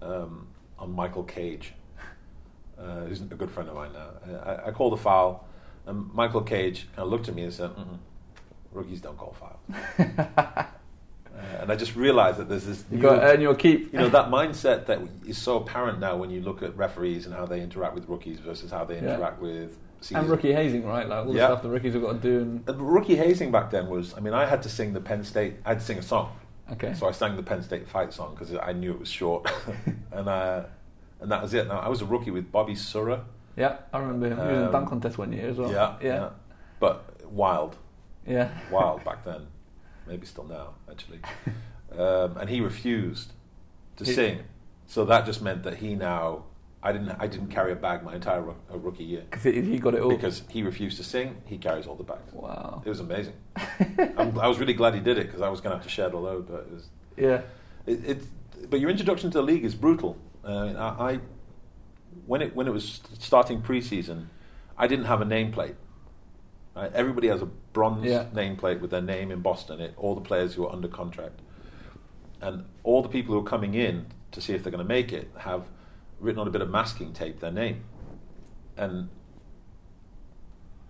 um, 0.00 0.48
on 0.78 0.92
Michael 0.92 1.24
Cage, 1.24 1.74
uh, 2.78 3.04
who's 3.06 3.20
a 3.20 3.24
good 3.24 3.50
friend 3.50 3.68
of 3.68 3.74
mine 3.74 3.90
now. 3.92 4.08
I, 4.44 4.68
I 4.68 4.70
called 4.72 4.92
a 4.92 4.96
foul, 4.96 5.46
and 5.86 6.12
Michael 6.14 6.42
Cage 6.42 6.88
kind 6.94 7.06
of 7.06 7.10
looked 7.10 7.28
at 7.28 7.34
me 7.34 7.42
and 7.44 7.52
said, 7.52 7.70
Mm-mm, 7.70 7.98
"Rookies 8.72 9.00
don't 9.00 9.16
call 9.16 9.34
fouls." 9.38 9.60
uh, 10.58 10.66
and 11.60 11.70
I 11.72 11.76
just 11.76 11.96
realized 11.96 12.38
that 12.38 12.48
there's 12.48 12.64
this 12.66 12.84
You 12.90 12.98
got 12.98 13.16
to 13.16 13.22
earn 13.32 13.40
your 13.40 13.54
keep. 13.54 13.92
you 13.92 13.98
know 13.98 14.08
that 14.08 14.28
mindset 14.28 14.86
that 14.86 15.00
is 15.26 15.38
so 15.38 15.56
apparent 15.58 15.98
now 16.00 16.16
when 16.16 16.30
you 16.30 16.40
look 16.40 16.62
at 16.62 16.76
referees 16.76 17.26
and 17.26 17.34
how 17.34 17.46
they 17.46 17.60
interact 17.60 17.94
with 17.94 18.08
rookies 18.08 18.38
versus 18.40 18.70
how 18.70 18.84
they 18.84 18.94
Yeah. 18.96 19.14
interact 19.14 19.40
with 19.40 19.78
and 20.14 20.28
rookie 20.28 20.52
hazing, 20.52 20.84
right? 20.84 21.08
Like 21.08 21.26
all 21.26 21.32
the 21.32 21.38
Yeah. 21.38 21.46
stuff 21.46 21.62
the 21.62 21.70
rookies 21.70 21.94
have 21.94 22.02
got 22.02 22.12
to 22.12 22.18
do. 22.18 22.40
And, 22.42 22.68
And 22.68 22.92
rookie 22.94 23.16
hazing 23.16 23.50
back 23.50 23.70
then 23.70 23.88
was, 23.88 24.14
I 24.14 24.20
mean, 24.20 24.34
I 24.34 24.44
had 24.44 24.62
to 24.64 24.68
sing 24.68 24.92
the 24.92 25.00
Penn 25.00 25.24
State, 25.24 25.54
I 25.64 25.70
had 25.70 25.78
to 25.78 25.84
sing 25.84 25.96
a 25.98 26.02
song. 26.02 26.36
okay. 26.72 26.92
So 26.92 27.08
I 27.08 27.12
sang 27.12 27.36
the 27.36 27.42
Penn 27.42 27.62
State 27.62 27.88
fight 27.88 28.12
song 28.12 28.34
because 28.34 28.54
I 28.54 28.72
knew 28.72 28.90
it 28.92 29.00
was 29.00 29.08
short, 29.08 29.50
and 30.12 30.28
uh, 30.28 30.64
and 31.20 31.30
that 31.30 31.42
was 31.42 31.54
it. 31.54 31.66
Now 31.68 31.78
I 31.78 31.88
was 31.88 32.00
a 32.02 32.06
rookie 32.06 32.30
with 32.30 32.50
Bobby 32.52 32.74
Sura. 32.74 33.24
yeah, 33.56 33.76
I 33.92 33.98
remember 33.98 34.26
him. 34.26 34.36
He 34.36 34.42
was 34.42 34.52
in 34.52 34.58
the 34.60 34.66
Um, 34.66 34.72
dunk 34.72 34.88
contest 34.88 35.18
one 35.18 35.32
year 35.32 35.48
as 35.48 35.56
well. 35.56 35.70
yeah, 35.72 35.96
yeah, 36.02 36.28
but 36.80 37.04
wild, 37.30 37.76
yeah. 38.26 38.48
wild 38.70 39.04
back 39.04 39.24
then, 39.24 39.46
maybe 40.06 40.26
still 40.26 40.44
now 40.44 40.74
actually. 40.90 41.20
Um, 41.96 42.36
and 42.38 42.50
he 42.50 42.60
refused 42.60 43.32
to 43.98 44.04
He- 44.04 44.12
sing, 44.12 44.40
so 44.86 45.04
that 45.04 45.26
just 45.26 45.40
meant 45.40 45.62
that 45.62 45.76
he 45.76 45.94
now. 45.94 46.42
I 46.82 46.90
didn't. 46.92 47.12
I 47.20 47.28
didn't 47.28 47.48
carry 47.48 47.70
a 47.72 47.76
bag 47.76 48.02
my 48.02 48.14
entire 48.16 48.42
roo- 48.42 48.56
uh, 48.70 48.76
rookie 48.76 49.04
year. 49.04 49.22
Because 49.30 49.44
he, 49.44 49.62
he 49.62 49.78
got 49.78 49.94
it 49.94 50.02
all. 50.02 50.10
because 50.10 50.42
he 50.48 50.62
refused 50.64 50.96
to 50.96 51.04
sing. 51.04 51.36
He 51.46 51.56
carries 51.56 51.86
all 51.86 51.94
the 51.94 52.02
bags. 52.02 52.32
wow. 52.32 52.82
It 52.84 52.88
was 52.88 52.98
amazing. 52.98 53.34
I'm, 54.18 54.36
I 54.40 54.48
was 54.48 54.58
really 54.58 54.74
glad 54.74 54.94
he 54.94 55.00
did 55.00 55.16
it 55.18 55.26
because 55.28 55.40
I 55.40 55.48
was 55.48 55.60
going 55.60 55.70
to 55.70 55.76
have 55.76 55.84
to 55.86 55.88
share 55.90 56.08
the 56.10 56.16
load. 56.18 56.48
But 56.48 56.66
it 56.66 56.72
was. 56.72 56.88
Yeah. 57.16 57.42
It, 57.86 58.04
it, 58.04 58.70
but 58.70 58.80
your 58.80 58.90
introduction 58.90 59.30
to 59.30 59.38
the 59.38 59.42
league 59.44 59.64
is 59.64 59.74
brutal. 59.76 60.16
Uh, 60.44 60.74
I, 60.76 61.12
I 61.12 61.20
when 62.26 62.42
it 62.42 62.54
when 62.54 62.66
it 62.66 62.72
was 62.72 63.00
starting 63.18 63.62
preseason, 63.62 64.26
I 64.76 64.86
didn't 64.86 65.06
have 65.06 65.20
a 65.20 65.24
nameplate. 65.24 65.76
Right? 66.76 66.92
Everybody 66.92 67.28
has 67.28 67.40
a 67.42 67.46
bronze 67.46 68.04
Yeah. 68.04 68.26
nameplate 68.34 68.80
with 68.80 68.90
their 68.90 69.00
name 69.02 69.30
embossed 69.30 69.70
on 69.70 69.80
it. 69.80 69.94
All 69.96 70.14
the 70.14 70.20
players 70.20 70.54
who 70.54 70.66
are 70.66 70.72
under 70.72 70.88
contract, 70.88 71.40
and 72.40 72.64
all 72.82 73.02
the 73.02 73.08
people 73.08 73.34
who 73.34 73.40
are 73.40 73.48
coming 73.48 73.74
in 73.74 74.06
to 74.32 74.40
see 74.40 74.52
if 74.52 74.62
they're 74.62 74.72
going 74.72 74.84
to 74.84 74.88
make 74.88 75.12
it 75.12 75.30
have 75.38 75.68
written 76.20 76.40
on 76.40 76.46
a 76.48 76.50
bit 76.50 76.60
of 76.62 76.70
masking 76.70 77.12
tape 77.12 77.40
their 77.40 77.52
name, 77.52 77.84
and 78.76 79.08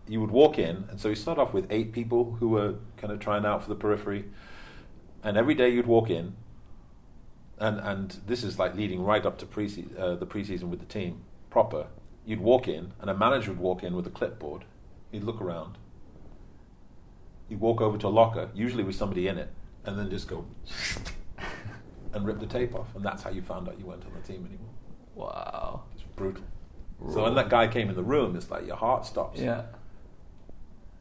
you 0.09 0.20
would 0.20 0.30
walk 0.30 0.59
in, 0.59 0.84
and 0.90 1.00
so 1.00 1.09
you 1.09 1.14
start 1.14 1.38
off 1.38 1.52
with 1.55 1.66
eight 1.70 1.92
people 1.92 2.36
who 2.40 2.48
were 2.48 2.74
kind 2.96 3.12
of 3.12 3.20
trying 3.20 3.44
out 3.44 3.62
for 3.62 3.68
the 3.68 3.74
periphery, 3.74 4.24
and 5.22 5.36
every 5.36 5.55
day 5.55 5.68
you'd 5.70 5.86
walk 5.86 6.11
in, 6.11 6.34
and 7.59 7.78
and 7.80 8.18
this 8.26 8.42
is 8.44 8.59
like 8.59 8.74
leading 8.74 9.02
right 9.02 9.24
up 9.24 9.38
to 9.38 9.46
pre 9.46 9.66
uh, 9.98 10.14
the 10.16 10.26
preseason 10.26 10.64
with 10.64 10.80
the 10.80 10.86
team 10.86 11.22
proper. 11.50 11.86
You'd 12.26 12.40
walk 12.40 12.68
in, 12.68 12.92
and 13.00 13.11
a 13.11 13.14
manager 13.14 13.50
would 13.50 13.61
walk 13.61 13.82
in 13.82 13.94
with 13.94 14.07
a 14.07 14.11
clipboard. 14.11 14.64
He'd 15.12 15.24
look 15.24 15.40
around. 15.42 15.76
You'd 17.48 17.61
walk 17.61 17.80
over 17.82 17.98
to 17.98 18.07
a 18.07 18.09
locker, 18.09 18.48
usually 18.55 18.82
with 18.82 18.96
somebody 18.96 19.28
in 19.28 19.36
it, 19.36 19.50
and 19.84 19.98
then 19.98 20.09
just 20.09 20.26
go 20.26 20.46
and 22.14 22.24
rip 22.26 22.40
the 22.40 22.46
tape 22.46 22.74
off, 22.74 22.94
and 22.94 23.05
that's 23.05 23.22
how 23.22 23.30
you 23.30 23.42
found 23.42 23.68
out 23.68 23.78
you 23.78 23.84
weren't 23.86 24.05
on 24.07 24.12
the 24.14 24.26
team 24.26 24.46
anymore. 24.46 24.72
Wow. 25.14 25.82
It's 25.94 26.02
brutal. 26.16 26.42
So 27.12 27.24
when 27.24 27.34
that 27.34 27.50
guy 27.50 27.68
came 27.68 27.90
in 27.90 27.96
the 27.96 28.02
room, 28.02 28.34
it's 28.36 28.50
like 28.50 28.66
your 28.66 28.76
heart 28.76 29.05
stops 29.05 29.38
Yeah. 29.38 29.62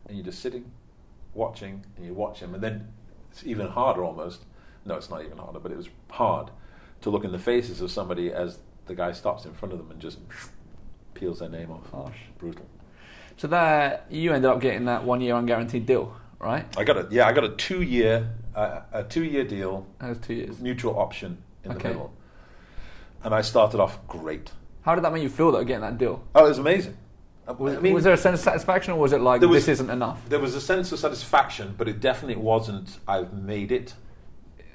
and 0.08 0.18
you're 0.18 0.26
just 0.26 0.40
sitting, 0.42 0.72
watching, 1.34 1.86
and 1.96 2.06
you 2.06 2.14
watch 2.14 2.40
him, 2.40 2.54
and 2.54 2.62
then 2.62 2.90
it's 3.32 3.46
even 3.46 3.68
harder 3.68 4.04
almost. 4.04 4.44
No, 4.86 4.96
it's 4.96 5.10
not 5.10 5.24
even 5.24 5.38
harder, 5.38 5.60
but 5.60 5.72
it 5.72 5.78
was 5.78 5.90
hard 6.10 6.50
to 7.02 7.10
look 7.10 7.24
in 7.24 7.32
the 7.32 7.40
faces 7.40 7.82
of 7.82 7.92
somebody 7.92 8.32
as 8.32 8.60
the 8.86 8.96
guy 8.96 9.12
stops 9.12 9.46
in 9.46 9.54
front 9.54 9.72
of 9.74 9.78
them 9.80 9.92
and 9.92 10.00
just 10.00 10.20
peels 11.14 11.40
their 11.40 11.50
name 11.50 11.72
off. 11.72 11.90
Harsh. 11.92 12.18
Brutal. 12.38 12.66
So 13.38 13.48
that 13.48 14.06
you 14.10 14.34
ended 14.34 14.50
up 14.52 14.60
getting 14.60 14.86
that 14.86 15.04
one 15.04 15.22
year 15.22 15.36
unguaranteed 15.36 15.86
deal, 15.86 16.16
right? 16.40 16.66
I 16.78 16.84
got 16.84 16.98
a 16.98 17.08
yeah, 17.10 17.28
I 17.28 17.32
got 17.34 17.44
a 17.46 17.50
two 17.50 17.82
year 17.82 18.30
uh, 18.56 18.82
a 18.92 19.04
two 19.04 19.24
year 19.24 19.44
deal, 19.44 19.88
That 20.00 20.10
was 20.10 20.18
two 20.20 20.34
years. 20.36 20.60
mutual 20.60 21.00
option 21.00 21.38
in 21.64 21.74
the 21.74 21.80
middle, 21.80 22.14
and 23.24 23.34
I 23.34 23.42
started 23.42 23.80
off 23.80 24.06
great. 24.08 24.52
How 24.84 24.96
did 24.96 25.04
that 25.06 25.14
make 25.14 25.24
you 25.24 25.30
feel 25.30 25.52
though, 25.52 25.64
getting 25.64 25.82
that 25.82 25.98
deal? 25.98 26.24
Oh, 26.36 26.46
it 26.46 26.50
was 26.50 26.58
amazing. 26.60 26.98
I 27.48 27.52
Was, 27.54 27.82
mean, 27.82 27.94
was 27.94 28.04
there 28.06 28.14
a 28.14 28.18
sense 28.18 28.40
of 28.40 28.44
satisfaction, 28.46 28.94
or 28.94 29.00
was 29.00 29.12
it 29.14 29.20
like 29.22 29.42
was- 29.42 29.66
this 29.66 29.68
isn't 29.80 29.90
enough? 29.90 30.22
there 30.30 30.40
was 30.40 30.56
a 30.56 30.62
sense 30.62 30.92
of 30.92 31.00
satisfaction, 31.00 31.74
but 31.78 31.88
it 31.90 32.00
definitely 32.00 32.42
wasn't. 32.42 33.00
I've 33.08 33.34
made 33.34 33.72
it 33.72 33.96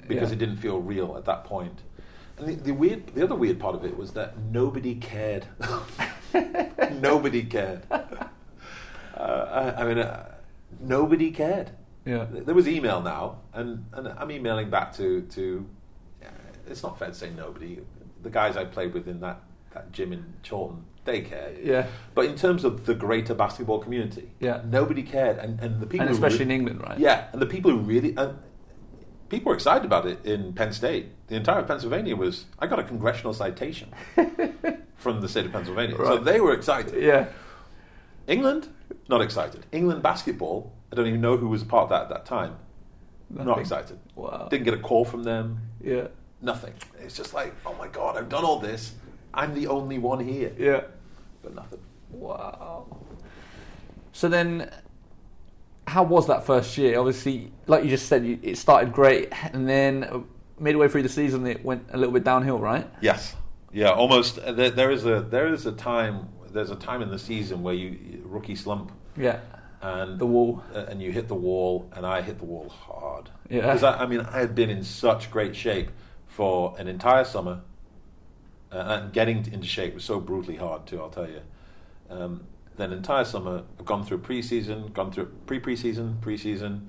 because 0.09 0.29
Yeah. 0.29 0.35
it 0.35 0.39
didn't 0.39 0.57
feel 0.57 0.79
real 0.81 1.15
at 1.17 1.23
that 1.25 1.45
point. 1.45 1.79
And 2.37 2.47
the, 2.47 2.55
the 2.55 2.71
weird, 2.71 3.07
the 3.15 3.23
other 3.23 3.35
weird 3.35 3.59
part 3.59 3.75
of 3.75 3.85
it 3.85 3.95
was 3.97 4.11
that 4.13 4.37
nobody 4.51 4.95
cared. 4.95 5.45
nobody 7.01 7.43
cared. 7.43 7.83
Uh, 9.17 9.73
I, 9.75 9.81
I 9.81 9.85
mean, 9.85 9.97
uh, 9.97 10.31
nobody 10.79 11.29
cared. 11.31 11.71
Yeah. 12.05 12.25
There 12.29 12.55
was 12.55 12.69
email 12.69 13.01
now, 13.01 13.39
and, 13.53 13.83
and 13.91 14.07
I'm 14.07 14.31
emailing 14.31 14.69
back 14.69 14.93
to 14.95 15.23
to. 15.23 15.65
It's 16.69 16.83
not 16.83 16.97
fair 16.97 17.09
to 17.09 17.13
say 17.13 17.29
nobody. 17.31 17.79
The 18.23 18.29
guys 18.29 18.55
I 18.55 18.63
played 18.63 18.93
with 18.93 19.09
in 19.09 19.19
that, 19.19 19.41
that 19.73 19.91
gym 19.91 20.13
in 20.13 20.23
Chorlton, 20.47 20.85
they 21.03 21.19
cared. 21.19 21.57
Yeah. 21.61 21.87
But 22.15 22.27
in 22.27 22.37
terms 22.37 22.63
of 22.63 22.85
the 22.85 22.93
greater 22.93 23.33
basketball 23.33 23.79
community, 23.79 24.31
Yeah. 24.39 24.61
nobody 24.65 25.03
cared, 25.03 25.37
and, 25.37 25.59
and 25.59 25.81
the 25.81 25.85
people, 25.87 26.07
And 26.07 26.15
especially 26.15 26.45
re- 26.45 26.45
in 26.45 26.51
England, 26.51 26.79
right? 26.81 26.97
yeah, 26.97 27.25
and 27.33 27.41
the 27.41 27.45
people 27.45 27.71
who 27.71 27.79
really, 27.79 28.13
and 28.15 28.37
people 29.29 29.49
were 29.49 29.55
excited 29.55 29.85
about 29.85 30.05
it 30.05 30.25
in 30.25 30.53
Penn 30.53 30.73
State. 30.73 31.07
The 31.27 31.35
entire 31.35 31.63
Pennsylvania 31.63 32.15
was. 32.15 32.45
I 32.59 32.67
got 32.67 32.79
a 32.79 32.83
congressional 32.83 33.33
citation 33.33 33.93
from 34.95 35.21
the 35.21 35.29
state 35.29 35.45
of 35.45 35.51
Pennsylvania, 35.51 35.95
so 35.97 36.17
they 36.17 36.41
were 36.41 36.53
excited. 36.53 37.01
Yeah. 37.01 37.27
England, 38.27 38.67
not 39.07 39.21
excited. 39.21 39.65
England 39.71 40.03
basketball, 40.03 40.71
I 40.91 40.95
don't 40.95 41.07
even 41.07 41.21
know 41.21 41.37
who 41.37 41.47
was 41.47 41.61
a 41.61 41.65
part 41.65 41.83
of 41.83 41.89
that 41.89 42.03
at 42.03 42.09
that 42.09 42.25
time. 42.25 42.57
Not 43.29 43.59
excited. 43.59 43.99
Wow. 44.15 44.47
Didn't 44.49 44.65
get 44.65 44.73
a 44.73 44.77
call 44.77 45.05
from 45.05 45.23
them. 45.23 45.59
Yeah. 45.83 46.07
Nothing. 46.41 46.73
It's 46.99 47.15
just 47.15 47.33
like, 47.33 47.53
oh 47.65 47.75
my 47.75 47.87
god, 47.87 48.17
I've 48.17 48.29
done 48.29 48.43
all 48.43 48.59
this. 48.59 48.93
I'm 49.33 49.53
the 49.53 49.67
only 49.67 49.99
one 49.99 50.19
here. 50.19 50.51
Yeah. 50.57 50.81
but 51.43 51.53
nothing. 51.53 51.79
Wow. 52.09 52.87
So 54.11 54.27
then, 54.29 54.71
how 55.89 56.03
was 56.03 56.27
that 56.27 56.45
first 56.45 56.77
year? 56.77 56.99
Obviously, 56.99 57.51
like 57.67 57.83
you 57.83 57.89
just 57.89 58.07
said, 58.07 58.25
you, 58.25 58.39
it 58.41 58.57
started 58.57 58.93
great, 58.93 59.29
and 59.53 59.67
then 59.67 60.25
midway 60.59 60.87
through 60.87 61.03
the 61.03 61.09
season, 61.09 61.45
it 61.47 61.63
went 61.65 61.85
a 61.91 61.97
little 61.97 62.13
bit 62.13 62.23
downhill, 62.23 62.59
right? 62.59 62.87
Yes. 63.01 63.35
Yeah, 63.71 63.89
almost. 63.91 64.35
There, 64.35 64.69
there 64.71 64.91
is 64.91 65.05
a 65.05 65.21
there 65.21 65.47
is 65.53 65.65
a 65.65 65.71
time. 65.71 66.29
There's 66.51 66.71
a 66.71 66.75
time 66.75 67.01
in 67.01 67.09
the 67.09 67.19
season 67.19 67.61
where 67.61 67.75
you 67.75 68.21
rookie 68.25 68.55
slump 68.55 68.91
Yeah. 69.15 69.39
and 69.81 70.17
The 70.17 70.25
wall. 70.25 70.63
and 70.73 70.99
you 71.01 71.11
hit 71.11 71.27
the 71.27 71.35
wall, 71.35 71.89
and 71.95 72.05
I 72.05 72.21
hit 72.21 72.39
the 72.39 72.45
wall 72.45 72.69
hard. 72.69 73.29
Yeah. 73.49 73.61
Because 73.61 73.83
I, 73.83 74.03
I 74.03 74.05
mean, 74.07 74.21
I 74.21 74.39
had 74.39 74.55
been 74.55 74.69
in 74.69 74.83
such 74.83 75.29
great 75.31 75.55
shape 75.55 75.89
for 76.27 76.75
an 76.79 76.87
entire 76.87 77.23
summer, 77.25 77.61
uh, 78.71 78.75
and 79.01 79.13
getting 79.13 79.37
into 79.51 79.67
shape 79.67 79.93
was 79.93 80.03
so 80.03 80.19
brutally 80.19 80.55
hard 80.57 80.85
too. 80.87 80.99
I'll 81.01 81.09
tell 81.09 81.27
you. 81.29 81.41
Um, 82.09 82.41
then 82.79 82.93
entire 82.93 83.25
summer, 83.25 83.63
I've 83.77 83.85
gone 83.85 84.05
through 84.05 84.19
preseason, 84.19 84.93
gone 84.93 85.11
through 85.11 85.25
pre 85.45 85.59
preseason, 85.59 86.19
preseason, 86.19 86.87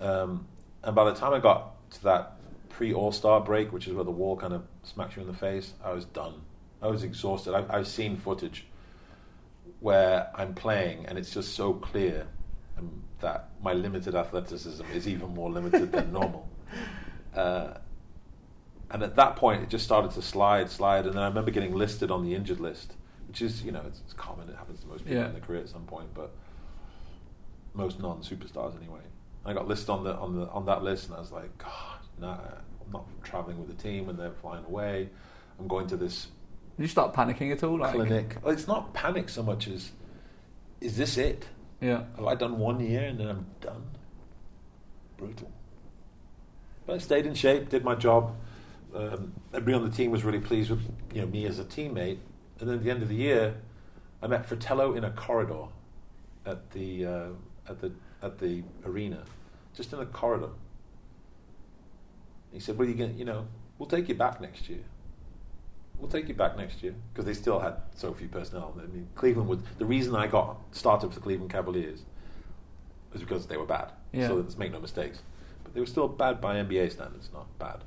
um, 0.00 0.46
and 0.82 0.94
by 0.94 1.04
the 1.04 1.14
time 1.14 1.32
I 1.32 1.38
got 1.38 1.90
to 1.92 2.04
that 2.04 2.32
pre 2.68 2.92
All 2.92 3.12
Star 3.12 3.40
break, 3.40 3.72
which 3.72 3.86
is 3.86 3.94
where 3.94 4.04
the 4.04 4.10
wall 4.10 4.36
kind 4.36 4.52
of 4.52 4.64
smacks 4.82 5.16
you 5.16 5.22
in 5.22 5.28
the 5.28 5.34
face, 5.34 5.74
I 5.82 5.92
was 5.92 6.04
done. 6.04 6.34
I 6.82 6.88
was 6.88 7.02
exhausted. 7.02 7.54
I've, 7.54 7.70
I've 7.70 7.86
seen 7.86 8.16
footage 8.16 8.66
where 9.80 10.30
I'm 10.34 10.54
playing, 10.54 11.06
and 11.06 11.18
it's 11.18 11.32
just 11.32 11.54
so 11.54 11.74
clear 11.74 12.26
um, 12.78 13.02
that 13.20 13.50
my 13.62 13.72
limited 13.72 14.14
athleticism 14.14 14.84
is 14.94 15.08
even 15.08 15.34
more 15.34 15.50
limited 15.50 15.92
than 15.92 16.12
normal. 16.12 16.48
Uh, 17.34 17.74
and 18.90 19.02
at 19.02 19.16
that 19.16 19.36
point, 19.36 19.62
it 19.62 19.68
just 19.68 19.84
started 19.84 20.10
to 20.12 20.22
slide, 20.22 20.70
slide, 20.70 21.06
and 21.06 21.14
then 21.14 21.22
I 21.22 21.28
remember 21.28 21.50
getting 21.50 21.74
listed 21.74 22.10
on 22.10 22.24
the 22.24 22.34
injured 22.34 22.60
list, 22.60 22.94
which 23.28 23.42
is, 23.42 23.62
you 23.62 23.72
know, 23.72 23.82
it's, 23.86 24.00
it's 24.00 24.12
common. 24.12 24.48
It 24.48 24.56
happens 24.56 24.80
to 24.80 24.86
most 24.86 25.04
people 25.04 25.16
Yeah. 25.18 25.26
in 25.26 25.32
their 25.32 25.40
career 25.42 25.60
at 25.60 25.68
some 25.68 25.84
point, 25.84 26.08
but 26.14 26.32
most 27.74 28.00
non-superstars 28.00 28.76
anyway. 28.76 29.00
I 29.44 29.52
got 29.52 29.68
listed 29.68 29.90
on 29.90 30.04
the 30.04 30.14
on 30.14 30.34
the 30.36 30.48
on 30.48 30.64
that 30.66 30.82
list, 30.82 31.06
and 31.08 31.16
I 31.16 31.20
was 31.20 31.30
like, 31.32 31.56
God, 31.58 31.98
no, 32.20 32.28
I'm 32.28 32.92
not 32.92 33.04
traveling 33.22 33.58
with 33.58 33.68
the 33.68 33.82
team, 33.82 34.08
and 34.08 34.18
they're 34.18 34.30
flying 34.30 34.64
away. 34.64 35.10
I'm 35.58 35.68
going 35.68 35.86
to 35.88 35.96
this 35.96 36.28
Did 36.76 36.82
you 36.84 36.88
start 36.88 37.14
panicking 37.14 37.52
at 37.52 37.62
all? 37.62 37.78
Like, 37.78 37.94
clinic. 37.94 38.36
Well, 38.42 38.52
it's 38.54 38.66
not 38.66 38.94
panic 38.94 39.28
so 39.28 39.42
much 39.42 39.68
as, 39.68 39.92
is 40.80 40.96
this 40.96 41.16
it? 41.18 41.46
Yeah. 41.80 42.04
Have 42.16 42.24
I 42.26 42.34
done 42.34 42.58
one 42.58 42.80
year 42.80 43.02
and 43.04 43.20
then 43.20 43.28
I'm 43.28 43.46
done? 43.60 43.82
Brutal. 45.18 45.50
But 46.86 46.94
I 46.94 46.98
stayed 46.98 47.26
in 47.26 47.34
shape, 47.34 47.68
did 47.68 47.84
my 47.84 47.94
job. 47.94 48.34
Um, 48.94 49.32
everybody 49.52 49.74
on 49.84 49.90
the 49.90 49.94
team 49.96 50.10
was 50.10 50.24
really 50.24 50.40
pleased 50.40 50.70
with 50.70 50.80
you 51.12 51.20
know 51.20 51.26
me 51.26 51.46
as 51.46 51.58
a 51.58 51.64
teammate. 51.64 52.18
And 52.60 52.68
then 52.68 52.76
at 52.76 52.84
the 52.84 52.90
end 52.90 53.02
of 53.02 53.08
the 53.08 53.16
year, 53.16 53.56
I 54.22 54.26
met 54.26 54.46
Fratello 54.46 54.94
in 54.94 55.04
a 55.04 55.10
corridor 55.10 55.66
at 56.46 56.70
the 56.70 57.06
uh, 57.06 57.28
at 57.68 57.80
the 57.80 57.92
at 58.22 58.38
the 58.38 58.62
arena, 58.84 59.24
just 59.74 59.92
in 59.92 59.98
a 60.00 60.06
corridor. 60.06 60.50
He 62.52 62.60
said, 62.60 62.78
"Well, 62.78 62.88
you 62.88 62.94
going 62.94 63.18
you 63.18 63.24
know, 63.24 63.46
we'll 63.78 63.88
take 63.88 64.08
you 64.08 64.14
back 64.14 64.40
next 64.40 64.68
year. 64.68 64.84
We'll 65.98 66.10
take 66.10 66.28
you 66.28 66.34
back 66.34 66.56
next 66.56 66.82
year 66.82 66.94
because 67.12 67.24
they 67.24 67.34
still 67.34 67.60
had 67.60 67.76
so 67.94 68.12
few 68.12 68.28
personnel. 68.28 68.74
I 68.76 68.86
mean, 68.86 69.08
Cleveland 69.14 69.48
would. 69.48 69.62
The 69.78 69.84
reason 69.84 70.14
I 70.14 70.26
got 70.26 70.56
started 70.72 71.08
with 71.08 71.16
the 71.16 71.22
Cleveland 71.22 71.50
Cavaliers 71.50 72.02
was 73.12 73.22
because 73.22 73.46
they 73.46 73.56
were 73.56 73.66
bad. 73.66 73.92
Yeah. 74.12 74.28
So 74.28 74.36
let's 74.36 74.56
make 74.56 74.72
no 74.72 74.80
mistakes. 74.80 75.20
But 75.62 75.74
they 75.74 75.80
were 75.80 75.86
still 75.86 76.08
bad 76.08 76.40
by 76.40 76.56
NBA 76.56 76.92
standards, 76.92 77.30
not 77.32 77.46
bad. 77.58 77.84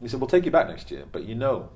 He 0.00 0.08
said, 0.08 0.20
"We'll 0.20 0.28
take 0.28 0.44
you 0.44 0.50
back 0.50 0.68
next 0.68 0.90
year, 0.90 1.04
but 1.10 1.24
you 1.24 1.34
know, 1.34 1.68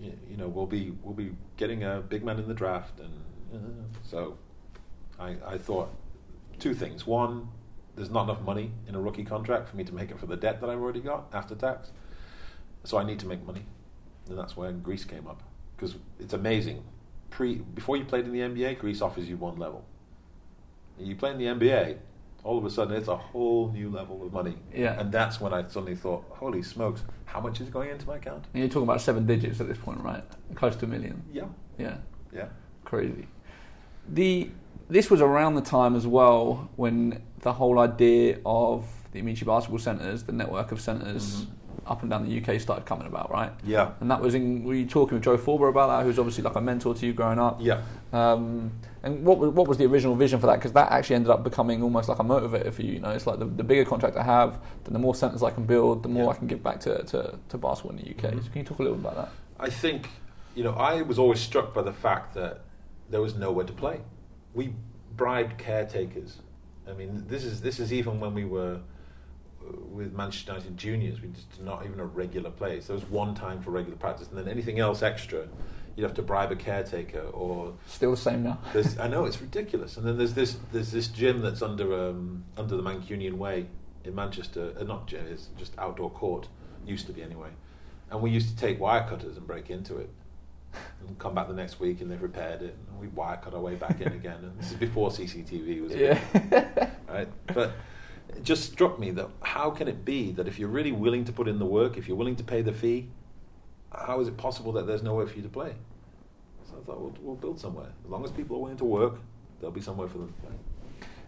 you, 0.00 0.36
know, 0.36 0.48
we'll 0.48 0.66
be 0.66 0.92
we'll 1.02 1.14
be 1.14 1.32
getting 1.56 1.84
a 1.84 2.00
big 2.00 2.24
man 2.24 2.38
in 2.38 2.48
the 2.48 2.54
draft." 2.54 3.00
And 3.00 3.12
uh, 3.54 3.98
so, 4.02 4.36
I, 5.18 5.36
I 5.46 5.58
thought 5.58 5.90
two 6.58 6.74
things. 6.74 7.06
One, 7.06 7.48
there's 7.94 8.10
not 8.10 8.24
enough 8.24 8.42
money 8.42 8.72
in 8.86 8.94
a 8.94 9.00
rookie 9.00 9.24
contract 9.24 9.68
for 9.68 9.76
me 9.76 9.84
to 9.84 9.94
make 9.94 10.10
it 10.10 10.18
for 10.18 10.26
the 10.26 10.36
debt 10.36 10.60
that 10.60 10.70
I've 10.70 10.80
already 10.80 11.00
got 11.00 11.26
after 11.32 11.54
tax. 11.54 11.90
So 12.84 12.98
I 12.98 13.04
need 13.04 13.18
to 13.20 13.26
make 13.26 13.44
money, 13.44 13.64
and 14.28 14.38
that's 14.38 14.56
where 14.56 14.70
Greece 14.72 15.04
came 15.04 15.26
up 15.26 15.42
because 15.76 15.96
it's 16.20 16.34
amazing. 16.34 16.84
Pre 17.30 17.56
before 17.56 17.96
you 17.96 18.04
played 18.04 18.26
in 18.26 18.32
the 18.32 18.40
NBA, 18.40 18.78
Greece 18.78 19.00
offers 19.00 19.28
you 19.28 19.36
one 19.36 19.56
level. 19.56 19.84
You 20.98 21.16
play 21.16 21.32
in 21.32 21.38
the 21.38 21.46
NBA, 21.46 21.98
all 22.46 22.56
of 22.58 22.64
a 22.64 22.70
sudden 22.70 22.96
it's 22.96 23.08
a 23.08 23.16
whole 23.16 23.70
new 23.72 23.90
level 23.90 24.24
of 24.24 24.32
money. 24.32 24.54
Yeah. 24.72 24.98
And 25.00 25.10
that's 25.10 25.40
when 25.40 25.52
I 25.52 25.66
suddenly 25.66 25.96
thought, 25.96 26.24
holy 26.30 26.62
smokes, 26.62 27.02
how 27.24 27.40
much 27.40 27.60
is 27.60 27.68
going 27.68 27.90
into 27.90 28.06
my 28.06 28.16
account? 28.16 28.44
And 28.54 28.60
you're 28.62 28.68
talking 28.68 28.84
about 28.84 29.00
seven 29.00 29.26
digits 29.26 29.60
at 29.60 29.66
this 29.68 29.78
point, 29.78 30.00
right? 30.00 30.22
Close 30.54 30.76
to 30.76 30.84
a 30.84 30.88
million. 30.88 31.22
Yeah. 31.32 31.46
Yeah. 31.76 31.96
Yeah. 32.32 32.46
Crazy. 32.84 33.26
The 34.08 34.50
this 34.88 35.10
was 35.10 35.20
around 35.20 35.56
the 35.56 35.60
time 35.62 35.96
as 35.96 36.06
well 36.06 36.70
when 36.76 37.20
the 37.40 37.52
whole 37.54 37.80
idea 37.80 38.38
of 38.46 38.86
the 39.10 39.20
Amaechi 39.20 39.44
Basketball 39.44 39.80
Centres, 39.80 40.22
the 40.22 40.32
network 40.32 40.70
of 40.70 40.80
centers 40.80 41.42
Mhm. 41.42 41.46
up 41.88 42.02
and 42.02 42.10
down 42.10 42.24
the 42.24 42.30
UK, 42.40 42.60
started 42.60 42.86
coming 42.86 43.08
about, 43.08 43.28
right? 43.32 43.50
Yeah. 43.64 43.90
And 44.00 44.08
that 44.12 44.20
was 44.20 44.34
in. 44.36 44.62
Were 44.62 44.74
you 44.74 44.86
talking 44.86 45.14
with 45.16 45.24
Joe 45.24 45.36
Forber 45.36 45.66
about 45.68 45.88
that? 45.88 46.04
Who's 46.04 46.20
obviously 46.20 46.44
like 46.44 46.54
a 46.54 46.60
mentor 46.60 46.94
to 46.94 47.04
you 47.06 47.12
growing 47.12 47.40
up. 47.40 47.58
Yeah. 47.60 47.82
Um, 48.12 48.70
and 49.06 49.24
what 49.24 49.38
was, 49.38 49.50
what 49.50 49.68
was 49.68 49.78
the 49.78 49.84
original 49.86 50.16
vision 50.16 50.40
for 50.40 50.46
that? 50.48 50.56
Because 50.56 50.72
that 50.72 50.90
actually 50.90 51.14
ended 51.14 51.30
up 51.30 51.44
becoming 51.44 51.80
almost 51.80 52.08
like 52.08 52.18
a 52.18 52.24
motivator 52.24 52.72
for 52.72 52.82
you. 52.82 52.94
You 52.94 52.98
know, 52.98 53.10
it's 53.10 53.26
like 53.26 53.38
the, 53.38 53.44
the 53.44 53.62
bigger 53.62 53.84
contract 53.84 54.16
I 54.16 54.24
have, 54.24 54.58
then 54.82 54.94
the 54.94 54.98
more 54.98 55.14
centres 55.14 55.44
I 55.44 55.50
can 55.52 55.64
build, 55.64 56.02
the 56.02 56.08
more 56.08 56.24
Yeah. 56.24 56.30
I 56.30 56.34
can 56.34 56.48
give 56.48 56.60
back 56.60 56.80
to, 56.80 57.04
to, 57.04 57.38
to 57.48 57.58
basketball 57.58 57.96
in 57.96 58.04
the 58.04 58.10
UK. 58.10 58.34
Mhm. 58.34 58.42
So 58.42 58.50
can 58.50 58.58
you 58.58 58.64
talk 58.64 58.80
a 58.80 58.82
little 58.82 58.98
bit 58.98 59.12
about 59.12 59.16
that? 59.16 59.32
I 59.60 59.70
think, 59.70 60.08
you 60.56 60.64
know, 60.64 60.72
I 60.72 61.02
was 61.02 61.20
always 61.20 61.38
struck 61.40 61.72
by 61.72 61.82
the 61.82 61.92
fact 61.92 62.34
that 62.34 62.62
there 63.08 63.22
was 63.22 63.36
nowhere 63.36 63.64
to 63.64 63.72
play. 63.72 64.00
We 64.54 64.74
bribed 65.16 65.56
caretakers. 65.56 66.38
I 66.88 66.92
mean, 66.92 67.24
this 67.28 67.44
is 67.44 67.60
this 67.60 67.78
is 67.78 67.92
even 67.92 68.18
when 68.18 68.34
we 68.34 68.44
were 68.44 68.80
uh, 69.60 69.76
with 69.90 70.14
Manchester 70.14 70.52
United 70.52 70.76
juniors. 70.76 71.20
We 71.20 71.28
just 71.28 71.60
not 71.62 71.84
even 71.84 72.00
a 72.00 72.04
regular 72.04 72.50
place. 72.50 72.88
There 72.88 72.94
was 72.94 73.04
one 73.04 73.34
time 73.34 73.60
for 73.62 73.70
regular 73.70 73.96
practice, 73.96 74.28
and 74.28 74.38
then 74.38 74.48
anything 74.48 74.78
else 74.78 75.02
extra, 75.02 75.46
you'd 75.96 76.04
have 76.04 76.14
to 76.14 76.22
bribe 76.22 76.52
a 76.52 76.56
caretaker 76.56 77.22
or 77.32 77.72
Still 77.86 78.12
the 78.12 78.16
same 78.16 78.42
now. 78.42 78.58
I 79.00 79.08
know 79.08 79.24
it's 79.24 79.40
ridiculous. 79.40 79.96
And 79.96 80.06
then 80.06 80.18
there's 80.18 80.34
this 80.34 80.56
there's 80.72 80.92
this 80.92 81.08
gym 81.08 81.40
that's 81.40 81.62
under 81.62 82.08
um, 82.08 82.44
under 82.56 82.76
the 82.76 82.82
Mancunian 82.82 83.34
Way 83.34 83.66
in 84.04 84.14
Manchester. 84.14 84.72
Uh, 84.78 84.84
not 84.84 85.06
gym, 85.06 85.26
it's 85.26 85.48
just 85.58 85.76
outdoor 85.78 86.10
court. 86.10 86.48
Used 86.86 87.06
to 87.06 87.12
be 87.12 87.22
anyway. 87.22 87.48
And 88.10 88.22
we 88.22 88.30
used 88.30 88.48
to 88.50 88.56
take 88.56 88.78
wire 88.78 89.08
cutters 89.08 89.36
and 89.36 89.44
break 89.46 89.70
into 89.70 89.96
it, 89.96 90.08
and 91.00 91.18
come 91.18 91.34
back 91.34 91.48
the 91.48 91.54
next 91.54 91.80
week 91.80 92.00
and 92.00 92.10
they've 92.10 92.22
repaired 92.22 92.62
it. 92.62 92.76
And 92.90 93.00
we 93.00 93.08
wire 93.08 93.38
cut 93.42 93.54
our 93.54 93.60
way 93.60 93.74
back 93.74 94.00
in 94.00 94.12
again. 94.12 94.38
And 94.42 94.58
this 94.58 94.70
is 94.70 94.76
before 94.76 95.10
CCTV 95.10 95.82
was. 95.82 95.94
Yeah. 95.94 96.90
right? 97.08 97.28
But 97.48 97.72
it 98.28 98.44
just 98.44 98.70
struck 98.70 98.98
me 98.98 99.10
that 99.12 99.28
how 99.42 99.70
can 99.70 99.88
it 99.88 100.04
be 100.04 100.32
that 100.32 100.46
if 100.46 100.58
you're 100.58 100.68
really 100.68 100.92
willing 100.92 101.24
to 101.24 101.32
put 101.32 101.48
in 101.48 101.58
the 101.58 101.66
work, 101.66 101.96
if 101.96 102.06
you're 102.06 102.16
willing 102.16 102.36
to 102.36 102.44
pay 102.44 102.62
the 102.62 102.72
fee, 102.72 103.08
how 103.96 104.20
is 104.20 104.28
it 104.28 104.36
possible 104.36 104.72
that 104.72 104.86
there's 104.86 105.02
nowhere 105.02 105.26
for 105.26 105.36
you 105.36 105.42
to 105.42 105.48
play? 105.48 105.74
So 106.64 106.74
I 106.80 106.84
thought 106.84 107.00
we'll, 107.00 107.14
we'll 107.20 107.34
build 107.36 107.58
somewhere. 107.60 107.88
As 108.04 108.10
long 108.10 108.24
as 108.24 108.30
people 108.30 108.56
are 108.56 108.60
willing 108.60 108.76
to 108.78 108.84
work, 108.84 109.14
there'll 109.60 109.72
be 109.72 109.80
somewhere 109.80 110.08
for 110.08 110.18
them 110.18 110.28
to 110.28 110.34
play. 110.46 110.52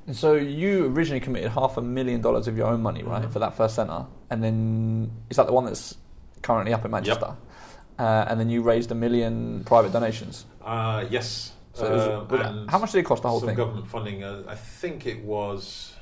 And 0.06 0.16
so 0.16 0.34
you 0.34 0.86
originally 0.86 1.20
committed 1.20 1.50
half 1.52 1.76
a 1.76 1.82
million 1.82 2.20
dollars 2.20 2.48
of 2.48 2.56
your 2.56 2.66
own 2.66 2.80
money, 2.82 3.02
right, 3.02 3.22
Mhm. 3.24 3.30
for 3.30 3.38
that 3.40 3.54
first 3.54 3.74
centre, 3.74 4.06
and 4.30 4.42
then 4.42 5.10
is 5.30 5.36
that 5.36 5.46
the 5.46 5.52
one 5.52 5.64
that's 5.66 5.96
currently 6.42 6.72
up 6.72 6.84
in 6.84 6.90
Manchester? 6.90 7.36
Uh, 7.98 8.24
and 8.28 8.38
then 8.40 8.48
you 8.48 8.62
raised 8.62 8.90
a 8.90 8.94
million 8.94 9.64
private 9.64 9.92
donations. 9.92 10.46
Uh, 10.64 11.04
yes. 11.10 11.52
So 11.74 11.90
was- 11.92 12.02
Uh, 12.08 12.26
was 12.28 12.40
that- 12.40 12.70
how 12.70 12.78
much 12.78 12.92
did 12.92 12.98
it 13.00 13.04
cost 13.04 13.22
the 13.22 13.28
whole 13.28 13.40
some 13.40 13.48
thing? 13.48 13.56
government 13.56 13.86
funding. 13.86 14.22
Uh, 14.24 14.44
I 14.48 14.54
think 14.54 15.06
it 15.06 15.22
was 15.24 15.94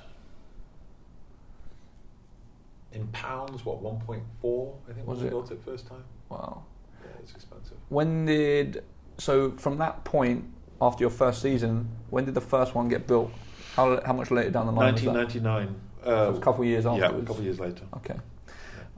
in 2.92 3.06
pounds. 3.08 3.64
What 3.64 3.82
1.4? 3.82 4.74
I 4.88 4.92
think 4.92 5.06
Was 5.06 5.18
when 5.18 5.24
we 5.24 5.26
it? 5.28 5.30
built 5.30 5.50
it 5.50 5.60
first 5.64 5.86
time. 5.86 6.04
Wow. 6.28 6.62
Yeah, 7.02 7.08
it's 7.22 7.32
expensive. 7.32 7.76
When 7.88 8.26
did 8.26 8.82
so 9.18 9.52
from 9.52 9.78
that 9.78 10.04
point 10.04 10.44
after 10.80 11.02
your 11.02 11.10
first 11.10 11.40
season, 11.42 11.88
when 12.10 12.24
did 12.24 12.34
the 12.34 12.40
first 12.40 12.74
one 12.74 12.88
get 12.88 13.06
built? 13.06 13.30
How 13.74 14.00
how 14.04 14.12
much 14.12 14.30
later 14.30 14.50
down 14.50 14.66
the 14.66 14.72
line 14.72 14.92
was 14.94 15.02
that? 15.02 15.12
1999. 15.14 15.80
So 16.04 16.24
it 16.24 16.28
was 16.30 16.38
a 16.38 16.40
couple 16.40 16.62
of 16.62 16.68
years 16.68 16.84
Yeah, 16.84 16.92
a 17.08 17.12
couple 17.20 17.38
of 17.38 17.44
years 17.44 17.58
later. 17.60 17.84
Okay. 17.96 18.16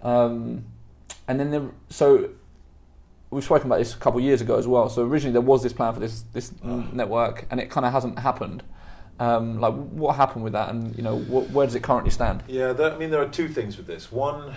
Um, 0.02 0.64
and 1.26 1.40
then 1.40 1.50
there, 1.50 1.62
so 1.90 2.30
we've 3.30 3.44
spoken 3.44 3.66
about 3.66 3.78
this 3.78 3.94
a 3.94 3.98
couple 3.98 4.18
of 4.18 4.24
years 4.24 4.40
ago 4.40 4.56
as 4.56 4.66
well. 4.66 4.88
So 4.88 5.02
originally 5.04 5.32
there 5.32 5.40
was 5.42 5.62
this 5.62 5.72
plan 5.72 5.94
for 5.94 6.00
this 6.00 6.22
this 6.32 6.52
Ah. 6.64 6.84
network, 6.92 7.46
and 7.50 7.60
it 7.60 7.70
kind 7.70 7.84
of 7.86 7.92
hasn't 7.92 8.18
happened. 8.18 8.62
Um, 9.20 9.58
like 9.60 9.74
what 9.74 10.14
happened 10.16 10.44
with 10.44 10.52
that, 10.52 10.68
and 10.70 10.96
you 10.96 11.02
know 11.02 11.18
wh- 11.18 11.52
where 11.52 11.66
does 11.66 11.74
it 11.74 11.82
currently 11.82 12.10
stand? 12.10 12.44
Yeah, 12.46 12.72
there, 12.72 12.92
I 12.92 12.98
mean, 12.98 13.10
there 13.10 13.20
are 13.20 13.28
two 13.28 13.48
things 13.48 13.76
with 13.76 13.86
this. 13.86 14.12
One, 14.12 14.54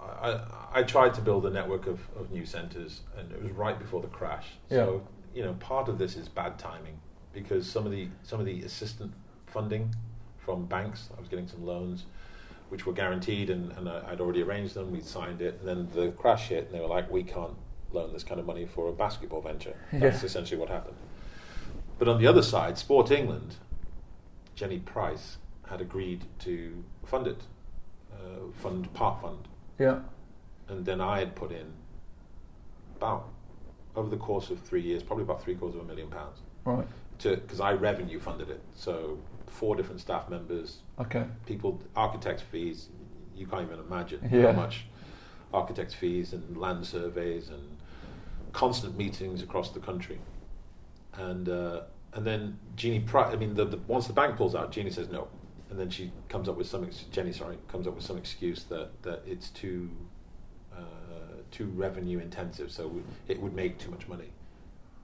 I, 0.00 0.40
I, 0.72 0.82
tried 0.82 1.14
to 1.14 1.20
build 1.20 1.46
a 1.46 1.50
network 1.50 1.86
of, 1.86 2.00
of 2.16 2.30
new 2.30 2.44
centres, 2.46 3.02
and 3.16 3.30
it 3.32 3.42
was 3.42 3.52
right 3.52 3.78
before 3.78 4.00
the 4.00 4.08
crash. 4.08 4.46
So, 4.78 5.06
you 5.34 5.42
know, 5.44 5.54
part 5.54 5.88
of 5.88 5.98
this 5.98 6.16
is 6.16 6.28
bad 6.28 6.58
timing 6.58 6.98
because 7.32 7.70
some 7.70 7.84
of 7.86 7.92
the 7.92 8.08
some 8.22 8.40
of 8.40 8.46
the 8.46 8.62
assistant 8.62 9.12
funding 9.46 9.94
from 10.38 10.66
banks, 10.66 11.10
I 11.16 11.20
was 11.20 11.28
getting 11.28 11.46
some 11.46 11.64
loans, 11.64 12.06
which 12.70 12.86
were 12.86 12.92
guaranteed, 12.92 13.50
and, 13.50 13.72
and 13.72 13.88
I, 13.88 14.02
I'd 14.10 14.20
already 14.20 14.42
arranged 14.42 14.74
them. 14.74 14.90
We'd 14.90 15.04
signed 15.04 15.42
it, 15.42 15.58
and 15.60 15.68
then 15.68 15.88
the 15.94 16.12
crash 16.12 16.48
hit, 16.48 16.66
and 16.66 16.74
they 16.74 16.80
were 16.80 16.86
like, 16.86 17.10
"We 17.10 17.22
can't 17.22 17.54
loan 17.92 18.12
this 18.12 18.24
kind 18.24 18.40
of 18.40 18.46
money 18.46 18.66
for 18.66 18.88
a 18.88 18.92
basketball 18.92 19.40
venture. 19.40 19.74
Yeah. 19.92 20.00
That's 20.00 20.22
essentially 20.22 20.60
what 20.60 20.68
happened. 20.68 20.96
But 21.98 22.08
on 22.08 22.20
the 22.20 22.26
other 22.26 22.42
side, 22.42 22.78
Sport 22.78 23.10
England, 23.10 23.56
Jennie 24.54 24.78
Price 24.78 25.38
had 25.68 25.80
agreed 25.80 26.24
to 26.40 26.84
fund 27.04 27.26
it, 27.26 27.42
uh, 28.12 28.50
fund 28.62 28.92
part 28.94 29.20
fund, 29.20 29.48
Yeah. 29.78 30.00
And 30.68 30.84
then 30.84 31.00
I 31.00 31.18
had 31.18 31.34
put 31.34 31.50
in 31.52 31.72
about 32.96 33.28
over 33.96 34.08
the 34.08 34.16
course 34.16 34.50
of 34.50 34.60
three 34.60 34.82
years, 34.82 35.02
probably 35.02 35.24
about 35.24 35.42
three 35.42 35.54
quarters 35.54 35.76
of 35.76 35.82
a 35.82 35.84
million 35.84 36.08
pounds, 36.08 36.38
Right. 36.64 36.86
to 37.20 37.36
because 37.36 37.60
I 37.60 37.72
revenue 37.72 38.20
funded 38.20 38.50
it. 38.50 38.60
So 38.74 39.18
four 39.46 39.74
different 39.76 40.00
staff 40.00 40.28
members, 40.28 40.78
Okay. 41.00 41.24
people, 41.46 41.80
architects' 41.96 42.42
fees. 42.42 42.88
You 43.34 43.46
can't 43.46 43.62
even 43.62 43.78
imagine 43.80 44.20
Yeah. 44.30 44.52
how 44.52 44.60
much 44.60 44.86
architects' 45.52 45.94
fees 45.94 46.32
and 46.32 46.56
land 46.56 46.84
surveys 46.86 47.48
and 47.48 47.78
constant 48.52 48.96
meetings 48.96 49.42
across 49.42 49.70
the 49.70 49.80
country. 49.80 50.20
And 51.14 51.48
uh, 51.48 51.82
and 52.14 52.26
then 52.26 52.58
Jeannie, 52.76 53.00
Pri- 53.00 53.32
I 53.32 53.36
mean, 53.36 53.54
the, 53.54 53.64
the, 53.64 53.78
once 53.86 54.06
the 54.06 54.12
bank 54.12 54.36
pulls 54.36 54.54
out, 54.54 54.70
Jeannie 54.72 54.90
says 54.90 55.08
no, 55.08 55.28
and 55.70 55.78
then 55.78 55.90
she 55.90 56.12
comes 56.28 56.48
up 56.48 56.56
with 56.56 56.66
some. 56.66 56.84
Ex- 56.84 57.04
Jenny, 57.10 57.32
sorry, 57.32 57.58
comes 57.68 57.86
up 57.86 57.94
with 57.94 58.04
some 58.04 58.16
excuse 58.18 58.64
that 58.64 58.90
that 59.02 59.22
it's 59.26 59.50
too 59.50 59.90
too 61.50 61.66
revenue 61.74 62.18
intensive, 62.18 62.70
so 62.70 62.90
it 63.28 63.40
would 63.40 63.54
make 63.54 63.78
too 63.78 63.90
much 63.90 64.06
money. 64.08 64.30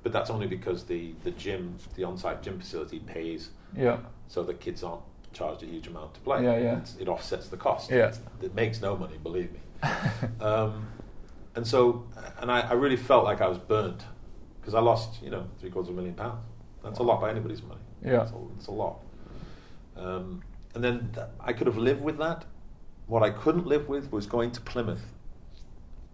But 0.03 0.13
that's 0.13 0.31
only 0.31 0.47
because 0.47 0.85
the, 0.85 1.15
the 1.25 1.31
gym, 1.33 1.77
the 1.97 2.05
on-site 2.05 2.43
gym 2.43 2.59
facility 2.61 2.99
pays 3.01 3.51
Yeah. 3.77 3.99
so 4.29 4.43
the 4.43 4.55
kids 4.55 4.83
aren't 4.83 5.03
charged 5.33 5.63
a 5.63 5.67
huge 5.67 5.87
amount 5.87 6.15
to 6.15 6.21
play. 6.21 6.43
Yeah, 6.45 6.57
yeah. 6.59 6.73
It's- 6.73 6.97
it 7.01 7.09
offsets 7.09 7.49
the 7.49 7.57
cost. 7.57 7.91
Yeah. 7.91 8.09
It's- 8.09 8.21
it 8.43 8.55
makes 8.55 8.81
no 8.83 8.97
money, 8.97 9.17
believe 9.23 9.51
me. 9.53 9.61
um, 10.41 10.87
and 11.57 11.67
so, 11.67 12.05
and 12.39 12.51
I, 12.51 12.61
I 12.61 12.73
really 12.75 12.97
felt 12.97 13.25
like 13.25 13.41
I 13.41 13.49
was 13.49 13.59
burnt 13.59 14.03
because 14.61 14.75
I 14.75 14.81
lost, 14.81 15.23
you 15.23 15.31
know, 15.31 15.47
three 15.61 15.71
quarters 15.71 15.89
of 15.89 15.95
a 15.95 15.97
million 15.97 16.15
pounds. 16.15 16.45
That's 16.83 16.99
a 16.99 17.03
lot 17.03 17.21
by 17.21 17.31
anybody's 17.31 17.63
money. 17.63 17.81
Yeah. 18.05 18.23
it's 18.23 18.33
a, 18.33 18.37
it's 18.59 18.67
a 18.67 18.73
lot. 18.73 19.01
Um, 19.97 20.43
and 20.75 20.83
then 20.85 21.11
th- 21.15 21.27
I 21.41 21.53
could 21.53 21.67
have 21.67 21.79
lived 21.79 22.03
with 22.03 22.19
that. 22.19 22.45
What 23.07 23.23
I 23.23 23.31
couldn't 23.31 23.67
live 23.67 23.89
with 23.89 24.11
was 24.13 24.27
going 24.27 24.51
to 24.53 24.61
Plymouth 24.61 25.13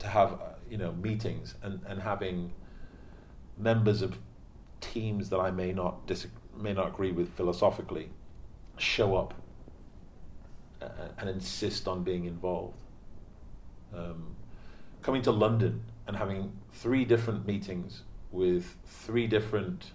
to 0.01 0.09
have, 0.09 0.39
you 0.69 0.77
know, 0.77 0.93
meetings 0.93 1.55
and, 1.63 1.81
and 1.87 2.01
having 2.03 2.53
members 3.57 4.03
of 4.03 4.19
teams 4.81 5.31
that 5.31 5.39
I 5.39 5.51
may 5.51 5.73
not 5.73 6.07
dis- 6.07 6.27
may 6.57 6.73
not 6.73 6.89
agree 6.89 7.13
with 7.13 7.33
philosophically 7.37 8.11
show 8.79 9.17
up 9.17 9.35
uh, 10.83 10.89
and 11.19 11.29
insist 11.29 11.87
on 11.87 12.03
being 12.03 12.25
involved. 12.25 12.77
Um, 13.95 14.35
coming 15.03 15.23
to 15.23 15.31
London 15.31 15.83
and 16.07 16.17
having 16.17 16.53
three 16.73 17.05
different 17.05 17.47
meetings 17.47 18.03
with 18.33 18.77
three 18.87 19.27
different 19.27 19.93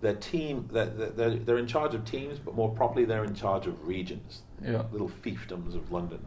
their 0.00 0.14
team 0.14 0.68
they're, 0.70 0.86
they're, 0.86 1.34
they're 1.34 1.58
in 1.58 1.66
charge 1.66 1.94
of 1.94 2.04
teams 2.04 2.38
but 2.38 2.54
more 2.54 2.70
properly 2.70 3.04
they're 3.06 3.24
in 3.24 3.34
charge 3.34 3.66
of 3.66 3.86
regions 3.86 4.42
Yeah. 4.62 4.82
little 4.92 5.08
fiefdoms 5.08 5.74
of 5.74 5.90
London 5.90 6.20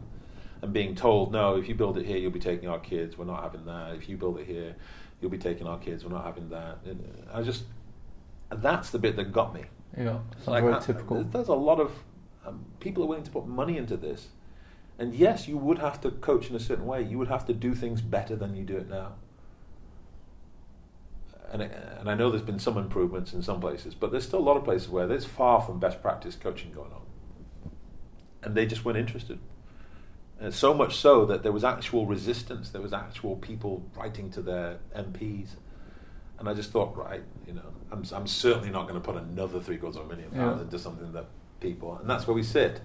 and 0.62 0.72
being 0.72 0.94
told 0.94 1.32
no 1.32 1.56
if 1.56 1.68
you 1.68 1.74
build 1.74 1.96
it 1.98 2.06
here 2.06 2.16
you'll 2.18 2.30
be 2.30 2.40
taking 2.40 2.68
our 2.68 2.78
kids 2.80 3.16
we're 3.16 3.24
not 3.24 3.42
having 3.42 3.64
that 3.64 3.94
if 3.94 4.08
you 4.08 4.16
build 4.16 4.38
it 4.38 4.46
here 4.46 4.74
you'll 5.20 5.30
be 5.30 5.38
taking 5.38 5.66
our 5.66 5.78
kids 5.78 6.04
we're 6.04 6.10
not 6.12 6.24
having 6.24 6.48
that 6.48 6.78
and 6.84 7.02
I 7.32 7.42
just 7.42 7.64
that's 8.50 8.90
the 8.90 8.98
bit 8.98 9.16
that 9.16 9.32
got 9.32 9.54
me 9.54 9.64
Yeah. 9.96 10.18
Like, 10.46 10.62
very 10.64 10.74
uh, 10.74 10.80
typical. 10.80 11.22
There's 11.24 11.48
a 11.48 11.54
lot 11.54 11.80
of 11.80 11.92
um, 12.46 12.64
people 12.80 13.02
are 13.02 13.06
willing 13.06 13.24
to 13.24 13.30
put 13.30 13.46
money 13.46 13.76
into 13.76 13.96
this, 13.96 14.28
and 14.98 15.14
yes, 15.14 15.46
you 15.48 15.58
would 15.58 15.78
have 15.78 16.00
to 16.02 16.10
coach 16.10 16.48
in 16.48 16.56
a 16.56 16.60
certain 16.60 16.86
way. 16.86 17.02
You 17.02 17.18
would 17.18 17.28
have 17.28 17.44
to 17.46 17.52
do 17.52 17.74
things 17.74 18.00
better 18.00 18.36
than 18.36 18.56
you 18.56 18.64
do 18.64 18.76
it 18.78 18.88
now. 18.88 19.12
And 21.50 21.62
I- 21.62 21.66
and 21.98 22.08
I 22.10 22.14
know 22.14 22.30
there's 22.30 22.42
been 22.42 22.58
some 22.58 22.76
improvements 22.78 23.32
in 23.32 23.42
some 23.42 23.60
places, 23.60 23.94
but 23.94 24.10
there's 24.12 24.26
still 24.26 24.38
a 24.38 24.46
lot 24.50 24.56
of 24.56 24.64
places 24.64 24.88
where 24.88 25.06
there's 25.06 25.24
far 25.24 25.60
from 25.60 25.78
best 25.78 26.00
practice 26.02 26.36
coaching 26.36 26.72
going 26.72 26.92
on, 26.92 27.02
and 28.42 28.54
they 28.54 28.66
just 28.66 28.84
weren't 28.84 28.98
interested. 28.98 29.38
And 30.40 30.54
so 30.54 30.72
much 30.72 30.96
so 30.96 31.24
that 31.26 31.42
there 31.42 31.50
was 31.52 31.64
actual 31.64 32.06
resistance. 32.06 32.70
There 32.70 32.80
was 32.82 32.92
actual 32.92 33.36
people 33.36 33.84
writing 33.96 34.30
to 34.32 34.40
their 34.42 34.78
MPs. 34.96 35.48
And 36.38 36.48
I 36.48 36.54
just 36.54 36.70
thought, 36.70 36.96
right, 36.96 37.22
you 37.46 37.54
know, 37.54 37.62
I'm, 37.90 38.04
I'm 38.12 38.26
certainly 38.28 38.70
not 38.70 38.82
going 38.88 39.00
to 39.00 39.04
put 39.04 39.16
another 39.20 39.58
three 39.60 39.76
quarters 39.78 39.96
of 39.96 40.06
a 40.06 40.08
million 40.08 40.30
pounds 40.30 40.58
Yeah. 40.58 40.64
into 40.64 40.78
something 40.78 41.12
that 41.12 41.26
people, 41.60 41.96
and 41.98 42.08
that's 42.08 42.28
where 42.28 42.34
we 42.36 42.44
sit. 42.44 42.80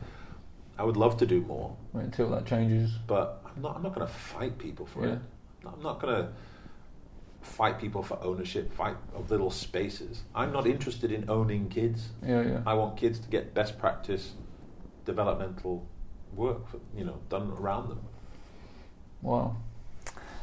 I 0.80 0.84
would 0.84 0.98
love 0.98 1.18
to 1.18 1.28
do 1.28 1.42
more, 1.42 1.76
Wait 1.94 2.06
until 2.06 2.32
that 2.32 2.48
changes. 2.48 2.90
but 3.06 3.44
I'm 3.46 3.62
not. 3.62 3.76
I'm 3.76 3.84
not 3.84 3.94
going 3.94 4.08
to 4.08 4.12
fight 4.12 4.58
people 4.58 4.88
for 4.88 5.06
Yeah. 5.06 5.14
it. 5.14 5.20
I'm 5.68 5.84
not 5.84 6.02
going 6.02 6.16
to 6.16 6.30
fight 7.42 7.78
people 7.78 8.02
for 8.02 8.18
ownership, 8.24 8.74
fight 8.74 8.98
of 9.14 9.30
little 9.30 9.52
spaces. 9.52 10.24
I'm 10.34 10.52
not 10.52 10.66
interested 10.66 11.12
in 11.12 11.30
owning 11.30 11.70
kids. 11.70 12.10
Yeah, 12.26 12.42
yeah. 12.42 12.62
I 12.66 12.74
want 12.74 12.98
kids 12.98 13.20
to 13.20 13.28
get 13.30 13.54
best 13.54 13.78
practice, 13.78 14.32
developmental 15.06 15.86
work, 16.36 16.68
for, 16.70 16.80
you 16.96 17.04
know, 17.06 17.18
done 17.30 17.52
around 17.60 17.90
them. 17.90 18.00
Wow. 19.22 19.56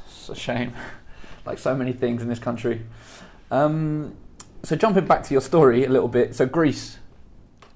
It's 0.07 0.28
a 0.28 0.34
shame. 0.34 0.72
like 1.47 1.59
so 1.59 1.74
many 1.74 1.93
things 1.93 2.22
in 2.22 2.28
this 2.28 2.38
country. 2.38 2.82
Um, 3.51 4.16
so 4.62 4.76
jumping 4.76 5.07
back 5.07 5.22
to 5.24 5.34
your 5.34 5.41
story 5.41 5.84
a 5.84 5.88
little 5.88 6.09
bit. 6.09 6.34
So 6.34 6.47
Greece, 6.47 6.99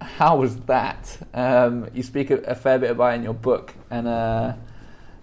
how 0.00 0.36
was 0.36 0.56
that? 0.62 1.18
Um, 1.32 1.88
you 1.94 2.02
speak 2.02 2.30
a, 2.30 2.36
a 2.42 2.54
fair 2.54 2.78
bit 2.78 2.90
about 2.90 3.12
it 3.14 3.16
in 3.16 3.22
your 3.22 3.34
book, 3.34 3.74
and 3.90 4.06
uh, 4.06 4.54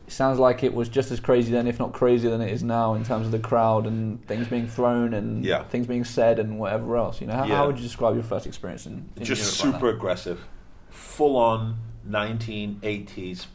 it 0.08 0.12
sounds 0.12 0.40
like 0.40 0.64
it 0.64 0.74
was 0.74 0.90
just 0.90 1.12
as 1.12 1.20
crazy 1.20 1.52
then, 1.52 1.68
if 1.68 1.80
not 1.80 1.94
crazier 1.94 2.32
than 2.32 2.42
it 2.42 2.52
is 2.52 2.64
now, 2.64 2.96
in 2.96 3.04
terms 3.04 3.26
of 3.26 3.32
the 3.32 3.40
crowd 3.40 3.86
and 3.86 4.26
things 4.28 4.48
being 4.48 4.68
thrown 4.68 5.14
and 5.14 5.46
Yeah. 5.46 5.64
things 5.66 5.88
being 5.88 6.04
said 6.04 6.40
and 6.40 6.60
whatever 6.60 6.98
else. 6.98 7.22
You 7.22 7.28
know, 7.28 7.36
how, 7.36 7.46
Yeah. 7.46 7.56
how 7.58 7.68
would 7.68 7.78
you 7.78 7.84
describe 7.84 8.16
your 8.16 8.24
first 8.24 8.46
experience 8.48 8.86
in, 8.86 9.10
in 9.16 9.24
just 9.24 9.64
Europe 9.64 9.76
super 9.76 9.90
aggressive, 9.90 10.42
full 10.90 11.38
on 11.38 11.78
1980s 12.08 13.48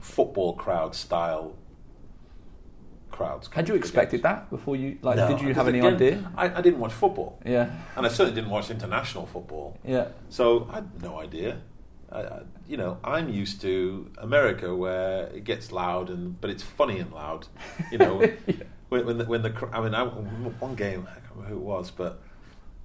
football 0.00 0.54
crowd 0.54 0.94
style 0.94 1.54
crowds. 3.10 3.48
Had 3.52 3.68
you 3.68 3.74
expected 3.74 4.22
that 4.22 4.50
before 4.50 4.74
you? 4.74 4.98
Like, 5.02 5.16
No, 5.16 5.28
did 5.28 5.40
you 5.40 5.54
have 5.54 5.68
any 5.68 5.78
again, 5.78 5.94
idea? 5.94 6.32
I, 6.36 6.58
I 6.58 6.60
didn't 6.62 6.80
watch 6.80 6.92
football, 6.92 7.38
Yeah, 7.44 7.70
and 7.96 8.06
I 8.06 8.08
certainly 8.08 8.34
didn't 8.34 8.50
watch 8.50 8.70
international 8.70 9.26
football. 9.26 9.78
yeah, 9.84 10.08
So 10.28 10.66
I 10.70 10.76
had 10.76 11.02
no 11.02 11.20
idea. 11.20 11.58
I, 12.10 12.20
I, 12.22 12.42
you 12.66 12.76
know, 12.76 12.98
I'm 13.04 13.28
used 13.28 13.60
to 13.62 14.10
America 14.18 14.74
where 14.74 15.26
it 15.28 15.44
gets 15.44 15.72
loud 15.72 16.10
and 16.10 16.38
but 16.40 16.50
it's 16.50 16.62
funny 16.62 16.98
and 16.98 17.12
loud. 17.12 17.46
You 17.90 17.98
know, 17.98 18.18
when, 18.88 19.06
when 19.06 19.18
the, 19.18 19.24
when 19.24 19.42
the 19.42 19.68
I 19.72 19.80
mean, 19.82 19.94
I, 19.94 20.02
one 20.04 20.74
game 20.74 21.06
I 21.10 21.14
can't 21.20 21.24
remember 21.36 21.54
who 21.54 21.60
it 21.60 21.64
was, 21.64 21.90
but 21.90 22.20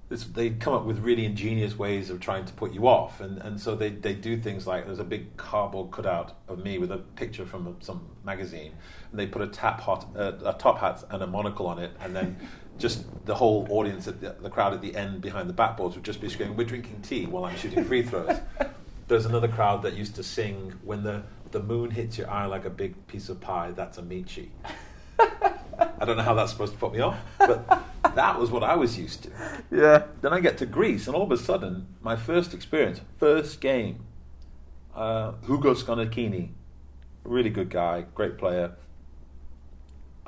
this, 0.08 0.24
they 0.24 0.50
come 0.50 0.72
up 0.72 0.84
with 0.84 1.00
really 1.00 1.26
ingenious 1.26 1.78
ways 1.78 2.08
of 2.08 2.18
trying 2.18 2.46
to 2.46 2.52
put 2.54 2.72
you 2.72 2.88
off, 2.88 3.20
and, 3.20 3.38
and 3.38 3.60
so 3.60 3.74
they, 3.74 3.90
they 3.90 4.14
do 4.14 4.38
things 4.38 4.66
like 4.66 4.86
there's 4.86 4.98
a 4.98 5.04
big 5.04 5.36
cardboard 5.36 5.90
cutout 5.90 6.38
of 6.48 6.64
me 6.64 6.78
with 6.78 6.90
a 6.90 6.98
picture 6.98 7.44
from 7.44 7.66
a, 7.66 7.84
some 7.84 8.08
magazine, 8.24 8.72
and 9.10 9.20
they 9.20 9.26
put 9.26 9.42
a 9.42 9.46
tap 9.46 9.80
hot 9.80 10.06
uh, 10.16 10.32
a 10.44 10.54
top 10.54 10.78
hat 10.78 11.04
and 11.10 11.22
a 11.22 11.26
monocle 11.26 11.66
on 11.66 11.78
it, 11.78 11.92
and 12.00 12.16
then 12.16 12.38
just 12.78 13.04
the 13.26 13.34
whole 13.34 13.66
audience 13.70 14.08
at 14.08 14.20
the, 14.20 14.34
the 14.40 14.48
crowd 14.48 14.72
at 14.72 14.80
the 14.80 14.96
end 14.96 15.20
behind 15.20 15.48
the 15.48 15.54
backboards 15.54 15.94
would 15.94 16.04
just 16.04 16.22
be 16.22 16.28
screaming, 16.30 16.56
"We're 16.56 16.66
drinking 16.66 17.02
tea" 17.02 17.26
while 17.26 17.44
I'm 17.44 17.56
shooting 17.56 17.84
free 17.84 18.02
throws. 18.02 18.38
There's 19.08 19.26
another 19.26 19.48
crowd 19.48 19.82
that 19.82 19.94
used 19.94 20.14
to 20.16 20.22
sing 20.22 20.72
when 20.84 21.02
the 21.02 21.22
the 21.50 21.62
moon 21.62 21.90
hits 21.90 22.16
your 22.16 22.30
eye 22.30 22.46
like 22.46 22.64
a 22.64 22.70
big 22.70 23.06
piece 23.08 23.28
of 23.28 23.40
pie. 23.40 23.72
That's 23.72 23.98
a 23.98 24.02
Amaechi. 24.02 24.48
I 25.18 26.04
don't 26.04 26.16
know 26.16 26.22
how 26.22 26.34
that's 26.34 26.52
supposed 26.52 26.72
to 26.72 26.78
put 26.78 26.92
me 26.92 27.00
off, 27.00 27.18
but 27.38 27.82
that 28.14 28.38
was 28.38 28.50
what 28.50 28.62
I 28.62 28.76
was 28.76 28.98
used 28.98 29.24
to. 29.24 29.30
yeah. 29.70 30.04
Then 30.20 30.32
I 30.32 30.40
get 30.40 30.58
to 30.58 30.66
Greece, 30.66 31.06
and 31.06 31.16
all 31.16 31.22
of 31.22 31.32
a 31.32 31.36
sudden, 31.36 31.86
my 32.00 32.16
first 32.16 32.54
experience, 32.54 33.00
first 33.18 33.60
game, 33.60 34.04
uh, 34.94 35.32
Hugo 35.46 35.74
Sconochini, 35.74 36.50
really 37.24 37.50
good 37.50 37.70
guy, 37.70 38.04
great 38.14 38.38
player. 38.38 38.72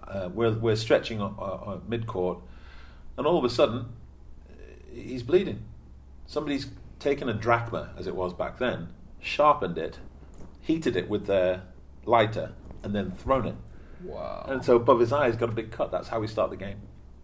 Uh, 0.07 0.29
we're, 0.33 0.53
we're 0.53 0.77
stretching 0.77 1.21
on, 1.21 1.35
on 1.39 1.83
mid 1.89 2.07
court, 2.07 2.39
and 3.17 3.27
all 3.27 3.39
of 3.39 3.45
a 3.45 3.51
sudden, 3.51 3.87
uh, 4.49 4.53
he's 4.93 5.23
bleeding. 5.23 5.63
Somebody's 6.27 6.67
taken 6.99 7.29
a 7.29 7.35
drachma, 7.35 7.91
as 7.97 8.07
it 8.07 8.15
was 8.15 8.33
back 8.33 8.59
then, 8.59 8.89
sharpened 9.21 9.79
it, 9.79 9.99
heated 10.61 10.97
it 10.97 11.09
with 11.09 11.27
their 11.27 11.63
lighter, 12.05 12.53
and 12.83 12.95
then 12.95 13.11
thrown 13.11 13.47
it. 13.47 13.55
Wow. 14.05 14.47
And 14.49 14.65
so 14.65 14.77
above 14.77 15.01
his 15.01 15.13
eye, 15.13 15.27
he's 15.27 15.37
got 15.37 15.49
a 15.49 15.53
big 15.53 15.71
cut. 15.71 15.91
That's 15.91 16.09
how 16.09 16.21
we 16.21 16.27
start 16.27 16.51
the 16.51 16.57
game. 16.57 16.81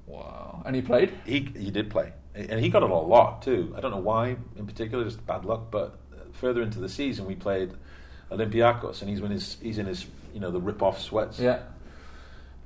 Wow. 0.06 0.62
And 0.66 0.76
he 0.76 0.82
played? 0.82 1.12
He 1.24 1.48
he 1.56 1.70
did 1.70 1.90
play, 1.90 2.12
and 2.34 2.60
he 2.60 2.68
got 2.68 2.82
it 2.82 2.90
a 2.90 2.94
lot 2.94 3.42
too. 3.42 3.72
I 3.76 3.80
don't 3.80 3.90
know 3.90 3.96
why 3.98 4.36
in 4.56 4.66
particular, 4.66 5.04
just 5.04 5.24
bad 5.26 5.44
luck. 5.44 5.70
But 5.70 5.98
further 6.32 6.62
into 6.62 6.78
the 6.78 6.88
season, 6.88 7.26
we 7.26 7.34
played 7.34 7.72
Olympiacos, 8.30 9.00
and 9.00 9.10
he's 9.10 9.20
in 9.20 9.30
his 9.30 9.56
he's 9.62 9.78
in 9.78 9.86
his 9.86 10.06
you 10.34 10.40
know 10.40 10.50
the 10.50 10.60
rip 10.60 10.82
off 10.82 11.00
sweats, 11.00 11.38
Yeah. 11.40 11.60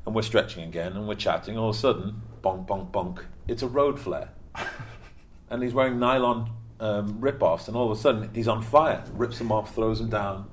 and 0.06 0.14
we're 0.14 0.22
stretching 0.22 0.64
again, 0.64 0.92
and 0.94 1.06
we're 1.08 1.14
chatting. 1.14 1.56
All 1.56 1.70
of 1.70 1.76
a 1.76 1.78
sudden, 1.78 2.20
bonk 2.42 2.66
bonk 2.66 2.90
bonk, 2.90 3.24
it's 3.48 3.62
a 3.62 3.68
road 3.68 3.98
flare, 4.00 4.30
and 5.50 5.62
he's 5.62 5.72
wearing 5.74 5.98
nylon 5.98 6.50
um, 6.80 7.20
rip 7.20 7.42
offs, 7.42 7.68
and 7.68 7.76
all 7.76 7.90
of 7.90 7.96
a 7.98 8.00
sudden 8.00 8.30
he's 8.34 8.48
on 8.48 8.62
fire, 8.62 9.02
rips 9.12 9.38
them 9.38 9.52
off, 9.52 9.74
throws 9.74 9.98
them 9.98 10.10
down. 10.10 10.48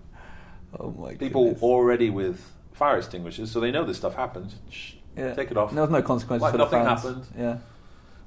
Oh 0.80 0.92
my 0.92 1.16
People 1.16 1.46
goodness. 1.46 1.64
already 1.64 2.10
with 2.10 2.52
fire 2.78 2.98
extinguishers, 2.98 3.52
so 3.52 3.60
they 3.60 3.72
know 3.72 3.84
this 3.84 3.98
stuff 3.98 4.16
happens. 4.16 4.56
Shh, 4.70 4.94
Yeah. 5.18 5.34
Take 5.34 5.50
it 5.50 5.58
off. 5.58 5.72
There 5.74 5.82
was 5.82 5.90
no 5.90 6.02
consequences 6.04 6.44
Like 6.44 6.52
for 6.52 6.58
the 6.60 6.64
nothing 6.66 6.84
fans. 6.86 7.02
happened. 7.02 7.24
Yeah. 7.38 7.58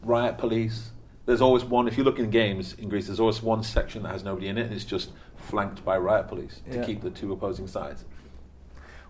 Riot 0.02 0.38
police. 0.38 0.90
There's 1.26 1.40
always 1.40 1.64
one. 1.64 1.86
If 1.86 1.96
you 1.96 2.02
look 2.02 2.18
in 2.18 2.30
games 2.30 2.74
in 2.74 2.88
Greece, 2.88 3.06
there's 3.06 3.20
always 3.20 3.40
one 3.42 3.62
section 3.62 4.02
that 4.02 4.10
has 4.10 4.24
nobody 4.24 4.48
in 4.48 4.58
it, 4.58 4.62
and 4.66 4.72
it's 4.74 4.84
just 4.84 5.10
flanked 5.36 5.84
by 5.84 5.96
riot 5.98 6.26
police 6.28 6.60
to 6.72 6.78
Yeah. 6.78 6.84
keep 6.84 7.00
the 7.02 7.10
two 7.10 7.32
opposing 7.32 7.68
sides. 7.68 8.04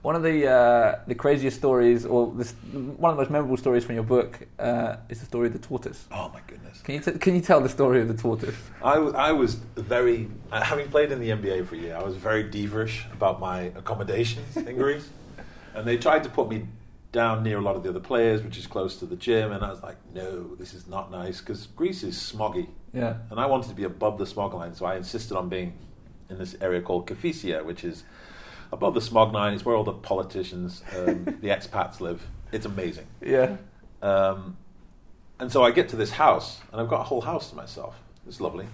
One 0.02 0.16
of 0.16 0.22
the 0.22 0.46
uh, 0.48 0.98
the 1.06 1.14
craziest 1.14 1.56
stories, 1.58 2.04
or 2.06 2.32
this, 2.34 2.52
one 2.72 3.10
of 3.10 3.16
the 3.16 3.22
most 3.22 3.30
memorable 3.30 3.56
stories 3.58 3.84
from 3.84 3.94
your 3.96 4.04
book, 4.04 4.46
uh, 4.58 4.96
is 5.10 5.20
the 5.20 5.26
story 5.26 5.46
of 5.48 5.52
the 5.52 5.58
tortoise. 5.58 6.06
Oh 6.10 6.30
my 6.32 6.40
goodness! 6.46 6.80
Can 6.82 6.94
you 6.96 7.00
t- 7.02 7.18
can 7.18 7.34
you 7.34 7.42
tell 7.42 7.60
the 7.60 7.68
story 7.68 8.00
of 8.00 8.08
the 8.08 8.14
tortoise? 8.14 8.56
I, 8.82 8.94
w- 8.94 9.14
I 9.14 9.32
was 9.32 9.56
very, 9.76 10.28
uh, 10.52 10.62
having 10.62 10.88
played 10.88 11.12
in 11.12 11.20
the 11.20 11.30
NBA 11.30 11.66
for 11.66 11.74
a 11.74 11.78
year, 11.78 11.96
I 11.96 12.02
was 12.02 12.16
very 12.16 12.44
divish 12.44 13.10
about 13.12 13.40
my 13.40 13.58
accommodations 13.80 14.56
in 14.56 14.76
Greece. 14.76 15.06
And 15.74 15.86
they 15.86 15.97
tried 15.97 16.24
to 16.24 16.28
put 16.28 16.48
me 16.48 16.66
down 17.12 17.42
near 17.42 17.59
a 17.59 17.60
lot 17.60 17.76
of 17.76 17.82
the 17.82 17.88
other 17.88 18.01
players, 18.01 18.42
which 18.42 18.56
is 18.56 18.66
close 18.66 18.97
to 18.97 19.06
the 19.06 19.16
gym. 19.16 19.52
And 19.52 19.64
I 19.64 19.70
was 19.70 19.82
like, 19.82 19.97
no, 20.14 20.55
this 20.56 20.74
is 20.74 20.86
not 20.86 21.10
nice 21.10 21.40
because 21.40 21.66
Greece 21.66 22.02
is 22.02 22.16
smoggy. 22.16 22.68
Yeah. 22.92 23.18
And 23.30 23.40
I 23.40 23.47
wanted 23.47 23.68
to 23.68 23.74
be 23.74 23.84
above 23.84 24.18
the 24.18 24.26
smog 24.26 24.55
line, 24.55 24.74
so 24.74 24.86
I 24.86 24.97
insisted 24.97 25.36
on 25.36 25.48
being 25.48 25.74
in 26.28 26.38
this 26.38 26.56
area 26.60 26.80
called 26.80 27.06
Kefisia, 27.06 27.64
which 27.64 27.84
is 27.84 28.05
above 28.72 28.94
the 28.94 29.01
smog 29.01 29.32
line. 29.32 29.55
It's 29.55 29.64
where 29.64 29.74
all 29.74 29.84
the 29.84 29.92
politicians, 29.92 30.82
um, 30.97 31.24
the 31.40 31.48
expats 31.48 32.01
live. 32.01 32.26
It's 32.52 32.66
amazing. 32.66 33.06
Yeah. 33.20 33.56
Um, 34.02 34.56
and 35.38 35.51
so 35.51 35.64
I 35.64 35.70
get 35.70 35.88
to 35.90 35.97
this 35.97 36.12
house, 36.12 36.60
and 36.70 36.80
I've 36.80 36.88
got 36.88 37.01
a 37.01 37.05
whole 37.05 37.22
house 37.22 37.51
to 37.51 37.56
myself. 37.56 37.97
It's 38.26 38.40
lovely. 38.40 38.66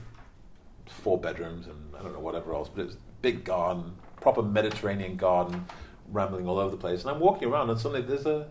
Four 0.86 1.18
bedrooms, 1.18 1.66
and 1.66 1.94
I 1.98 2.02
don't 2.02 2.12
know 2.12 2.20
whatever 2.20 2.54
else, 2.54 2.68
but 2.68 2.86
it's 2.86 2.94
a 2.94 2.98
big 3.22 3.44
garden, 3.44 3.94
proper 4.20 4.42
Mediterranean 4.42 5.16
garden, 5.16 5.66
rambling 6.12 6.46
all 6.48 6.58
over 6.58 6.70
the 6.70 6.76
place. 6.76 7.02
And 7.02 7.10
I'm 7.10 7.20
walking 7.20 7.48
around, 7.48 7.70
and 7.70 7.78
suddenly 7.78 8.02
there's 8.06 8.26
a, 8.26 8.46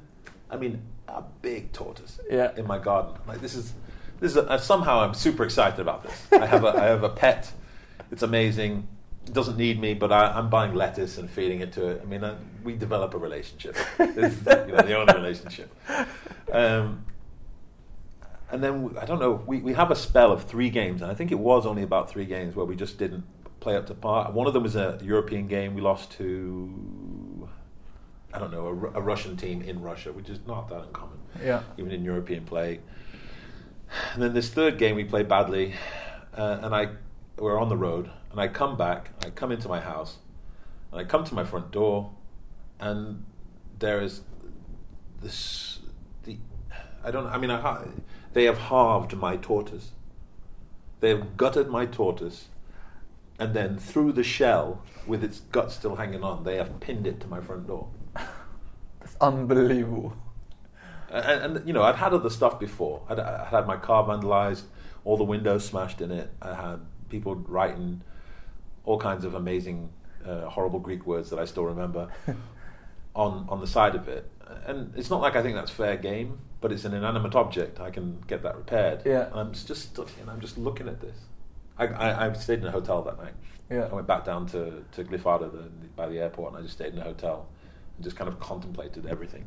I 0.50 0.58
mean, 0.58 0.82
a 1.08 1.24
big 1.42 1.72
tortoise 1.72 2.20
Yeah. 2.30 2.52
in 2.58 2.66
my 2.68 2.80
garden. 2.80 3.14
Like 3.28 3.42
this 3.42 3.56
is, 3.56 3.74
this 4.20 4.32
is 4.32 4.38
a, 4.38 4.50
uh, 4.50 4.58
somehow 4.58 5.00
I'm 5.02 5.14
super 5.14 5.44
excited 5.44 5.80
about 5.80 6.04
this. 6.04 6.28
I 6.32 6.46
have 6.46 6.64
a, 6.64 6.70
I 6.70 6.86
have 6.86 7.04
a 7.04 7.10
pet. 7.10 7.52
It's 8.12 8.24
amazing. 8.24 8.88
It 9.26 9.34
doesn't 9.34 9.58
need 9.58 9.80
me, 9.80 9.94
but 9.96 10.12
I, 10.12 10.28
I'm 10.38 10.50
buying 10.50 10.76
lettuce 10.76 11.18
and 11.18 11.28
feeding 11.30 11.62
it 11.62 11.72
to 11.74 11.88
it. 11.88 12.02
I 12.04 12.06
mean, 12.06 12.24
I, 12.24 12.36
we 12.64 12.76
develop 12.76 13.14
a 13.16 13.18
relationship. 13.18 13.76
Is 14.00 14.38
you 14.38 14.44
know, 14.46 14.82
the 14.84 14.98
only 15.00 15.14
relationship. 15.16 15.74
Um, 16.52 17.06
and 18.52 18.64
then 18.64 18.84
we- 18.84 18.98
I 18.98 19.06
don't 19.06 19.20
know. 19.20 19.42
We, 19.48 19.60
we 19.60 19.74
have 19.74 19.90
a 19.90 19.96
spell 19.96 20.32
of 20.32 20.44
three 20.44 20.70
games, 20.70 21.02
and 21.02 21.10
I 21.10 21.16
think 21.16 21.32
it 21.32 21.40
was 21.40 21.66
only 21.66 21.82
about 21.82 22.10
three 22.10 22.26
games 22.26 22.56
where 22.56 22.66
we 22.66 22.76
just 22.76 22.98
didn't 23.00 23.24
play 23.60 23.76
up 23.76 23.88
to 23.88 23.96
par. 23.96 24.32
One 24.32 24.46
of 24.46 24.54
them 24.54 24.62
was 24.62 24.76
a 24.76 25.00
European 25.04 25.48
game. 25.48 25.74
We 25.74 25.82
lost 25.82 26.12
to 26.14 26.72
I 28.36 28.40
don't 28.40 28.52
know 28.52 28.68
a, 28.68 29.00
a 29.00 29.02
Russian 29.02 29.38
team 29.38 29.62
in 29.62 29.82
Russia, 29.82 30.12
which 30.12 30.30
is 30.30 30.40
not 30.46 30.68
that 30.70 30.82
uncommon 30.82 31.20
Yeah. 31.44 31.64
even 31.78 31.92
in 31.92 32.04
European 32.04 32.44
play. 32.46 32.82
And 34.14 34.22
then 34.22 34.34
this 34.34 34.50
third 34.50 34.78
game 34.78 34.96
we 34.96 35.06
played 35.06 35.28
badly, 35.28 35.74
uh, 36.36 36.60
and 36.62 36.76
I 36.76 36.90
we're 37.38 37.60
on 37.60 37.70
the 37.70 37.78
road, 37.78 38.10
and 38.32 38.40
I 38.40 38.48
come 38.48 38.78
back, 38.78 39.12
I 39.26 39.30
come 39.30 39.52
into 39.52 39.68
my 39.68 39.80
house, 39.80 40.18
and 40.92 41.00
I 41.00 41.04
come 41.04 41.24
to 41.26 41.36
my 41.36 41.44
front 41.44 41.72
door, 41.72 42.12
and 42.80 43.24
there 43.80 44.02
is 44.02 44.22
this 45.22 45.80
the 46.24 46.38
I 47.04 47.12
don't 47.12 47.28
I 47.28 47.38
mean 47.38 47.52
I, 47.52 47.86
they 48.34 48.46
have 48.46 48.58
halved 48.58 49.16
my 49.16 49.38
tortoise. 49.38 49.92
They 51.00 51.10
have 51.10 51.38
gutted 51.38 51.70
my 51.70 51.86
tortoise, 51.86 52.48
and 53.40 53.54
then 53.54 53.78
through 53.78 54.14
the 54.14 54.24
shell 54.24 54.82
with 55.06 55.24
its 55.24 55.42
gut 55.52 55.72
still 55.72 55.96
hanging 55.98 56.24
on, 56.24 56.44
they 56.44 56.56
have 56.58 56.80
pinned 56.80 57.06
it 57.06 57.20
to 57.22 57.28
my 57.28 57.40
front 57.40 57.68
door. 57.68 57.88
That's 59.06 59.18
unbelievable. 59.22 60.16
And, 61.12 61.58
and 61.58 61.68
you 61.68 61.74
know, 61.74 61.84
I'd 61.84 61.96
had 61.96 62.12
other 62.12 62.32
stuff 62.32 62.60
before. 62.60 63.04
I'd, 63.08 63.20
I 63.20 63.46
had 63.46 63.68
my 63.68 63.78
car 63.78 64.04
vandalized, 64.04 64.64
all 65.04 65.16
the 65.16 65.24
windows 65.24 65.64
smashed 65.64 66.02
in 66.02 66.10
it. 66.10 66.32
I 66.42 66.56
had 66.56 66.80
people 67.10 67.36
writing 67.36 68.02
all 68.84 69.00
kinds 69.00 69.24
of 69.24 69.36
amazing, 69.36 69.92
uh, 70.26 70.50
horrible 70.50 70.80
Greek 70.80 71.06
words 71.06 71.30
that 71.30 71.38
I 71.38 71.46
still 71.46 71.66
remember 71.66 72.10
on 73.16 73.46
on 73.48 73.62
the 73.62 73.68
side 73.68 73.94
of 73.94 74.08
it. 74.08 74.28
And 74.66 74.92
it's 74.98 75.12
not 75.12 75.22
like 75.22 75.36
I 75.36 75.44
think 75.44 75.56
that's 75.56 75.70
fair 75.70 75.98
game, 75.98 76.40
but 76.60 76.72
it's 76.72 76.84
an 76.84 76.96
inanimate 76.96 77.36
object. 77.36 77.80
I 77.80 77.92
can 77.92 78.24
get 78.26 78.42
that 78.42 78.58
repaired. 78.58 79.04
Yeah. 79.06 79.28
And 79.28 79.36
I'm 79.36 79.54
just 79.54 79.96
and 80.00 80.32
I'm 80.32 80.42
just 80.42 80.58
looking 80.58 80.88
at 80.88 81.00
this. 81.00 81.18
I, 81.78 81.86
I, 81.86 82.28
I 82.28 82.34
stayed 82.34 82.60
in 82.60 82.66
a 82.66 82.72
hotel 82.72 83.04
that 83.04 83.20
night. 83.20 83.34
Yeah. 83.70 83.88
I 83.92 83.94
went 83.94 84.08
back 84.08 84.26
down 84.26 84.48
to, 84.48 84.84
to 84.94 85.04
Glyfada 85.04 85.52
the, 85.52 85.70
by 85.96 86.08
the 86.08 86.20
airport 86.20 86.54
and 86.54 86.60
I 86.60 86.62
just 86.64 86.76
stayed 86.76 86.94
in 86.94 87.00
a 87.00 87.04
hotel 87.04 87.48
just 88.02 88.16
kind 88.16 88.28
of 88.28 88.40
contemplated 88.40 89.06
everything. 89.06 89.46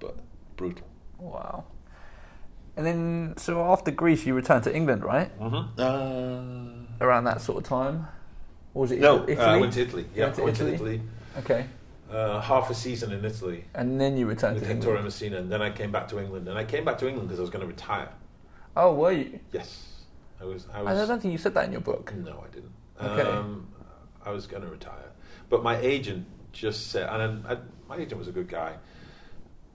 But 0.00 0.16
brutal. 0.56 0.86
Wow. 1.18 1.64
And 2.76 2.86
then, 2.86 3.34
so 3.36 3.62
after 3.70 3.90
Greece, 3.90 4.24
you 4.24 4.34
returned 4.34 4.64
to 4.64 4.74
England, 4.74 5.04
right? 5.04 5.38
Mm-hmm. 5.38 5.78
Uh, 5.78 7.04
Around 7.06 7.24
that 7.24 7.40
sort 7.42 7.58
of 7.58 7.64
time, 7.68 8.08
or 8.74 8.82
was 8.82 8.92
it 8.92 9.00
no, 9.00 9.22
Italy? 9.24 9.36
uh, 9.36 9.54
I 9.54 9.56
went 9.58 9.72
to 9.74 9.82
Italy. 9.82 10.06
Yeah, 10.14 10.24
went 10.24 10.36
to 10.36 10.42
I 10.42 10.44
went 10.46 10.56
Italy? 10.56 10.70
to 10.70 10.74
Italy. 10.76 11.00
Okay. 11.38 11.66
Uh, 12.10 12.40
half 12.40 12.68
a 12.68 12.74
season 12.74 13.10
in 13.10 13.24
Italy 13.24 13.64
And 13.74 13.98
then 13.98 14.18
you 14.18 14.26
returned 14.26 14.56
with 14.56 14.64
to 14.64 14.68
Vittorio 14.68 14.96
England. 14.98 15.04
Messina, 15.06 15.38
and 15.38 15.50
then 15.50 15.62
I 15.62 15.70
came 15.70 15.90
back 15.90 16.08
to 16.08 16.18
England. 16.18 16.46
And 16.46 16.58
I 16.58 16.64
came 16.64 16.84
back 16.84 16.98
to 16.98 17.08
England 17.08 17.28
because 17.28 17.38
I 17.38 17.42
was 17.42 17.50
going 17.50 17.62
to 17.62 17.66
retire. 17.66 18.10
Oh, 18.76 18.94
were 18.94 19.12
you? 19.12 19.40
Yes, 19.52 20.02
I 20.40 20.44
was. 20.44 20.66
I 20.72 20.82
was. 20.82 20.98
I 20.98 21.06
don't 21.06 21.20
think 21.20 21.32
you 21.32 21.38
said 21.38 21.54
that 21.54 21.64
in 21.66 21.72
your 21.72 21.80
book. 21.80 22.12
No, 22.14 22.44
I 22.46 22.54
didn't. 22.54 22.72
Okay. 23.02 23.28
Um, 23.28 23.68
I 24.24 24.30
was 24.30 24.46
going 24.46 24.62
to 24.62 24.68
retire, 24.68 25.10
but 25.50 25.62
my 25.62 25.76
agent 25.78 26.26
just 26.52 26.88
said, 26.90 27.08
and 27.08 27.46
I, 27.46 27.56
my 27.88 27.96
agent 27.96 28.18
was 28.18 28.28
a 28.28 28.32
good 28.32 28.48
guy. 28.48 28.76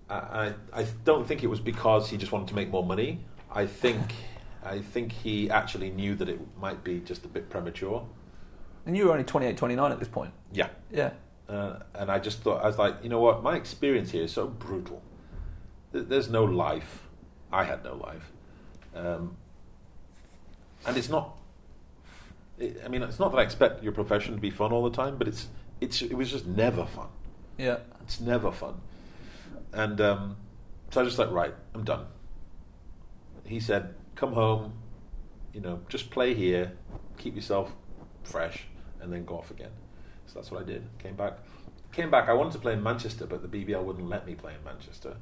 I, 0.10 0.16
I, 0.16 0.54
I 0.74 0.86
don't 1.04 1.28
think 1.28 1.44
it 1.44 1.48
was 1.48 1.60
because 1.60 2.10
he 2.10 2.18
just 2.18 2.32
wanted 2.32 2.48
to 2.50 2.56
make 2.56 2.70
more 2.70 2.86
money. 2.86 3.26
I 3.52 3.66
think, 3.66 4.14
I 4.64 4.80
think 4.80 5.12
he 5.12 5.50
actually 5.50 5.90
knew 5.90 6.16
that 6.16 6.30
it 6.30 6.40
might 6.60 6.84
be 6.84 7.00
just 7.00 7.26
a 7.26 7.28
bit 7.28 7.50
premature. 7.50 8.08
And 8.86 8.96
you 8.96 9.06
were 9.06 9.12
only 9.12 9.24
28, 9.24 9.58
29 9.58 9.92
at 9.92 10.00
this 10.00 10.08
point. 10.08 10.32
Yeah, 10.54 10.70
Yeah. 10.92 11.12
uh, 11.50 11.80
and 11.96 12.10
I 12.10 12.20
just 12.20 12.40
thought 12.42 12.64
I 12.64 12.68
was 12.68 12.78
like, 12.78 12.96
you 13.04 13.10
know 13.10 13.20
what, 13.20 13.44
my 13.44 13.56
experience 13.56 14.12
here 14.12 14.24
is 14.24 14.32
so 14.32 14.48
brutal. 14.48 15.02
There's 15.92 16.30
no 16.30 16.44
life. 16.44 17.04
I 17.52 17.64
had 17.64 17.84
no 17.84 17.96
life, 17.96 18.32
um, 18.94 19.38
and 20.86 20.98
it's 20.98 21.08
not. 21.08 21.34
It, 22.60 22.82
I 22.84 22.90
mean, 22.90 23.02
it's 23.04 23.20
not 23.20 23.32
that 23.32 23.38
I 23.38 23.44
expect 23.44 23.82
your 23.84 23.94
profession 23.94 24.36
to 24.36 24.42
be 24.42 24.50
fun 24.50 24.74
all 24.74 24.84
the 24.84 24.96
time, 24.96 25.18
but 25.18 25.30
it's 25.30 25.48
it's 25.82 26.02
it 26.02 26.14
was 26.16 26.32
just 26.32 26.46
never 26.46 26.86
fun. 26.86 27.08
Yeah. 27.58 27.78
It's 28.04 28.20
never 28.22 28.52
fun, 28.52 28.76
and 29.74 30.00
um, 30.00 30.38
so 30.92 31.02
I 31.02 31.04
just 31.04 31.20
like, 31.20 31.30
right, 31.32 31.54
I'm 31.76 31.84
done. 31.84 32.06
He 33.44 33.60
said, 33.60 33.96
come 34.16 34.34
home, 34.34 34.74
you 35.54 35.60
know, 35.62 35.82
just 35.90 36.10
play 36.10 36.34
here, 36.34 36.72
keep 37.18 37.36
yourself 37.36 37.74
fresh, 38.24 38.64
and 39.02 39.12
then 39.12 39.26
go 39.26 39.38
off 39.38 39.52
again. 39.52 39.72
So 40.28 40.36
that's 40.36 40.52
what 40.52 40.62
I 40.62 40.66
did. 40.66 40.88
Came 41.00 41.16
back. 41.16 41.40
Came 41.92 42.10
back. 42.12 42.30
I 42.30 42.34
wanted 42.34 42.54
to 42.54 42.60
play 42.60 42.74
in 42.74 42.84
Manchester, 42.84 43.26
but 43.26 43.42
the 43.42 43.48
BBL 43.66 43.84
wouldn't 43.84 44.08
let 44.08 44.26
me 44.26 44.36
play 44.36 44.54
in 44.54 44.64
Manchester. 44.64 45.18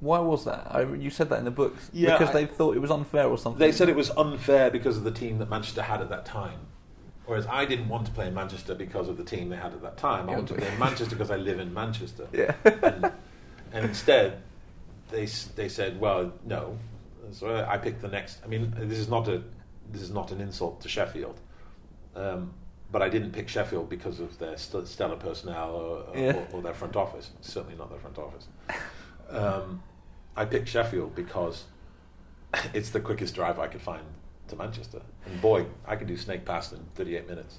Why 0.00 0.18
was 0.20 0.44
that? 0.44 0.66
I, 0.70 0.82
you 0.94 1.10
said 1.10 1.28
that 1.30 1.38
in 1.40 1.44
the 1.44 1.50
books. 1.50 1.90
Yeah, 1.92 2.12
Because 2.16 2.30
I- 2.30 2.40
they 2.44 2.46
thought 2.46 2.76
it 2.76 2.80
was 2.80 2.90
unfair 2.90 3.26
or 3.26 3.36
something. 3.38 3.58
They 3.58 3.72
said 3.72 3.88
it 3.88 3.96
was 3.96 4.10
unfair 4.10 4.70
because 4.70 4.96
of 4.96 5.02
the 5.04 5.10
team 5.10 5.38
that 5.38 5.48
Manchester 5.50 5.82
had 5.82 6.00
at 6.00 6.08
that 6.10 6.24
time. 6.24 6.60
Whereas 7.28 7.46
I 7.46 7.66
didn't 7.66 7.90
want 7.90 8.06
to 8.06 8.12
play 8.12 8.26
in 8.26 8.32
Manchester 8.34 8.74
because 8.74 9.06
of 9.10 9.18
the 9.18 9.22
team 9.22 9.50
they 9.50 9.56
had 9.56 9.74
at 9.74 9.82
that 9.82 9.98
time. 9.98 10.30
I 10.30 10.32
wanted 10.32 10.46
to 10.48 10.54
play 10.54 10.72
in 10.72 10.78
Manchester 10.78 11.14
because 11.14 11.30
I 11.30 11.36
live 11.36 11.60
in 11.60 11.74
Manchester. 11.74 12.26
Yeah. 12.32 12.54
and, 12.64 13.12
and 13.72 13.84
instead, 13.84 14.40
they 15.10 15.26
they 15.54 15.68
said, 15.68 16.00
"Well, 16.00 16.32
no." 16.46 16.78
So 17.32 17.66
I 17.68 17.76
picked 17.76 18.00
the 18.00 18.08
next. 18.08 18.38
I 18.42 18.46
mean, 18.48 18.72
this 18.78 18.98
is 18.98 19.10
not 19.10 19.28
a 19.28 19.42
this 19.92 20.00
is 20.00 20.10
not 20.10 20.32
an 20.32 20.40
insult 20.40 20.80
to 20.80 20.88
Sheffield, 20.88 21.38
um, 22.16 22.54
but 22.90 23.02
I 23.02 23.10
didn't 23.10 23.32
pick 23.32 23.46
Sheffield 23.50 23.90
because 23.90 24.20
of 24.20 24.38
their 24.38 24.56
st- 24.56 24.88
stellar 24.88 25.16
personnel 25.16 25.72
or, 25.74 25.98
or, 26.08 26.16
Yeah. 26.16 26.44
or 26.52 26.62
their 26.62 26.72
front 26.72 26.96
office. 26.96 27.30
Certainly 27.42 27.76
not 27.76 27.90
their 27.90 27.98
front 28.00 28.16
office. 28.16 28.48
Um, 29.28 29.82
I 30.34 30.46
picked 30.46 30.68
Sheffield 30.68 31.14
because 31.14 31.64
it's 32.72 32.88
the 32.88 33.00
quickest 33.00 33.34
drive 33.34 33.58
I 33.58 33.66
could 33.66 33.82
find 33.82 34.02
to 34.48 34.56
Manchester, 34.56 35.00
and 35.26 35.40
boy, 35.40 35.66
I 35.86 35.96
could 35.96 36.08
do 36.08 36.16
Snake 36.16 36.44
Pass 36.44 36.72
in 36.72 36.80
38 36.94 37.28
minutes. 37.28 37.58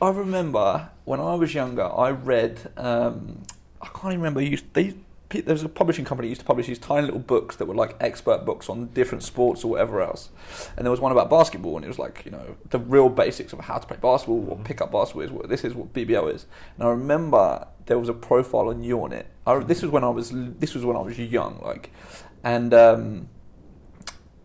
I 0.00 0.10
remember 0.10 0.90
when 1.04 1.20
I 1.20 1.34
was 1.34 1.54
younger, 1.54 1.84
I 1.84 2.10
read. 2.10 2.70
Um, 2.76 3.42
I 3.82 3.86
can't 3.86 4.06
even 4.06 4.20
remember. 4.20 4.40
Used, 4.40 4.72
they, 4.74 4.94
there 5.30 5.52
was 5.52 5.62
a 5.62 5.68
publishing 5.68 6.04
company 6.04 6.28
that 6.28 6.30
used 6.30 6.40
to 6.40 6.46
publish 6.46 6.66
these 6.66 6.78
tiny 6.78 7.02
little 7.02 7.20
books 7.20 7.56
that 7.56 7.66
were 7.66 7.74
like 7.74 7.96
expert 8.00 8.44
books 8.44 8.68
on 8.68 8.86
different 8.88 9.22
sports 9.22 9.64
or 9.64 9.72
whatever 9.72 10.00
else. 10.00 10.30
And 10.76 10.86
there 10.86 10.90
was 10.90 11.00
one 11.00 11.10
about 11.10 11.28
basketball, 11.28 11.76
and 11.76 11.84
it 11.84 11.88
was 11.88 11.98
like 11.98 12.22
you 12.24 12.30
know 12.30 12.56
the 12.70 12.78
real 12.78 13.08
basics 13.08 13.52
of 13.52 13.60
how 13.60 13.78
to 13.78 13.86
play 13.86 13.96
basketball 14.00 14.46
or 14.48 14.56
pick 14.58 14.80
up 14.80 14.92
basketball. 14.92 15.22
Is 15.22 15.30
what 15.32 15.48
this 15.48 15.64
is 15.64 15.74
what 15.74 15.92
BBL 15.92 16.32
is. 16.32 16.46
And 16.76 16.86
I 16.86 16.90
remember 16.90 17.66
there 17.86 17.98
was 17.98 18.08
a 18.08 18.14
profile 18.14 18.68
on 18.68 18.84
you 18.84 19.02
on 19.02 19.12
it. 19.12 19.26
I, 19.46 19.58
this 19.58 19.82
was 19.82 19.90
when 19.90 20.04
I 20.04 20.10
was 20.10 20.30
this 20.32 20.74
was 20.74 20.84
when 20.84 20.96
I 20.96 21.00
was 21.00 21.18
young, 21.18 21.60
like, 21.64 21.90
and 22.44 22.72
um, 22.72 23.28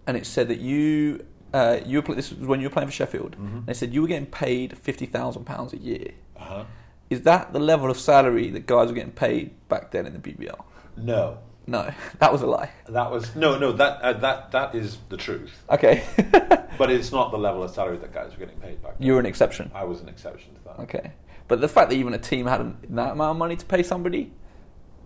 and 0.07 0.18
it 0.18 0.26
said 0.26 0.47
that 0.47 0.60
you. 0.60 1.26
Uh, 1.53 1.80
you 1.85 2.01
were, 2.01 2.15
this 2.15 2.31
was 2.31 2.47
when 2.47 2.59
you 2.61 2.67
were 2.67 2.73
playing 2.73 2.88
for 2.89 2.93
Sheffield. 2.93 3.35
Mhm. 3.39 3.65
They 3.67 3.73
said 3.73 3.93
you 3.93 4.01
were 4.01 4.07
getting 4.07 4.25
paid 4.25 4.77
fifty 4.77 5.05
thousand 5.05 5.45
pounds 5.45 5.73
a 5.73 5.77
year, 5.77 6.07
Uh-huh. 6.38 6.63
Is 7.09 7.21
that 7.23 7.53
the 7.53 7.59
level 7.59 7.91
of 7.91 7.97
salary 7.99 8.49
that 8.51 8.65
guys 8.65 8.88
were 8.88 8.95
getting 8.95 9.11
paid 9.11 9.51
back 9.69 9.91
then 9.91 10.07
in 10.07 10.13
the 10.13 10.19
BBL? 10.19 10.59
No, 10.97 11.38
No, 11.67 11.91
that 12.19 12.31
was 12.31 12.41
a 12.41 12.47
lie. 12.47 12.71
that 12.89 13.11
was 13.11 13.35
no, 13.35 13.57
no. 13.59 13.71
That 13.71 14.01
uh, 14.01 14.13
that 14.13 14.51
that 14.51 14.73
is 14.73 14.97
the 15.09 15.17
truth. 15.17 15.53
Okay, 15.69 16.03
But 16.80 16.89
it's 16.89 17.11
not 17.11 17.30
the 17.31 17.38
level 17.38 17.61
of 17.61 17.69
salary 17.69 17.97
that 17.97 18.11
guys 18.11 18.31
were 18.31 18.39
getting 18.45 18.59
paid 18.59 18.81
back. 18.81 18.97
then. 18.97 19.05
you 19.07 19.13
were 19.13 19.19
an 19.19 19.27
exception. 19.27 19.69
I 19.75 19.84
was 19.84 20.01
an 20.01 20.09
exception 20.09 20.55
to 20.55 20.61
that. 20.65 20.80
Okay, 20.85 21.11
but 21.47 21.61
the 21.61 21.67
fact 21.67 21.89
that 21.91 21.95
even 21.97 22.13
a 22.15 22.17
team 22.17 22.47
had 22.47 22.61
that 22.95 23.11
amount 23.11 23.31
of 23.31 23.38
money 23.38 23.55
to 23.57 23.65
pay 23.65 23.84
somebody, 23.84 24.31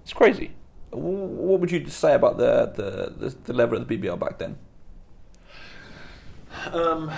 it's 0.04 0.14
crazy. 0.14 0.52
What 0.92 1.60
would 1.60 1.72
you 1.72 1.86
say 1.90 2.14
about 2.16 2.38
the 2.38 2.72
the, 2.80 3.28
the, 3.30 3.36
the 3.48 3.54
level 3.54 3.78
of 3.78 3.86
the 3.86 3.98
BBL 3.98 4.18
back 4.18 4.38
then? 4.40 4.58
Um, 6.72 7.12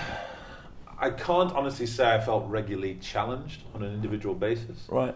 I 0.98 1.10
can't 1.10 1.52
honestly 1.52 1.86
say 1.86 2.14
I 2.14 2.20
felt 2.20 2.46
regularly 2.48 2.98
challenged 3.00 3.62
on 3.74 3.82
an 3.82 3.92
individual 3.94 4.34
basis. 4.34 4.86
Right. 4.88 5.14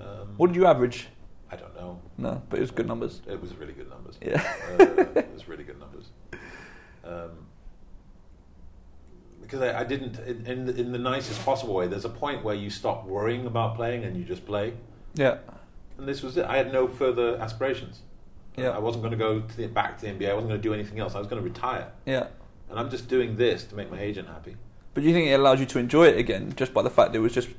Um, 0.00 0.34
What 0.36 0.48
did 0.48 0.56
you 0.56 0.66
average? 0.66 1.06
I 1.50 1.56
don't 1.56 1.74
know. 1.76 2.00
No, 2.18 2.42
but 2.48 2.58
it 2.58 2.62
was 2.62 2.70
good 2.70 2.88
numbers. 2.88 3.20
It 3.28 3.40
was 3.40 3.54
really 3.54 3.74
good 3.74 3.88
numbers. 3.90 4.18
Yeah. 4.20 4.42
uh, 4.78 4.82
it 5.18 5.32
was 5.32 5.46
really 5.48 5.64
good 5.64 5.78
numbers. 5.78 6.06
Um, 7.04 7.30
because 9.42 9.60
I, 9.60 9.80
I 9.80 9.84
didn't, 9.84 10.18
in, 10.20 10.46
in, 10.46 10.64
the, 10.64 10.74
in 10.74 10.92
the 10.92 10.98
nicest 10.98 11.44
possible 11.44 11.74
way, 11.74 11.86
there's 11.86 12.04
a 12.04 12.08
point 12.08 12.42
where 12.42 12.54
you 12.54 12.70
stop 12.70 13.04
worrying 13.06 13.46
about 13.46 13.76
playing 13.76 14.04
and 14.04 14.16
you 14.16 14.24
just 14.24 14.46
play. 14.46 14.72
Yeah. 15.14 15.38
And 15.98 16.08
this 16.08 16.22
was 16.22 16.36
it. 16.38 16.46
I 16.46 16.56
had 16.56 16.72
no 16.72 16.88
further 16.88 17.36
aspirations. 17.38 18.00
Yeah. 18.56 18.70
I 18.70 18.78
wasn't 18.78 19.02
going 19.02 19.12
to 19.12 19.18
go 19.18 19.40
to 19.40 19.56
the, 19.56 19.66
back 19.66 19.98
to 19.98 20.06
the 20.06 20.12
NBA. 20.12 20.30
I 20.30 20.34
wasn't 20.34 20.50
going 20.50 20.60
to 20.60 20.68
do 20.68 20.72
anything 20.74 21.00
else. 21.00 21.14
I 21.14 21.18
was 21.18 21.26
going 21.26 21.42
to 21.42 21.46
retire. 21.46 21.92
Yeah. 22.06 22.28
And 22.72 22.80
I'm 22.80 22.88
just 22.90 23.06
doing 23.06 23.36
this 23.36 23.64
to 23.64 23.74
make 23.76 23.90
my 23.90 24.00
agent 24.00 24.28
happy. 24.28 24.56
But 24.94 25.02
do 25.02 25.06
you 25.08 25.12
think 25.14 25.28
it 25.28 25.34
allows 25.34 25.60
you 25.60 25.66
to 25.66 25.78
enjoy 25.78 26.06
it 26.08 26.16
again 26.16 26.54
just 26.56 26.72
by 26.72 26.80
the 26.80 26.88
fact 26.88 27.12
that 27.12 27.18
it 27.18 27.20
was 27.22 27.34
just 27.34 27.50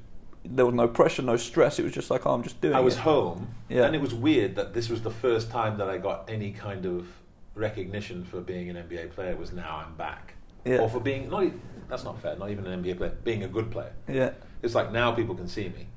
there 0.44 0.66
was 0.66 0.74
no 0.76 0.88
pressure, 0.88 1.22
no 1.22 1.38
stress. 1.38 1.78
It 1.80 1.84
was 1.84 1.94
just 1.94 2.10
like, 2.12 2.26
oh, 2.26 2.34
I'm 2.34 2.42
just 2.44 2.60
doing 2.60 2.74
I 2.74 2.80
was 2.82 2.96
it. 2.96 3.02
home, 3.02 3.48
Yeah. 3.70 3.86
and 3.86 3.96
it 3.96 4.02
was 4.02 4.14
weird 4.14 4.56
that 4.56 4.74
this 4.74 4.90
was 4.90 5.02
the 5.04 5.12
first 5.12 5.50
time 5.52 5.78
that 5.78 5.88
I 5.88 5.98
got 6.00 6.28
any 6.30 6.52
kind 6.52 6.86
of 6.88 7.08
recognition 7.56 8.26
for 8.26 8.42
being 8.42 8.70
an 8.70 8.76
NBA 8.76 9.12
player. 9.12 9.36
Was 9.38 9.54
now 9.54 9.84
I'm 9.86 9.96
back, 9.96 10.34
Yeah. 10.66 10.80
or 10.80 10.90
for 10.90 11.00
being 11.00 11.30
not. 11.30 11.46
That's 11.88 12.04
not 12.04 12.20
fair. 12.22 12.36
Not 12.36 12.50
even 12.50 12.66
an 12.66 12.84
NBA 12.84 12.98
player, 12.98 13.16
being 13.24 13.44
a 13.44 13.48
good 13.48 13.70
player. 13.72 13.94
Yeah. 14.08 14.32
It's 14.64 14.74
like 14.76 14.92
now 14.92 15.12
people 15.12 15.36
can 15.36 15.48
see 15.48 15.70
me. 15.70 15.88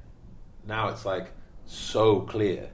Now 0.66 0.88
it's 0.88 1.04
like 1.06 1.28
so 1.64 2.20
clear 2.20 2.68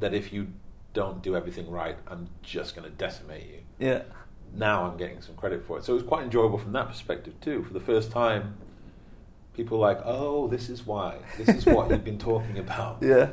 that 0.00 0.14
if 0.14 0.32
you 0.32 0.46
don't 0.94 1.22
do 1.22 1.34
everything 1.36 1.68
right, 1.70 1.96
I'm 2.06 2.28
just 2.42 2.74
going 2.76 2.88
to 2.88 2.94
decimate 2.96 3.46
you. 3.48 3.58
Yeah. 3.86 4.02
Now 4.54 4.84
I'm 4.90 4.96
getting 4.96 5.20
some 5.22 5.34
credit 5.36 5.64
for 5.66 5.78
it, 5.78 5.84
so 5.84 5.92
it 5.92 5.96
was 5.96 6.02
quite 6.04 6.24
enjoyable 6.24 6.58
from 6.58 6.72
that 6.72 6.88
perspective 6.88 7.34
too. 7.40 7.64
For 7.64 7.72
the 7.72 7.80
first 7.80 8.10
time, 8.10 8.54
people 9.54 9.78
were 9.78 9.86
like, 9.86 10.00
"Oh, 10.04 10.48
this 10.48 10.68
is 10.68 10.86
why. 10.86 11.18
This 11.36 11.48
is 11.48 11.66
what 11.66 11.90
you've 11.90 12.04
been 12.04 12.18
talking 12.18 12.58
about." 12.66 12.98
Yeah. 13.02 13.30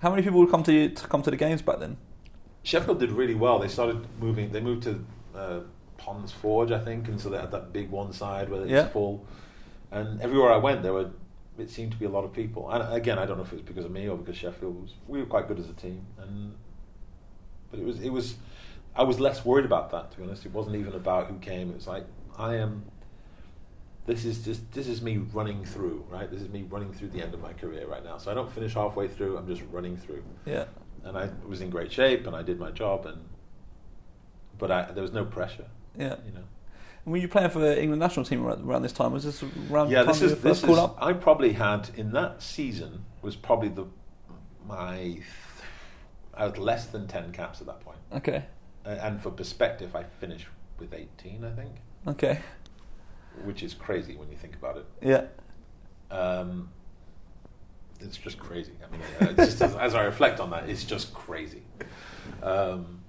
How 0.00 0.10
many 0.10 0.22
people 0.22 0.38
would 0.40 0.50
come 0.50 0.62
to 0.64 0.72
you 0.72 0.88
to 0.90 1.06
come 1.08 1.22
to 1.22 1.30
the 1.30 1.36
games 1.36 1.62
back 1.62 1.78
then? 1.80 1.96
Sheffield 2.62 2.98
did 3.00 3.10
really 3.10 3.34
well. 3.34 3.58
They 3.58 3.68
started 3.68 4.06
moving. 4.20 4.52
They 4.52 4.60
moved 4.60 4.84
to 4.84 5.04
uh, 5.34 5.60
Ponds 5.98 6.32
Forge, 6.32 6.70
I 6.70 6.78
think, 6.78 7.08
and 7.08 7.20
so 7.20 7.28
they 7.28 7.38
had 7.38 7.50
that 7.52 7.72
big 7.72 7.90
one 7.90 8.12
side 8.12 8.48
where 8.48 8.62
it's 8.62 8.70
Yeah. 8.70 8.88
full. 8.88 9.24
And 9.90 10.20
everywhere 10.22 10.52
I 10.52 10.56
went, 10.56 10.82
there 10.82 10.92
were. 10.92 11.10
It 11.56 11.70
seemed 11.70 11.92
to 11.92 11.98
be 11.98 12.04
a 12.04 12.08
lot 12.08 12.24
of 12.24 12.32
people. 12.32 12.68
And 12.70 12.92
again, 12.92 13.16
I 13.18 13.26
don't 13.26 13.36
know 13.36 13.44
if 13.44 13.52
it 13.52 13.56
was 13.56 13.62
because 13.62 13.84
of 13.84 13.92
me 13.92 14.08
or 14.08 14.16
because 14.16 14.36
Sheffield 14.36 14.80
was. 14.82 14.94
We 15.06 15.20
were 15.20 15.26
quite 15.26 15.46
good 15.46 15.58
as 15.58 15.68
a 15.68 15.72
team, 15.74 16.04
and 16.18 16.54
but 17.70 17.78
it 17.80 17.86
was. 17.86 18.00
It 18.00 18.10
was. 18.10 18.36
I 18.96 19.02
was 19.02 19.18
less 19.20 19.44
worried 19.44 19.64
about 19.64 19.90
that. 19.90 20.10
To 20.12 20.16
be 20.18 20.22
honest, 20.24 20.46
it 20.46 20.52
wasn't 20.52 20.76
even 20.76 20.94
about 20.94 21.26
who 21.26 21.38
came. 21.38 21.70
It 21.70 21.76
was 21.76 21.86
like 21.86 22.06
I 22.38 22.56
am. 22.56 22.84
This 24.06 24.24
is 24.24 24.44
just 24.44 24.70
this 24.72 24.86
is 24.86 25.00
me 25.02 25.16
running 25.16 25.64
through, 25.64 26.04
right? 26.10 26.30
This 26.30 26.42
is 26.42 26.48
me 26.50 26.62
running 26.68 26.92
through 26.92 27.08
the 27.08 27.22
end 27.22 27.32
of 27.34 27.40
my 27.40 27.52
career 27.54 27.86
right 27.86 28.04
now. 28.04 28.18
So 28.18 28.30
I 28.30 28.34
don't 28.34 28.52
finish 28.52 28.74
halfway 28.74 29.08
through. 29.08 29.36
I'm 29.38 29.46
just 29.46 29.62
running 29.72 29.96
through 29.96 30.22
Yeah. 30.44 30.66
and 31.04 31.16
I 31.16 31.30
was 31.46 31.60
in 31.62 31.70
great 31.70 31.90
shape 31.90 32.26
and 32.26 32.36
I 32.36 32.42
did 32.42 32.58
my 32.58 32.70
job 32.70 33.06
and 33.06 33.18
but 34.58 34.70
I, 34.70 34.92
there 34.92 35.02
was 35.02 35.12
no 35.12 35.24
pressure 35.24 35.66
Yeah. 35.98 36.16
you 36.26 36.32
know 36.32 36.44
And 37.04 37.12
were 37.12 37.16
you 37.18 37.28
playing 37.28 37.50
for 37.50 37.58
the 37.58 37.80
England 37.80 37.98
national 38.00 38.24
team 38.26 38.44
around, 38.46 38.62
around 38.68 38.82
this 38.82 38.92
time? 38.92 39.12
Was 39.12 39.24
this 39.24 39.42
around 39.70 39.90
yeah 39.90 40.02
this 40.04 40.20
is 40.22 40.40
this 40.42 40.62
is. 40.62 40.78
Up? 40.78 40.96
I 41.00 41.12
probably 41.14 41.52
had 41.54 41.88
in 41.96 42.12
that 42.12 42.42
season 42.42 43.04
was 43.22 43.34
probably 43.36 43.68
the 43.70 43.86
my 44.68 45.18
I 46.34 46.44
had 46.44 46.58
less 46.58 46.86
than 46.86 47.06
10 47.08 47.32
caps 47.32 47.60
at 47.62 47.66
that 47.68 47.80
point 47.80 47.98
Okay. 48.12 48.44
And 48.84 49.20
for 49.20 49.30
perspective 49.30 49.94
I 49.96 50.04
finished 50.04 50.46
with 50.78 50.92
18 50.92 51.44
I 51.44 51.50
think 51.52 51.72
Okay. 52.06 52.40
which 53.44 53.62
is 53.62 53.74
crazy 53.74 54.16
when 54.16 54.28
you 54.30 54.36
think 54.36 54.54
about 54.56 54.76
it 54.76 54.86
Yeah. 55.02 55.24
um, 56.10 56.68
it's 58.00 58.16
just 58.18 58.38
crazy. 58.38 58.72
I 58.84 58.90
mean, 59.26 59.36
just 59.36 59.62
as, 59.62 59.74
as 59.86 59.94
I 59.94 60.02
reflect 60.02 60.38
on 60.40 60.50
that, 60.50 60.68
it's 60.68 60.84
just 60.84 61.14
crazy. 61.14 61.62
Um, 62.42 63.00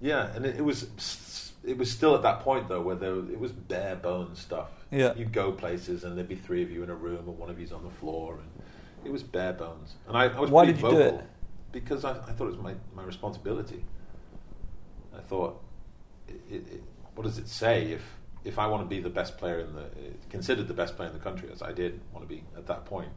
yeah, 0.00 0.34
and 0.34 0.44
it, 0.44 0.56
it 0.56 0.62
was 0.64 1.52
it 1.64 1.76
was 1.78 1.90
still 1.90 2.14
at 2.14 2.22
that 2.22 2.40
point 2.40 2.68
though 2.68 2.80
where 2.82 2.96
there, 2.96 3.14
it 3.16 3.38
was 3.38 3.52
bare 3.52 3.96
bones 3.96 4.40
stuff. 4.40 4.68
Yeah. 4.90 5.14
you'd 5.14 5.32
go 5.32 5.52
places 5.52 6.04
and 6.04 6.16
there'd 6.16 6.28
be 6.28 6.34
three 6.34 6.62
of 6.62 6.70
you 6.70 6.82
in 6.82 6.90
a 6.90 6.94
room 6.94 7.28
and 7.28 7.38
one 7.38 7.50
of 7.50 7.58
you's 7.60 7.72
on 7.72 7.82
the 7.84 7.90
floor, 7.90 8.34
and 8.34 8.64
it 9.06 9.12
was 9.12 9.22
bare 9.22 9.52
bones. 9.54 9.94
And 10.06 10.16
I, 10.16 10.24
I 10.24 10.38
was 10.40 10.50
Why 10.50 10.64
pretty 10.64 10.80
did 10.82 10.90
you 10.90 10.96
do 10.98 11.00
it? 11.02 11.24
because 11.72 12.04
I, 12.04 12.12
I 12.12 12.32
thought 12.32 12.46
it 12.48 12.56
was 12.56 12.58
my, 12.58 12.74
my 12.94 13.04
responsibility. 13.04 13.84
I 15.18 15.22
thought, 15.22 15.62
it, 16.28 16.40
it, 16.50 16.82
what 17.14 17.24
does 17.24 17.38
it 17.38 17.48
say 17.48 17.92
if 17.92 18.02
if 18.44 18.58
I 18.58 18.66
want 18.66 18.82
to 18.82 18.88
be 18.88 19.00
the 19.00 19.10
best 19.10 19.36
player 19.36 19.58
in 19.60 19.74
the 19.74 19.86
considered 20.30 20.68
the 20.68 20.74
best 20.74 20.96
player 20.96 21.08
in 21.08 21.14
the 21.14 21.22
country 21.22 21.50
as 21.52 21.62
I 21.62 21.72
did 21.72 22.00
want 22.12 22.28
to 22.28 22.34
be 22.34 22.44
at 22.56 22.66
that 22.66 22.84
point? 22.84 23.10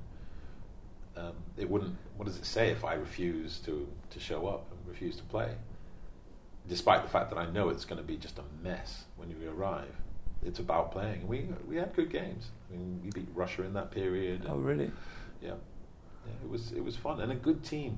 Um, 1.16 1.34
it 1.58 1.70
wouldn't. 1.70 1.96
What 2.18 2.26
does 2.26 2.38
it 2.38 2.46
say 2.46 2.70
if 2.70 2.84
I 2.84 2.94
refuse 2.94 3.60
to 3.60 3.88
to 4.10 4.20
show 4.20 4.48
up 4.48 4.72
and 4.72 4.80
refuse 4.88 5.18
to 5.18 5.24
play? 5.24 5.54
Despite 6.68 7.04
the 7.04 7.10
fact 7.10 7.30
that 7.32 7.38
I 7.38 7.50
know 7.50 7.70
it's 7.70 7.86
going 7.86 7.98
to 7.98 8.08
be 8.08 8.18
just 8.18 8.40
a 8.40 8.44
mess 8.64 9.04
when 9.18 9.30
you 9.30 9.38
arrive, 9.50 9.94
it's 10.44 10.60
about 10.60 10.92
playing. 10.92 11.28
We 11.28 11.48
we 11.68 11.76
had 11.76 11.94
good 11.94 12.10
games. 12.10 12.50
I 12.70 12.78
mean, 12.78 13.02
we 13.04 13.10
beat 13.12 13.28
Russia 13.36 13.64
in 13.64 13.74
that 13.74 13.92
period. 13.92 14.46
Oh, 14.48 14.56
really? 14.56 14.92
yeah, 15.42 15.56
yeah. 16.26 16.34
It 16.44 16.50
was 16.50 16.72
it 16.72 16.84
was 16.84 16.96
fun 16.96 17.20
and 17.20 17.32
a 17.32 17.36
good 17.36 17.64
team, 17.64 17.98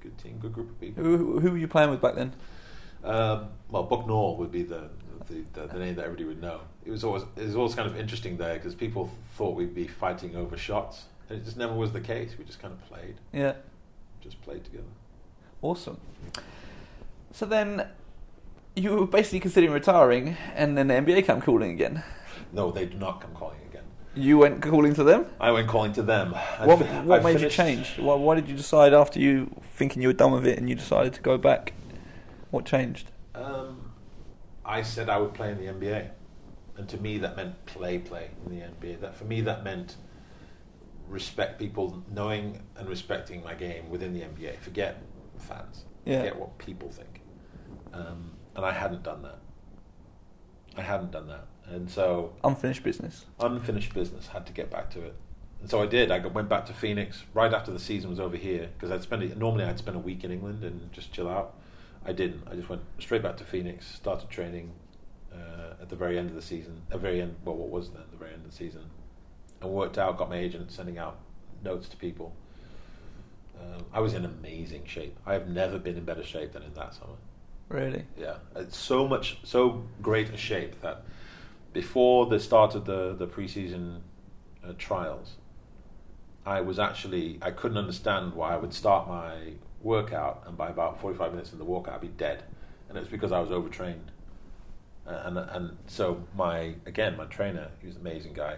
good 0.00 0.16
team, 0.18 0.38
good 0.38 0.52
group 0.52 0.70
of 0.70 0.80
people. 0.80 1.02
Who, 1.02 1.40
who 1.40 1.50
were 1.50 1.58
you 1.58 1.68
playing 1.68 1.90
with 1.90 2.00
back 2.00 2.14
then? 2.14 2.32
Um, 3.04 3.48
well, 3.70 3.86
Bucknall 3.86 4.36
would 4.38 4.52
be 4.52 4.62
the 4.62 4.88
the, 5.28 5.44
the 5.54 5.66
the 5.68 5.78
name 5.78 5.94
that 5.96 6.04
everybody 6.04 6.24
would 6.24 6.40
know. 6.40 6.60
It 6.84 6.90
was 6.90 7.04
always 7.04 7.22
it 7.36 7.44
was 7.44 7.56
always 7.56 7.74
kind 7.74 7.88
of 7.88 7.96
interesting 7.96 8.36
there 8.36 8.54
because 8.54 8.74
people 8.74 9.10
thought 9.36 9.54
we'd 9.56 9.74
be 9.74 9.86
fighting 9.86 10.36
over 10.36 10.56
shots, 10.56 11.04
and 11.28 11.38
it 11.40 11.44
just 11.44 11.56
never 11.56 11.72
was 11.74 11.92
the 11.92 12.00
case. 12.00 12.34
We 12.38 12.44
just 12.44 12.60
kind 12.60 12.72
of 12.74 12.80
played, 12.88 13.16
Yeah. 13.32 13.54
just 14.20 14.40
played 14.42 14.64
together. 14.64 14.84
Awesome. 15.62 15.98
So 17.32 17.46
then, 17.46 17.86
you 18.76 18.94
were 18.94 19.06
basically 19.06 19.40
considering 19.40 19.72
retiring, 19.72 20.36
and 20.54 20.76
then 20.76 20.88
the 20.88 20.94
NBA 20.94 21.24
came 21.26 21.40
calling 21.40 21.70
again. 21.70 22.02
No, 22.52 22.70
they 22.70 22.84
do 22.86 22.98
not 22.98 23.20
come 23.20 23.32
calling 23.34 23.58
again. 23.70 23.84
You 24.14 24.36
went 24.38 24.60
calling 24.60 24.92
to 24.94 25.04
them. 25.04 25.26
I 25.40 25.50
went 25.52 25.68
calling 25.68 25.92
to 25.94 26.02
them. 26.02 26.32
What, 26.32 26.80
fi- 26.80 27.00
what 27.02 27.20
I 27.20 27.22
made 27.22 27.38
finished- 27.38 27.56
you 27.58 27.64
change? 27.64 27.98
Why, 27.98 28.14
why 28.16 28.34
did 28.34 28.48
you 28.48 28.56
decide 28.56 28.92
after 28.92 29.18
you 29.18 29.50
thinking 29.76 30.02
you 30.02 30.08
were 30.08 30.12
done 30.14 30.32
with 30.32 30.46
it 30.46 30.58
and 30.58 30.68
you 30.68 30.74
decided 30.74 31.14
to 31.14 31.20
go 31.22 31.38
back? 31.38 31.72
What 32.52 32.64
changed? 32.66 33.10
Um, 33.34 33.92
I 34.64 34.82
said 34.82 35.08
I 35.08 35.18
would 35.18 35.32
play 35.34 35.50
in 35.50 35.58
the 35.58 35.64
NBA, 35.72 36.10
and 36.76 36.88
to 36.88 36.98
me 36.98 37.18
that 37.18 37.34
meant 37.34 37.64
play, 37.66 37.98
play 37.98 38.30
in 38.46 38.56
the 38.56 38.64
NBA. 38.64 39.00
That 39.00 39.16
for 39.16 39.24
me 39.24 39.40
that 39.40 39.64
meant 39.64 39.96
respect 41.08 41.58
people, 41.58 42.02
knowing 42.12 42.62
and 42.76 42.88
respecting 42.88 43.42
my 43.42 43.54
game 43.54 43.88
within 43.90 44.12
the 44.12 44.20
NBA. 44.20 44.58
Forget 44.60 45.02
fans. 45.38 45.84
Yeah. 46.04 46.18
Forget 46.18 46.38
what 46.38 46.58
people 46.58 46.90
think. 46.90 47.22
Um, 47.94 48.32
and 48.54 48.64
I 48.66 48.72
hadn't 48.72 49.02
done 49.02 49.22
that. 49.22 49.38
I 50.76 50.82
hadn't 50.82 51.10
done 51.10 51.28
that, 51.28 51.46
and 51.66 51.90
so 51.90 52.32
Unfinished 52.44 52.82
business. 52.82 53.24
unfinished 53.40 53.94
business. 53.94 54.26
Had 54.26 54.46
to 54.46 54.52
get 54.52 54.70
back 54.70 54.90
to 54.90 55.02
it, 55.02 55.14
and 55.60 55.68
so 55.70 55.82
I 55.82 55.86
did. 55.86 56.10
I 56.10 56.18
went 56.26 56.48
back 56.50 56.66
to 56.66 56.74
Phoenix 56.74 57.24
right 57.34 57.52
after 57.52 57.70
the 57.72 57.78
season 57.78 58.10
was 58.10 58.20
over 58.20 58.36
here 58.36 58.68
because 58.74 58.90
I'd 58.90 59.02
spend 59.02 59.22
it, 59.22 59.36
normally 59.38 59.64
I'd 59.64 59.78
spend 59.78 59.96
a 59.96 60.00
week 60.00 60.22
in 60.24 60.30
England 60.30 60.64
and 60.64 60.92
just 60.92 61.12
chill 61.12 61.28
out. 61.30 61.56
I 62.04 62.12
didn't. 62.12 62.42
I 62.50 62.54
just 62.54 62.68
went 62.68 62.82
straight 62.98 63.22
back 63.22 63.36
to 63.38 63.44
Phoenix. 63.44 63.86
Started 63.86 64.28
training 64.28 64.72
uh, 65.32 65.74
at 65.80 65.88
the 65.88 65.96
very 65.96 66.18
end 66.18 66.30
of 66.30 66.34
the 66.34 66.42
season. 66.42 66.82
At 66.86 66.94
the 66.94 66.98
very 66.98 67.20
end, 67.20 67.36
well, 67.44 67.56
what 67.56 67.68
was 67.68 67.90
then 67.90 68.02
the 68.10 68.16
very 68.16 68.32
end 68.32 68.44
of 68.44 68.50
the 68.50 68.56
season, 68.56 68.82
and 69.60 69.70
worked 69.70 69.98
out. 69.98 70.18
Got 70.18 70.30
my 70.30 70.38
agent 70.38 70.70
sending 70.72 70.98
out 70.98 71.18
notes 71.62 71.88
to 71.88 71.96
people. 71.96 72.34
Um, 73.60 73.84
I 73.92 74.00
was 74.00 74.14
in 74.14 74.24
amazing 74.24 74.86
shape. 74.86 75.16
I 75.24 75.34
have 75.34 75.48
never 75.48 75.78
been 75.78 75.96
in 75.96 76.04
better 76.04 76.24
shape 76.24 76.52
than 76.52 76.62
in 76.62 76.74
that 76.74 76.94
summer. 76.94 77.14
Really? 77.68 78.04
Yeah, 78.18 78.36
it's 78.56 78.76
so 78.76 79.06
much, 79.06 79.38
so 79.44 79.84
great 80.02 80.30
a 80.30 80.36
shape 80.36 80.80
that 80.82 81.04
before 81.72 82.26
the 82.26 82.38
start 82.38 82.74
of 82.74 82.84
the 82.84 83.14
the 83.14 83.26
preseason 83.26 84.00
uh, 84.66 84.72
trials, 84.78 85.36
I 86.44 86.60
was 86.60 86.78
actually 86.78 87.38
I 87.40 87.50
couldn't 87.50 87.78
understand 87.78 88.34
why 88.34 88.52
I 88.52 88.56
would 88.56 88.74
start 88.74 89.08
my 89.08 89.54
workout 89.82 90.44
and 90.46 90.56
by 90.56 90.70
about 90.70 91.00
forty 91.00 91.16
five 91.16 91.32
minutes 91.32 91.52
in 91.52 91.58
the 91.58 91.64
workout 91.64 91.94
I'd 91.94 92.00
be 92.00 92.08
dead, 92.08 92.44
and 92.88 92.96
it 92.96 93.00
was 93.00 93.08
because 93.08 93.32
I 93.32 93.40
was 93.40 93.50
overtrained. 93.50 94.10
Uh, 95.06 95.22
and 95.24 95.38
and 95.38 95.76
so 95.86 96.24
my 96.34 96.74
again 96.86 97.16
my 97.16 97.24
trainer, 97.26 97.68
he 97.80 97.86
was 97.86 97.96
an 97.96 98.02
amazing 98.02 98.34
guy. 98.34 98.56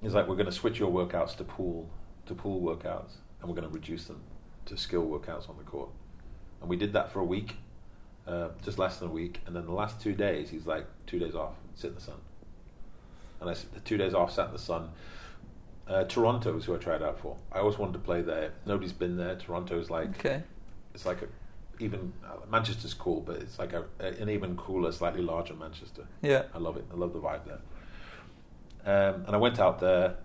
He's 0.00 0.14
like, 0.14 0.26
we're 0.26 0.34
going 0.34 0.46
to 0.46 0.52
switch 0.52 0.80
your 0.80 0.90
workouts 0.90 1.36
to 1.36 1.44
pool 1.44 1.88
to 2.26 2.34
pool 2.34 2.60
workouts, 2.60 3.12
and 3.40 3.48
we're 3.48 3.54
going 3.54 3.68
to 3.68 3.74
reduce 3.74 4.06
them 4.06 4.20
to 4.66 4.76
skill 4.76 5.06
workouts 5.06 5.48
on 5.48 5.56
the 5.56 5.64
court. 5.64 5.90
And 6.60 6.68
we 6.68 6.76
did 6.76 6.92
that 6.92 7.12
for 7.12 7.20
a 7.20 7.24
week, 7.24 7.56
uh, 8.26 8.48
just 8.64 8.78
less 8.78 8.98
than 8.98 9.08
a 9.08 9.12
week. 9.12 9.40
And 9.46 9.54
then 9.54 9.66
the 9.66 9.72
last 9.72 10.00
two 10.00 10.12
days, 10.12 10.50
he's 10.50 10.66
like, 10.66 10.86
two 11.06 11.18
days 11.18 11.34
off, 11.34 11.54
sit 11.74 11.88
in 11.88 11.94
the 11.94 12.00
sun. 12.00 12.20
And 13.40 13.50
I, 13.50 13.54
the 13.54 13.80
two 13.80 13.96
days 13.96 14.14
off, 14.14 14.32
sat 14.32 14.46
in 14.46 14.52
the 14.52 14.58
sun. 14.58 14.90
Uh, 15.92 16.04
Toronto 16.04 16.56
is 16.56 16.64
who 16.64 16.74
I 16.74 16.78
tried 16.78 17.02
out 17.02 17.18
for. 17.20 17.36
I 17.52 17.58
always 17.58 17.76
wanted 17.76 17.92
to 17.94 17.98
play 17.98 18.22
there. 18.22 18.52
Nobody's 18.64 18.92
been 18.94 19.16
there. 19.18 19.34
Toronto 19.36 19.78
is 19.78 19.90
like 19.90 20.08
Okay. 20.18 20.42
it's 20.94 21.04
like 21.04 21.20
a 21.22 21.26
even 21.80 22.12
uh, 22.24 22.36
Manchester's 22.50 22.94
cool, 22.94 23.20
but 23.20 23.36
it's 23.36 23.58
like 23.58 23.72
a, 23.72 23.84
an 24.00 24.28
even 24.30 24.56
cooler, 24.56 24.90
slightly 24.92 25.20
larger 25.20 25.54
Manchester. 25.54 26.06
Yeah. 26.22 26.44
I 26.54 26.58
love 26.58 26.76
it. 26.76 26.84
I 26.92 26.96
love 26.96 27.12
the 27.12 27.18
vibe 27.18 27.40
there. 27.44 27.60
Um, 28.84 29.24
and 29.26 29.34
I 29.34 29.38
went 29.38 29.58
out 29.58 29.80
there, 29.80 30.16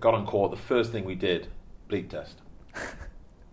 got 0.00 0.14
on 0.14 0.26
court. 0.26 0.50
The 0.50 0.56
first 0.56 0.92
thing 0.92 1.04
we 1.04 1.14
did, 1.14 1.48
bleep 1.88 2.08
test. 2.10 2.40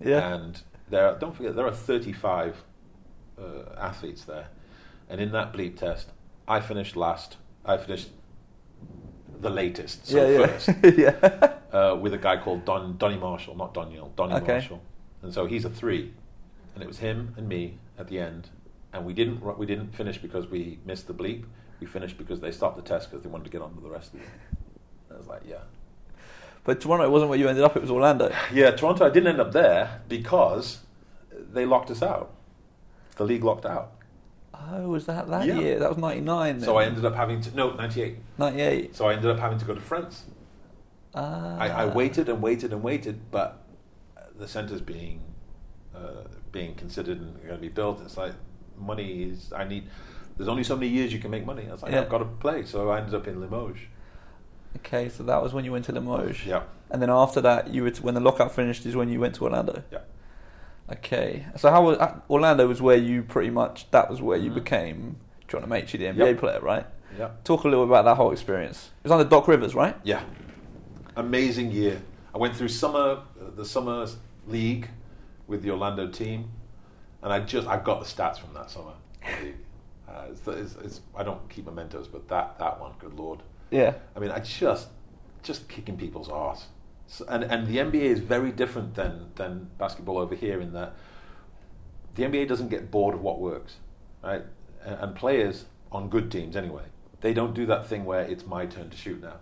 Yeah. 0.03 0.33
And 0.33 0.61
there, 0.89 1.07
are, 1.07 1.17
don't 1.17 1.33
forget, 1.33 1.55
there 1.55 1.65
are 1.65 1.71
35 1.71 2.61
uh, 3.37 3.43
athletes 3.77 4.25
there, 4.25 4.47
and 5.07 5.21
in 5.21 5.31
that 5.31 5.53
bleep 5.53 5.77
test, 5.77 6.09
I 6.45 6.59
finished 6.59 6.97
last. 6.97 7.37
I 7.63 7.77
finished 7.77 8.09
the 9.41 9.49
latest, 9.49 10.07
so 10.07 10.25
yeah. 10.29 10.45
first, 10.45 10.69
Yeah. 10.83 11.15
yeah. 11.71 11.77
uh, 11.77 11.95
with 11.95 12.13
a 12.13 12.17
guy 12.17 12.37
called 12.37 12.65
Don 12.65 12.97
Donny 12.97 13.17
Marshall, 13.17 13.55
not 13.55 13.73
Daniel, 13.73 14.11
Donny 14.15 14.35
Okay. 14.35 14.53
Marshall, 14.53 14.81
and 15.21 15.33
so 15.33 15.45
he's 15.45 15.65
a 15.65 15.69
three, 15.69 16.13
and 16.73 16.83
it 16.83 16.87
was 16.87 16.99
him 16.99 17.33
and 17.37 17.47
me 17.47 17.77
at 17.97 18.07
the 18.07 18.19
end, 18.19 18.49
and 18.93 19.05
we 19.05 19.13
didn't 19.13 19.41
we 19.57 19.65
didn't 19.65 19.93
finish 19.95 20.17
because 20.17 20.47
we 20.47 20.79
missed 20.85 21.07
the 21.07 21.13
bleep. 21.13 21.43
We 21.79 21.87
finished 21.87 22.17
because 22.17 22.39
they 22.39 22.51
stopped 22.51 22.77
the 22.77 22.81
test 22.81 23.09
because 23.09 23.23
they 23.23 23.29
wanted 23.29 23.45
to 23.45 23.49
get 23.49 23.61
on 23.61 23.73
to 23.75 23.81
the 23.81 23.89
rest 23.89 24.13
of 24.13 24.21
it. 24.21 24.27
I 25.13 25.17
was 25.17 25.27
like, 25.27 25.41
yeah. 25.45 25.57
But 26.63 26.79
Toronto 26.79 27.09
wasn't 27.09 27.29
where 27.29 27.37
you 27.37 27.49
ended 27.49 27.63
up. 27.63 27.75
It 27.75 27.81
was 27.81 27.91
Orlando. 27.91 28.33
Yeah, 28.53 28.71
Toronto. 28.71 29.05
I 29.05 29.09
didn't 29.09 29.27
end 29.27 29.41
up 29.41 29.51
there 29.51 29.99
because 30.07 30.79
they 31.51 31.65
locked 31.65 31.91
us 31.91 32.01
out. 32.01 32.31
The 33.17 33.25
league 33.25 33.43
locked 33.43 33.65
out. 33.65 33.91
Oh, 34.53 34.89
was 34.89 35.05
that 35.07 35.27
that 35.29 35.45
Yeah. 35.47 35.59
year? 35.59 35.79
That 35.79 35.89
was 35.89 35.97
ninety 35.97 36.21
nine. 36.21 36.59
So 36.61 36.77
I 36.77 36.85
ended 36.85 37.03
up 37.05 37.15
having 37.15 37.41
to 37.41 37.55
no 37.55 37.73
ninety 37.73 38.01
eight. 38.01 38.17
ninety 38.37 38.61
eight. 38.61 38.95
So 38.95 39.07
I 39.07 39.13
ended 39.13 39.29
up 39.31 39.39
having 39.39 39.57
to 39.57 39.65
go 39.65 39.73
to 39.75 39.81
France. 39.81 40.25
Ah. 41.15 41.57
I, 41.57 41.67
I 41.69 41.85
waited 41.85 42.29
and 42.29 42.41
waited 42.41 42.71
and 42.73 42.81
waited, 42.83 43.29
but 43.31 43.61
the 44.37 44.47
centre's 44.47 44.81
being 44.81 45.21
uh, 45.95 46.23
being 46.51 46.75
considered 46.75 47.19
and 47.19 47.35
going 47.41 47.55
to 47.55 47.61
be 47.61 47.67
built. 47.69 48.01
It's 48.01 48.17
like 48.17 48.33
money 48.77 49.23
is. 49.23 49.51
I 49.55 49.63
need. 49.63 49.85
There's 50.37 50.47
only 50.49 50.63
so 50.63 50.75
many 50.75 50.87
years 50.87 51.13
you 51.13 51.19
can 51.19 51.29
make 51.29 51.45
money. 51.45 51.67
I 51.67 51.71
was 51.73 51.83
like, 51.83 51.91
Yeah. 51.91 52.01
I've 52.01 52.09
got 52.09 52.19
to 52.19 52.25
play. 52.25 52.65
So 52.65 52.89
I 52.89 52.99
ended 52.99 53.13
up 53.13 53.27
in 53.27 53.39
Limoges. 53.39 53.81
Okay, 54.77 55.07
so 55.09 55.21
that 55.23 55.41
was 55.43 55.53
when 55.53 55.63
you 55.65 55.71
went 55.71 55.85
to 55.85 55.91
Limoges. 55.91 56.45
Yeah, 56.47 56.63
And 56.89 56.99
then 56.99 57.11
after 57.11 57.39
that, 57.41 57.71
you 57.71 57.83
were 57.83 57.91
t- 57.91 58.01
when 58.01 58.15
the 58.15 58.19
lockout 58.19 58.51
finished 58.51 58.87
is 58.87 58.95
when 58.95 59.07
you 59.09 59.19
went 59.19 59.35
to 59.35 59.43
Orlando. 59.43 59.83
yeah. 59.91 59.99
Okay, 60.91 61.45
so 61.55 61.69
how 61.71 61.83
was 61.85 61.97
uh, 61.97 62.19
Orlando? 62.29 62.67
Was 62.67 62.81
where 62.81 62.97
you 62.97 63.23
pretty 63.23 63.49
much 63.49 63.89
that 63.91 64.09
was 64.09 64.21
where 64.21 64.37
you 64.37 64.51
Mhm. 64.51 64.55
became 64.55 65.15
John 65.47 65.63
Amaechi, 65.63 65.97
the 65.97 66.07
NBA 66.07 66.27
Yep. 66.31 66.37
player, 66.39 66.59
right? 66.59 66.85
Yeah. 67.17 67.29
Talk 67.43 67.63
a 67.63 67.67
little 67.67 67.85
about 67.85 68.05
that 68.05 68.15
whole 68.17 68.31
experience. 68.31 68.91
It 68.99 69.03
was 69.03 69.11
under 69.11 69.23
Doc 69.29 69.47
Rivers, 69.47 69.75
right? 69.75 69.95
Yeah, 70.03 70.23
amazing 71.15 71.71
year. 71.71 72.01
I 72.33 72.37
went 72.37 72.55
through 72.55 72.69
summer, 72.69 73.19
the 73.55 73.63
summer 73.65 74.07
league 74.47 74.89
with 75.47 75.61
the 75.63 75.71
Orlando 75.71 76.07
team, 76.07 76.49
and 77.21 77.31
I 77.31 77.39
just 77.39 77.67
I 77.67 77.77
got 77.77 77.99
the 77.99 78.05
stats 78.05 78.39
from 78.39 78.53
that 78.53 78.69
summer 78.69 78.93
league. 79.41 79.55
Uh, 80.05 80.25
it's, 80.29 80.47
it's, 80.47 80.75
it's, 80.83 81.01
I 81.15 81.23
don't 81.23 81.49
keep 81.49 81.65
mementos, 81.65 82.07
but 82.07 82.27
that 82.27 82.59
that 82.59 82.79
one, 82.79 82.91
good 82.99 83.15
lord. 83.17 83.39
Yeah. 83.71 83.93
I 84.15 84.19
mean, 84.19 84.29
I 84.29 84.39
just 84.41 84.89
just 85.41 85.67
kicking 85.67 85.97
people's 85.97 86.29
arse. 86.29 86.67
So, 87.07 87.25
and 87.27 87.43
and 87.43 87.67
the 87.67 87.77
NBA 87.77 88.01
is 88.01 88.19
very 88.19 88.51
different 88.51 88.95
than 88.95 89.31
than 89.35 89.69
basketball 89.77 90.17
over 90.17 90.35
here 90.35 90.59
in 90.61 90.73
that 90.73 90.93
the 92.15 92.23
NBA 92.23 92.47
doesn't 92.47 92.69
get 92.69 92.91
bored 92.91 93.13
of 93.15 93.21
what 93.21 93.39
works, 93.39 93.75
right? 94.23 94.43
And, 94.85 94.95
and 94.99 95.15
players 95.15 95.65
on 95.91 96.09
good 96.09 96.31
teams 96.31 96.55
anyway, 96.55 96.83
they 97.21 97.33
don't 97.33 97.53
do 97.53 97.65
that 97.67 97.87
thing 97.87 98.05
where 98.05 98.21
it's 98.21 98.45
my 98.45 98.65
turn 98.65 98.89
to 98.89 98.97
shoot 98.97 99.21
now. 99.21 99.37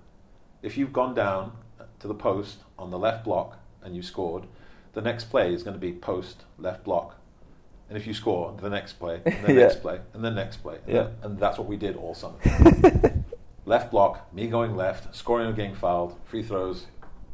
If 0.61 0.77
you've 0.77 0.93
gone 0.93 1.13
down 1.13 1.51
to 1.99 2.07
the 2.07 2.13
post 2.13 2.57
on 2.77 2.89
the 2.91 2.99
left 2.99 3.23
block 3.25 3.57
and 3.83 3.95
you 3.95 4.01
scored, 4.01 4.45
the 4.93 5.01
next 5.01 5.25
play 5.29 5.53
is 5.53 5.63
going 5.63 5.73
to 5.75 5.79
be 5.79 5.91
post 5.93 6.43
left 6.57 6.83
block. 6.83 7.15
And 7.89 7.97
if 7.97 8.07
you 8.07 8.13
score, 8.13 8.55
the 8.61 8.69
next 8.69 8.93
play, 8.93 9.21
and 9.25 9.43
the 9.45 9.53
Yeah. 9.53 9.59
next 9.63 9.81
play, 9.81 9.99
and 10.13 10.23
the 10.23 10.31
next 10.31 10.57
play. 10.57 10.77
And, 10.85 10.93
Yeah. 10.95 11.03
then- 11.03 11.13
and 11.23 11.39
that's 11.39 11.57
what 11.57 11.67
we 11.67 11.75
did 11.75 11.95
all 11.97 12.13
summer 12.15 12.37
left 13.65 13.91
block, 13.91 14.33
me 14.33 14.47
going 14.47 14.75
left, 14.77 15.13
scoring 15.15 15.47
or 15.47 15.53
getting 15.53 15.75
fouled, 15.75 16.17
free 16.25 16.43
throws, 16.43 16.85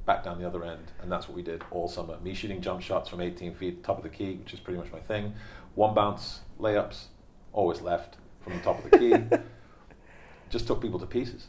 back 0.08 0.24
down 0.24 0.40
the 0.40 0.48
other 0.48 0.64
end, 0.64 0.92
and 1.02 1.12
that's 1.12 1.28
what 1.28 1.36
we 1.36 1.44
did 1.44 1.62
all 1.70 1.88
summer. 1.88 2.18
Me 2.22 2.34
shooting 2.34 2.62
jump 2.62 2.82
shots 2.82 3.10
from 3.10 3.22
18 3.22 3.54
feet, 3.54 3.84
top 3.84 3.98
of 3.98 4.04
the 4.04 4.10
key, 4.10 4.36
which 4.36 4.54
is 4.54 4.60
pretty 4.60 4.80
much 4.80 4.92
my 4.92 5.00
thing. 5.00 5.36
One 5.76 5.94
bounce 5.94 6.40
layups, 6.60 7.08
always 7.54 7.82
left 7.82 8.16
from 8.42 8.54
the 8.54 8.64
top 8.64 8.84
of 8.84 8.90
the 8.90 8.98
key. 8.98 9.38
Just 10.50 10.66
took 10.66 10.82
people 10.82 10.98
to 10.98 11.06
pieces. 11.06 11.48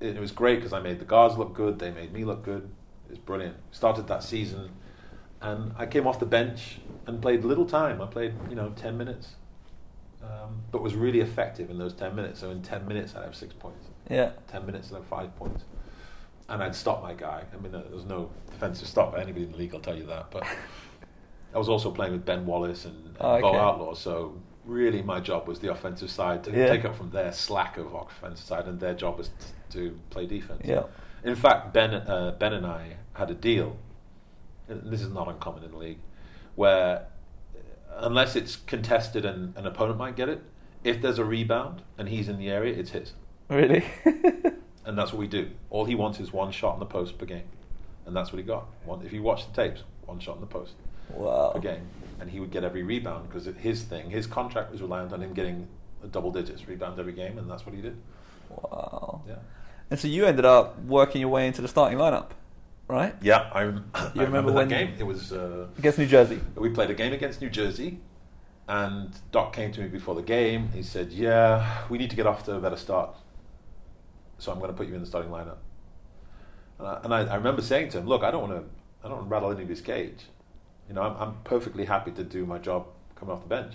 It, 0.00 0.16
it 0.16 0.20
was 0.20 0.32
great 0.32 0.56
because 0.56 0.72
I 0.72 0.80
made 0.80 0.98
the 0.98 1.04
guards 1.04 1.38
look 1.38 1.54
good, 1.54 1.78
they 1.78 1.92
made 1.92 2.12
me 2.12 2.24
look 2.24 2.44
good. 2.44 2.68
It 3.06 3.10
was 3.10 3.18
brilliant. 3.18 3.56
Started 3.70 4.08
that 4.08 4.24
season, 4.24 4.70
and 5.40 5.72
I 5.78 5.86
came 5.86 6.06
off 6.06 6.18
the 6.18 6.26
bench 6.26 6.80
and 7.06 7.22
played 7.22 7.44
little 7.44 7.66
time. 7.66 8.02
I 8.02 8.06
played, 8.06 8.34
you 8.50 8.56
know, 8.56 8.72
10 8.76 8.98
minutes. 8.98 9.36
Um, 10.20 10.62
but 10.72 10.82
was 10.82 10.94
really 10.94 11.20
effective 11.20 11.70
in 11.70 11.78
those 11.78 11.92
10 11.92 12.16
minutes. 12.16 12.40
So 12.40 12.50
in 12.50 12.62
10 12.62 12.88
minutes, 12.88 13.14
I'd 13.14 13.22
have 13.24 13.36
six 13.36 13.54
points. 13.54 13.86
Yeah. 14.10 14.32
10 14.48 14.66
minutes 14.66 14.88
and 14.88 14.96
have 14.96 15.06
five 15.06 15.36
points. 15.36 15.64
And 16.48 16.62
I'd 16.62 16.74
stop 16.74 17.02
my 17.02 17.14
guy. 17.14 17.42
I 17.52 17.56
mean, 17.60 17.72
there's 17.72 18.04
no 18.04 18.30
defensive 18.50 18.86
stop 18.86 19.16
anybody 19.16 19.44
in 19.46 19.52
the 19.52 19.58
league, 19.58 19.74
I'll 19.74 19.80
tell 19.80 19.96
you 19.96 20.06
that. 20.06 20.30
But 20.30 20.44
I 21.54 21.58
was 21.58 21.68
also 21.68 21.90
playing 21.90 22.12
with 22.12 22.24
Ben 22.26 22.44
Wallace 22.44 22.84
and, 22.84 23.06
and 23.06 23.16
Oh, 23.20 23.40
Bo. 23.40 23.54
Outlaw. 23.54 23.94
So 23.94 24.38
really, 24.66 25.02
my 25.02 25.20
job 25.20 25.48
was 25.48 25.58
the 25.60 25.70
offensive 25.70 26.10
side 26.10 26.44
to 26.44 26.50
Yeah. 26.50 26.66
take 26.68 26.84
up 26.84 26.96
from 26.96 27.10
their 27.10 27.32
slack 27.32 27.78
of 27.78 27.94
offensive 27.94 28.44
side, 28.44 28.66
and 28.66 28.78
their 28.78 28.94
job 28.94 29.16
was 29.18 29.28
t- 29.28 29.34
to 29.70 29.98
play 30.10 30.26
defense. 30.26 30.62
Yeah. 30.64 30.82
In 31.24 31.34
fact, 31.34 31.72
Ben, 31.72 31.94
uh, 31.94 32.36
ben 32.38 32.52
and 32.52 32.66
I 32.66 32.96
had 33.14 33.30
a 33.30 33.34
deal, 33.34 33.76
and 34.68 34.82
this 34.92 35.00
is 35.00 35.10
not 35.10 35.28
uncommon 35.28 35.64
in 35.64 35.70
the 35.70 35.78
league, 35.78 35.98
where 36.56 37.06
uh, 37.56 37.58
unless 38.00 38.36
it's 38.36 38.56
contested 38.56 39.24
and 39.24 39.56
an 39.56 39.66
opponent 39.66 39.98
might 39.98 40.16
get 40.16 40.28
it, 40.28 40.42
if 40.82 41.00
there's 41.00 41.18
a 41.18 41.24
rebound 41.24 41.80
and 41.96 42.08
he's 42.10 42.28
in 42.28 42.36
the 42.38 42.50
area, 42.50 42.74
it's 42.74 42.90
his. 42.90 43.14
Really? 43.48 43.84
And 44.84 44.98
that's 44.98 45.12
what 45.12 45.18
we 45.18 45.26
do. 45.26 45.50
All 45.70 45.84
he 45.84 45.94
wants 45.94 46.20
is 46.20 46.32
one 46.32 46.52
shot 46.52 46.74
in 46.74 46.80
the 46.80 46.86
post 46.86 47.18
per 47.18 47.26
game. 47.26 47.44
And 48.06 48.14
that's 48.14 48.32
what 48.32 48.38
he 48.38 48.44
got. 48.44 48.66
One, 48.84 49.04
if 49.04 49.12
you 49.12 49.22
watch 49.22 49.46
the 49.46 49.62
tapes, 49.62 49.82
one 50.04 50.20
shot 50.20 50.34
in 50.34 50.40
the 50.40 50.46
post 50.46 50.72
wow. 51.10 51.52
per 51.54 51.60
game. 51.60 51.86
And 52.20 52.30
he 52.30 52.40
would 52.40 52.50
get 52.50 52.64
every 52.64 52.82
rebound 52.82 53.28
because 53.28 53.46
his 53.56 53.82
thing, 53.82 54.10
his 54.10 54.26
contract 54.26 54.70
was 54.70 54.82
reliant 54.82 55.12
on 55.12 55.22
him 55.22 55.32
getting 55.32 55.66
double 56.10 56.30
digits 56.30 56.66
rebounds 56.68 56.98
every 56.98 57.12
game, 57.12 57.38
and 57.38 57.50
that's 57.50 57.64
what 57.66 57.74
he 57.74 57.80
did. 57.80 57.96
Wow. 58.50 59.22
Yeah. 59.26 59.36
And 59.90 59.98
so 59.98 60.08
you 60.08 60.24
ended 60.24 60.44
up 60.44 60.80
working 60.84 61.20
your 61.20 61.30
way 61.30 61.46
into 61.46 61.62
the 61.62 61.68
starting 61.68 61.98
lineup, 61.98 62.30
right? 62.88 63.14
Yeah, 63.20 63.50
I, 63.52 63.62
rem- 63.62 63.90
I 63.94 64.00
remember 64.08 64.24
remember, 64.24 64.52
when- 64.52 64.68
that 64.68 64.74
game. 64.74 64.94
It 64.98 65.04
was 65.04 65.32
uh, 65.32 65.66
Against 65.78 65.98
New 65.98 66.06
Jersey. 66.06 66.40
we 66.56 66.70
played 66.70 66.90
a 66.90 66.94
game 66.94 67.12
against 67.12 67.40
New 67.40 67.50
Jersey, 67.50 67.98
and 68.68 69.14
Doc 69.32 69.54
came 69.54 69.72
to 69.72 69.80
me 69.80 69.88
before 69.88 70.14
the 70.14 70.22
game. 70.22 70.70
He 70.74 70.82
said, 70.82 71.12
"Yeah, 71.12 71.84
we 71.88 71.98
need 71.98 72.10
to 72.10 72.16
get 72.16 72.26
off 72.26 72.44
to 72.44 72.56
a 72.56 72.60
better 72.60 72.76
start, 72.76 73.16
so 74.38 74.52
I'm 74.52 74.58
going 74.58 74.70
to 74.70 74.76
put 74.76 74.86
you 74.86 74.94
in 74.94 75.00
the 75.00 75.06
starting 75.06 75.30
lineup." 75.30 75.58
And 76.78 76.88
I, 76.88 77.00
and 77.04 77.14
I, 77.14 77.20
I 77.32 77.34
remember 77.36 77.62
saying 77.62 77.90
to 77.90 77.98
him, 77.98 78.06
"Look, 78.06 78.22
I 78.22 78.30
don't 78.30 78.48
want 78.48 78.62
to, 78.62 78.68
I 79.04 79.08
don't 79.08 79.18
want 79.18 79.28
to 79.28 79.32
rattle 79.32 79.50
anybody's 79.50 79.80
cage. 79.80 80.26
You 80.88 80.94
know, 80.94 81.02
I'm, 81.02 81.16
I'm 81.16 81.34
perfectly 81.44 81.84
happy 81.84 82.10
to 82.12 82.24
do 82.24 82.44
my 82.46 82.58
job 82.58 82.86
coming 83.16 83.34
off 83.34 83.42
the 83.42 83.48
bench. 83.48 83.74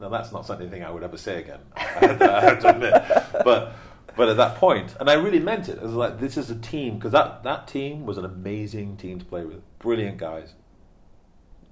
Now, 0.00 0.08
that's 0.08 0.32
not 0.32 0.44
something 0.46 0.82
I 0.82 0.90
would 0.90 1.02
ever 1.02 1.16
say 1.16 1.40
again. 1.40 1.60
I 1.76 1.80
have 1.80 2.18
to, 2.18 2.32
I 2.32 2.40
have 2.40 2.60
to 2.60 2.68
admit, 2.68 2.92
but." 3.44 3.74
But 4.14 4.28
at 4.28 4.36
that 4.36 4.56
point, 4.56 4.94
and 5.00 5.08
I 5.08 5.14
really 5.14 5.38
meant 5.38 5.70
it. 5.70 5.78
It 5.78 5.82
was 5.82 5.94
like 5.94 6.20
this 6.20 6.36
is 6.36 6.50
a 6.50 6.54
team 6.54 6.96
because 6.96 7.12
that, 7.12 7.44
that 7.44 7.66
team 7.66 8.04
was 8.04 8.18
an 8.18 8.26
amazing 8.26 8.98
team 8.98 9.18
to 9.18 9.24
play 9.24 9.42
with, 9.42 9.62
brilliant 9.78 10.18
guys 10.18 10.52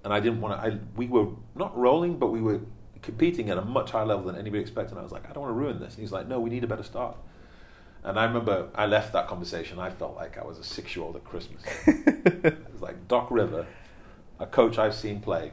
and 0.04 0.12
I 0.12 0.20
didn't 0.20 0.40
want 0.40 0.60
to. 0.60 0.66
I, 0.66 0.78
we 0.96 1.06
were 1.06 1.28
not 1.54 1.76
rolling, 1.76 2.18
but 2.18 2.28
we 2.28 2.40
were 2.40 2.60
competing 3.02 3.50
at 3.50 3.58
a 3.58 3.62
much 3.62 3.90
higher 3.90 4.06
level 4.06 4.24
than 4.24 4.36
anybody 4.36 4.60
expected. 4.60 4.92
And 4.92 5.00
I 5.00 5.02
was 5.02 5.12
like, 5.12 5.28
I 5.28 5.32
don't 5.32 5.42
want 5.42 5.54
to 5.54 5.58
ruin 5.58 5.80
this. 5.80 5.94
And 5.94 6.00
he's 6.00 6.12
like, 6.12 6.26
No, 6.26 6.40
we 6.40 6.50
need 6.50 6.64
a 6.64 6.66
better 6.66 6.82
start. 6.82 7.16
And 8.02 8.18
I 8.18 8.24
remember 8.24 8.68
I 8.74 8.86
left 8.86 9.12
that 9.12 9.26
conversation. 9.28 9.78
I 9.78 9.90
felt 9.90 10.16
like 10.16 10.38
I 10.38 10.44
was 10.44 10.58
a 10.58 10.64
six-year-old 10.64 11.16
at 11.16 11.24
Christmas. 11.24 11.62
it 11.86 12.72
was 12.72 12.80
like 12.80 13.08
Doc 13.08 13.28
River, 13.30 13.66
a 14.38 14.46
coach 14.46 14.78
I've 14.78 14.94
seen 14.94 15.20
play, 15.20 15.52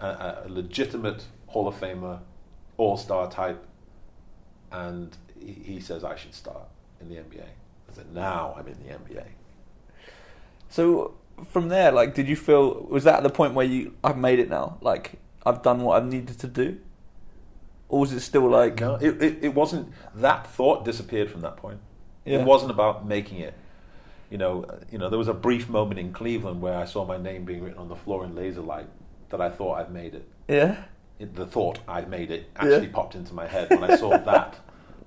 a, 0.00 0.38
a 0.44 0.48
legitimate 0.48 1.24
Hall 1.46 1.68
of 1.68 1.78
Famer, 1.78 2.20
All-Star 2.76 3.30
type, 3.30 3.64
and 4.72 5.16
he, 5.38 5.52
he 5.52 5.80
says 5.80 6.04
I 6.04 6.16
should 6.16 6.34
start 6.34 6.68
in 7.00 7.08
the 7.08 7.16
NBA. 7.16 7.42
I 7.42 7.94
said, 7.94 8.12
Now 8.12 8.54
I'm 8.58 8.66
in 8.66 8.76
the 8.84 8.92
NBA. 8.92 9.26
So 10.68 11.14
from 11.48 11.68
there, 11.68 11.92
like, 11.92 12.14
did 12.14 12.28
you 12.28 12.36
feel 12.36 12.86
was 12.88 13.04
that 13.04 13.22
the 13.22 13.30
point 13.30 13.54
where 13.54 13.66
you 13.66 13.94
I've 14.02 14.18
made 14.18 14.38
it 14.38 14.48
now? 14.48 14.78
Like, 14.80 15.18
I've 15.44 15.62
done 15.62 15.82
what 15.82 15.96
I've 16.00 16.08
needed 16.08 16.38
to 16.40 16.46
do, 16.46 16.78
or 17.90 18.00
was 18.00 18.12
it 18.12 18.20
still 18.20 18.48
like 18.48 18.80
No, 18.80 18.94
it, 18.94 19.22
it, 19.22 19.38
it 19.42 19.54
wasn't. 19.54 19.92
That 20.14 20.46
thought 20.46 20.84
disappeared 20.84 21.30
from 21.30 21.40
that 21.42 21.56
point. 21.56 21.78
Yeah. 22.24 22.38
It 22.38 22.44
wasn't 22.46 22.70
about 22.70 23.06
making 23.06 23.38
it. 23.38 23.54
You 24.30 24.38
know, 24.38 24.64
you 24.92 24.98
know, 24.98 25.08
there 25.10 25.18
was 25.18 25.28
a 25.28 25.34
brief 25.34 25.68
moment 25.68 25.98
in 25.98 26.12
Cleveland 26.12 26.62
where 26.62 26.76
I 26.76 26.84
saw 26.84 27.04
my 27.04 27.16
name 27.18 27.44
being 27.44 27.62
written 27.64 27.78
on 27.80 27.88
the 27.88 27.96
floor 27.96 28.24
in 28.24 28.34
laser 28.36 28.60
light 28.60 28.86
that 29.30 29.40
I 29.40 29.50
thought 29.50 29.74
I'd 29.80 29.92
made 29.92 30.14
it. 30.14 30.28
Yeah. 30.48 30.76
It, 31.18 31.34
the 31.34 31.46
thought 31.46 31.80
I'd 31.88 32.08
made 32.08 32.30
it 32.30 32.48
actually 32.56 32.86
Yeah. 32.86 32.92
popped 32.92 33.14
into 33.16 33.34
my 33.34 33.46
head 33.46 33.70
when 33.70 33.82
I 33.84 33.96
saw 33.96 34.16
that 34.32 34.56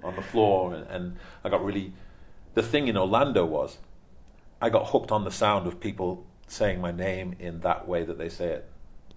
on 0.04 0.16
the 0.18 0.22
floor, 0.22 0.74
and, 0.74 0.86
and 0.90 1.18
I 1.44 1.50
got 1.50 1.64
really. 1.64 1.94
The 2.54 2.62
thing 2.62 2.88
in 2.88 2.98
Orlando 2.98 3.46
was, 3.46 3.78
I 4.62 4.70
got 4.70 4.90
hooked 4.90 5.12
on 5.12 5.24
the 5.24 5.32
sound 5.32 5.66
of 5.68 5.80
people 5.80 6.26
saying 6.48 6.82
my 6.82 6.92
name 6.92 7.36
in 7.40 7.62
that 7.62 7.88
way 7.88 8.04
that 8.04 8.18
they 8.18 8.30
say 8.30 8.48
it. 8.50 8.70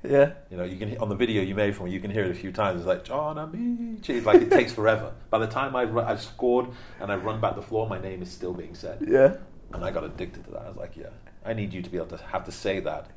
Yeah. 0.08 0.32
You 0.50 0.56
know, 0.56 0.64
you 0.64 0.76
can 0.78 0.96
on 0.98 1.08
the 1.08 1.14
video 1.14 1.42
you 1.42 1.54
made 1.54 1.74
for 1.76 1.84
me, 1.84 1.90
you 1.90 2.00
can 2.00 2.10
hear 2.10 2.24
it 2.24 2.30
a 2.30 2.34
few 2.34 2.52
times. 2.52 2.80
It's 2.80 2.86
like 2.86 3.04
John 3.04 3.36
Amaechi. 3.36 4.10
It's 4.10 4.26
like 4.26 4.40
it 4.42 4.50
takes 4.50 4.72
forever. 4.72 5.12
By 5.30 5.38
the 5.38 5.46
time 5.46 5.74
I've, 5.76 5.96
I've 5.96 6.22
scored 6.22 6.68
and 7.00 7.10
I 7.10 7.16
run 7.16 7.40
back 7.40 7.54
the 7.56 7.62
floor, 7.62 7.88
my 7.88 8.00
name 8.00 8.22
is 8.22 8.30
still 8.30 8.52
being 8.54 8.74
said, 8.74 9.04
Yeah. 9.06 9.36
and 9.72 9.84
I 9.84 9.90
got 9.90 10.04
addicted 10.04 10.44
to 10.44 10.50
that. 10.52 10.62
I 10.62 10.68
was 10.68 10.76
like, 10.76 10.96
yeah, 10.96 11.10
I 11.44 11.52
need 11.52 11.72
you 11.72 11.82
to 11.82 11.90
be 11.90 11.96
able 11.96 12.08
to 12.08 12.18
have 12.18 12.44
to 12.44 12.52
say 12.52 12.80
that. 12.80 13.10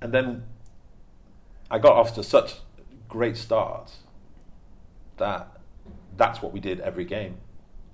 And 0.00 0.12
then 0.12 0.44
I 1.70 1.78
got 1.78 1.92
off 1.92 2.14
to 2.16 2.22
such 2.22 2.56
great 3.08 3.36
starts 3.36 3.98
that 5.16 5.48
that's 6.16 6.42
what 6.42 6.52
we 6.52 6.60
did 6.60 6.80
every 6.80 7.04
game, 7.04 7.36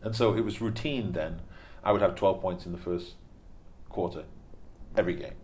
and 0.02 0.14
so 0.16 0.34
it 0.34 0.40
was 0.44 0.60
routine. 0.60 1.12
Then 1.12 1.40
I 1.84 1.92
would 1.92 2.00
have 2.02 2.14
twelve 2.14 2.40
points 2.40 2.66
in 2.66 2.72
the 2.72 2.78
first 2.78 3.14
quarter, 3.88 4.24
every 4.96 5.14
game. 5.14 5.34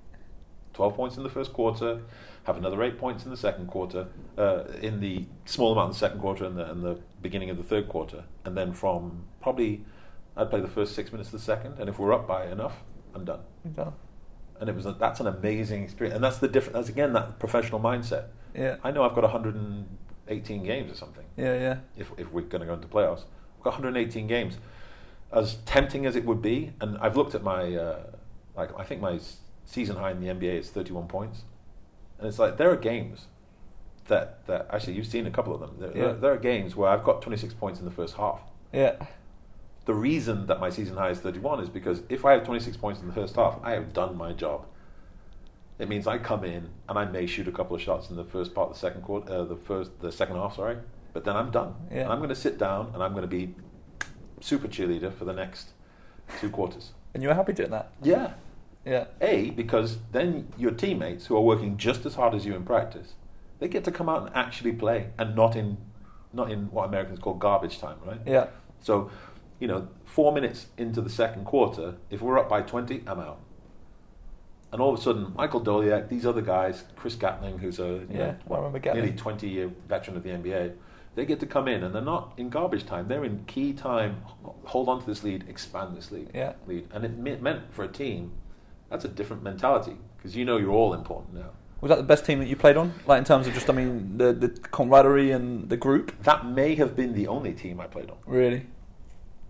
12 0.76 0.94
points 0.94 1.16
in 1.16 1.22
the 1.22 1.30
first 1.30 1.54
quarter, 1.54 2.02
have 2.44 2.58
another 2.58 2.82
8 2.82 2.98
points 2.98 3.24
in 3.24 3.30
the 3.30 3.36
second 3.36 3.66
quarter, 3.66 4.08
uh, 4.36 4.64
in 4.82 5.00
the 5.00 5.24
small 5.46 5.72
amount 5.72 5.86
in 5.88 5.92
the 5.92 5.98
second 5.98 6.20
quarter 6.20 6.44
and 6.44 6.56
the, 6.58 6.70
and 6.70 6.82
the 6.84 7.00
beginning 7.22 7.48
of 7.48 7.56
the 7.56 7.62
third 7.62 7.88
quarter. 7.88 8.24
And 8.44 8.54
then 8.56 8.74
from 8.74 9.24
probably, 9.40 9.84
I'd 10.36 10.50
play 10.50 10.60
the 10.60 10.68
first 10.68 10.94
six 10.94 11.10
minutes 11.12 11.28
of 11.30 11.32
the 11.32 11.44
second, 11.44 11.78
and 11.78 11.88
if 11.88 11.98
we're 11.98 12.12
up 12.12 12.28
by 12.28 12.46
enough, 12.46 12.82
I'm 13.14 13.24
done. 13.24 13.40
Yeah. 13.76 13.92
And 14.60 14.68
it 14.68 14.76
was 14.76 14.84
a, 14.84 14.92
that's 14.92 15.18
an 15.18 15.26
amazing 15.26 15.82
experience. 15.82 16.14
And 16.14 16.22
that's 16.22 16.38
the 16.38 16.48
difference, 16.48 16.74
that's 16.74 16.88
again 16.90 17.14
that 17.14 17.38
professional 17.38 17.80
mindset. 17.80 18.26
Yeah. 18.54 18.76
I 18.84 18.90
know 18.90 19.02
I've 19.02 19.14
got 19.14 19.22
118 19.24 20.62
games 20.62 20.92
or 20.92 20.94
something 20.94 21.24
Yeah. 21.38 21.54
Yeah. 21.54 21.76
if, 21.96 22.12
if 22.18 22.30
we're 22.30 22.42
going 22.42 22.60
to 22.60 22.66
go 22.66 22.74
into 22.74 22.86
playoffs. 22.86 23.24
We've 23.56 23.64
got 23.64 23.72
118 23.72 24.26
games. 24.26 24.58
As 25.32 25.56
tempting 25.64 26.04
as 26.04 26.16
it 26.16 26.24
would 26.26 26.42
be, 26.42 26.72
and 26.82 26.98
I've 26.98 27.16
looked 27.16 27.34
at 27.34 27.42
my, 27.42 27.74
uh, 27.74 27.98
like 28.54 28.78
I 28.78 28.84
think 28.84 29.00
my 29.00 29.18
season 29.66 29.96
high 29.96 30.12
in 30.12 30.20
the 30.20 30.28
NBA 30.28 30.58
is 30.60 30.70
31 30.70 31.06
points, 31.08 31.42
and 32.18 32.26
it's 32.26 32.38
like 32.38 32.56
there 32.56 32.70
are 32.70 32.76
games 32.76 33.26
that 34.06 34.46
that 34.46 34.68
actually 34.72 34.94
you've 34.94 35.06
seen 35.06 35.26
a 35.26 35.30
couple 35.30 35.52
of 35.54 35.60
them. 35.60 35.76
There, 35.78 35.90
Yeah. 35.94 36.02
there, 36.04 36.12
there 36.14 36.32
are 36.32 36.38
games 36.38 36.74
where 36.76 36.88
I've 36.88 37.04
got 37.04 37.20
26 37.22 37.52
points 37.54 37.78
in 37.80 37.84
the 37.84 37.90
first 37.90 38.14
half. 38.16 38.40
Yeah. 38.72 38.94
The 39.84 39.94
reason 39.94 40.46
that 40.46 40.58
my 40.60 40.70
season 40.70 40.96
high 40.96 41.10
is 41.10 41.20
31 41.20 41.60
is 41.60 41.68
because 41.68 42.02
if 42.08 42.24
I 42.24 42.32
have 42.32 42.44
26 42.44 42.76
points 42.76 43.00
in 43.00 43.06
the 43.06 43.12
first 43.12 43.36
half, 43.36 43.58
I 43.62 43.72
have 43.72 43.92
done 43.92 44.16
my 44.16 44.32
job. 44.32 44.66
It 45.78 45.88
means 45.88 46.06
I 46.06 46.18
come 46.18 46.42
in 46.44 46.70
and 46.88 46.98
I 46.98 47.04
may 47.04 47.26
shoot 47.26 47.46
a 47.46 47.52
couple 47.52 47.76
of 47.76 47.82
shots 47.82 48.08
in 48.10 48.16
the 48.16 48.24
first 48.24 48.54
part 48.54 48.70
of 48.70 48.74
the 48.74 48.80
second 48.80 49.02
quarter, 49.02 49.32
uh, 49.32 49.44
the 49.44 49.56
first, 49.56 49.90
the 50.00 50.10
second 50.10 50.36
half, 50.36 50.56
sorry, 50.56 50.78
but 51.12 51.24
then 51.24 51.36
I'm 51.36 51.50
done. 51.50 51.74
Yeah. 51.92 52.02
And 52.04 52.12
I'm 52.12 52.18
going 52.18 52.30
to 52.30 52.34
sit 52.34 52.58
down 52.58 52.90
and 52.94 53.02
I'm 53.02 53.12
going 53.12 53.22
to 53.22 53.28
be 53.28 53.54
super 54.40 54.66
cheerleader 54.68 55.12
for 55.12 55.24
the 55.24 55.32
next 55.34 55.70
two 56.40 56.50
quarters. 56.50 56.92
And 57.14 57.22
you 57.22 57.28
were 57.28 57.34
happy 57.34 57.52
doing 57.52 57.70
that. 57.70 57.90
Yeah. 58.02 58.32
Yeah. 58.86 59.06
A 59.20 59.50
because 59.50 59.98
then 60.12 60.48
your 60.56 60.70
teammates 60.70 61.26
who 61.26 61.36
are 61.36 61.40
working 61.40 61.76
just 61.76 62.06
as 62.06 62.14
hard 62.14 62.34
as 62.34 62.46
you 62.46 62.54
in 62.54 62.64
practice, 62.64 63.14
they 63.58 63.68
get 63.68 63.84
to 63.84 63.90
come 63.90 64.08
out 64.08 64.26
and 64.26 64.36
actually 64.36 64.72
play 64.72 65.08
and 65.18 65.34
not 65.34 65.56
in, 65.56 65.76
not 66.32 66.50
in 66.50 66.70
what 66.70 66.86
Americans 66.86 67.18
call 67.18 67.34
garbage 67.34 67.78
time, 67.78 67.96
right? 68.04 68.20
Yeah. 68.24 68.46
So, 68.80 69.10
you 69.58 69.66
know, 69.66 69.88
four 70.04 70.32
minutes 70.32 70.66
into 70.78 71.00
the 71.00 71.10
second 71.10 71.44
quarter, 71.44 71.96
if 72.10 72.20
we're 72.22 72.38
up 72.38 72.48
by 72.48 72.62
20, 72.62 73.02
I'm 73.06 73.18
out. 73.20 73.40
And 74.72 74.80
all 74.82 74.92
of 74.92 74.98
a 74.98 75.02
sudden, 75.02 75.32
Michael 75.34 75.60
Doleac, 75.60 76.08
these 76.08 76.26
other 76.26 76.42
guys, 76.42 76.84
Chris 76.96 77.14
Gatling, 77.14 77.58
who's 77.58 77.78
a 77.78 78.06
Yeah, 78.10 78.18
know, 78.18 78.36
I 78.50 78.56
remember 78.56 78.78
Gatling. 78.78 79.04
nearly 79.04 79.16
20 79.16 79.48
year 79.48 79.70
veteran 79.88 80.16
of 80.16 80.22
the 80.22 80.30
NBA, 80.30 80.74
they 81.14 81.24
get 81.24 81.40
to 81.40 81.46
come 81.46 81.66
in 81.66 81.82
and 81.82 81.94
they're 81.94 82.02
not 82.02 82.34
in 82.36 82.50
garbage 82.50 82.84
time. 82.84 83.08
They're 83.08 83.24
in 83.24 83.44
key 83.46 83.72
time, 83.72 84.22
hold 84.64 84.88
on 84.88 85.00
to 85.00 85.06
this 85.06 85.24
lead, 85.24 85.46
expand 85.48 85.96
this 85.96 86.12
lead. 86.12 86.30
Yeah. 86.34 86.52
lead. 86.66 86.88
And 86.92 87.04
it 87.04 87.16
meant 87.16 87.72
for 87.72 87.84
a 87.84 87.88
team, 87.88 88.32
that's 88.90 89.04
a 89.04 89.08
different 89.08 89.42
mentality 89.42 89.96
because 90.16 90.36
you 90.36 90.44
know 90.44 90.56
you're 90.56 90.72
all 90.72 90.94
important 90.94 91.34
now. 91.34 91.50
Was 91.80 91.90
that 91.90 91.96
the 91.96 92.04
best 92.04 92.24
team 92.24 92.38
that 92.38 92.48
you 92.48 92.56
played 92.56 92.76
on? 92.76 92.94
Like 93.06 93.18
in 93.18 93.24
terms 93.24 93.46
of 93.46 93.54
just, 93.54 93.68
I 93.68 93.72
mean, 93.72 94.16
the 94.16 94.32
the 94.32 94.48
camaraderie 94.48 95.30
and 95.30 95.68
the 95.68 95.76
group. 95.76 96.22
That 96.22 96.46
may 96.46 96.74
have 96.76 96.96
been 96.96 97.12
the 97.12 97.28
only 97.28 97.52
team 97.52 97.80
I 97.80 97.86
played 97.86 98.10
on. 98.10 98.16
Really. 98.26 98.66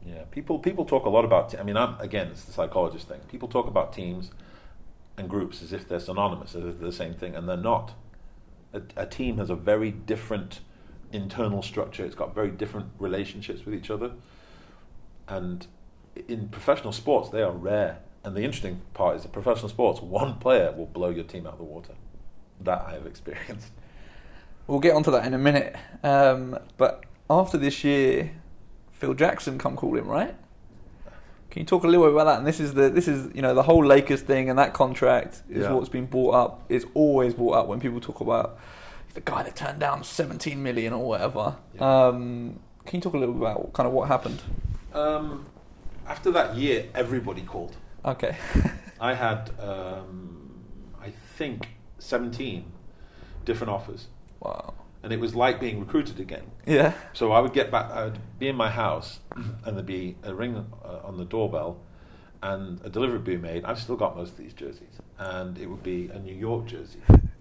Yeah, 0.05 0.23
people 0.31 0.59
people 0.59 0.85
talk 0.85 1.05
a 1.05 1.09
lot 1.09 1.25
about. 1.25 1.59
I 1.59 1.63
mean, 1.63 1.77
I'm 1.77 1.99
again, 2.01 2.29
it's 2.29 2.45
the 2.45 2.53
psychologist 2.53 3.09
thing. 3.09 3.21
People 3.29 3.49
talk 3.49 3.67
about 3.67 3.93
teams 3.93 4.31
and 5.17 5.29
groups 5.29 5.63
as 5.63 5.73
if 5.73 5.89
they're 5.89 6.01
synonymous, 6.01 6.55
as 6.55 6.65
if 6.65 6.79
they're 6.79 6.91
the 6.91 6.93
same 6.93 7.15
thing, 7.15 7.35
and 7.35 7.49
they're 7.49 7.57
not. 7.57 7.95
A, 8.73 8.83
a 8.97 9.07
team 9.07 9.39
has 9.39 9.49
a 9.49 9.55
very 9.55 9.91
different 9.91 10.61
internal 11.13 11.63
structure. 11.63 12.05
It's 12.05 12.15
got 12.15 12.35
very 12.35 12.51
different 12.51 12.89
relationships 12.99 13.65
with 13.65 13.75
each 13.75 13.91
other, 13.91 14.13
and 15.29 15.67
in 16.29 16.49
professional 16.49 16.93
sports, 16.93 17.31
they 17.31 17.43
are 17.43 17.53
rare. 17.53 17.99
And 18.27 18.36
the 18.36 18.43
interesting 18.43 18.81
part 18.93 19.15
is, 19.16 19.24
in 19.24 19.31
professional 19.31 19.69
sports, 19.69 20.03
one 20.03 20.35
player 20.39 20.73
will 20.73 20.86
blow 20.86 21.11
your 21.11 21.23
team 21.23 21.47
out 21.47 21.53
of 21.53 21.59
the 21.59 21.65
water. 21.65 21.94
That 22.61 22.85
I 22.85 22.94
have 22.94 23.07
experienced. 23.07 23.70
We'll 24.66 24.81
get 24.81 24.97
onto 24.97 25.12
that 25.12 25.24
in 25.24 25.32
a 25.32 25.39
minute. 25.39 25.77
Um, 26.03 26.59
but 26.77 27.05
after 27.31 27.57
this 27.57 27.85
year, 27.85 28.32
Phil 28.90 29.15
Jackson 29.15 29.59
come 29.59 29.77
calling, 29.77 30.05
right? 30.07 30.35
Can 31.51 31.61
you 31.61 31.66
talk 31.66 31.85
a 31.85 31.86
little 31.86 32.05
bit 32.07 32.15
about 32.15 32.24
that? 32.24 32.39
And 32.39 32.47
this 32.48 32.59
is 32.59 32.74
the 32.74 32.90
this 32.90 33.07
is 33.07 33.32
you 33.32 33.43
know 33.43 33.55
the 33.55 33.62
whole 33.62 33.86
Lakers 33.86 34.23
thing 34.23 34.51
and 34.51 34.59
that 34.59 34.73
contract 34.74 35.43
is 35.48 35.62
Yeah. 35.62 35.70
what's 35.70 35.89
been 35.89 36.07
brought 36.07 36.35
up. 36.35 36.65
It's 36.69 36.85
always 36.94 37.32
brought 37.32 37.53
up 37.53 37.69
when 37.69 37.78
people 37.78 38.01
talk 38.01 38.20
about 38.20 38.59
the 39.15 39.20
guy 39.20 39.44
that 39.44 39.55
turned 39.55 39.78
down 39.78 40.03
17 40.03 40.61
million 40.61 40.93
or 40.93 41.07
whatever. 41.07 41.55
Yeah. 41.77 42.07
Um, 42.09 42.59
can 42.86 42.97
you 42.97 43.01
talk 43.03 43.15
a 43.15 43.19
little 43.19 43.35
bit 43.35 43.43
about 43.43 43.73
kind 43.73 43.86
of 43.86 43.93
what 43.93 44.09
happened? 44.09 44.43
Um, 44.93 45.47
after 46.09 46.32
that 46.32 46.57
year, 46.57 46.86
everybody 46.93 47.43
called. 47.43 47.77
Okay. 48.07 48.37
I 49.01 49.15
had, 49.15 49.51
um, 49.59 50.65
I 51.01 51.11
think, 51.37 51.69
17 51.99 52.65
different 53.45 53.73
offers. 53.73 54.07
wow. 54.41 54.74
And 55.03 55.12
it 55.12 55.20
was 55.20 55.37
like 55.37 55.61
being 55.61 55.78
recruited 55.78 56.19
again. 56.19 56.51
Yeah. 56.66 56.95
So 57.12 57.31
I 57.31 57.39
would 57.39 57.53
get 57.53 57.70
back, 57.70 57.93
I 57.93 58.05
would 58.05 58.19
be 58.41 58.49
in 58.49 58.57
my 58.57 58.70
house, 58.70 59.20
and 59.37 59.77
there'd 59.77 59.87
be 59.87 60.16
a 60.24 60.35
ring 60.35 60.66
uh, 60.85 60.99
on 61.05 61.16
the 61.16 61.24
doorbell, 61.24 61.78
and 62.43 62.81
a 62.85 62.89
delivery 62.89 63.19
would 63.19 63.24
be 63.24 63.37
made. 63.37 63.65
I've 63.65 63.78
still 63.78 63.95
got 63.95 64.16
most 64.16 64.33
of 64.33 64.39
these 64.39 64.53
jerseys. 64.53 64.99
And 65.19 65.59
it 65.59 65.66
would 65.66 65.85
be 65.85 66.09
a 66.09 66.19
New 66.19 66.35
York 66.35 66.66
jersey, 66.66 66.99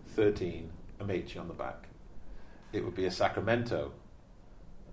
13, 0.10 0.70
Amaechi 1.00 1.40
on 1.40 1.48
the 1.48 1.56
back. 1.56 1.88
It 2.72 2.86
would 2.86 2.94
be 2.94 3.06
a 3.06 3.12
Sacramento. 3.12 3.92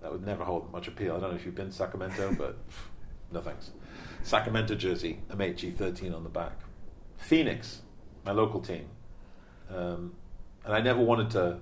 That 0.01 0.11
would 0.11 0.25
never 0.25 0.43
hold 0.43 0.71
much 0.71 0.87
appeal. 0.87 1.15
I 1.15 1.19
don't 1.19 1.29
know 1.29 1.35
if 1.35 1.45
you've 1.45 1.55
been 1.55 1.69
to 1.69 1.75
Sacramento, 1.75 2.33
but 2.37 2.57
no 3.31 3.41
thanks. 3.41 3.69
Sacramento 4.23 4.75
jersey, 4.75 5.19
Amaechi, 5.29 5.75
13 5.75 6.13
on 6.13 6.23
the 6.23 6.29
back. 6.29 6.53
Phoenix, 7.17 7.81
my 8.25 8.31
local 8.31 8.59
team. 8.59 8.87
Um, 9.69 10.15
and 10.65 10.73
I 10.73 10.81
never 10.81 11.01
wanted 11.01 11.29
to. 11.31 11.59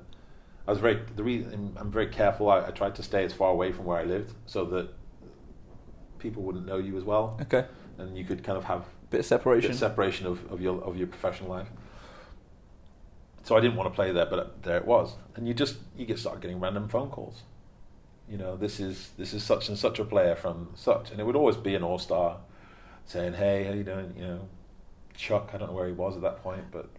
I 0.68 0.72
was 0.72 0.80
very. 0.80 1.02
The 1.16 1.24
reason 1.24 1.76
I'm 1.78 1.92
very 1.92 2.08
careful. 2.08 2.50
I, 2.50 2.68
I 2.68 2.72
tried 2.72 2.96
to 2.96 3.04
stay 3.04 3.24
as 3.26 3.34
far 3.34 3.52
away 3.52 3.72
from 3.72 3.86
where 3.86 3.98
I 3.98 4.04
lived 4.04 4.34
so 4.46 4.66
that 4.66 4.90
people 6.20 6.44
wouldn't 6.44 6.66
know 6.68 6.78
you 6.78 6.96
as 6.98 7.04
well, 7.04 7.38
Okay. 7.42 7.66
and 7.98 8.16
you 8.18 8.24
could 8.24 8.44
kind 8.44 8.58
of 8.58 8.64
have 8.66 8.86
Bit 9.10 9.20
of 9.22 9.26
a 9.26 9.28
separation. 9.28 9.70
bit 9.70 9.76
of 9.76 9.80
separation 9.80 10.28
of, 10.28 10.52
of 10.52 10.62
your 10.62 10.82
of 10.84 10.98
your 10.98 11.08
professional 11.08 11.50
life. 11.50 11.68
So 13.44 13.58
I 13.58 13.60
didn't 13.60 13.76
want 13.76 13.92
to 13.92 13.96
play 13.96 14.12
there, 14.12 14.28
but 14.28 14.62
there 14.62 14.78
it 14.78 14.86
was, 14.86 15.16
and 15.36 15.48
you 15.48 15.54
just 15.56 15.78
you 15.98 16.06
get 16.06 16.20
start 16.20 16.42
getting 16.42 16.60
random 16.60 16.88
phone 16.88 17.10
calls. 17.10 17.42
You 18.30 18.38
know, 18.38 18.56
this 18.56 18.80
is 18.80 19.12
this 19.18 19.34
is 19.34 19.44
such 19.44 19.68
and 19.68 19.78
such 19.78 19.98
a 20.00 20.06
player 20.06 20.36
from 20.36 20.70
such, 20.76 21.10
and 21.12 21.20
it 21.20 21.26
would 21.26 21.36
always 21.36 21.58
be 21.58 21.74
an 21.76 21.82
all 21.84 21.98
star 21.98 22.38
saying, 23.06 23.34
"Hey, 23.34 23.64
how 23.66 23.74
you 23.74 23.84
doing?" 23.84 24.14
You 24.18 24.24
know, 24.24 24.50
Chuck. 25.16 25.52
I 25.54 25.58
don't 25.58 25.70
know 25.70 25.76
where 25.76 25.88
he 25.88 25.94
was 25.94 26.16
at 26.16 26.22
that 26.22 26.42
point, 26.44 26.64
but 26.72 26.90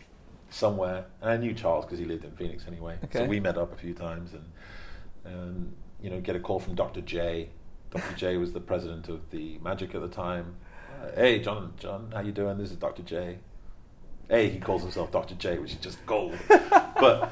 somewhere. 0.50 1.06
And 1.20 1.30
I 1.30 1.36
knew 1.36 1.54
Charles 1.54 1.84
because 1.84 1.98
he 1.98 2.04
lived 2.04 2.24
in 2.24 2.32
Phoenix 2.32 2.64
anyway. 2.66 2.98
Okay. 3.04 3.20
So 3.20 3.24
we 3.24 3.40
met 3.40 3.56
up 3.56 3.72
a 3.72 3.76
few 3.76 3.94
times, 3.94 4.32
and 4.32 4.44
um, 5.26 5.72
you 6.00 6.10
know, 6.10 6.20
get 6.20 6.36
a 6.36 6.40
call 6.40 6.60
from 6.60 6.74
Dr. 6.74 7.00
J. 7.00 7.48
Dr. 7.90 8.14
J 8.16 8.36
was 8.38 8.52
the 8.52 8.60
president 8.60 9.08
of 9.08 9.30
the 9.30 9.58
Magic 9.62 9.94
at 9.94 10.00
the 10.00 10.08
time. 10.08 10.56
Uh, 11.02 11.10
hey, 11.14 11.40
John, 11.40 11.74
John, 11.78 12.10
how 12.12 12.20
you 12.20 12.32
doing? 12.32 12.56
This 12.56 12.70
is 12.70 12.76
Dr. 12.76 13.02
J. 13.02 13.38
Hey, 14.28 14.48
he 14.48 14.58
calls 14.58 14.82
himself 14.82 15.10
Dr. 15.12 15.34
J, 15.34 15.58
which 15.58 15.72
is 15.72 15.76
just 15.76 16.04
gold. 16.06 16.38
but 16.48 17.30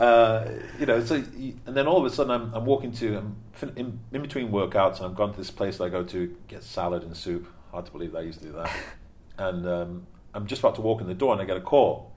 uh, 0.00 0.48
you 0.78 0.86
know, 0.86 1.04
so 1.04 1.16
and 1.16 1.60
then 1.66 1.86
all 1.86 1.98
of 1.98 2.10
a 2.10 2.14
sudden, 2.14 2.30
I'm, 2.30 2.54
I'm 2.54 2.64
walking 2.64 2.92
to 2.92 3.18
I'm 3.18 3.36
in, 3.76 4.00
in 4.12 4.22
between 4.22 4.50
workouts, 4.50 4.96
and 4.96 5.06
I've 5.06 5.14
gone 5.14 5.32
to 5.32 5.36
this 5.36 5.50
place 5.50 5.78
that 5.78 5.84
I 5.84 5.88
go 5.90 6.04
to 6.04 6.34
get 6.48 6.62
salad 6.62 7.02
and 7.02 7.16
soup. 7.16 7.46
Hard 7.70 7.86
to 7.86 7.92
believe 7.92 8.12
that 8.12 8.18
I 8.18 8.22
used 8.22 8.40
to 8.40 8.46
do 8.46 8.52
that. 8.52 8.70
and 9.38 9.66
um, 9.66 10.06
I'm 10.34 10.46
just 10.46 10.60
about 10.60 10.74
to 10.76 10.80
walk 10.80 11.00
in 11.00 11.06
the 11.06 11.14
door, 11.14 11.32
and 11.32 11.42
I 11.42 11.44
get 11.44 11.56
a 11.56 11.60
call, 11.60 12.12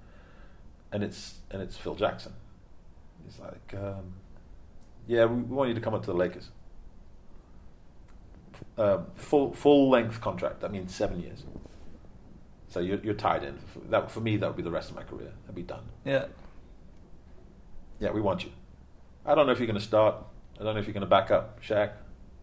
and 0.92 1.04
it's 1.04 1.36
and 1.50 1.62
it's 1.62 1.78
Phil 1.78 1.96
Jackson. 1.96 2.34
He's 3.26 3.40
like, 3.40 3.74
um, 3.76 4.14
"Yeah, 5.08 5.26
we, 5.26 5.42
we 5.42 5.56
want 5.56 5.70
you 5.70 5.76
to 5.76 5.82
come 5.82 5.94
up 5.94 6.02
to 6.02 6.12
the 6.12 6.18
Lakers." 6.18 6.50
Um, 8.78 9.08
full 9.16 9.54
full 9.54 9.90
length 9.90 10.22
contract. 10.22 10.62
That 10.62 10.72
means 10.72 10.96
seven 10.96 11.22
years. 11.22 11.44
So 12.70 12.80
you're, 12.80 13.00
you're 13.00 13.14
tied 13.14 13.44
in. 13.44 13.58
For, 13.58 13.80
that, 13.90 14.10
for 14.10 14.22
me, 14.22 14.38
that 14.38 14.48
would 14.48 14.56
be 14.56 14.64
the 14.64 14.72
rest 14.72 14.90
of 14.90 14.96
my 14.96 15.04
career. 15.04 15.34
I'd 15.48 15.56
be 15.56 15.62
done. 15.62 15.84
Yeah. 16.06 16.28
Yeah, 18.00 18.12
we 18.12 18.22
want 18.22 18.46
you. 18.46 18.52
I 19.26 19.36
don't 19.36 19.46
know 19.46 19.52
if 19.52 19.60
you're 19.60 19.68
going 19.68 19.80
to 19.80 19.86
start. 19.86 20.16
I 20.60 20.64
don't 20.64 20.76
know 20.76 20.80
if 20.80 20.88
you're 20.88 20.94
going 20.94 21.02
to 21.02 21.08
back 21.08 21.32
up 21.32 21.62
Shaq. 21.62 21.92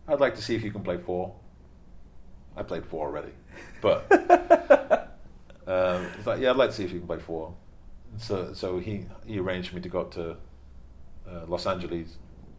I'd 0.07 0.21
like 0.21 0.35
to 0.37 0.43
see 0.43 0.55
if 0.55 0.63
you 0.63 0.71
can 0.71 0.83
play 0.83 0.99
four. 0.99 1.35
I 2.59 2.65
played 2.65 2.85
four 2.85 3.07
already, 3.07 3.33
but 3.81 4.11
um, 5.67 6.07
it's 6.19 6.27
like, 6.27 6.41
yeah, 6.41 6.51
I'd 6.51 6.57
like 6.57 6.71
to 6.71 6.77
see 6.77 6.85
if 6.85 6.93
you 6.93 6.99
can 6.99 7.07
play 7.07 7.21
four. 7.21 7.55
So, 8.17 8.53
so 8.53 8.79
he 8.79 9.07
he 9.27 9.39
arranged 9.39 9.69
for 9.69 9.77
me 9.77 9.83
to 9.83 9.89
go 9.89 10.01
up 10.01 10.11
to 10.13 10.37
uh, 11.31 11.47
Los 11.47 11.67
Angeles, 11.67 12.17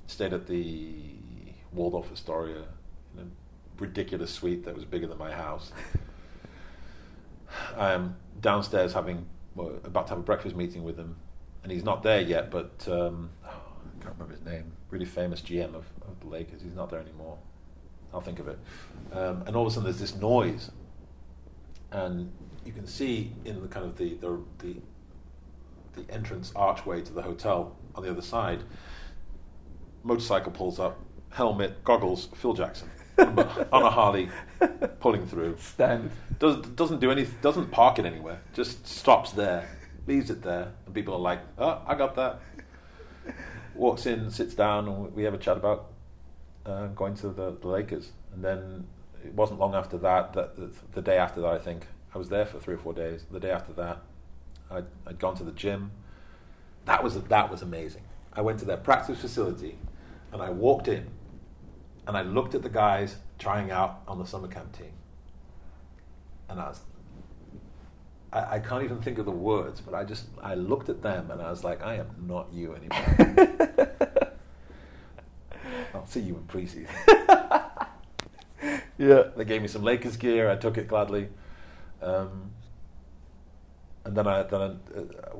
stayed 0.08 0.32
at 0.32 0.48
the 0.48 0.96
Waldorf 1.74 2.12
Astoria, 2.12 2.64
in 3.14 3.20
a 3.20 3.82
ridiculous 3.82 4.32
suite 4.32 4.64
that 4.66 4.74
was 4.74 4.86
bigger 4.86 5.08
than 5.08 5.18
my 5.18 5.32
house. 5.32 5.74
I 7.78 7.92
am 7.92 8.16
downstairs 8.40 8.94
having 8.94 9.26
well, 9.56 9.74
about 9.84 10.08
to 10.08 10.12
have 10.12 10.20
a 10.20 10.24
breakfast 10.24 10.56
meeting 10.56 10.84
with 10.84 10.98
him, 10.98 11.18
and 11.64 11.72
he's 11.72 11.84
not 11.84 12.04
there 12.04 12.22
yet. 12.22 12.52
But 12.52 12.88
um, 12.88 13.32
oh, 13.46 13.50
I 13.50 14.04
can't 14.04 14.16
remember 14.18 14.36
his 14.36 14.46
name. 14.46 14.72
Really 14.92 15.06
famous 15.06 15.42
GM 15.42 15.76
of, 15.76 15.86
of 16.08 16.20
the 16.22 16.28
Lakers. 16.28 16.62
He's 16.62 16.76
not 16.76 16.90
there 16.90 17.02
anymore. 17.02 17.38
I'll 18.14 18.22
think 18.22 18.40
of 18.40 18.48
it. 18.48 18.60
Um, 19.12 19.44
and 19.46 19.56
all 19.56 19.66
of 19.66 19.72
a 19.72 19.72
sudden, 19.72 19.84
there's 19.84 20.00
this 20.00 20.16
noise, 20.16 20.72
and 21.92 22.32
you 22.66 22.72
can 22.72 22.88
see 22.88 23.32
in 23.46 23.62
the 23.62 23.68
kind 23.68 23.86
of 23.86 23.98
the 23.98 24.16
the, 24.16 24.40
the 24.60 24.76
the 25.94 26.14
entrance 26.14 26.52
archway 26.56 27.02
to 27.02 27.14
the 27.14 27.22
hotel 27.22 27.76
on 27.96 28.04
the 28.04 28.10
other 28.10 28.22
side, 28.22 28.64
motorcycle 30.04 30.52
pulls 30.52 30.80
up, 30.80 31.00
helmet, 31.32 31.84
goggles, 31.84 32.30
Phil 32.36 32.54
Jackson 32.54 32.90
on 33.20 33.84
a 33.84 33.90
Harley, 33.90 34.30
pulling 35.00 35.26
through. 35.26 35.58
Standard. 35.58 36.12
Does, 36.40 36.58
doesn't 36.70 37.00
do 37.00 37.12
any, 37.12 37.28
doesn't 37.42 37.72
park 37.72 38.00
it 38.00 38.06
anywhere. 38.06 38.42
Just 38.54 38.88
stops 38.88 39.32
there, 39.32 39.70
leaves 40.08 40.30
it 40.30 40.42
there, 40.42 40.72
and 40.86 40.96
people 40.96 41.14
are 41.14 41.20
like, 41.20 41.42
"Oh, 41.58 41.82
I 41.86 41.96
got 41.96 42.16
that." 42.16 42.40
Walks 43.76 44.06
in, 44.06 44.30
sits 44.32 44.54
down, 44.54 44.88
and 44.88 45.14
we 45.14 45.24
have 45.24 45.34
a 45.34 45.38
chat 45.38 45.58
about 45.58 45.89
uh, 46.70 46.88
going 46.88 47.16
to 47.16 47.30
the, 47.30 47.56
the 47.60 47.68
Lakers. 47.68 48.12
And 48.34 48.44
then 48.44 48.88
it 49.26 49.34
wasn't 49.34 49.60
long 49.60 49.76
after 49.76 49.98
that, 49.98 50.34
that 50.34 50.56
the, 50.56 50.70
the 50.94 51.02
day 51.02 51.18
after 51.18 51.42
that, 51.42 51.54
I 51.54 51.58
think 51.60 51.88
I 52.14 52.18
was 52.18 52.30
there 52.30 52.46
for 52.46 52.60
three 52.60 52.76
or 52.76 52.78
four 52.78 52.94
days. 52.94 53.26
The 53.32 53.40
day 53.40 53.52
after 53.52 53.74
that, 53.74 54.00
I'd, 54.72 54.86
I'd 55.06 55.20
gone 55.20 55.36
to 55.38 55.44
the 55.44 55.52
gym. 55.52 55.92
That 56.86 57.04
was 57.04 57.22
that 57.22 57.52
was 57.52 57.62
amazing. 57.62 58.04
I 58.34 58.42
went 58.42 58.60
to 58.60 58.66
their 58.66 58.78
practice 58.78 59.20
facility, 59.20 59.78
and 60.32 60.42
I 60.42 60.50
walked 60.50 60.88
in, 60.88 61.08
and 62.08 62.16
I 62.16 62.22
looked 62.22 62.56
at 62.56 62.64
the 62.64 62.70
guys 62.70 63.18
trying 63.38 63.72
out 63.72 64.02
on 64.08 64.18
the 64.18 64.26
summer 64.26 64.48
camp 64.48 64.78
team, 64.78 64.94
and 66.50 66.60
I 66.60 66.70
was. 66.70 66.82
I, 68.32 68.56
I 68.56 68.60
can't 68.60 68.84
even 68.84 69.02
think 69.02 69.18
of 69.18 69.26
the 69.26 69.32
words, 69.32 69.82
but 69.82 69.94
I 69.94 70.04
just 70.04 70.26
I 70.42 70.56
looked 70.56 70.90
at 70.90 71.02
them 71.02 71.32
and 71.32 71.42
I 71.42 71.50
was 71.50 71.64
like, 71.64 71.84
I 71.84 71.96
am 71.96 72.08
not 72.28 72.48
you 72.54 72.76
anymore. 72.76 73.88
I'll 75.94 76.08
see 76.08 76.22
you 76.22 76.36
in 76.36 76.44
preseason. 76.44 76.88
Yeah. 79.00 79.30
They 79.36 79.46
gave 79.46 79.62
me 79.62 79.68
some 79.68 79.82
Lakers 79.82 80.18
gear. 80.18 80.52
I 80.52 80.58
took 80.58 80.78
it 80.78 80.88
gladly. 80.88 81.30
Um, 82.02 82.52
and 84.04 84.16
then 84.16 84.28
I 84.28 84.44
then 84.44 84.62
I, 84.62 84.66
uh, 84.66 85.36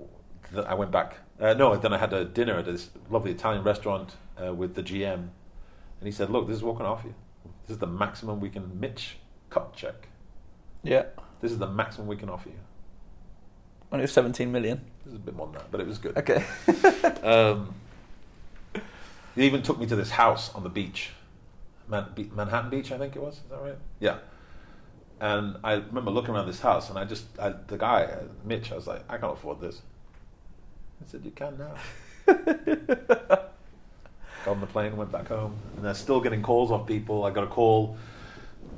then 0.52 0.66
I 0.66 0.74
went 0.74 0.92
back. 0.92 1.18
Uh, 1.40 1.54
no, 1.54 1.76
then 1.76 1.94
I 1.94 1.98
had 1.98 2.14
a 2.14 2.26
dinner 2.26 2.58
at 2.58 2.66
this 2.66 2.90
lovely 3.10 3.32
Italian 3.32 3.64
restaurant 3.64 4.16
uh, 4.42 4.54
with 4.54 4.76
the 4.76 4.84
GM, 4.84 5.14
and 5.14 6.04
he 6.04 6.12
said, 6.12 6.30
"Look, 6.30 6.48
this 6.48 6.58
is 6.58 6.64
what 6.64 6.78
can 6.78 6.86
offer 6.86 7.08
you. 7.08 7.16
This 7.64 7.76
is 7.76 7.78
the 7.78 7.88
maximum 7.88 8.40
we 8.40 8.50
can. 8.50 8.80
Mitch, 8.80 9.18
Kupchak. 9.50 10.08
Yeah. 10.84 11.06
This 11.42 11.52
is 11.52 11.58
the 11.58 11.68
maximum 11.68 12.08
we 12.08 12.18
can 12.18 12.30
offer 12.30 12.50
you. 12.50 12.60
And 13.92 14.02
it 14.02 14.04
was 14.04 14.12
17 14.12 14.52
million. 14.52 14.82
This 15.06 15.14
is 15.14 15.20
a 15.20 15.22
bit 15.22 15.36
more 15.36 15.48
than 15.48 15.56
that, 15.56 15.72
but 15.72 15.80
it 15.82 15.88
was 15.88 15.98
good. 15.98 16.18
Okay. 16.18 16.44
Um, 17.24 17.76
he 19.40 19.46
even 19.46 19.62
took 19.62 19.80
me 19.80 19.86
to 19.88 19.96
this 19.96 20.12
house 20.12 20.54
on 20.54 20.64
the 20.64 20.70
beach, 20.70 21.12
Man- 21.88 22.08
Manhattan 22.36 22.70
Beach, 22.70 22.92
I 22.92 22.98
think 22.98 23.16
it 23.16 23.22
was. 23.22 23.36
Is 23.36 23.44
that 23.50 23.62
right? 23.62 23.78
Yeah. 24.00 24.18
And 25.22 25.58
I 25.64 25.74
remember 25.74 26.12
looking 26.12 26.36
around 26.36 26.48
this 26.48 26.60
house, 26.60 26.90
and 26.90 27.00
I 27.00 27.06
just, 27.06 27.26
I, 27.40 27.54
the 27.68 27.78
guy, 27.78 28.04
uh, 28.04 28.24
Mitch, 28.44 28.72
I 28.72 28.76
was 28.76 28.88
like, 28.88 29.04
I 29.10 29.18
can't 29.18 29.34
afford 29.34 29.62
this. 29.62 29.82
I 31.02 31.10
said, 31.10 31.24
You 31.24 31.32
can 31.32 31.58
now. 31.58 31.74
Got 34.46 34.52
on 34.52 34.62
the 34.62 34.68
plane, 34.68 34.96
went 34.96 35.12
back 35.12 35.28
home, 35.28 35.56
and 35.76 35.86
they're 35.86 35.94
still 35.94 36.22
getting 36.22 36.42
calls 36.42 36.72
off 36.72 36.88
people. 36.88 37.24
I 37.26 37.32
got 37.32 37.44
a 37.44 37.48
call 37.48 37.98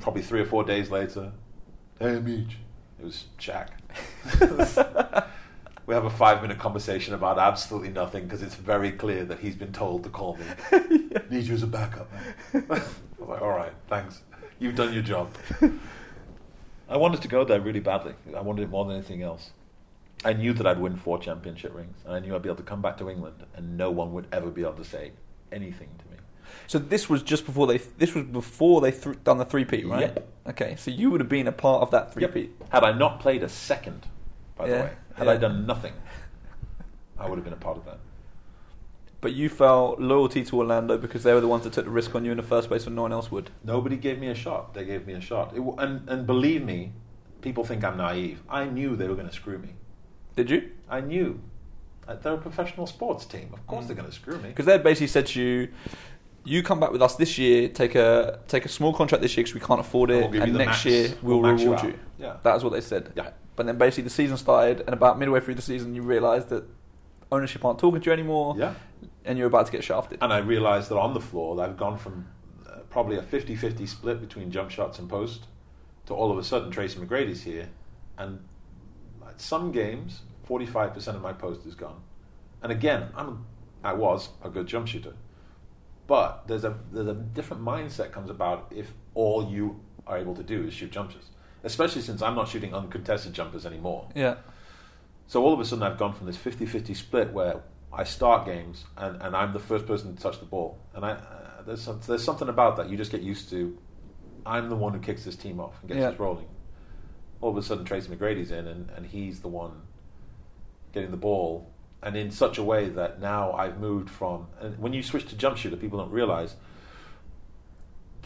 probably 0.00 0.22
three 0.22 0.40
or 0.40 0.46
four 0.46 0.64
days 0.64 0.90
later. 0.90 1.32
Hey, 1.98 2.18
Mitch. 2.18 2.56
It 3.00 3.04
was 3.04 3.24
Shaq. 3.38 3.68
we 5.86 5.94
have 5.94 6.04
a 6.04 6.10
five 6.10 6.42
minute 6.42 6.58
conversation 6.58 7.14
about 7.14 7.38
absolutely 7.38 7.90
nothing 7.90 8.24
because 8.24 8.42
it's 8.42 8.54
very 8.54 8.92
clear 8.92 9.24
that 9.24 9.40
he's 9.40 9.56
been 9.56 9.72
told 9.72 10.04
to 10.04 10.10
call 10.10 10.36
me. 10.36 10.44
Need 11.30 11.44
you 11.44 11.54
as 11.54 11.62
a 11.62 11.66
backup, 11.66 12.10
man. 12.12 12.64
I 12.70 12.74
was 13.18 13.28
like, 13.28 13.42
all 13.42 13.50
right, 13.50 13.72
thanks. 13.88 14.22
You've 14.58 14.76
done 14.76 14.92
your 14.92 15.02
job. 15.02 15.32
I 16.88 16.96
wanted 16.96 17.22
to 17.22 17.28
go 17.28 17.44
there 17.44 17.60
really 17.60 17.80
badly. 17.80 18.14
I 18.36 18.40
wanted 18.40 18.62
it 18.62 18.70
more 18.70 18.84
than 18.84 18.96
anything 18.96 19.22
else. 19.22 19.50
I 20.24 20.34
knew 20.34 20.52
that 20.52 20.66
I'd 20.66 20.78
win 20.78 20.96
four 20.96 21.18
championship 21.18 21.74
rings, 21.74 21.96
and 22.04 22.14
I 22.14 22.20
knew 22.20 22.34
I'd 22.34 22.42
be 22.42 22.48
able 22.48 22.56
to 22.58 22.62
come 22.62 22.80
back 22.82 22.96
to 22.98 23.10
England, 23.10 23.44
and 23.56 23.76
no 23.76 23.90
one 23.90 24.12
would 24.12 24.26
ever 24.30 24.50
be 24.50 24.60
able 24.62 24.74
to 24.74 24.84
say 24.84 25.12
anything 25.50 25.88
to 25.98 26.04
me. 26.10 26.16
So 26.68 26.78
this 26.78 27.08
was 27.08 27.22
just 27.22 27.44
before 27.46 27.66
they. 27.66 27.78
This 27.78 28.14
was 28.14 28.24
before 28.26 28.80
they 28.80 28.92
th- 28.92 29.16
done 29.24 29.38
the 29.38 29.44
three 29.44 29.64
peat, 29.64 29.86
right? 29.86 30.00
Yep. 30.02 30.28
Okay, 30.50 30.76
so 30.76 30.90
you 30.90 31.10
would 31.10 31.20
have 31.20 31.28
been 31.28 31.48
a 31.48 31.52
part 31.52 31.82
of 31.82 31.90
that 31.90 32.12
three 32.12 32.22
Yep. 32.22 32.34
peat. 32.34 32.54
Had 32.68 32.84
I 32.84 32.92
not 32.92 33.20
played 33.20 33.42
a 33.42 33.48
second, 33.48 34.06
by 34.56 34.68
the 34.68 34.74
way, 34.74 34.90
had 35.16 35.26
yeah. 35.26 35.32
I 35.32 35.36
done 35.36 35.66
nothing, 35.66 35.92
I 37.18 37.28
would 37.28 37.36
have 37.36 37.44
been 37.44 37.52
a 37.52 37.56
part 37.56 37.76
of 37.76 37.84
that. 37.84 37.98
But 39.20 39.34
you 39.34 39.48
felt 39.48 40.00
loyalty 40.00 40.42
to 40.44 40.56
Orlando 40.58 40.98
because 40.98 41.22
they 41.22 41.32
were 41.32 41.40
the 41.40 41.46
ones 41.48 41.62
that 41.64 41.72
took 41.74 41.84
the 41.84 41.90
risk 41.92 42.12
on 42.14 42.24
you 42.24 42.32
in 42.32 42.38
the 42.38 42.42
first 42.42 42.66
place 42.68 42.84
when 42.86 42.96
no 42.96 43.02
one 43.02 43.12
else 43.12 43.30
would. 43.30 43.50
Nobody 43.62 43.96
gave 43.96 44.18
me 44.18 44.26
a 44.28 44.34
shot. 44.34 44.74
They 44.74 44.84
gave 44.84 45.06
me 45.06 45.12
a 45.12 45.20
shot. 45.20 45.56
It, 45.56 45.62
and, 45.78 46.08
and 46.08 46.26
believe 46.26 46.64
me, 46.64 46.92
people 47.40 47.64
think 47.64 47.84
I'm 47.84 47.96
naive. 47.96 48.42
I 48.50 48.64
knew 48.64 48.96
they 48.96 49.06
were 49.06 49.14
going 49.14 49.28
to 49.28 49.32
screw 49.34 49.58
me. 49.58 49.74
Did 50.34 50.50
you? 50.50 50.70
I 50.90 51.00
knew. 51.02 51.40
Uh, 52.08 52.16
They're 52.16 52.34
a 52.34 52.38
professional 52.38 52.88
sports 52.88 53.24
team. 53.24 53.50
Of 53.52 53.60
Mm. 53.60 53.66
course 53.66 53.86
they're 53.86 53.94
going 53.94 54.08
to 54.08 54.14
screw 54.14 54.38
me. 54.38 54.48
Because 54.48 54.66
they 54.66 54.76
basically 54.78 55.06
said 55.06 55.26
to 55.28 55.40
you, 55.40 55.68
"You 56.42 56.64
come 56.64 56.80
back 56.80 56.90
with 56.90 57.00
us 57.02 57.14
this 57.14 57.38
year, 57.38 57.68
take 57.68 57.94
a 57.94 58.40
take 58.48 58.64
a 58.64 58.68
small 58.68 58.92
contract 58.92 59.22
this 59.22 59.36
year 59.36 59.44
because 59.44 59.54
we 59.54 59.60
can't 59.64 59.78
afford 59.78 60.10
And 60.10 60.24
it, 60.24 60.30
we'll 60.32 60.42
and 60.42 60.54
next 60.54 60.66
max. 60.68 60.84
year 60.86 61.14
we'll, 61.22 61.40
We'll 61.40 61.52
max 61.52 61.62
you 61.62 61.70
reward 61.70 61.86
you." 61.86 61.98
Yeah. 62.18 62.36
That 62.42 62.54
was 62.54 62.64
what 62.64 62.72
they 62.72 62.80
said. 62.80 63.12
Yeah. 63.14 63.30
But 63.56 63.66
then 63.66 63.76
basically 63.78 64.04
the 64.04 64.10
season 64.10 64.36
started, 64.36 64.80
and 64.80 64.90
about 64.90 65.18
midway 65.18 65.40
through 65.40 65.56
the 65.56 65.62
season, 65.62 65.94
you 65.94 66.02
realised 66.02 66.48
that 66.48 66.64
ownership 67.30 67.64
aren't 67.64 67.78
talking 67.78 68.00
to 68.00 68.06
you 68.06 68.12
anymore, 68.12 68.54
Yeah. 68.58 68.74
and 69.24 69.38
you're 69.38 69.46
about 69.46 69.66
to 69.66 69.72
get 69.72 69.84
shafted. 69.84 70.18
And 70.22 70.32
I 70.32 70.38
realized 70.38 70.88
that 70.90 70.98
on 70.98 71.14
the 71.14 71.20
floor, 71.20 71.60
I've 71.62 71.76
gone 71.76 71.98
from 71.98 72.26
uh, 72.66 72.78
probably 72.90 73.16
a 73.16 73.22
50 73.22 73.54
50 73.56 73.86
split 73.86 74.20
between 74.20 74.50
jump 74.50 74.70
shots 74.70 74.98
and 74.98 75.08
post 75.08 75.46
to 76.06 76.14
all 76.14 76.30
of 76.30 76.38
a 76.38 76.44
sudden 76.44 76.70
Tracy 76.70 76.98
McGrady's 76.98 77.42
here. 77.42 77.68
And 78.18 78.40
at 79.26 79.40
some 79.40 79.70
games, 79.72 80.22
45% 80.48 81.08
of 81.08 81.22
my 81.22 81.32
post 81.32 81.64
is 81.66 81.74
gone. 81.74 82.02
And 82.62 82.70
again, 82.72 83.08
I'm, 83.16 83.44
I 83.84 83.92
was 83.92 84.30
a 84.42 84.48
good 84.48 84.66
jump 84.66 84.88
shooter. 84.88 85.14
But 86.06 86.46
there's 86.48 86.64
a, 86.64 86.76
there's 86.92 87.06
a 87.08 87.14
different 87.14 87.62
mindset 87.62 88.12
comes 88.12 88.28
about 88.30 88.66
if 88.74 88.92
all 89.14 89.48
you 89.50 89.80
are 90.06 90.18
able 90.18 90.34
to 90.34 90.42
do 90.42 90.64
is 90.66 90.74
shoot 90.74 90.90
jumpers. 90.90 91.30
Especially 91.64 92.02
since 92.02 92.22
I'm 92.22 92.34
not 92.34 92.48
shooting 92.48 92.74
uncontested 92.74 93.32
jumpers 93.32 93.64
anymore. 93.66 94.08
Yeah. 94.14 94.36
So 95.28 95.42
all 95.44 95.52
of 95.52 95.60
a 95.60 95.64
sudden, 95.64 95.82
I've 95.82 95.98
gone 95.98 96.12
from 96.12 96.26
this 96.26 96.36
50 96.36 96.66
50 96.66 96.94
split 96.94 97.32
where 97.32 97.62
I 97.92 98.04
start 98.04 98.46
games 98.46 98.84
and, 98.96 99.20
and 99.22 99.36
I'm 99.36 99.52
the 99.52 99.58
first 99.60 99.86
person 99.86 100.14
to 100.16 100.22
touch 100.22 100.40
the 100.40 100.46
ball. 100.46 100.78
And 100.94 101.04
I, 101.04 101.10
uh, 101.12 101.62
there's, 101.66 101.80
some, 101.82 102.00
there's 102.06 102.24
something 102.24 102.48
about 102.48 102.76
that 102.78 102.88
you 102.90 102.96
just 102.96 103.12
get 103.12 103.20
used 103.22 103.48
to. 103.50 103.76
I'm 104.44 104.68
the 104.68 104.76
one 104.76 104.92
who 104.92 104.98
kicks 104.98 105.24
this 105.24 105.36
team 105.36 105.60
off 105.60 105.74
and 105.80 105.88
gets 105.88 106.00
Yeah. 106.00 106.08
us 106.08 106.18
rolling. 106.18 106.48
All 107.40 107.50
of 107.50 107.56
a 107.56 107.62
sudden, 107.62 107.84
Tracy 107.84 108.08
McGrady's 108.08 108.50
in 108.50 108.66
and, 108.66 108.90
and 108.96 109.06
he's 109.06 109.40
the 109.40 109.48
one 109.48 109.82
getting 110.92 111.10
the 111.10 111.16
ball. 111.16 111.70
And 112.02 112.16
in 112.16 112.32
such 112.32 112.58
a 112.58 112.62
way 112.64 112.88
that 112.88 113.20
now 113.20 113.52
I've 113.52 113.78
moved 113.78 114.10
from. 114.10 114.48
And 114.60 114.76
when 114.78 114.92
you 114.92 115.02
switch 115.04 115.28
to 115.28 115.36
jump 115.36 115.56
shooter, 115.56 115.76
people 115.76 115.98
don't 116.00 116.10
realize 116.10 116.56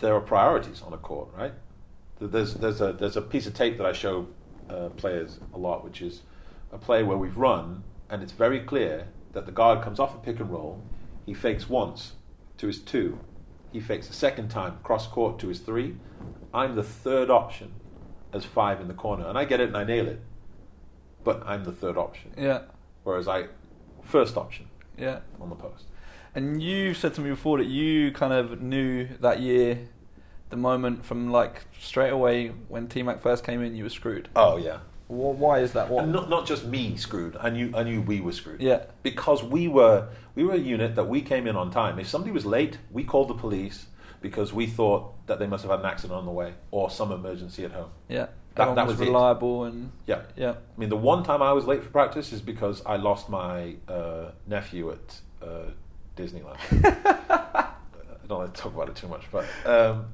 there 0.00 0.14
are 0.14 0.20
priorities 0.20 0.80
on 0.82 0.92
a 0.92 0.98
court, 0.98 1.28
right? 1.36 1.52
There's, 2.18 2.54
there's, 2.54 2.80
a, 2.80 2.92
there's 2.92 3.16
a 3.16 3.22
piece 3.22 3.46
of 3.46 3.54
tape 3.54 3.76
that 3.78 3.86
I 3.86 3.92
show 3.92 4.26
uh, 4.70 4.88
players 4.90 5.38
a 5.52 5.58
lot, 5.58 5.84
which 5.84 6.00
is 6.00 6.22
a 6.72 6.78
play 6.78 7.02
where 7.02 7.16
we've 7.16 7.36
run, 7.36 7.84
and 8.08 8.22
it's 8.22 8.32
very 8.32 8.60
clear 8.60 9.08
that 9.32 9.44
the 9.46 9.52
guard 9.52 9.82
comes 9.82 10.00
off 10.00 10.14
a 10.14 10.18
pick 10.18 10.40
and 10.40 10.50
roll, 10.50 10.82
he 11.26 11.34
fakes 11.34 11.68
once 11.68 12.12
to 12.58 12.66
his 12.66 12.78
two, 12.78 13.18
he 13.72 13.80
fakes 13.80 14.08
a 14.08 14.12
second 14.14 14.48
time 14.48 14.78
cross 14.82 15.06
court 15.06 15.38
to 15.40 15.48
his 15.48 15.60
three. 15.60 15.96
I'm 16.54 16.74
the 16.74 16.82
third 16.82 17.28
option 17.28 17.72
as 18.32 18.44
five 18.44 18.80
in 18.80 18.88
the 18.88 18.94
corner, 18.94 19.26
and 19.28 19.36
I 19.36 19.44
get 19.44 19.60
it 19.60 19.68
and 19.68 19.76
I 19.76 19.84
nail 19.84 20.08
it, 20.08 20.20
but 21.22 21.42
I'm 21.46 21.64
the 21.64 21.72
third 21.72 21.98
option, 21.98 22.32
Yeah. 22.38 22.62
whereas 23.04 23.28
I 23.28 23.48
first 24.02 24.36
option 24.38 24.68
Yeah. 24.96 25.20
on 25.40 25.50
the 25.50 25.56
post. 25.56 25.84
And 26.34 26.62
you 26.62 26.94
said 26.94 27.12
to 27.14 27.20
me 27.20 27.30
before 27.30 27.58
that 27.58 27.66
you 27.66 28.12
kind 28.12 28.32
of 28.32 28.60
knew 28.62 29.08
that 29.20 29.40
year, 29.40 29.88
the 30.50 30.56
moment 30.56 31.04
from 31.04 31.30
like 31.30 31.64
straight 31.80 32.10
away 32.10 32.48
when 32.68 32.88
T 32.88 33.02
Mac 33.02 33.20
first 33.20 33.44
came 33.44 33.62
in, 33.62 33.74
you 33.74 33.84
were 33.84 33.90
screwed. 33.90 34.28
Oh 34.36 34.56
yeah, 34.56 34.78
Wh- 35.08 35.38
Why 35.38 35.60
is 35.60 35.72
that? 35.72 35.90
What? 35.90 36.04
And 36.04 36.12
not, 36.12 36.28
not 36.28 36.46
just 36.46 36.64
me 36.66 36.96
screwed. 36.96 37.36
I 37.40 37.50
knew 37.50 37.72
I 37.74 37.82
knew 37.82 38.00
we 38.02 38.20
were 38.20 38.32
screwed. 38.32 38.60
Yeah. 38.60 38.84
Because 39.02 39.42
we 39.42 39.68
were 39.68 40.08
we 40.34 40.44
were 40.44 40.54
a 40.54 40.58
unit 40.58 40.94
that 40.96 41.04
we 41.08 41.20
came 41.22 41.46
in 41.46 41.56
on 41.56 41.70
time. 41.70 41.98
If 41.98 42.08
somebody 42.08 42.32
was 42.32 42.46
late, 42.46 42.78
we 42.90 43.02
called 43.04 43.28
the 43.28 43.34
police 43.34 43.86
because 44.20 44.52
we 44.52 44.66
thought 44.66 45.12
that 45.26 45.38
they 45.38 45.46
must 45.46 45.62
have 45.62 45.70
had 45.70 45.80
an 45.80 45.86
accident 45.86 46.18
on 46.18 46.24
the 46.24 46.30
way 46.32 46.54
or 46.70 46.90
some 46.90 47.12
emergency 47.12 47.64
at 47.64 47.72
home. 47.72 47.90
Yeah. 48.08 48.26
That- 48.54 48.62
Everyone 48.68 48.76
that 48.76 48.86
was, 48.86 48.94
was 48.94 49.00
it. 49.02 49.10
reliable 49.10 49.64
and 49.64 49.90
Yeah. 50.06 50.22
yeah. 50.36 50.52
I 50.52 50.80
mean, 50.80 50.88
the 50.88 50.96
one 50.96 51.22
time 51.22 51.42
I 51.42 51.52
was 51.52 51.66
late 51.66 51.82
for 51.82 51.90
practice 51.90 52.32
is 52.32 52.40
because 52.40 52.82
I 52.86 52.96
lost 52.96 53.28
my 53.28 53.76
uh, 53.86 54.30
nephew 54.46 54.92
at 54.92 55.20
uh, 55.42 55.70
Disneyland. 56.16 56.56
I 57.30 58.26
don't 58.28 58.40
like 58.40 58.54
to 58.54 58.60
talk 58.62 58.74
about 58.74 58.88
it 58.88 58.96
too 58.96 59.08
much, 59.08 59.24
but 59.30 59.44
um, 59.66 60.06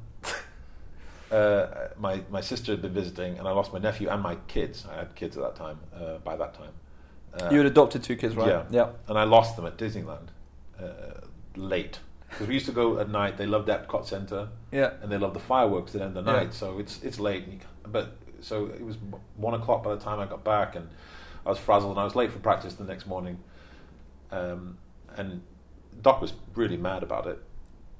uh, 1.33 1.89
my 1.99 2.23
my 2.31 2.41
sister 2.41 2.73
had 2.73 2.83
been 2.83 2.93
visiting, 2.93 3.39
and 3.39 3.49
I 3.49 3.53
lost 3.53 3.73
my 3.73 3.79
nephew 3.79 4.09
and 4.09 4.23
my 4.23 4.37
kids. 4.49 4.87
I 4.93 4.97
had 4.99 5.15
kids 5.15 5.37
at 5.37 5.43
that 5.43 5.57
time. 5.57 5.79
Uh, 5.95 6.19
by 6.19 6.37
that 6.37 6.55
time, 6.55 6.73
uh, 7.35 7.49
you 7.51 7.59
had 7.59 7.67
adopted 7.67 8.03
two 8.03 8.17
kids, 8.17 8.37
right? 8.37 8.49
yeah, 8.49 8.65
Yeah. 8.71 8.89
and 9.09 9.19
I 9.19 9.25
lost 9.25 9.57
them 9.57 9.67
at 9.67 9.77
Disneyland 9.79 10.29
uh, 10.81 11.27
late 11.57 12.01
because 12.29 12.49
we 12.49 12.55
used 12.55 12.67
to 12.67 12.73
go 12.73 12.99
at 12.99 13.09
night. 13.09 13.37
They 13.37 13.47
loved 13.47 13.69
Epcot 13.69 14.07
Center 14.07 14.49
Yeah. 14.71 14.93
and 15.03 15.11
they 15.13 15.19
loved 15.19 15.35
the 15.35 15.41
fireworks 15.41 15.95
at 15.95 15.99
the 16.01 16.05
end 16.07 16.17
of 16.17 16.25
the 16.25 16.33
Yeah. 16.33 16.39
night. 16.41 16.55
So 16.55 16.79
it's 16.79 17.03
it's 17.03 17.19
late, 17.19 17.45
and 17.45 17.53
you, 17.55 17.59
but 17.87 18.13
so 18.41 18.67
it 18.67 18.85
was 18.85 18.97
one 19.37 19.55
o'clock 19.55 19.83
by 19.83 19.95
the 19.95 20.01
time 20.01 20.21
I 20.21 20.27
got 20.27 20.45
back, 20.45 20.77
and 20.77 20.89
I 21.47 21.49
was 21.49 21.59
frazzled, 21.59 21.93
and 21.93 22.01
I 22.01 22.05
was 22.05 22.15
late 22.15 22.31
for 22.31 22.39
practice 22.41 22.75
the 22.75 22.85
next 22.85 23.07
morning. 23.07 23.39
Um, 24.31 24.79
and 25.17 25.43
Doc 26.01 26.21
was 26.21 26.33
really 26.55 26.77
mad 26.77 27.03
about 27.03 27.27
it, 27.27 27.39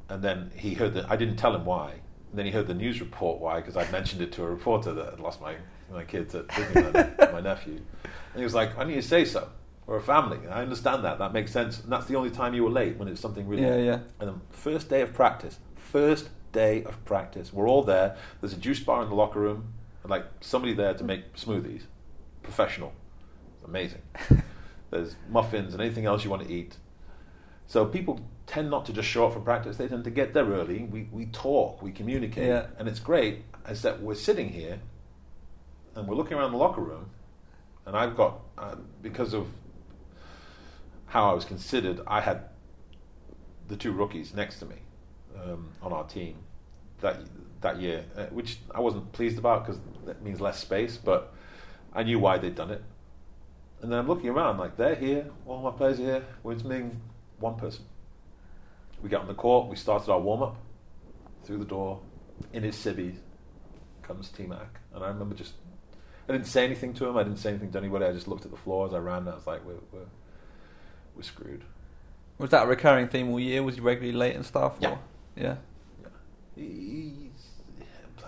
and 0.09 0.23
then 0.23 0.51
he 0.55 0.75
heard 0.75 0.95
that 0.95 1.11
I 1.11 1.17
didn't 1.17 1.37
tell 1.37 1.55
him 1.55 1.65
why. 1.65 2.01
And 2.33 2.39
then 2.39 2.47
he 2.47 2.53
heard 2.53 2.67
the 2.67 2.75
news 2.75 2.99
report 3.01 3.41
why 3.41 3.61
because 3.61 3.77
I'd 3.77 3.93
mentioned 3.93 4.23
it 4.23 4.33
to 4.33 4.43
a 4.43 4.49
reporter 4.49 4.95
that 4.95 5.13
I'd 5.13 5.21
lost 5.21 5.41
my 5.41 5.57
my 5.93 6.03
kids 6.05 6.35
at 6.35 6.49
Disneyland, 6.49 7.33
my 7.33 7.43
nephew, 7.43 7.75
and 7.75 8.39
he 8.39 8.43
was 8.43 8.55
like, 8.55 8.77
"I 8.79 8.85
need 8.85 8.95
to 8.95 9.03
say 9.03 9.27
so." 9.27 9.51
We're 9.87 9.97
a 9.97 10.03
family. 10.03 10.39
And 10.39 10.55
I 10.55 10.63
understand 10.63 11.05
that. 11.05 11.19
That 11.19 11.33
makes 11.33 11.53
sense. 11.53 11.81
And 11.81 11.93
that's 11.93 12.07
the 12.07 12.15
only 12.15 12.31
time 12.31 12.55
you 12.55 12.63
were 12.65 12.71
late 12.71 12.97
when 12.97 13.09
it's 13.09 13.21
something 13.21 13.47
really. 13.47 13.63
Yeah, 13.63 13.77
yeah. 13.77 13.99
And 14.21 14.31
the 14.31 14.57
first 14.57 14.89
day 14.89 15.03
of 15.03 15.13
practice, 15.13 15.59
first 15.77 16.31
day 16.53 16.85
of 16.85 17.05
practice, 17.05 17.53
we're 17.53 17.69
all 17.69 17.83
there. 17.83 18.17
There's 18.41 18.55
a 18.55 18.59
juice 18.59 18.81
bar 18.81 19.03
in 19.03 19.09
the 19.11 19.15
locker 19.15 19.41
room, 19.41 19.75
and 20.03 20.11
like 20.11 20.25
somebody 20.41 20.73
there 20.73 20.95
to 20.95 21.05
make 21.05 21.35
smoothies, 21.35 21.83
professional, 22.43 22.95
amazing. 23.65 24.03
There's 24.91 25.17
muffins 25.29 25.73
and 25.73 25.83
anything 25.83 26.07
else 26.07 26.23
you 26.23 26.31
want 26.31 26.47
to 26.47 26.53
eat. 26.53 26.77
So 27.67 27.87
people 27.87 28.21
tend 28.47 28.71
not 28.71 28.87
to 28.87 28.93
just 28.93 29.09
show 29.09 29.27
up 29.27 29.33
for 29.35 29.41
practice; 29.41 29.77
they 29.77 29.89
tend 29.89 30.05
to 30.05 30.11
get 30.11 30.35
there 30.35 30.45
early. 30.47 30.85
We 30.85 31.09
we 31.13 31.27
talk, 31.27 31.83
we 31.83 31.93
communicate, 31.93 32.47
Yeah. 32.49 32.67
and 32.79 32.89
it's 32.89 33.01
great. 33.01 33.45
is 33.69 33.83
that 33.83 34.03
we're 34.03 34.15
sitting 34.15 34.49
here, 34.49 34.81
and 35.95 36.09
we're 36.09 36.17
looking 36.17 36.37
around 36.37 36.53
the 36.53 36.59
locker 36.59 36.81
room, 36.81 37.11
and 37.87 37.97
I've 37.97 38.17
got 38.17 38.41
uh, 38.59 38.75
because 39.01 39.35
of 39.35 39.47
how 41.07 41.31
I 41.31 41.35
was 41.35 41.45
considered, 41.45 42.01
I 42.07 42.21
had 42.21 42.45
the 43.69 43.77
two 43.77 43.93
rookies 43.93 44.35
next 44.35 44.59
to 44.61 44.67
me 44.67 44.77
um, 45.43 45.69
on 45.83 45.93
our 45.93 46.05
team 46.05 46.37
that 47.01 47.21
that 47.61 47.81
year, 47.81 48.05
uh, 48.17 48.27
which 48.27 48.59
I 48.75 48.81
wasn't 48.81 49.13
pleased 49.13 49.39
about 49.39 49.65
because 49.65 49.81
that 50.07 50.23
means 50.23 50.41
less 50.41 50.59
space, 50.59 50.97
but 50.97 51.33
I 51.93 52.03
knew 52.03 52.19
why 52.19 52.39
they'd 52.39 52.55
done 52.55 52.71
it. 52.71 52.83
And 53.81 53.91
then 53.93 53.99
I'm 53.99 54.09
looking 54.09 54.31
around, 54.31 54.59
like 54.59 54.77
they're 54.77 54.95
here, 54.95 55.27
all 55.47 55.61
my 55.63 55.71
players 55.71 55.99
are 56.01 56.05
here. 56.05 56.25
We're 56.43 56.55
just 56.55 56.65
missing 56.65 57.01
one 57.39 57.57
person. 57.57 57.85
We 59.03 59.09
got 59.09 59.23
on 59.23 59.27
the 59.29 59.35
court, 59.35 59.69
we 59.69 59.77
started 59.77 60.11
our 60.11 60.21
warm 60.21 60.43
up 60.43 60.57
through 61.45 61.59
the 61.59 61.65
door 61.65 62.01
in 62.53 62.63
his 62.63 62.77
civvies. 62.77 63.17
Comes 64.03 64.29
T 64.29 64.45
Mac, 64.47 64.81
and 64.95 65.05
I 65.05 65.09
remember 65.09 65.35
just 65.35 65.55
I 66.29 66.33
didn't 66.33 66.47
say 66.47 66.65
anything 66.65 66.93
to 66.95 67.09
him. 67.09 67.17
I 67.17 67.23
didn't 67.25 67.39
say 67.39 67.51
anything 67.51 67.71
to 67.73 67.79
anybody. 67.79 68.05
I 68.05 68.13
just 68.13 68.29
looked 68.29 68.45
at 68.45 68.51
the 68.51 68.57
floor 68.57 68.87
as 68.87 68.95
I 68.95 68.99
ran. 68.99 69.19
And 69.19 69.31
I 69.31 69.35
was 69.35 69.47
like, 69.47 69.65
we're 69.65 69.75
we're, 69.93 70.07
we're 71.17 71.23
screwed. 71.23 71.63
Was 72.39 72.51
that 72.51 72.65
a 72.65 72.67
recurring 72.67 73.09
theme 73.09 73.31
all 73.31 73.39
year? 73.41 73.63
Was 73.63 73.77
he 73.77 73.81
regularly 73.81 74.17
late 74.17 74.35
and 74.35 74.45
stuff? 74.45 74.77
Yeah. 74.81 74.91
Or? 74.91 74.99
Yeah. 75.37 75.55
He- 76.55 77.19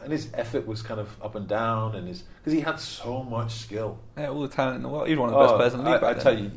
and 0.02 0.12
his 0.12 0.28
effort 0.34 0.66
was 0.66 0.82
kind 0.82 1.00
of 1.00 1.16
up 1.22 1.34
and 1.34 1.48
down, 1.48 1.94
and 1.94 2.06
his 2.06 2.24
because 2.38 2.52
he 2.52 2.60
had 2.60 2.78
so 2.78 3.22
much 3.22 3.54
skill. 3.54 3.98
Yeah, 4.18 4.28
all 4.28 4.42
the 4.42 4.48
talent 4.48 4.76
in 4.76 4.82
the 4.82 4.88
world. 4.90 5.08
He 5.08 5.14
was 5.14 5.20
one 5.20 5.32
of 5.32 5.34
the 5.34 5.40
best 5.40 5.54
Oh, 5.54 5.56
players 5.56 5.72
in 5.74 5.82
the 5.82 5.90
league 5.90 6.02
I, 6.02 6.10
I 6.10 6.14
tell 6.14 6.38
you, 6.38 6.50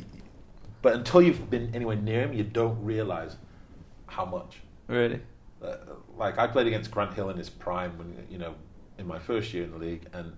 but 0.82 0.94
until 0.96 1.22
you've 1.22 1.50
been 1.50 1.74
anywhere 1.74 1.96
near 1.96 2.24
him, 2.24 2.34
you 2.34 2.44
don't 2.44 2.84
realize 2.84 3.38
how 4.08 4.26
much. 4.26 4.58
Really? 4.88 5.22
Uh, 5.62 5.76
like 6.18 6.38
I 6.38 6.48
played 6.48 6.68
against 6.68 6.92
Grant 6.92 7.14
Hill 7.14 7.30
in 7.30 7.38
his 7.38 7.50
prime 7.50 7.98
when 7.98 8.28
you 8.30 8.38
know 8.38 8.56
in 8.98 9.08
my 9.08 9.20
first 9.20 9.54
year 9.54 9.64
in 9.64 9.72
the 9.72 9.78
league, 9.78 10.08
and 10.14 10.34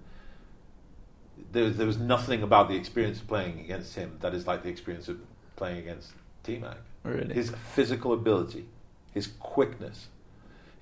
there 1.51 1.69
there 1.69 1.87
was 1.87 1.97
nothing 1.97 2.43
about 2.43 2.69
the 2.69 2.75
experience 2.75 3.19
of 3.19 3.27
playing 3.27 3.59
against 3.59 3.95
him 3.95 4.17
that 4.21 4.33
is 4.33 4.47
like 4.47 4.63
the 4.63 4.69
experience 4.69 5.07
of 5.07 5.19
playing 5.55 5.77
against 5.77 6.11
T 6.43 6.57
Mac. 6.57 6.77
Really? 7.03 7.33
His 7.33 7.51
physical 7.73 8.13
ability, 8.13 8.65
his 9.13 9.27
quickness, 9.39 10.07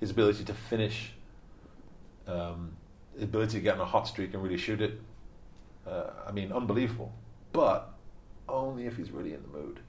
his 0.00 0.10
ability 0.10 0.44
to 0.44 0.54
finish, 0.54 1.12
um, 2.26 2.72
his 3.14 3.24
ability 3.24 3.58
to 3.58 3.60
get 3.60 3.74
on 3.74 3.80
a 3.80 3.84
hot 3.84 4.08
streak 4.08 4.34
and 4.34 4.42
really 4.42 4.58
shoot 4.58 4.80
it. 4.80 5.00
Uh, 5.86 6.10
I 6.26 6.32
mean, 6.32 6.52
unbelievable. 6.52 7.12
But 7.52 7.94
only 8.48 8.86
if 8.86 8.96
he's 8.96 9.10
really 9.10 9.34
in 9.34 9.42
the 9.42 9.48
mood. 9.48 9.80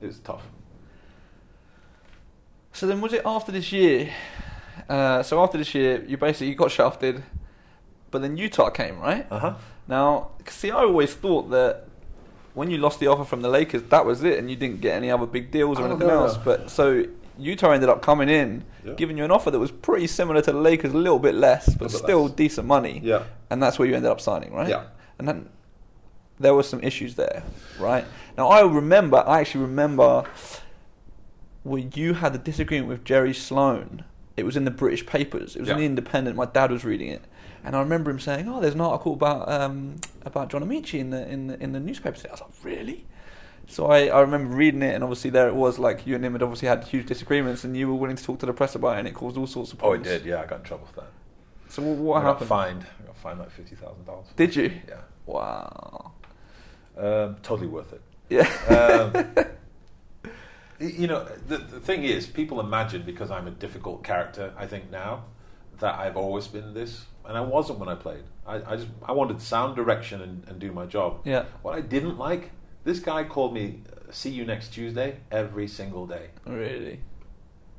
It 0.00 0.06
was 0.06 0.18
tough. 0.20 0.42
So 2.72 2.86
then, 2.86 3.00
was 3.00 3.12
it 3.12 3.22
after 3.24 3.52
this 3.52 3.72
year? 3.72 4.10
Uh, 4.88 5.22
so 5.22 5.42
after 5.42 5.58
this 5.58 5.74
year, 5.74 6.02
you 6.06 6.16
basically 6.16 6.48
you 6.48 6.54
got 6.54 6.70
shafted, 6.70 7.22
but 8.10 8.22
then 8.22 8.36
Utah 8.36 8.70
came, 8.70 8.98
right? 8.98 9.26
Uh 9.30 9.38
huh. 9.38 9.54
Now, 9.88 10.30
see, 10.48 10.70
I 10.70 10.76
always 10.80 11.14
thought 11.14 11.50
that 11.50 11.86
when 12.54 12.70
you 12.70 12.78
lost 12.78 13.00
the 13.00 13.06
offer 13.08 13.24
from 13.24 13.42
the 13.42 13.48
Lakers, 13.48 13.82
that 13.84 14.04
was 14.04 14.22
it, 14.24 14.38
and 14.38 14.50
you 14.50 14.56
didn't 14.56 14.80
get 14.80 14.96
any 14.96 15.10
other 15.10 15.26
big 15.26 15.50
deals 15.50 15.78
or 15.78 15.86
anything 15.86 16.08
else. 16.08 16.36
But 16.36 16.70
so 16.70 17.04
Utah 17.38 17.70
ended 17.72 17.88
up 17.88 18.02
coming 18.02 18.28
in, 18.28 18.64
Yeah. 18.84 18.94
giving 18.94 19.16
you 19.18 19.24
an 19.24 19.30
offer 19.30 19.50
that 19.50 19.58
was 19.58 19.70
pretty 19.70 20.06
similar 20.06 20.40
to 20.42 20.52
the 20.52 20.58
Lakers, 20.58 20.92
a 20.92 20.96
little 20.96 21.18
bit 21.18 21.34
less, 21.34 21.66
but 21.74 21.90
bit 21.90 21.98
still 21.98 22.24
less. 22.24 22.32
decent 22.32 22.66
money. 22.66 23.00
Yeah. 23.02 23.24
and 23.50 23.62
that's 23.62 23.78
where 23.78 23.86
you 23.86 23.94
ended 23.94 24.10
up 24.10 24.20
signing, 24.20 24.52
right? 24.54 24.68
Yeah. 24.68 24.84
And 25.18 25.28
then 25.28 25.48
there 26.40 26.54
were 26.54 26.62
some 26.62 26.82
issues 26.82 27.14
there, 27.16 27.42
right? 27.78 28.04
Now 28.38 28.48
I 28.48 28.62
remember, 28.62 29.22
I 29.26 29.40
actually 29.40 29.62
remember 29.66 30.24
where 31.62 31.82
you 31.94 32.14
had 32.14 32.34
a 32.34 32.38
disagreement 32.38 32.88
with 32.88 33.04
Jerry 33.04 33.34
Sloan. 33.34 34.04
It 34.36 34.44
was 34.44 34.56
in 34.56 34.64
the 34.64 34.70
British 34.70 35.04
papers. 35.04 35.56
It 35.56 35.60
was 35.60 35.68
in 35.68 35.76
the 35.76 35.84
Independent. 35.84 36.36
My 36.36 36.46
dad 36.46 36.70
was 36.70 36.84
reading 36.84 37.08
it, 37.08 37.22
and 37.62 37.76
I 37.76 37.80
remember 37.80 38.10
him 38.10 38.18
saying, 38.18 38.48
"Oh, 38.48 38.60
there's 38.60 38.74
an 38.74 38.80
article 38.80 39.12
about 39.12 39.48
um, 39.48 39.96
about 40.24 40.48
John 40.48 40.64
Amaechi 40.64 40.98
in 40.98 41.10
the 41.10 41.28
in 41.28 41.48
the, 41.48 41.62
in 41.62 41.72
the 41.72 41.80
newspaper." 41.80 42.16
today." 42.16 42.30
I 42.30 42.32
was 42.32 42.40
like, 42.40 42.50
"Really?" 42.64 43.04
So 43.68 43.86
I, 43.86 44.06
I 44.06 44.20
remember 44.20 44.54
reading 44.54 44.82
it, 44.82 44.94
and 44.94 45.04
obviously 45.04 45.30
there 45.30 45.48
it 45.48 45.54
was. 45.54 45.78
Like 45.78 46.06
you 46.06 46.14
and 46.14 46.24
him 46.24 46.32
had 46.32 46.42
obviously 46.42 46.68
had 46.68 46.84
huge 46.84 47.06
disagreements, 47.06 47.62
and 47.64 47.76
you 47.76 47.88
were 47.88 47.94
willing 47.94 48.16
to 48.16 48.24
talk 48.24 48.38
to 48.40 48.46
the 48.46 48.52
press 48.52 48.74
about 48.74 48.96
it, 48.96 49.00
and 49.00 49.08
it 49.08 49.14
caused 49.14 49.36
all 49.36 49.46
sorts 49.46 49.72
of 49.72 49.78
problems. 49.78 50.06
Oh, 50.06 50.10
it 50.10 50.18
did. 50.18 50.26
Yeah, 50.26 50.40
I 50.40 50.46
got 50.46 50.60
in 50.60 50.64
trouble 50.64 50.86
for 50.86 51.00
that. 51.00 51.10
So 51.68 51.82
what, 51.82 51.96
what 51.98 52.22
I 52.22 52.26
happened? 52.26 52.48
got 52.48 52.56
fined. 52.56 52.86
I 53.02 53.06
got 53.06 53.16
fined 53.16 53.38
like 53.38 53.50
fifty 53.50 53.76
thousand 53.76 54.04
dollars. 54.04 54.26
Did 54.36 54.56
you? 54.56 54.72
Yeah. 54.88 55.00
Wow. 55.26 56.12
Um, 56.96 57.36
totally 57.42 57.68
worth 57.68 57.92
it. 57.92 58.02
Yeah. 58.28 58.48
Um, 58.68 59.46
you 60.80 61.06
know, 61.06 61.24
the, 61.46 61.58
the 61.58 61.80
thing 61.80 62.04
is, 62.04 62.26
people 62.26 62.60
imagine 62.60 63.02
because 63.02 63.30
I'm 63.30 63.46
a 63.46 63.50
difficult 63.50 64.04
character. 64.04 64.52
I 64.56 64.66
think 64.66 64.90
now 64.90 65.24
that 65.80 65.98
I've 65.98 66.16
always 66.16 66.46
been 66.46 66.74
this, 66.74 67.06
and 67.24 67.36
I 67.36 67.40
wasn't 67.40 67.78
when 67.78 67.88
I 67.88 67.94
played. 67.94 68.24
I, 68.46 68.56
I 68.56 68.76
just 68.76 68.88
I 69.04 69.12
wanted 69.12 69.40
sound 69.40 69.76
direction 69.76 70.20
and, 70.20 70.44
and 70.48 70.58
do 70.58 70.72
my 70.72 70.86
job. 70.86 71.20
Yeah. 71.24 71.44
What 71.62 71.74
I 71.76 71.80
didn't 71.80 72.18
like, 72.18 72.50
this 72.84 72.98
guy 72.98 73.24
called 73.24 73.54
me. 73.54 73.82
Uh, 73.90 74.12
See 74.12 74.30
you 74.30 74.44
next 74.44 74.74
Tuesday 74.74 75.16
every 75.30 75.66
single 75.66 76.06
day. 76.06 76.26
Really? 76.44 77.00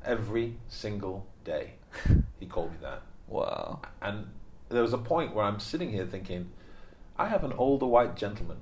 Every 0.04 0.56
single 0.66 1.28
day, 1.44 1.74
he 2.40 2.46
called 2.46 2.72
me 2.72 2.78
that. 2.82 3.02
Wow. 3.28 3.82
And 4.02 4.26
there 4.68 4.82
was 4.82 4.92
a 4.92 4.98
point 4.98 5.32
where 5.32 5.44
I'm 5.44 5.60
sitting 5.60 5.90
here 5.90 6.06
thinking, 6.06 6.50
I 7.16 7.28
have 7.28 7.44
an 7.44 7.52
older 7.52 7.86
white 7.86 8.16
gentleman 8.16 8.56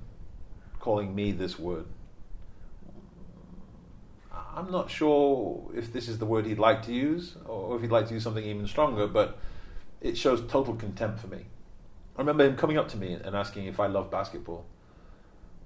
calling 0.79 1.15
me 1.15 1.31
this 1.31 1.57
word. 1.57 1.85
I'm 4.55 4.71
not 4.71 4.89
sure 4.89 5.71
if 5.75 5.91
this 5.91 6.07
is 6.07 6.19
the 6.19 6.25
word 6.25 6.45
he'd 6.45 6.59
like 6.59 6.83
to 6.83 6.93
use 6.93 7.35
or 7.45 7.75
if 7.75 7.81
he'd 7.81 7.91
like 7.91 8.07
to 8.07 8.13
use 8.13 8.23
something 8.23 8.45
even 8.45 8.67
stronger, 8.67 9.07
but 9.07 9.39
it 10.01 10.17
shows 10.17 10.41
total 10.47 10.75
contempt 10.75 11.19
for 11.19 11.27
me. 11.27 11.45
I 12.15 12.21
remember 12.21 12.45
him 12.45 12.55
coming 12.55 12.77
up 12.77 12.87
to 12.89 12.97
me 12.97 13.13
and 13.13 13.35
asking 13.35 13.65
if 13.65 13.79
I 13.79 13.87
love 13.87 14.11
basketball. 14.11 14.65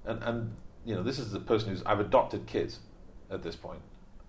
And, 0.06 0.22
and 0.22 0.56
you 0.86 0.94
know, 0.94 1.02
this 1.02 1.18
is 1.18 1.32
the 1.32 1.40
person 1.40 1.68
who's, 1.68 1.82
I've 1.82 2.00
adopted 2.00 2.46
kids 2.46 2.78
at 3.30 3.42
this 3.42 3.56
point, 3.56 3.82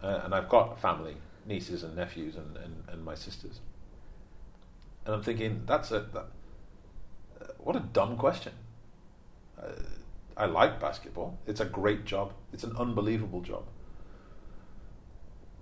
uh, 0.03 0.21
and 0.25 0.35
I've 0.35 0.49
got 0.49 0.81
family, 0.81 1.15
nieces 1.45 1.83
and 1.83 1.95
nephews 1.95 2.35
and, 2.35 2.57
and, 2.57 2.83
and 2.89 3.05
my 3.05 3.15
sisters. 3.15 3.61
And 5.05 5.15
I'm 5.15 5.23
thinking, 5.23 5.63
that's 5.65 5.91
a 5.91 6.01
that, 6.13 6.25
uh, 7.41 7.45
what 7.59 7.77
a 7.77 7.79
dumb 7.79 8.17
question. 8.17 8.51
Uh, 9.57 9.71
I 10.35 10.45
like 10.45 10.79
basketball. 10.79 11.37
It's 11.47 11.61
a 11.61 11.65
great 11.65 12.05
job. 12.05 12.33
It's 12.51 12.63
an 12.65 12.75
unbelievable 12.77 13.41
job. 13.41 13.63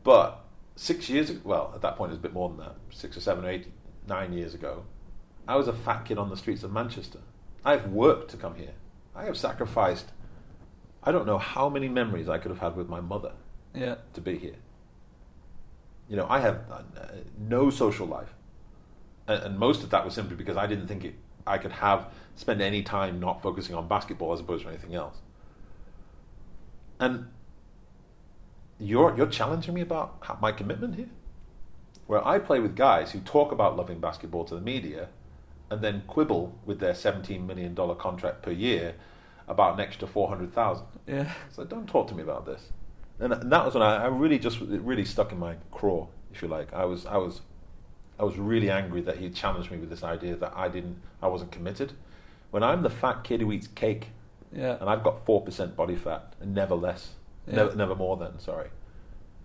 But 0.07 0.45
six 0.77 1.09
years 1.09 1.29
ago, 1.29 1.41
well, 1.43 1.71
at 1.75 1.81
that 1.81 1.97
point 1.97 2.11
it 2.11 2.13
was 2.13 2.19
a 2.19 2.21
bit 2.21 2.31
more 2.31 2.47
than 2.47 2.59
that, 2.59 2.75
six 2.91 3.17
or 3.17 3.19
seven 3.19 3.43
or 3.43 3.49
eight, 3.49 3.67
nine 4.07 4.31
years 4.31 4.53
ago, 4.53 4.85
I 5.49 5.57
was 5.57 5.67
a 5.67 5.73
fat 5.73 6.05
kid 6.05 6.17
on 6.17 6.29
the 6.29 6.37
streets 6.37 6.63
of 6.63 6.71
Manchester. 6.71 7.19
I've 7.65 7.87
worked 7.91 8.31
to 8.31 8.37
come 8.37 8.55
here. 8.55 8.71
I 9.13 9.25
have 9.25 9.35
sacrificed. 9.35 10.13
I 11.03 11.11
don't 11.11 11.25
know 11.25 11.37
how 11.37 11.67
many 11.67 11.89
memories 11.89 12.29
I 12.29 12.37
could 12.37 12.51
have 12.51 12.61
had 12.61 12.77
with 12.77 12.87
my 12.87 13.01
mother 13.01 13.33
Yeah. 13.75 13.95
to 14.13 14.21
be 14.21 14.37
here. 14.37 14.55
You 16.07 16.15
know, 16.15 16.27
I 16.29 16.39
have 16.39 16.61
uh, 16.71 16.83
no 17.37 17.69
social 17.69 18.07
life, 18.07 18.33
and, 19.27 19.43
and 19.43 19.59
most 19.59 19.83
of 19.83 19.89
that 19.89 20.05
was 20.05 20.13
simply 20.13 20.37
because 20.37 20.55
I 20.55 20.67
didn't 20.67 20.87
think 20.87 21.03
it, 21.03 21.15
I 21.45 21.57
could 21.57 21.73
have 21.73 22.05
spend 22.37 22.61
any 22.61 22.81
time 22.81 23.19
not 23.19 23.41
focusing 23.41 23.75
on 23.75 23.89
basketball 23.89 24.31
as 24.31 24.39
opposed 24.39 24.63
to 24.63 24.69
anything 24.69 24.95
else. 24.95 25.17
And 26.97 27.27
you're 28.79 29.15
you're 29.17 29.27
challenging 29.27 29.73
me 29.73 29.81
about 29.81 30.41
my 30.41 30.51
commitment 30.51 30.95
here, 30.95 31.09
where 32.05 32.25
I 32.27 32.39
play 32.39 32.59
with 32.59 32.75
guys 32.75 33.11
who 33.11 33.19
talk 33.19 33.51
about 33.51 33.75
loving 33.75 33.99
basketball 33.99 34.45
to 34.45 34.55
the 34.55 34.61
media, 34.61 35.09
and 35.69 35.81
then 35.81 36.03
quibble 36.07 36.57
with 36.65 36.79
their 36.79 36.95
seventeen 36.95 37.47
million 37.47 37.73
dollar 37.73 37.95
contract 37.95 38.41
per 38.41 38.51
year 38.51 38.95
about 39.47 39.75
an 39.75 39.79
extra 39.79 40.07
four 40.07 40.27
hundred 40.29 40.53
thousand. 40.53 40.85
Yeah. 41.07 41.31
So 41.51 41.63
don't 41.63 41.87
talk 41.87 42.07
to 42.09 42.15
me 42.15 42.23
about 42.23 42.45
this. 42.45 42.61
And, 43.19 43.33
and 43.33 43.51
that 43.51 43.65
was 43.65 43.73
when 43.73 43.81
I, 43.83 44.03
I 44.03 44.07
really 44.07 44.37
just 44.37 44.61
it 44.61 44.81
really 44.81 45.05
stuck 45.05 45.31
in 45.31 45.39
my 45.39 45.55
craw, 45.71 46.07
if 46.33 46.41
you 46.41 46.47
like. 46.47 46.71
I 46.73 46.85
was 46.85 47.05
I 47.05 47.17
was 47.17 47.41
I 48.19 48.23
was 48.23 48.37
really 48.37 48.69
angry 48.69 49.01
that 49.01 49.17
he 49.17 49.29
challenged 49.29 49.71
me 49.71 49.77
with 49.77 49.89
this 49.89 50.03
idea 50.03 50.35
that 50.35 50.53
I 50.55 50.67
didn't 50.69 51.01
I 51.21 51.27
wasn't 51.27 51.51
committed. 51.51 51.93
When 52.51 52.63
I'm 52.63 52.81
the 52.81 52.89
fat 52.89 53.23
kid 53.23 53.41
who 53.41 53.51
eats 53.51 53.67
cake 53.67 54.09
Yeah. 54.53 54.77
and 54.79 54.89
I've 54.89 55.03
got 55.03 55.25
four 55.25 55.41
percent 55.41 55.75
body 55.75 55.95
fat 55.95 56.33
and 56.39 56.53
never 56.53 56.75
less, 56.75 57.13
Yeah. 57.47 57.55
never 57.55 57.75
never 57.75 57.95
more 57.95 58.17
than 58.17 58.39
sorry. 58.39 58.69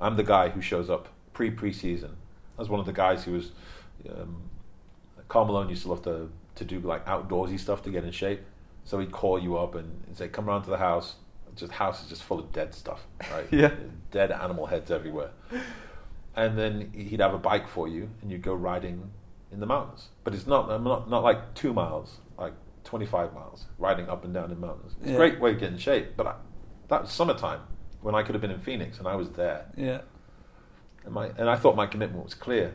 I'm 0.01 0.17
the 0.17 0.25
guy 0.25 0.49
who 0.49 0.61
shows 0.61 0.91
up 0.91 1.09
pre 1.33 1.51
preseason. 1.51 2.11
I 2.59 2.61
was 2.61 2.69
one 2.69 2.81
of 2.81 2.87
the 2.87 2.93
guys 2.93 3.25
who 3.25 3.33
was. 3.33 3.53
Um, 4.09 4.43
Karl 5.29 5.45
Malone 5.47 5.69
used 5.69 5.83
to 5.85 5.89
love 5.89 6.03
to 6.03 6.31
to 6.57 6.65
do 6.65 6.81
like 6.81 7.07
outdoorsy 7.07 7.59
stuff 7.59 7.83
to 7.85 7.91
get 7.91 8.05
in 8.05 8.11
shape. 8.11 8.41
So 8.85 8.99
he'd 8.99 9.13
call 9.13 9.39
you 9.39 9.57
up 9.57 9.75
and 9.77 10.03
he'd 10.09 10.17
say, 10.17 10.29
"Come 10.29 10.47
round 10.47 10.65
to 10.65 10.71
the 10.71 10.79
house." 10.79 11.17
Just 11.55 11.73
house 11.73 12.03
is 12.03 12.09
just 12.09 12.23
full 12.23 12.39
of 12.39 12.51
dead 12.51 12.75
stuff, 12.75 13.07
right? 13.31 13.47
Yeah. 13.53 13.75
dead 14.11 14.33
animal 14.33 14.65
heads 14.67 14.91
everywhere. 14.91 15.31
And 16.35 16.59
then 16.59 16.91
he'd 16.95 17.21
have 17.21 17.35
a 17.35 17.39
bike 17.39 17.69
for 17.69 17.87
you, 17.89 18.09
and 18.23 18.31
you'd 18.31 18.41
go 18.41 18.55
riding 18.55 19.11
in 19.51 19.61
the 19.61 19.67
mountains. 19.67 20.09
But 20.25 20.35
it's 20.35 20.47
not 20.47 20.69
not 20.83 21.11
not 21.11 21.23
like 21.23 21.55
two 21.55 21.75
miles, 21.75 22.17
like 22.39 22.55
twenty 22.85 23.05
five 23.05 23.35
miles, 23.35 23.67
riding 23.79 24.09
up 24.09 24.25
and 24.25 24.33
down 24.33 24.51
in 24.51 24.59
mountains. 24.61 24.95
It's 25.01 25.09
Yeah. 25.11 25.15
a 25.15 25.19
great 25.19 25.41
way 25.41 25.53
to 25.53 25.61
get 25.61 25.73
in 25.73 25.79
shape. 25.79 26.17
But 26.17 26.27
I, 26.27 26.35
that 26.89 27.03
was 27.03 27.13
summertime 27.13 27.61
when 28.03 28.15
I 28.15 28.23
could 28.23 28.35
have 28.35 28.43
been 28.43 28.51
in 28.51 28.61
Phoenix, 28.61 28.99
and 28.99 29.07
I 29.09 29.17
was 29.17 29.31
there. 29.31 29.67
Yeah. 29.77 30.01
And, 31.05 31.15
my, 31.15 31.27
and 31.39 31.49
I 31.49 31.57
thought 31.57 31.75
my 31.77 31.87
commitment 31.87 32.25
was 32.25 32.35
clear, 32.35 32.75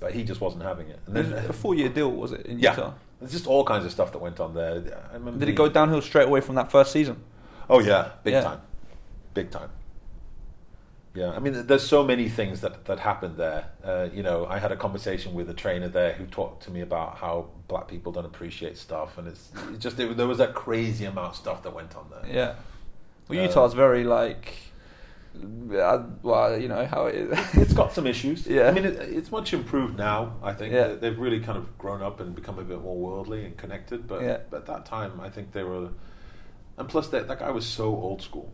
but 0.00 0.12
he 0.12 0.24
just 0.24 0.40
wasn't 0.40 0.62
having 0.64 0.88
it. 0.88 0.98
And 1.06 1.16
It 1.16 1.20
was 1.20 1.30
then, 1.30 1.50
a 1.50 1.52
four 1.52 1.74
year 1.74 1.88
deal, 1.88 2.10
was 2.10 2.32
it, 2.32 2.46
in 2.46 2.58
yeah, 2.58 2.70
Utah? 2.74 2.92
there's 3.20 3.32
just 3.32 3.46
all 3.46 3.64
kinds 3.64 3.84
of 3.84 3.92
stuff 3.92 4.10
that 4.12 4.18
went 4.18 4.40
on 4.40 4.54
there. 4.54 4.82
I 5.10 5.14
remember 5.14 5.38
Did 5.40 5.48
it 5.48 5.52
go 5.56 5.68
downhill 5.68 6.02
straight 6.02 6.26
away 6.26 6.40
from 6.40 6.54
that 6.56 6.70
first 6.70 6.90
season? 6.92 7.22
Oh 7.70 7.78
yeah, 7.80 8.10
big 8.24 8.32
Yeah. 8.34 8.40
time, 8.42 8.60
big 9.34 9.50
time. 9.50 9.70
Yeah, 11.14 11.30
I 11.32 11.40
mean, 11.40 11.66
there's 11.66 11.86
so 11.86 12.02
many 12.02 12.28
things 12.30 12.62
that 12.62 12.86
that 12.86 12.98
happened 13.00 13.36
there. 13.36 13.66
Uh, 13.84 14.08
you 14.14 14.22
know, 14.22 14.46
I 14.46 14.58
had 14.58 14.72
a 14.72 14.76
conversation 14.76 15.34
with 15.34 15.48
a 15.50 15.54
trainer 15.54 15.86
there 15.88 16.14
who 16.14 16.24
talked 16.26 16.62
to 16.64 16.70
me 16.70 16.80
about 16.80 17.18
how 17.18 17.48
black 17.68 17.86
people 17.86 18.12
don't 18.12 18.24
appreciate 18.24 18.78
stuff, 18.78 19.18
and 19.18 19.28
it's 19.28 19.50
it 19.72 19.78
just 19.78 20.00
it, 20.00 20.16
there 20.16 20.26
was 20.26 20.40
a 20.40 20.46
crazy 20.48 21.04
amount 21.04 21.28
of 21.28 21.36
stuff 21.36 21.62
that 21.64 21.74
went 21.74 21.94
on 21.96 22.06
there. 22.10 22.34
Yeah. 22.34 22.54
Well, 23.28 23.38
Um, 23.38 23.44
Utah's 23.46 23.74
very 23.74 24.04
like, 24.04 24.54
uh, 25.74 26.02
well, 26.22 26.58
you 26.58 26.68
know 26.68 26.84
how 26.86 27.06
it 27.06 27.14
is. 27.14 27.38
It's 27.54 27.72
got 27.72 27.92
some 27.92 28.06
issues. 28.06 28.46
Yeah. 28.56 28.68
I 28.68 28.72
mean, 28.72 28.84
it, 28.84 28.96
it's 29.00 29.30
much 29.30 29.52
improved 29.54 29.96
now. 29.96 30.34
I 30.42 30.52
think 30.52 30.72
Yeah. 30.74 30.88
They- 30.88 30.96
they've 30.96 31.18
really 31.18 31.40
kind 31.40 31.56
of 31.58 31.76
grown 31.78 32.02
up 32.02 32.20
and 32.20 32.34
become 32.34 32.58
a 32.58 32.62
bit 32.64 32.80
more 32.82 32.96
worldly 32.96 33.44
and 33.44 33.56
connected. 33.56 34.06
But, 34.06 34.22
Yeah. 34.22 34.38
at 34.52 34.66
that 34.66 34.84
time, 34.86 35.20
I 35.20 35.30
think 35.30 35.52
they 35.52 35.62
were, 35.64 35.88
and 36.76 36.88
plus 36.88 37.08
that 37.08 37.28
that 37.28 37.38
guy 37.38 37.50
was 37.50 37.66
so 37.66 37.86
old 37.86 38.22
school. 38.22 38.52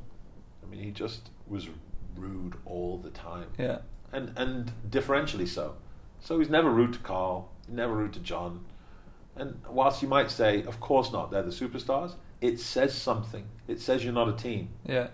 I 0.63 0.71
mean, 0.71 0.81
he 0.83 0.91
just 0.91 1.31
was 1.49 1.69
rude 2.17 2.55
all 2.65 2.99
the 2.99 3.11
time. 3.11 3.47
yeah. 3.59 3.79
and 4.13 4.33
and 4.37 4.73
differentially 4.89 5.47
so. 5.47 5.75
So 6.21 6.39
he's 6.39 6.49
never 6.49 6.71
rude 6.71 6.95
to 6.95 6.99
Karl, 7.01 7.51
never 7.69 7.95
rude 7.95 8.15
to 8.15 8.21
John. 8.21 8.65
And 9.37 9.61
whilst 9.69 10.01
you 10.03 10.09
might 10.09 10.31
say, 10.31 10.63
of 10.65 10.81
course 10.81 11.13
not, 11.13 11.31
they're 11.31 11.43
the 11.43 11.51
superstars, 11.51 12.15
it 12.41 12.61
says 12.61 12.95
something. 12.95 13.45
It 13.67 13.81
says 13.81 14.05
you're 14.05 14.13
not 14.13 14.29
a 14.29 14.33
team, 14.33 14.71
Yeah. 14.85 15.09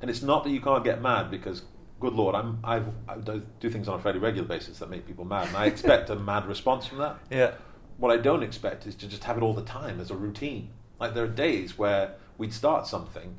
and 0.00 0.10
it's 0.10 0.22
not 0.22 0.44
that 0.44 0.50
you 0.50 0.60
can't 0.60 0.84
get 0.84 1.00
mad 1.00 1.30
because, 1.30 1.62
good 2.00 2.12
lord, 2.12 2.34
I'm 2.34 2.58
I've, 2.64 2.88
I 3.08 3.16
do 3.16 3.42
do 3.60 3.70
things 3.70 3.88
on 3.88 3.98
a 3.98 4.02
fairly 4.02 4.18
regular 4.18 4.46
basis 4.46 4.78
that 4.80 4.90
make 4.90 5.06
people 5.06 5.24
mad, 5.24 5.48
and 5.48 5.56
I 5.56 5.66
expect 5.66 6.10
a 6.10 6.16
mad 6.32 6.46
response 6.46 6.86
from 6.86 6.98
that. 6.98 7.18
Yeah. 7.30 7.52
What 7.98 8.10
I 8.12 8.18
don't 8.18 8.42
expect 8.42 8.86
is 8.86 8.94
to 8.96 9.08
just 9.08 9.24
have 9.24 9.36
it 9.38 9.42
all 9.42 9.54
the 9.54 9.62
time 9.62 10.00
as 10.00 10.10
a 10.10 10.16
routine. 10.16 10.70
Like 11.00 11.14
there 11.14 11.24
are 11.24 11.28
days 11.28 11.78
where 11.78 12.14
we'd 12.38 12.52
start 12.52 12.86
something, 12.86 13.36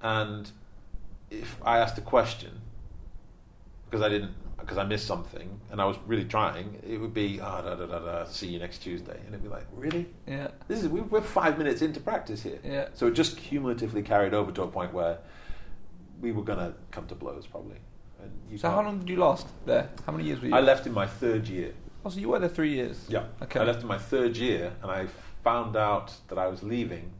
and 0.00 0.50
if 1.30 1.56
I 1.64 1.78
asked 1.78 1.98
a 1.98 2.02
question 2.02 2.60
because 3.84 4.02
I 4.02 4.08
didn't 4.08 4.32
because 4.58 4.78
I 4.78 4.84
missed 4.84 5.06
something 5.06 5.60
and 5.70 5.80
I 5.80 5.84
was 5.84 5.96
really 6.06 6.24
trying, 6.24 6.80
it 6.88 6.98
would 6.98 7.14
be 7.14 7.40
ah 7.40 7.60
da 7.62 7.74
da 7.74 7.86
da 7.86 7.98
da. 7.98 8.24
See 8.24 8.48
you 8.48 8.58
next 8.58 8.78
Tuesday, 8.78 9.18
and 9.18 9.28
it'd 9.28 9.42
be 9.42 9.48
like 9.48 9.66
really. 9.74 10.06
Yeah. 10.26 10.48
This 10.68 10.82
is 10.82 10.88
we're 10.88 11.20
five 11.20 11.58
minutes 11.58 11.82
into 11.82 12.00
practice 12.00 12.42
here, 12.42 12.58
Yeah. 12.64 12.88
so 12.94 13.06
it 13.06 13.12
just 13.14 13.36
cumulatively 13.36 14.02
carried 14.02 14.34
over 14.34 14.50
to 14.52 14.62
a 14.62 14.66
point 14.68 14.92
where 14.92 15.18
we 16.20 16.32
were 16.32 16.42
gonna 16.42 16.74
come 16.90 17.06
to 17.08 17.14
blows 17.14 17.46
probably. 17.46 17.76
And 18.22 18.32
you 18.50 18.58
So 18.58 18.70
how 18.70 18.82
long 18.82 18.98
did 19.00 19.08
you 19.08 19.16
last 19.16 19.46
there? 19.66 19.90
How 20.06 20.12
many 20.12 20.24
years 20.24 20.40
were 20.40 20.48
you? 20.48 20.54
I 20.54 20.60
left 20.60 20.86
in 20.86 20.92
my 20.92 21.06
third 21.06 21.46
year. 21.48 21.74
Oh, 22.04 22.08
so 22.08 22.18
you 22.20 22.28
were 22.28 22.38
there 22.38 22.48
three 22.48 22.72
years. 22.72 23.04
Yeah. 23.08 23.24
Okay. 23.42 23.60
I 23.60 23.64
left 23.64 23.82
in 23.82 23.88
my 23.88 23.98
third 23.98 24.36
year, 24.36 24.72
and 24.82 24.90
I 24.90 25.06
found 25.44 25.76
out 25.76 26.14
that 26.28 26.38
I 26.38 26.46
was 26.46 26.62
leaving 26.62 27.12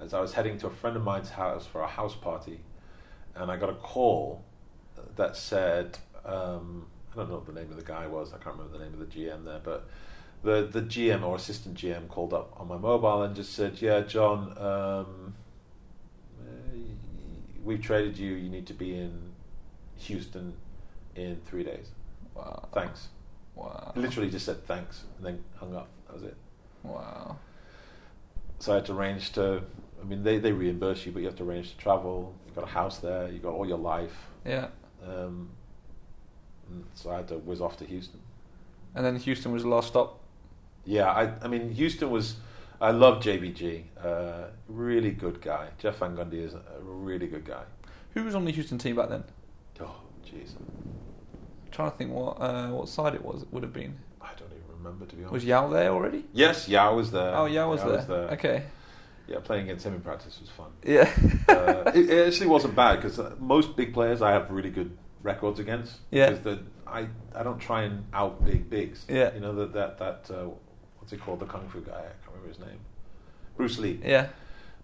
as 0.00 0.12
I 0.14 0.20
was 0.20 0.34
heading 0.34 0.58
to 0.58 0.66
a 0.66 0.70
friend 0.70 0.96
of 0.96 1.02
mine's 1.04 1.30
house 1.30 1.64
for 1.66 1.80
a 1.82 1.86
house 1.86 2.14
party, 2.14 2.60
and 3.34 3.50
I 3.50 3.56
got 3.56 3.70
a 3.70 3.74
call 3.74 4.44
that 5.16 5.36
said, 5.36 5.98
um, 6.24 6.86
I 7.12 7.16
don't 7.16 7.28
know 7.28 7.36
what 7.36 7.46
the 7.46 7.52
name 7.52 7.70
of 7.70 7.76
the 7.76 7.82
guy 7.82 8.06
was. 8.06 8.32
I 8.32 8.38
can't 8.38 8.56
remember 8.56 8.78
the 8.78 8.84
name 8.84 8.94
of 8.94 9.00
the 9.00 9.06
GM 9.06 9.44
there, 9.44 9.60
but 9.62 9.88
the 10.42 10.68
the 10.70 10.82
GM 10.82 11.22
or 11.22 11.36
assistant 11.36 11.76
GM 11.76 12.08
called 12.08 12.32
up 12.32 12.58
on 12.58 12.68
my 12.68 12.76
mobile 12.76 13.22
and 13.22 13.34
just 13.34 13.52
said, 13.52 13.80
"Yeah, 13.82 14.00
John, 14.00 14.56
um, 14.58 15.34
uh, 16.40 16.76
we've 17.64 17.82
traded 17.82 18.16
you. 18.16 18.34
You 18.34 18.48
need 18.48 18.66
to 18.68 18.74
be 18.74 18.94
in 18.94 19.32
Houston 19.96 20.54
in 21.14 21.40
three 21.46 21.64
days. 21.64 21.88
Wow. 22.34 22.68
Thanks." 22.72 23.08
Wow. 23.54 23.92
Literally 23.94 24.30
just 24.30 24.46
said 24.46 24.64
thanks 24.66 25.04
and 25.16 25.26
then 25.26 25.44
hung 25.56 25.74
up. 25.74 25.88
That 26.06 26.14
was 26.14 26.22
it. 26.22 26.36
Wow. 26.82 27.36
So 28.58 28.72
I 28.72 28.76
had 28.76 28.86
to 28.86 28.92
arrange 28.92 29.32
to. 29.32 29.62
I 30.00 30.04
mean, 30.04 30.22
they, 30.22 30.38
they 30.38 30.52
reimburse 30.52 31.04
you, 31.04 31.12
but 31.12 31.20
you 31.20 31.26
have 31.26 31.36
to 31.36 31.44
arrange 31.44 31.72
to 31.72 31.76
travel. 31.76 32.34
You've 32.46 32.54
got 32.54 32.64
a 32.64 32.72
house 32.72 32.98
there. 32.98 33.28
You've 33.28 33.42
got 33.42 33.52
all 33.52 33.68
your 33.68 33.78
life. 33.78 34.16
Yeah. 34.46 34.68
Um, 35.06 35.50
so 36.94 37.10
I 37.10 37.16
had 37.16 37.28
to 37.28 37.38
whiz 37.38 37.60
off 37.60 37.76
to 37.78 37.84
Houston. 37.84 38.20
And 38.94 39.04
then 39.04 39.16
Houston 39.16 39.52
was 39.52 39.62
the 39.62 39.68
last 39.68 39.88
stop. 39.88 40.20
Yeah, 40.84 41.10
I, 41.10 41.32
I 41.42 41.48
mean, 41.48 41.72
Houston 41.72 42.10
was. 42.10 42.36
I 42.80 42.92
love 42.92 43.22
JVG. 43.22 43.82
Uh, 44.02 44.46
really 44.68 45.10
good 45.10 45.42
guy. 45.42 45.68
Jeff 45.78 45.98
Van 45.98 46.16
Gundy 46.16 46.42
is 46.44 46.54
a 46.54 46.62
really 46.80 47.26
good 47.26 47.44
guy. 47.44 47.62
Who 48.14 48.24
was 48.24 48.34
on 48.34 48.44
the 48.44 48.50
Houston 48.50 48.78
team 48.78 48.96
back 48.96 49.10
then? 49.10 49.22
Oh, 49.80 50.00
jeez. 50.24 50.56
I'm 50.56 51.70
trying 51.70 51.90
to 51.90 51.96
think 51.96 52.10
what 52.12 52.40
uh, 52.40 52.68
what 52.68 52.88
side 52.88 53.14
it 53.14 53.24
was. 53.24 53.42
It 53.42 53.52
would 53.52 53.62
have 53.62 53.72
been. 53.72 53.96
I 54.20 54.28
don't 54.36 54.50
even 54.50 54.82
remember, 54.82 55.06
to 55.06 55.14
be 55.14 55.22
honest. 55.22 55.32
Was 55.32 55.44
Yao 55.44 55.68
there 55.68 55.90
already? 55.90 56.24
yes, 56.32 56.68
Yao 56.68 56.94
was 56.96 57.10
there. 57.10 57.34
oh, 57.36 57.46
Yao 57.46 57.70
was, 57.70 57.82
there. 57.82 58.30
Okay. 58.30 58.64
Yeah, 59.28 59.38
playing 59.38 59.64
against 59.64 59.86
him 59.86 59.94
in 59.94 60.00
practice 60.00 60.40
was 60.40 60.48
fun. 60.50 60.70
Yeah. 60.82 61.08
uh, 61.48 61.92
it, 61.94 62.10
it 62.10 62.26
actually 62.26 62.48
wasn't 62.48 62.74
bad 62.74 62.96
because 62.96 63.18
uh, 63.18 63.36
most 63.38 63.76
big 63.76 63.94
players 63.94 64.22
I 64.22 64.32
have 64.32 64.50
really 64.50 64.70
good 64.70 64.96
records 65.22 65.60
against. 65.60 65.98
Yeah. 66.10 66.30
Because 66.30 66.44
the, 66.44 66.60
I 66.86 67.06
I 67.34 67.42
don't 67.42 67.58
try 67.58 67.82
and 67.82 68.04
out 68.12 68.44
big 68.44 68.68
bigs. 68.70 69.04
Yeah. 69.08 69.32
You 69.34 69.40
know 69.40 69.54
that 69.54 69.72
that 69.74 69.98
that 69.98 70.30
uh, 70.34 70.48
what's 70.98 71.12
it 71.12 71.20
called 71.20 71.40
the 71.40 71.46
kung 71.46 71.68
fu 71.68 71.80
guy? 71.80 71.92
I 71.92 72.02
can't 72.02 72.34
remember 72.34 72.48
his 72.48 72.58
name. 72.58 72.78
Bruce 73.56 73.78
Lee. 73.78 74.00
yeah. 74.04 74.28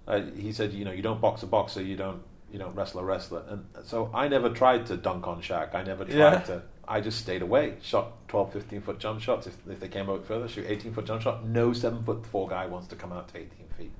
Uh, 0.06 0.20
he 0.36 0.52
said, 0.52 0.72
you 0.72 0.84
know, 0.84 0.92
you 0.92 1.02
don't 1.02 1.20
box 1.20 1.42
a 1.42 1.46
boxer, 1.46 1.82
you 1.82 1.96
don't 1.96 2.22
you 2.52 2.60
don't 2.60 2.74
wrestle 2.76 3.00
a 3.00 3.04
wrestler, 3.04 3.42
and 3.48 3.64
so 3.84 4.08
I 4.14 4.28
never 4.28 4.50
tried 4.50 4.86
to 4.86 4.96
dunk 4.96 5.26
on 5.26 5.42
Shaq. 5.42 5.74
I 5.74 5.82
never 5.82 6.04
tried 6.04 6.16
Yeah. 6.16 6.38
to. 6.40 6.62
I 6.86 7.00
just 7.00 7.18
stayed 7.18 7.42
away. 7.42 7.74
Shot 7.82 8.12
12, 8.28 8.52
15 8.52 8.80
foot 8.82 8.98
jump 9.00 9.20
shots. 9.20 9.48
If, 9.48 9.56
if 9.68 9.80
they 9.80 9.88
came 9.88 10.08
out 10.08 10.24
further, 10.24 10.46
shoot 10.46 10.64
18 10.68 10.92
foot 10.94 11.06
jump 11.06 11.22
shot. 11.22 11.44
No 11.44 11.72
seven 11.72 12.04
foot 12.04 12.24
four 12.24 12.48
guy 12.48 12.66
wants 12.66 12.86
to 12.88 12.94
come 12.94 13.12
out 13.12 13.26
to 13.28 13.38
18 13.38 13.50
feet. 13.76 13.90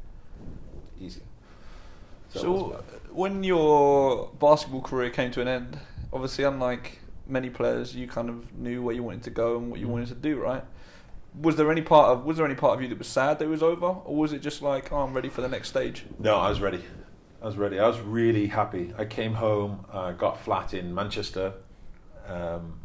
Easy. 1.00 1.22
So, 2.28 2.40
So, 2.40 2.84
when 3.10 3.42
your 3.42 4.30
basketball 4.38 4.82
career 4.82 5.10
came 5.10 5.32
to 5.32 5.40
an 5.40 5.48
end, 5.48 5.78
obviously, 6.12 6.44
unlike 6.44 6.98
many 7.26 7.50
players, 7.50 7.94
you 7.94 8.06
kind 8.06 8.28
of 8.28 8.52
knew 8.56 8.82
where 8.82 8.94
you 8.94 9.02
wanted 9.02 9.22
to 9.24 9.30
go 9.30 9.56
and 9.56 9.70
what 9.70 9.80
you 9.80 9.86
Mhm. 9.86 9.90
wanted 9.90 10.08
to 10.08 10.14
do, 10.14 10.38
right? 10.40 10.64
Was 11.40 11.56
there 11.56 11.70
any 11.70 11.82
part 11.82 12.10
of 12.10 12.24
was 12.24 12.36
there 12.38 12.46
any 12.46 12.54
part 12.54 12.74
of 12.76 12.82
you 12.82 12.88
that 12.88 12.98
was 12.98 13.08
sad 13.08 13.38
that 13.38 13.44
it 13.44 13.48
was 13.48 13.62
over, 13.62 13.86
or 13.86 14.16
was 14.16 14.32
it 14.32 14.38
just 14.40 14.62
like, 14.62 14.90
oh, 14.92 14.98
I'm 15.02 15.12
ready 15.12 15.28
for 15.28 15.42
the 15.42 15.48
next 15.48 15.68
stage? 15.68 16.06
No, 16.18 16.36
I 16.36 16.48
was 16.48 16.60
ready. 16.60 16.82
I 17.42 17.46
was 17.46 17.56
ready. 17.56 17.78
I 17.78 17.86
was 17.86 18.00
really 18.00 18.46
happy. 18.46 18.94
I 18.96 19.04
came 19.04 19.34
home, 19.34 19.84
uh, 19.92 20.12
got 20.12 20.40
flat 20.40 20.72
in 20.72 20.94
Manchester, 20.94 21.52
um, 22.26 22.80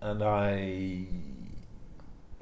and 0.00 0.22
I 0.22 1.06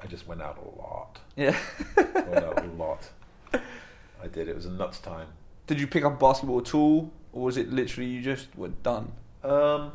I 0.03 0.07
just 0.07 0.27
went 0.27 0.41
out 0.41 0.57
a 0.57 0.79
lot. 0.79 1.19
Yeah. 1.35 1.57
went 1.97 2.43
out 2.43 2.63
a 2.63 2.67
lot. 2.77 3.09
I 3.53 4.27
did. 4.31 4.47
It 4.47 4.55
was 4.55 4.65
a 4.65 4.71
nuts 4.71 4.99
time. 4.99 5.27
Did 5.67 5.79
you 5.79 5.87
pick 5.87 6.03
up 6.03 6.19
basketball 6.19 6.59
at 6.59 6.73
all, 6.75 7.11
or 7.33 7.43
was 7.43 7.57
it 7.57 7.71
literally 7.71 8.09
you 8.09 8.21
just 8.21 8.55
were 8.55 8.67
done? 8.69 9.13
Um, 9.43 9.91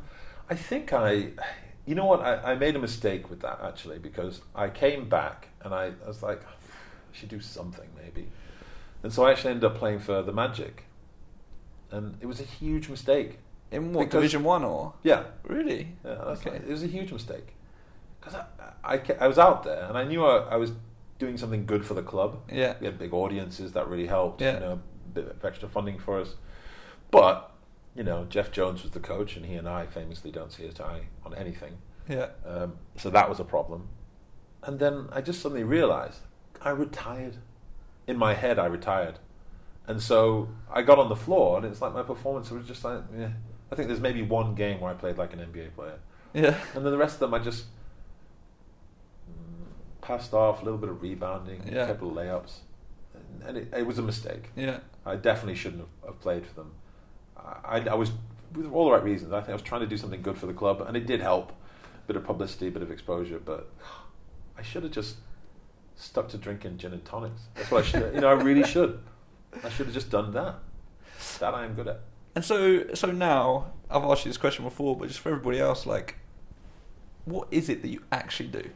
I 0.51 0.55
think 0.55 0.93
I, 0.93 1.28
you 1.86 1.94
know 1.94 2.05
what, 2.06 2.20
I, 2.20 2.52
I 2.52 2.55
made 2.56 2.77
a 2.77 2.78
mistake 2.78 3.31
with 3.31 3.40
that 3.40 3.60
actually 3.62 3.98
because 3.98 4.40
I 4.55 4.68
came 4.68 5.09
back 5.09 5.48
and 5.62 5.74
I, 5.74 5.93
I 6.05 6.09
was 6.09 6.23
like, 6.23 6.43
I 6.43 6.48
should 7.12 7.28
do 7.28 7.40
something 7.40 7.89
maybe. 7.97 8.28
And 9.02 9.12
so 9.12 9.24
I 9.24 9.31
actually 9.32 9.52
ended 9.52 9.64
up 9.70 9.77
playing 9.77 10.01
for 10.01 10.23
the 10.23 10.32
Magic. 10.32 10.85
And 11.90 12.16
it 12.20 12.27
was 12.27 12.40
a 12.40 12.44
huge 12.44 12.89
mistake. 12.89 13.39
In 13.70 13.93
what 13.93 14.05
Because- 14.06 14.18
Division 14.18 14.44
One 14.44 14.64
or 14.64 14.94
Yeah. 15.02 15.24
really? 15.44 15.94
Yeah, 16.05 16.14
that's 16.27 16.47
Okay. 16.47 16.56
it 16.56 16.68
was 16.68 16.82
a 16.82 16.86
huge 16.89 17.12
mistake. 17.12 17.55
Because 18.20 18.35
I, 18.85 18.94
I, 18.97 19.01
I 19.20 19.28
was 19.28 19.39
out 19.39 19.62
there 19.64 19.85
and 19.85 19.97
I 19.97 20.05
knew 20.05 20.24
I, 20.24 20.39
I 20.39 20.56
was 20.56 20.73
doing 21.18 21.36
something 21.39 21.66
good 21.66 21.85
for 21.85 21.94
the 21.94 22.02
club. 22.02 22.40
Yeah. 22.52 22.74
We 22.81 22.86
had 22.86 22.98
big 22.98 23.12
audiences 23.14 23.73
that 23.73 23.89
really 23.89 24.06
helped. 24.06 24.40
Yeah. 24.40 24.55
You 24.55 24.60
know, 24.60 24.73
a 24.73 25.09
bit 25.14 25.28
of 25.28 25.44
extra 25.44 25.68
funding 25.68 25.98
for 25.98 26.20
us. 26.20 26.35
But 27.10 27.51
you 27.97 28.05
know, 28.05 28.27
Jeff 28.28 28.52
Jones 28.52 28.82
was 28.82 28.93
the 28.93 29.01
coach, 29.01 29.36
and 29.36 29.47
he 29.47 29.55
and 29.55 29.68
I 29.68 29.86
famously 29.86 30.31
don't 30.31 30.52
see 30.52 30.66
eye 30.66 30.70
to 30.73 30.85
eye 30.85 31.02
on 31.24 31.35
anything. 31.35 31.78
Yeah. 32.09 32.28
Um, 32.47 32.74
so 32.97 33.10
that 33.10 33.28
was 33.28 33.40
a 33.40 33.44
problem. 33.44 33.89
And 34.62 34.78
then 34.78 35.09
I 35.12 35.20
just 35.20 35.40
suddenly 35.40 35.64
realized 35.64 36.20
I 36.60 36.70
retired. 36.70 37.36
In 38.06 38.16
my 38.16 38.35
head, 38.35 38.59
I 38.59 38.66
retired. 38.66 39.18
And 39.89 40.01
so 40.01 40.48
I 40.73 40.82
got 40.82 40.98
on 40.98 41.09
the 41.09 41.16
floor, 41.16 41.56
and 41.56 41.66
it's 41.66 41.81
like 41.82 41.93
my 41.94 42.02
performance 42.02 42.51
was 42.51 42.66
just 42.66 42.85
like, 42.85 43.01
yeah. 43.16 43.31
I 43.73 43.74
think 43.74 43.89
there's 43.89 44.01
maybe 44.01 44.23
one 44.23 44.55
game 44.55 44.81
where 44.81 44.90
I 44.93 44.94
played 44.94 45.18
like 45.18 45.32
an 45.32 45.40
NBA 45.40 45.74
player. 45.74 45.98
Yeah. 46.35 46.56
And 46.74 46.85
then 46.85 46.93
the 46.93 46.98
rest 46.98 47.14
of 47.14 47.20
them, 47.20 47.35
I 47.35 47.39
just 47.40 47.64
passed 50.02 50.32
off, 50.35 50.62
a 50.62 50.64
little 50.64 50.78
bit 50.78 50.89
of 50.89 51.02
rebounding, 51.02 51.62
Yeah. 51.66 51.85
a 51.85 51.86
couple 51.89 52.10
of 52.10 52.14
layups. 52.16 52.59
And- 53.44 53.56
it, 53.56 53.73
it 53.77 53.86
was 53.86 53.98
a 53.98 54.02
mistake. 54.02 54.51
Yeah. 54.56 54.78
I 55.05 55.16
definitely 55.16 55.55
shouldn't 55.56 55.86
have 56.05 56.20
played 56.20 56.47
for 56.47 56.55
them. 56.55 56.73
I, 57.64 57.81
I 57.90 57.94
was, 57.94 58.12
with 58.55 58.70
all 58.73 58.86
the 58.86 58.93
right 58.93 59.02
reasons, 59.02 59.32
I 59.32 59.40
think 59.40 59.51
I 59.51 59.55
was 59.55 59.62
trying 59.62 59.82
to 59.82 59.86
do 59.86 59.97
something 59.97 60.23
good 60.23 60.39
for 60.39 60.47
the 60.47 60.55
club, 60.55 60.81
and 60.81 60.97
it 60.97 61.06
did 61.06 61.20
help. 61.20 61.51
A 61.51 62.06
bit 62.06 62.16
of 62.16 62.24
publicity, 62.24 62.68
a 62.68 62.70
bit 62.70 62.82
of 62.82 62.90
exposure, 62.90 63.40
but 63.44 63.68
I 64.56 64.62
should 64.62 64.85
have 64.85 64.93
just 64.93 65.16
stuck 65.97 66.28
to 66.28 66.39
drinking 66.39 66.78
gin 66.78 66.93
and 66.93 67.05
tonics. 67.05 67.43
That's 67.55 67.70
what 67.70 67.85
I 67.85 67.86
should 67.86 68.14
You 68.14 68.20
know, 68.20 68.28
I 68.28 68.32
really 68.32 68.64
should. 68.68 69.01
I 69.64 69.68
should 69.70 69.86
have 69.86 69.94
just 69.94 70.10
done 70.10 70.32
that. 70.32 70.56
That 71.40 71.55
I 71.55 71.64
am 71.64 71.74
good 71.74 71.89
at. 71.89 72.01
And 72.35 72.44
so, 72.44 72.93
so 72.94 73.10
now 73.10 73.73
I've 73.90 74.05
asked 74.05 74.24
you 74.24 74.31
this 74.31 74.36
question 74.36 74.64
before, 74.64 74.97
but 74.97 75.09
just 75.09 75.20
for 75.20 75.31
everybody 75.31 75.59
else, 75.59 75.86
like, 75.86 76.16
what 77.24 77.48
is 77.51 77.68
it 77.68 77.82
that 77.82 77.89
you 77.89 78.02
actually 78.12 78.51
do? 78.51 78.70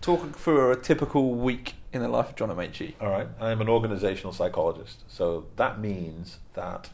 Talk 0.00 0.36
through 0.36 0.72
a 0.72 0.76
typical 0.76 1.34
week 1.34 1.74
in 1.92 2.00
the 2.00 2.08
life 2.08 2.30
of 2.30 2.36
John 2.36 2.48
Amaechi. 2.48 2.94
All 3.00 3.10
right. 3.10 3.28
I'm 3.40 3.60
an 3.60 3.68
organizational 3.68 4.32
psychologist. 4.32 5.04
So 5.08 5.46
that 5.56 5.80
means 5.80 6.38
that 6.54 6.90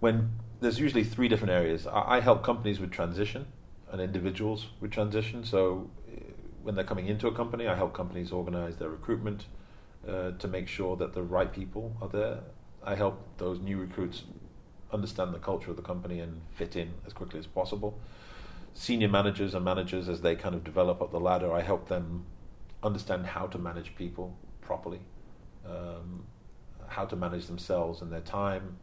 when 0.00 0.30
there's 0.60 0.78
usually 0.78 1.04
three 1.04 1.28
different 1.28 1.52
areas, 1.52 1.86
I, 1.86 2.16
I 2.16 2.20
help 2.20 2.42
companies 2.42 2.80
with 2.80 2.90
transition 2.90 3.46
and 3.90 4.00
individuals 4.00 4.68
with 4.80 4.90
transition. 4.90 5.44
So 5.44 5.90
uh, 6.08 6.20
when 6.62 6.74
they're 6.74 6.84
coming 6.84 7.06
into 7.06 7.28
a 7.28 7.34
company, 7.34 7.66
I 7.66 7.74
help 7.74 7.94
companies 7.94 8.32
organize 8.32 8.76
their 8.76 8.88
recruitment 8.88 9.46
uh, 10.06 10.32
to 10.32 10.48
make 10.48 10.68
sure 10.68 10.96
that 10.96 11.12
the 11.12 11.22
right 11.22 11.52
people 11.52 11.96
are 12.00 12.08
there. 12.08 12.40
I 12.84 12.94
help 12.94 13.38
those 13.38 13.58
new 13.58 13.78
recruits 13.78 14.22
understand 14.92 15.34
the 15.34 15.38
culture 15.38 15.70
of 15.70 15.76
the 15.76 15.82
company 15.82 16.20
and 16.20 16.40
fit 16.54 16.76
in 16.76 16.94
as 17.06 17.12
quickly 17.12 17.40
as 17.40 17.46
possible. 17.46 17.98
Senior 18.74 19.08
managers 19.08 19.54
and 19.54 19.64
managers, 19.64 20.08
as 20.08 20.20
they 20.20 20.36
kind 20.36 20.54
of 20.54 20.62
develop 20.62 21.00
up 21.00 21.10
the 21.10 21.20
ladder, 21.20 21.52
I 21.52 21.62
help 21.62 21.88
them 21.88 22.24
understand 22.82 23.26
how 23.26 23.46
to 23.46 23.58
manage 23.58 23.96
people 23.96 24.36
properly, 24.60 25.00
um, 25.66 26.24
how 26.88 27.04
to 27.06 27.16
manage 27.16 27.46
themselves 27.46 28.02
and 28.02 28.12
their 28.12 28.20
time. 28.20 28.76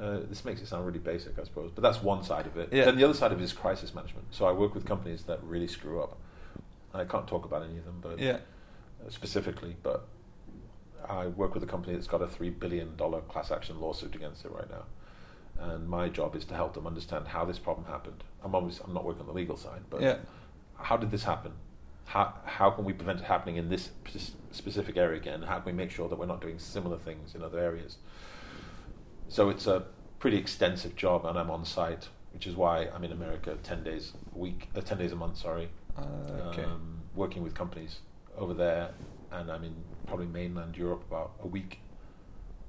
Uh, 0.00 0.18
this 0.28 0.44
makes 0.44 0.60
it 0.60 0.66
sound 0.66 0.84
really 0.84 0.98
basic, 0.98 1.38
I 1.38 1.44
suppose, 1.44 1.70
but 1.72 1.82
that's 1.82 2.02
one 2.02 2.24
side 2.24 2.46
of 2.46 2.56
it. 2.56 2.70
Yeah. 2.72 2.86
Then 2.86 2.96
the 2.96 3.04
other 3.04 3.14
side 3.14 3.30
of 3.32 3.40
it 3.40 3.44
is 3.44 3.52
crisis 3.52 3.94
management. 3.94 4.26
So 4.32 4.44
I 4.44 4.52
work 4.52 4.74
with 4.74 4.84
companies 4.84 5.22
that 5.24 5.42
really 5.44 5.68
screw 5.68 6.02
up. 6.02 6.18
I 6.92 7.04
can't 7.04 7.26
talk 7.28 7.44
about 7.44 7.62
any 7.62 7.78
of 7.78 7.84
them, 7.84 7.98
but 8.00 8.18
Yeah. 8.18 8.38
uh, 9.04 9.10
specifically, 9.10 9.76
but 9.82 10.06
I 11.08 11.28
work 11.28 11.54
with 11.54 11.62
a 11.62 11.66
company 11.66 11.94
that's 11.94 12.06
got 12.08 12.22
a 12.22 12.26
three 12.28 12.50
billion 12.50 12.96
dollar 12.96 13.20
class 13.22 13.50
action 13.52 13.80
lawsuit 13.80 14.14
against 14.16 14.44
it 14.44 14.50
right 14.50 14.68
now, 14.70 14.84
and 15.72 15.88
my 15.88 16.08
job 16.08 16.34
is 16.34 16.44
to 16.46 16.54
help 16.54 16.74
them 16.74 16.86
understand 16.86 17.28
how 17.28 17.44
this 17.44 17.58
problem 17.58 17.86
happened. 17.86 18.24
I'm 18.42 18.54
obviously 18.54 18.84
I'm 18.86 18.94
not 18.94 19.04
working 19.04 19.20
on 19.22 19.26
the 19.28 19.32
legal 19.32 19.56
side, 19.56 19.82
but 19.90 20.00
Yeah. 20.02 20.16
how 20.76 20.96
did 20.96 21.10
this 21.10 21.24
happen? 21.24 21.52
How 22.06 22.34
how 22.44 22.70
can 22.70 22.84
we 22.84 22.92
prevent 22.92 23.20
it 23.20 23.24
happening 23.26 23.56
in 23.56 23.68
this 23.68 23.90
specific 24.50 24.96
area 24.96 25.18
again? 25.20 25.42
How 25.42 25.56
can 25.60 25.66
we 25.66 25.72
make 25.72 25.90
sure 25.90 26.08
that 26.08 26.16
we're 26.18 26.26
not 26.26 26.40
doing 26.40 26.58
similar 26.58 26.98
things 26.98 27.34
in 27.34 27.42
other 27.42 27.58
areas? 27.58 27.98
So 29.28 29.48
it's 29.50 29.66
a 29.66 29.84
pretty 30.18 30.36
extensive 30.36 30.96
job, 30.96 31.24
and 31.24 31.38
I'm 31.38 31.50
on 31.50 31.64
site, 31.64 32.08
which 32.32 32.46
is 32.46 32.54
why 32.56 32.88
I'm 32.94 33.04
in 33.04 33.12
America 33.12 33.56
ten 33.62 33.82
days 33.82 34.12
a 34.34 34.38
week, 34.38 34.68
uh, 34.76 34.80
ten 34.80 34.98
days 34.98 35.12
a 35.12 35.16
month. 35.16 35.38
Sorry, 35.38 35.68
Uh, 35.96 36.02
okay. 36.50 36.64
um, 36.64 37.00
working 37.14 37.42
with 37.42 37.54
companies 37.54 38.00
over 38.36 38.54
there, 38.54 38.90
and 39.32 39.50
I'm 39.50 39.64
in 39.64 39.74
probably 40.06 40.26
mainland 40.26 40.76
Europe 40.76 41.04
about 41.08 41.32
a 41.42 41.46
week 41.46 41.80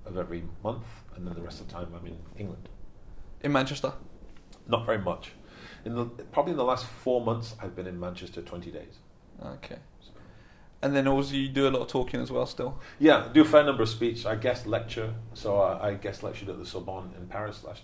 of 0.05 0.17
every 0.17 0.43
month, 0.63 0.85
and 1.15 1.25
then 1.25 1.33
the 1.33 1.41
rest 1.41 1.61
of 1.61 1.67
the 1.67 1.73
time 1.73 1.87
I'm 1.95 2.05
in 2.07 2.17
England. 2.37 2.69
in 3.41 3.51
Manchester. 3.51 3.93
Not 4.67 4.85
very 4.87 4.97
much. 4.97 5.31
In 5.83 5.93
the 5.95 6.05
probably 6.31 6.51
in 6.51 6.57
the 6.57 6.63
last 6.63 6.85
four 6.85 7.23
months, 7.23 7.55
I've 7.61 7.75
been 7.75 7.85
in 7.85 7.99
Manchester 7.99 8.41
twenty 8.41 8.71
days. 8.71 8.97
Okay. 9.43 9.77
And 10.85 10.95
then 10.95 11.07
also 11.07 11.33
you 11.33 11.49
do 11.49 11.67
a 11.67 11.71
lot 11.71 11.81
of 11.81 11.87
talking 11.87 12.21
as 12.21 12.31
well. 12.31 12.45
Still. 12.45 12.77
Yeah, 12.99 13.27
do 13.33 13.41
a 13.41 13.45
fair 13.45 13.63
number 13.63 13.81
of 13.81 13.89
speeches. 13.89 14.23
I 14.27 14.35
guest 14.35 14.67
lecture, 14.67 15.15
so 15.33 15.57
I, 15.59 15.87
I 15.89 15.93
guest 15.95 16.21
lectured 16.21 16.47
at 16.49 16.59
the 16.59 16.65
Sorbonne 16.65 17.11
in 17.17 17.25
Paris 17.25 17.63
last. 17.63 17.81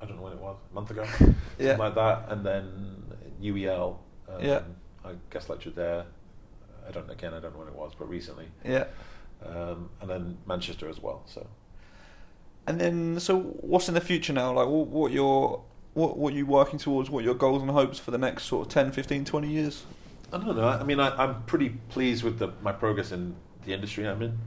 I 0.00 0.06
don't 0.06 0.16
know 0.16 0.22
when 0.22 0.32
it 0.32 0.38
was, 0.38 0.56
a 0.70 0.74
month 0.74 0.90
ago, 0.90 1.04
something 1.18 1.34
Yeah. 1.58 1.76
like 1.76 1.94
that, 1.94 2.24
and 2.28 2.46
then 2.46 3.02
UEL. 3.42 3.98
Um, 4.28 4.40
Yeah. 4.42 4.62
I 5.04 5.10
guest 5.30 5.50
lectured 5.50 5.74
there. 5.76 6.06
I 6.88 6.90
don't 6.90 7.10
again. 7.10 7.34
I 7.34 7.40
don't 7.40 7.52
know 7.52 7.58
when 7.58 7.68
it 7.68 7.74
was, 7.74 7.92
but 7.98 8.08
recently. 8.08 8.46
Yeah. 8.64 8.84
um, 9.44 9.90
and 10.00 10.08
then 10.08 10.38
Manchester 10.46 10.88
as 10.88 11.00
well. 11.02 11.22
So 11.26 11.46
And 12.66 12.80
then, 12.80 13.20
so 13.20 13.38
what's 13.40 13.88
in 13.88 13.94
the 13.94 14.00
future 14.00 14.32
now? 14.32 14.54
Like, 14.54 14.68
what, 14.68 14.86
what 14.86 15.12
your 15.12 15.64
what 15.92 16.16
what 16.16 16.32
are 16.32 16.36
you 16.36 16.46
working 16.46 16.78
towards? 16.78 17.10
What 17.10 17.20
are 17.20 17.24
your 17.24 17.34
goals 17.34 17.60
and 17.60 17.70
hopes 17.70 17.98
for 17.98 18.10
the 18.10 18.18
next 18.18 18.44
sort 18.44 18.66
of 18.66 18.72
10, 18.72 18.92
15, 18.92 19.26
20 19.26 19.48
years? 19.50 19.84
I 20.32 20.38
don't 20.38 20.56
know. 20.56 20.68
I 20.68 20.82
mean, 20.84 21.00
I, 21.00 21.10
I'm 21.22 21.42
pretty 21.44 21.70
pleased 21.88 22.22
with 22.22 22.38
the, 22.38 22.52
my 22.62 22.72
progress 22.72 23.12
in 23.12 23.34
the 23.64 23.72
industry 23.72 24.06
I'm 24.06 24.20
in. 24.22 24.38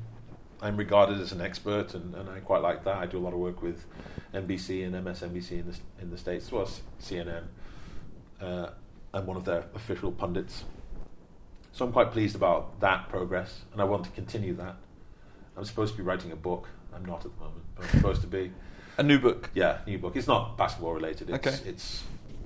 I'm 0.62 0.78
regarded 0.78 1.20
as 1.20 1.32
an 1.32 1.42
expert, 1.42 1.96
and, 1.96 2.14
and 2.14 2.30
I 2.30 2.40
quite 2.40 2.62
like 2.62 2.84
that. 2.84 2.98
I 2.98 3.08
do 3.08 3.18
a 3.18 3.24
lot 3.24 3.34
of 3.34 3.40
work 3.40 3.64
with 3.64 3.84
NBC 4.34 4.86
and 4.86 4.94
MSNBC 4.94 5.52
in 5.54 5.66
the 5.72 5.78
in 6.00 6.12
the 6.12 6.18
states, 6.20 6.46
as 6.46 6.52
well 6.52 6.62
as 6.64 6.82
CNN. 7.02 7.46
Uh, 8.40 8.70
I'm 9.12 9.26
one 9.26 9.38
of 9.38 9.46
their 9.46 9.66
official 9.74 10.12
pundits, 10.12 10.64
so 11.72 11.84
I'm 11.86 11.92
quite 11.92 12.12
pleased 12.12 12.36
about 12.36 12.80
that 12.80 13.10
progress, 13.10 13.62
and 13.74 13.82
I 13.82 13.86
want 13.86 14.04
to 14.04 14.12
continue 14.12 14.54
that. 14.56 14.76
I'm 15.58 15.66
supposed 15.66 15.94
to 15.94 15.98
be 15.98 16.04
writing 16.04 16.32
a 16.32 16.36
book. 16.36 16.68
I'm 16.94 17.06
not 17.06 17.26
at 17.26 17.32
the 17.36 17.44
moment, 17.44 17.64
but 17.76 17.86
I'm 17.86 17.92
supposed 18.00 18.22
to 18.22 18.28
be. 18.28 18.52
A 18.98 19.04
new 19.04 19.18
book, 19.20 19.50
Yeah, 19.56 19.80
new 19.88 19.98
book. 19.98 20.16
It's 20.16 20.28
not 20.28 20.58
basketball 20.58 20.94
related. 20.94 21.30
It's 21.32 21.48
Okay. 21.48 21.70
it's 21.70 22.04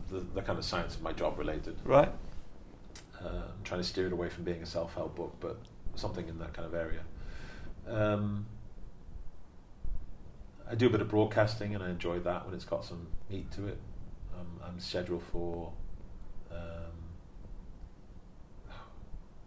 the, 0.09 0.19
the 0.19 0.41
kind 0.41 0.57
of 0.57 0.63
science 0.63 0.95
of 0.95 1.01
my 1.01 1.11
job 1.11 1.37
related. 1.37 1.75
right? 1.83 2.11
Uh, 3.23 3.27
I'm 3.27 3.63
trying 3.63 3.81
to 3.81 3.87
steer 3.87 4.07
it 4.07 4.13
away 4.13 4.29
from 4.29 4.43
being 4.43 4.61
a 4.61 4.65
self-help 4.65 5.15
book, 5.15 5.35
but 5.39 5.57
something 5.95 6.27
in 6.27 6.37
that 6.39 6.53
kind 6.53 6.65
of 6.67 6.73
area. 6.73 7.01
Um, 7.87 8.45
I 10.69 10.75
do 10.75 10.87
a 10.87 10.89
bit 10.89 11.01
of 11.01 11.09
broadcasting, 11.09 11.75
and 11.75 11.83
I 11.83 11.89
enjoy 11.89 12.19
that 12.19 12.45
when 12.45 12.53
it's 12.55 12.65
got 12.65 12.83
some 12.83 13.07
meat 13.29 13.51
to 13.51 13.67
it. 13.67 13.77
Um, 14.37 14.47
I'm 14.65 14.79
scheduled 14.79 15.23
for. 15.23 15.71
Um, 16.51 16.57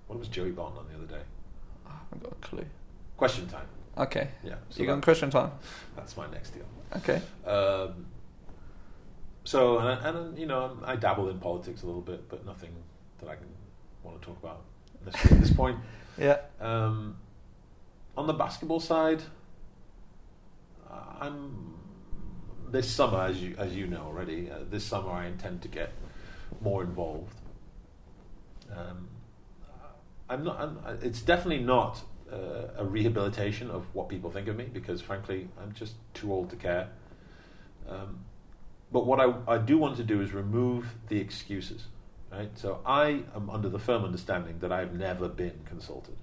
what 0.06 0.18
was 0.18 0.28
Joey 0.28 0.50
Bond 0.52 0.78
on 0.78 0.86
the 0.88 0.94
other 0.96 1.06
day? 1.06 1.22
I 1.86 1.90
haven't 2.04 2.22
got 2.22 2.32
a 2.32 2.46
clue. 2.46 2.64
Question 3.16 3.46
time. 3.48 3.66
Okay. 3.96 4.28
Yeah, 4.44 4.54
so 4.70 4.80
you 4.80 4.86
got 4.86 5.02
question 5.02 5.28
time. 5.30 5.50
That's 5.96 6.16
my 6.16 6.30
next 6.30 6.50
deal. 6.50 6.64
Okay. 6.96 7.20
Um, 7.44 8.06
so, 9.44 9.78
and, 9.78 9.88
I- 9.88 10.08
and 10.08 10.38
you 10.38 10.46
know, 10.46 10.78
I 10.84 10.96
dabble 10.96 11.28
in 11.28 11.38
politics 11.38 11.82
a 11.82 11.86
little 11.86 12.00
bit, 12.00 12.28
but 12.28 12.46
nothing 12.46 12.70
that 13.18 13.28
I 13.28 13.34
can 13.34 13.46
want 14.08 14.20
to 14.20 14.26
talk 14.26 14.38
about 14.42 14.62
this, 15.04 15.32
at 15.32 15.40
this 15.40 15.50
point. 15.52 15.78
Yeah. 16.20 16.38
Um, 16.60 17.16
on 18.16 18.26
the 18.26 18.32
basketball 18.32 18.80
side, 18.80 19.22
I'm 21.20 21.74
this 22.70 22.90
summer, 22.90 23.22
as 23.22 23.42
you 23.42 23.54
as 23.58 23.74
you 23.74 23.86
know 23.86 24.02
already. 24.02 24.50
Uh, 24.50 24.58
this 24.68 24.84
summer, 24.84 25.10
I 25.10 25.26
intend 25.26 25.62
to 25.62 25.68
get 25.68 25.92
more 26.60 26.82
involved. 26.82 27.34
Um, 28.74 29.08
I'm 30.28 30.44
not. 30.44 30.60
I'm, 30.60 30.98
it's 31.02 31.20
definitely 31.20 31.64
not 31.64 32.02
uh, 32.32 32.68
a 32.76 32.84
rehabilitation 32.84 33.70
of 33.70 33.86
what 33.94 34.08
people 34.08 34.30
think 34.30 34.48
of 34.48 34.56
me 34.56 34.66
because, 34.72 35.00
frankly, 35.00 35.48
I'm 35.60 35.72
just 35.72 35.94
too 36.14 36.32
old 36.32 36.50
to 36.50 36.56
care. 36.56 36.88
Um, 37.88 38.24
but 38.92 39.06
what 39.06 39.20
I, 39.20 39.34
I 39.46 39.58
do 39.58 39.78
want 39.78 39.96
to 39.96 40.04
do 40.04 40.20
is 40.20 40.32
remove 40.32 40.94
the 41.08 41.18
excuses. 41.18 41.86
Right? 42.30 42.50
So 42.58 42.80
I 42.84 43.22
am 43.34 43.48
under 43.50 43.68
the 43.68 43.78
firm 43.78 44.04
understanding 44.04 44.58
that 44.60 44.70
I've 44.70 44.94
never 44.94 45.28
been 45.28 45.60
consulted 45.64 46.16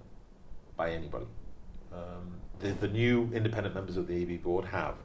by 0.75 0.91
anybody. 0.91 1.25
Um, 1.91 2.39
the, 2.59 2.71
the 2.73 2.87
new 2.87 3.29
independent 3.33 3.73
members 3.75 3.97
of 3.97 4.07
the 4.07 4.21
EB 4.21 4.43
board 4.43 4.65
have, 4.65 4.95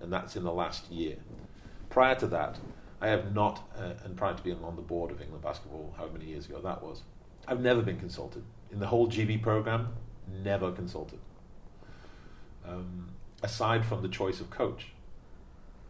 and 0.00 0.12
that's 0.12 0.36
in 0.36 0.44
the 0.44 0.52
last 0.52 0.90
year. 0.90 1.16
Prior 1.88 2.14
to 2.16 2.26
that, 2.28 2.58
I 3.00 3.08
have 3.08 3.34
not, 3.34 3.68
uh, 3.76 3.94
and 4.04 4.16
prior 4.16 4.34
to 4.34 4.42
being 4.42 4.62
on 4.62 4.76
the 4.76 4.82
board 4.82 5.10
of 5.10 5.20
England 5.20 5.42
Basketball, 5.42 5.94
however 5.96 6.14
many 6.14 6.26
years 6.26 6.46
ago 6.46 6.60
that 6.60 6.82
was, 6.82 7.02
I've 7.48 7.60
never 7.60 7.82
been 7.82 7.98
consulted. 7.98 8.44
In 8.70 8.78
the 8.78 8.86
whole 8.86 9.08
GB 9.08 9.42
program, 9.42 9.88
never 10.44 10.70
consulted. 10.70 11.18
Um, 12.66 13.08
aside 13.42 13.84
from 13.84 14.02
the 14.02 14.08
choice 14.08 14.40
of 14.40 14.50
coach, 14.50 14.88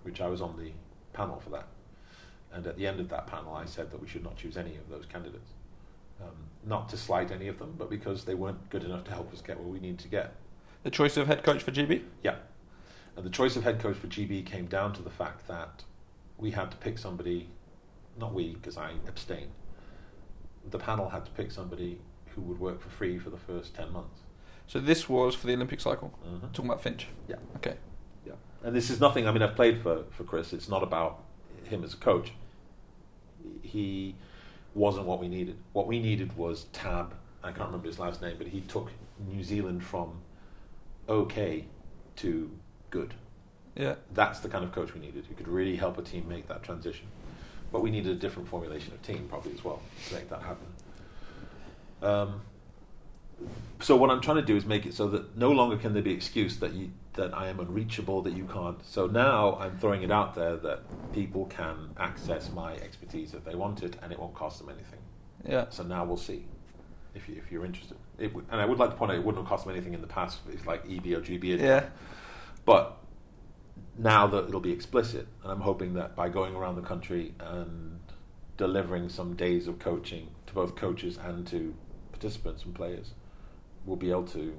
which 0.02 0.20
I 0.20 0.28
was 0.28 0.40
on 0.40 0.56
the 0.56 0.70
panel 1.12 1.40
for 1.40 1.50
that. 1.50 1.66
And 2.52 2.66
at 2.66 2.76
the 2.76 2.86
end 2.86 3.00
of 3.00 3.08
that 3.10 3.26
panel, 3.26 3.54
I 3.54 3.64
said 3.64 3.90
that 3.90 4.00
we 4.00 4.08
should 4.08 4.24
not 4.24 4.36
choose 4.36 4.56
any 4.56 4.76
of 4.76 4.88
those 4.88 5.06
candidates. 5.06 5.50
Um, 6.20 6.34
not 6.66 6.88
to 6.90 6.96
slight 6.96 7.30
any 7.30 7.48
of 7.48 7.58
them, 7.58 7.74
but 7.78 7.88
because 7.88 8.24
they 8.24 8.34
weren't 8.34 8.68
good 8.70 8.84
enough 8.84 9.04
to 9.04 9.12
help 9.12 9.32
us 9.32 9.40
get 9.40 9.58
where 9.58 9.68
we 9.68 9.80
need 9.80 9.98
to 10.00 10.08
get. 10.08 10.34
The 10.82 10.90
choice 10.90 11.16
of 11.16 11.26
head 11.26 11.42
coach 11.42 11.62
for 11.62 11.70
GB? 11.70 12.02
Yeah. 12.22 12.36
And 13.16 13.24
the 13.24 13.30
choice 13.30 13.56
of 13.56 13.64
head 13.64 13.80
coach 13.80 13.96
for 13.96 14.06
GB 14.06 14.44
came 14.44 14.66
down 14.66 14.92
to 14.94 15.02
the 15.02 15.10
fact 15.10 15.46
that 15.48 15.84
we 16.38 16.50
had 16.50 16.70
to 16.70 16.76
pick 16.78 16.98
somebody, 16.98 17.48
not 18.18 18.34
we, 18.34 18.54
because 18.54 18.76
I 18.76 18.92
abstained. 19.06 19.50
The 20.70 20.78
panel 20.78 21.08
had 21.08 21.24
to 21.26 21.30
pick 21.32 21.50
somebody 21.50 22.00
who 22.34 22.42
would 22.42 22.58
work 22.58 22.80
for 22.80 22.88
free 22.90 23.18
for 23.18 23.30
the 23.30 23.38
first 23.38 23.74
10 23.74 23.92
months. 23.92 24.20
So 24.66 24.78
this 24.78 25.08
was 25.08 25.34
for 25.34 25.46
the 25.46 25.54
Olympic 25.54 25.80
cycle? 25.80 26.12
Mm-hmm. 26.24 26.46
Talking 26.52 26.70
about 26.70 26.82
Finch? 26.82 27.08
Yeah. 27.28 27.36
Okay. 27.56 27.76
Yeah. 28.26 28.34
And 28.62 28.74
this 28.74 28.90
is 28.90 29.00
nothing, 29.00 29.26
I 29.26 29.32
mean, 29.32 29.42
I've 29.42 29.56
played 29.56 29.82
for, 29.82 30.04
for 30.10 30.24
Chris. 30.24 30.52
It's 30.52 30.68
not 30.68 30.82
about 30.82 31.24
him 31.66 31.84
as 31.84 31.94
a 31.94 31.96
coach. 31.96 32.32
He 33.62 34.14
wasn't 34.74 35.06
what 35.06 35.20
we 35.20 35.28
needed. 35.28 35.56
What 35.72 35.86
we 35.86 35.98
needed 35.98 36.36
was 36.36 36.64
Tab. 36.72 37.14
I 37.42 37.52
can't 37.52 37.66
remember 37.66 37.88
his 37.88 37.98
last 37.98 38.20
name, 38.20 38.36
but 38.38 38.48
he 38.48 38.60
took 38.62 38.90
New 39.28 39.42
Zealand 39.42 39.82
from 39.82 40.20
okay 41.08 41.64
to 42.16 42.50
good. 42.90 43.14
Yeah. 43.74 43.94
That's 44.12 44.40
the 44.40 44.48
kind 44.48 44.64
of 44.64 44.72
coach 44.72 44.94
we 44.94 45.00
needed 45.00 45.24
who 45.26 45.34
could 45.34 45.48
really 45.48 45.76
help 45.76 45.98
a 45.98 46.02
team 46.02 46.28
make 46.28 46.48
that 46.48 46.62
transition. 46.62 47.06
But 47.72 47.82
we 47.82 47.90
needed 47.90 48.12
a 48.12 48.18
different 48.18 48.48
formulation 48.48 48.92
of 48.92 49.02
team, 49.02 49.26
probably 49.28 49.52
as 49.52 49.64
well, 49.64 49.80
to 50.08 50.14
make 50.14 50.28
that 50.28 50.42
happen. 50.42 50.66
Um, 52.02 52.40
so 53.80 53.96
what 53.96 54.10
I'm 54.10 54.20
trying 54.20 54.36
to 54.36 54.42
do 54.42 54.56
is 54.56 54.66
make 54.66 54.86
it 54.86 54.94
so 54.94 55.08
that 55.08 55.36
no 55.36 55.50
longer 55.50 55.76
can 55.76 55.94
there 55.94 56.02
be 56.02 56.12
excuse 56.12 56.58
that 56.58 56.72
you 56.72 56.90
that 57.14 57.36
I 57.36 57.48
am 57.48 57.58
unreachable, 57.60 58.22
that 58.22 58.34
you 58.34 58.44
can't. 58.44 58.84
So 58.84 59.06
now 59.06 59.56
I'm 59.56 59.76
throwing 59.78 60.02
it 60.02 60.10
out 60.10 60.34
there 60.34 60.56
that 60.56 60.82
people 61.12 61.46
can 61.46 61.90
access 61.98 62.50
my 62.50 62.74
expertise 62.74 63.34
if 63.34 63.44
they 63.44 63.54
want 63.54 63.82
it, 63.82 63.96
and 64.02 64.12
it 64.12 64.18
won't 64.18 64.34
cost 64.34 64.58
them 64.58 64.68
anything. 64.68 65.00
Yeah. 65.46 65.66
So 65.70 65.82
now 65.82 66.04
we'll 66.04 66.16
see 66.16 66.44
if 67.14 67.28
you, 67.28 67.36
if 67.36 67.50
you're 67.50 67.64
interested. 67.64 67.96
And 68.18 68.60
I 68.60 68.64
would 68.64 68.78
like 68.78 68.90
to 68.90 68.96
point 68.96 69.10
out 69.10 69.16
it 69.16 69.24
wouldn't 69.24 69.42
have 69.44 69.48
cost 69.48 69.64
them 69.64 69.74
anything 69.74 69.94
in 69.94 70.00
the 70.00 70.06
past. 70.06 70.40
It's 70.52 70.66
like 70.66 70.84
EB 70.84 71.06
or 71.06 71.20
GB. 71.20 71.60
Yeah. 71.60 71.86
But 72.64 72.96
now 73.98 74.26
that 74.28 74.48
it'll 74.48 74.60
be 74.60 74.72
explicit, 74.72 75.26
and 75.42 75.50
I'm 75.50 75.60
hoping 75.60 75.94
that 75.94 76.14
by 76.14 76.28
going 76.28 76.54
around 76.54 76.76
the 76.76 76.82
country 76.82 77.34
and 77.40 77.98
delivering 78.56 79.08
some 79.08 79.34
days 79.34 79.66
of 79.66 79.78
coaching 79.78 80.28
to 80.46 80.54
both 80.54 80.76
coaches 80.76 81.18
and 81.22 81.46
to 81.48 81.74
participants 82.12 82.64
and 82.64 82.74
players, 82.74 83.14
we'll 83.84 83.96
be 83.96 84.10
able 84.10 84.26
to 84.28 84.56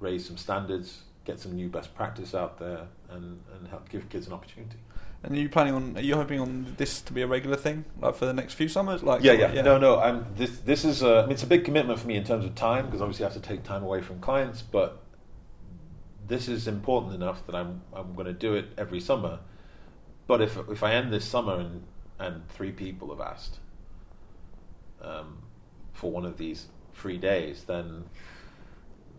raise 0.00 0.26
some 0.26 0.36
standards, 0.36 1.02
get 1.24 1.40
some 1.40 1.52
new 1.52 1.68
best 1.68 1.94
practice 1.94 2.34
out 2.34 2.58
there, 2.58 2.86
and, 3.10 3.40
and 3.54 3.68
help 3.68 3.88
give 3.88 4.08
kids 4.08 4.26
an 4.26 4.32
opportunity. 4.32 4.78
And 5.22 5.34
are 5.36 5.40
you 5.40 5.48
planning 5.48 5.74
on? 5.74 5.96
Are 5.96 6.00
you 6.00 6.14
hoping 6.14 6.38
on 6.38 6.74
this 6.76 7.00
to 7.02 7.12
be 7.12 7.22
a 7.22 7.26
regular 7.26 7.56
thing, 7.56 7.84
like 8.00 8.14
for 8.14 8.24
the 8.24 8.32
next 8.32 8.54
few 8.54 8.68
summers? 8.68 9.02
Like 9.02 9.22
yeah, 9.22 9.32
yeah, 9.32 9.62
No, 9.62 9.76
no. 9.76 9.98
I'm, 9.98 10.26
this 10.36 10.58
this 10.60 10.84
is 10.84 11.02
a, 11.02 11.18
I 11.18 11.22
mean, 11.22 11.32
it's 11.32 11.42
a 11.42 11.48
big 11.48 11.64
commitment 11.64 11.98
for 11.98 12.06
me 12.06 12.14
in 12.14 12.22
terms 12.22 12.44
of 12.44 12.54
time 12.54 12.86
because 12.86 13.00
obviously 13.02 13.24
I 13.24 13.28
have 13.28 13.42
to 13.42 13.46
take 13.46 13.64
time 13.64 13.82
away 13.82 14.00
from 14.00 14.20
clients. 14.20 14.62
But 14.62 15.02
this 16.28 16.46
is 16.46 16.68
important 16.68 17.14
enough 17.16 17.44
that 17.46 17.56
I'm 17.56 17.82
I'm 17.92 18.14
going 18.14 18.26
to 18.26 18.32
do 18.32 18.54
it 18.54 18.66
every 18.78 19.00
summer. 19.00 19.40
But 20.28 20.40
if 20.40 20.56
if 20.68 20.84
I 20.84 20.94
end 20.94 21.12
this 21.12 21.24
summer 21.24 21.58
and 21.58 21.82
and 22.20 22.48
three 22.48 22.70
people 22.70 23.08
have 23.08 23.20
asked 23.20 23.58
um, 25.02 25.38
for 25.92 26.12
one 26.12 26.24
of 26.24 26.38
these 26.38 26.66
free 26.98 27.18
days, 27.18 27.64
then 27.64 28.04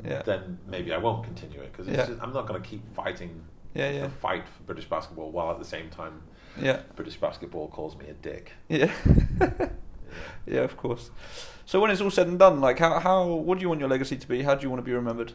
Yeah. 0.03 0.21
then 0.23 0.59
maybe 0.67 0.93
I 0.93 0.97
won't 0.97 1.23
continue 1.23 1.61
it 1.61 1.71
because 1.71 1.87
Yeah. 1.87 2.07
I'm 2.21 2.33
not 2.33 2.47
going 2.47 2.61
to 2.61 2.67
keep 2.67 2.83
fighting 2.93 3.43
Yeah, 3.73 3.89
yeah. 3.91 4.03
the 4.03 4.09
fight 4.09 4.45
for 4.47 4.63
British 4.63 4.85
basketball 4.89 5.31
while 5.31 5.51
at 5.51 5.59
the 5.59 5.65
same 5.75 5.89
time 5.89 6.21
Yeah. 6.57 6.81
British 6.95 7.17
basketball 7.17 7.67
calls 7.69 7.95
me 7.97 8.05
a 8.09 8.13
dick. 8.13 8.51
Yeah. 8.67 8.91
yeah, 10.47 10.61
of 10.61 10.75
course. 10.77 11.11
So 11.65 11.79
when 11.79 11.91
it's 11.91 12.01
all 12.01 12.11
said 12.11 12.27
and 12.27 12.39
done, 12.39 12.59
like 12.61 12.79
how 12.79 12.99
how 12.99 13.25
what 13.25 13.57
do 13.57 13.61
you 13.61 13.69
want 13.69 13.79
your 13.79 13.89
legacy 13.89 14.17
to 14.17 14.27
be? 14.27 14.41
How 14.43 14.55
do 14.55 14.63
you 14.63 14.69
want 14.69 14.79
to 14.83 14.85
be 14.91 14.93
remembered? 14.93 15.33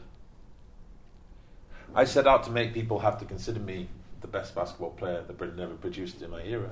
I 1.95 2.05
set 2.05 2.27
out 2.27 2.43
to 2.45 2.51
make 2.51 2.75
people 2.75 2.99
have 3.01 3.19
to 3.19 3.25
consider 3.25 3.61
me 3.61 3.89
the 4.21 4.27
best 4.27 4.55
basketball 4.55 4.91
player 4.91 5.23
that 5.27 5.39
Britain 5.39 5.61
ever 5.61 5.75
produced 5.75 6.23
in 6.23 6.31
my 6.31 6.43
era. 6.43 6.71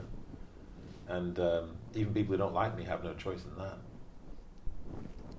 And 1.08 1.38
um, 1.38 1.76
even 1.94 2.12
people 2.14 2.32
who 2.32 2.38
don't 2.38 2.54
like 2.54 2.76
me 2.76 2.84
have 2.84 3.04
no 3.04 3.14
choice 3.14 3.44
in 3.44 3.54
that. 3.62 3.78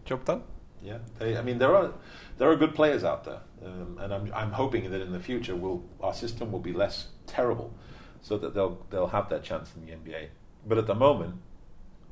Job 0.05 0.25
done. 0.25 0.43
Yeah, 0.81 0.97
they, 1.17 1.38
I 1.38 1.41
mean 1.41 1.59
there 1.59 1.75
are 1.75 1.93
there 2.38 2.49
are 2.49 2.55
good 2.55 2.75
players 2.75 3.03
out 3.03 3.23
there, 3.23 3.39
um, 3.65 3.97
and 4.01 4.13
I'm 4.13 4.31
I'm 4.34 4.51
hoping 4.51 4.91
that 4.91 5.01
in 5.01 5.11
the 5.11 5.19
future 5.19 5.55
will 5.55 5.84
our 6.01 6.13
system 6.13 6.51
will 6.51 6.59
be 6.59 6.73
less 6.73 7.07
terrible, 7.25 7.73
so 8.21 8.38
that 8.38 8.53
they'll 8.53 8.85
they'll 8.89 9.07
have 9.07 9.30
that 9.30 9.43
chance 9.43 9.71
in 9.75 9.85
the 9.85 9.93
NBA. 9.93 10.27
But 10.67 10.77
at 10.77 10.88
the 10.88 10.95
moment, 10.95 11.35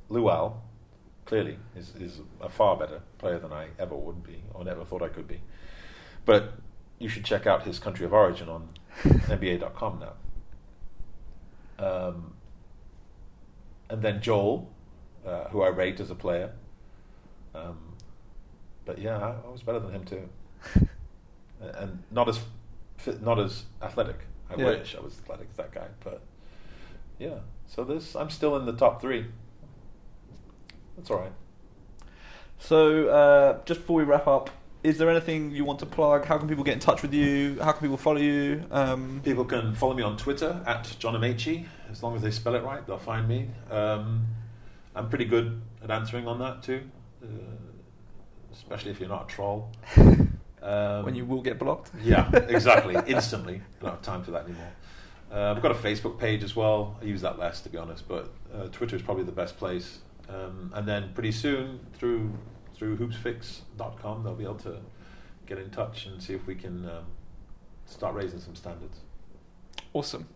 Luol 0.10 0.54
clearly 1.26 1.58
is 1.76 1.94
is 2.00 2.22
a 2.40 2.50
far 2.50 2.78
better 2.78 3.02
player 3.18 3.40
than 3.40 3.52
I 3.52 3.68
ever 3.78 3.96
would 3.96 4.24
be 4.24 4.44
or 4.54 4.64
never 4.64 4.86
thought 4.86 5.02
I 5.02 5.10
could 5.10 5.28
be. 5.28 5.42
But 6.26 6.54
you 7.00 7.10
should 7.10 7.26
check 7.26 7.48
out 7.48 7.64
his 7.64 7.80
country 7.80 8.06
of 8.06 8.14
origin 8.14 8.48
on 8.48 8.70
NBA.com 9.04 10.00
now. 10.00 10.14
Um, 11.84 12.34
and 13.90 14.02
then 14.02 14.22
Joel, 14.22 14.70
uh, 15.26 15.46
who 15.46 15.62
I 15.62 15.70
rate 15.70 16.00
as 16.00 16.12
a 16.12 16.16
player. 16.16 16.52
Um, 17.54 17.78
but 18.86 18.98
yeah, 19.00 19.18
I, 19.18 19.36
I 19.48 19.52
was 19.52 19.62
better 19.64 19.80
than 19.80 19.92
him 19.92 20.04
too, 20.06 20.30
and, 21.62 22.04
not 22.12 22.30
as 22.30 22.40
not 23.22 23.40
as 23.40 23.64
athletic. 23.82 24.18
I 24.50 24.56
Yeah. 24.56 24.66
wish 24.66 24.96
I 24.96 25.02
was 25.02 25.18
athletic 25.20 25.48
as 25.52 25.58
that 25.58 25.72
guy, 25.72 25.88
but 26.04 26.22
yeah. 27.20 27.40
So 27.68 27.84
this, 27.84 28.16
I'm 28.16 28.30
still 28.30 28.56
in 28.58 28.66
the 28.66 28.74
top 28.74 29.02
three. 29.02 29.26
That's 30.98 31.10
all 31.10 31.20
right. 31.20 31.32
So 32.60 33.08
uh, 33.08 33.60
just 33.66 33.82
before 33.82 33.96
we 33.98 34.04
wrap 34.04 34.28
up, 34.28 34.50
is 34.84 34.98
there 34.98 35.10
anything 35.10 35.52
you 35.52 35.64
want 35.66 35.80
to 35.80 35.86
plug? 35.86 36.26
How 36.26 36.38
can 36.38 36.48
people 36.48 36.64
get 36.64 36.74
in 36.74 36.80
touch 36.80 37.02
with 37.02 37.14
you? 37.14 37.58
How 37.62 37.72
can 37.72 37.82
people 37.82 37.98
follow 37.98 38.20
you? 38.20 38.64
Um, 38.72 39.22
People 39.24 39.46
can 39.46 39.74
follow 39.74 39.94
me 39.94 40.04
on 40.04 40.18
Twitter 40.18 40.62
at 40.66 40.96
John 41.00 41.14
Amaechi. 41.16 41.66
As 41.92 42.04
long 42.04 42.16
as 42.16 42.22
they 42.22 42.32
spell 42.32 42.56
it 42.56 42.64
right, 42.64 42.86
they'll 42.86 42.98
find 42.98 43.28
me. 43.28 43.48
Um, 43.70 44.26
I'm 44.96 45.10
pretty 45.10 45.26
good 45.26 45.62
at 45.84 45.90
answering 45.92 46.28
on 46.28 46.40
that 46.40 46.62
too, 46.64 46.84
especially 48.52 48.92
if 48.92 49.00
you're 49.00 49.10
not 49.10 49.26
a 49.26 49.28
troll. 49.28 49.72
Um, 50.64 51.06
when 51.06 51.16
you 51.16 51.26
will 51.26 51.42
get 51.42 51.58
blocked. 51.58 51.90
Yeah, 52.04 52.30
exactly. 52.48 52.96
Instantly. 53.08 53.64
Don't 53.80 53.90
have 53.90 54.02
time 54.04 54.24
for 54.24 54.30
that 54.30 54.46
anymore. 54.46 54.72
Uh, 55.32 55.54
I've 55.56 55.62
got 55.64 55.72
a 55.72 55.76
Facebook 55.76 56.20
page 56.20 56.44
as 56.44 56.56
well. 56.56 56.98
I 57.02 57.06
use 57.06 57.22
that 57.22 57.40
less, 57.40 57.62
to 57.62 57.70
be 57.70 57.80
honest, 57.80 58.08
but 58.08 58.32
uh, 58.54 58.68
Twitter 58.68 58.96
is 58.96 59.02
probably 59.02 59.24
the 59.24 59.32
best 59.32 59.58
place. 59.58 60.00
Um, 60.30 60.72
and 60.76 60.88
then 60.88 61.14
pretty 61.14 61.32
soon, 61.32 61.80
through 61.94 62.32
through 62.76 62.98
hoopsfix.com, 62.98 64.24
they'll 64.24 64.36
be 64.36 64.44
able 64.44 64.56
to 64.56 64.78
get 65.46 65.58
in 65.58 65.70
touch 65.70 66.06
and 66.06 66.22
see 66.22 66.34
if 66.34 66.48
we 66.48 66.56
can 66.56 66.86
um, 66.86 67.06
start 67.86 68.16
raising 68.16 68.40
some 68.40 68.56
standards. 68.56 68.98
Awesome. 69.94 70.28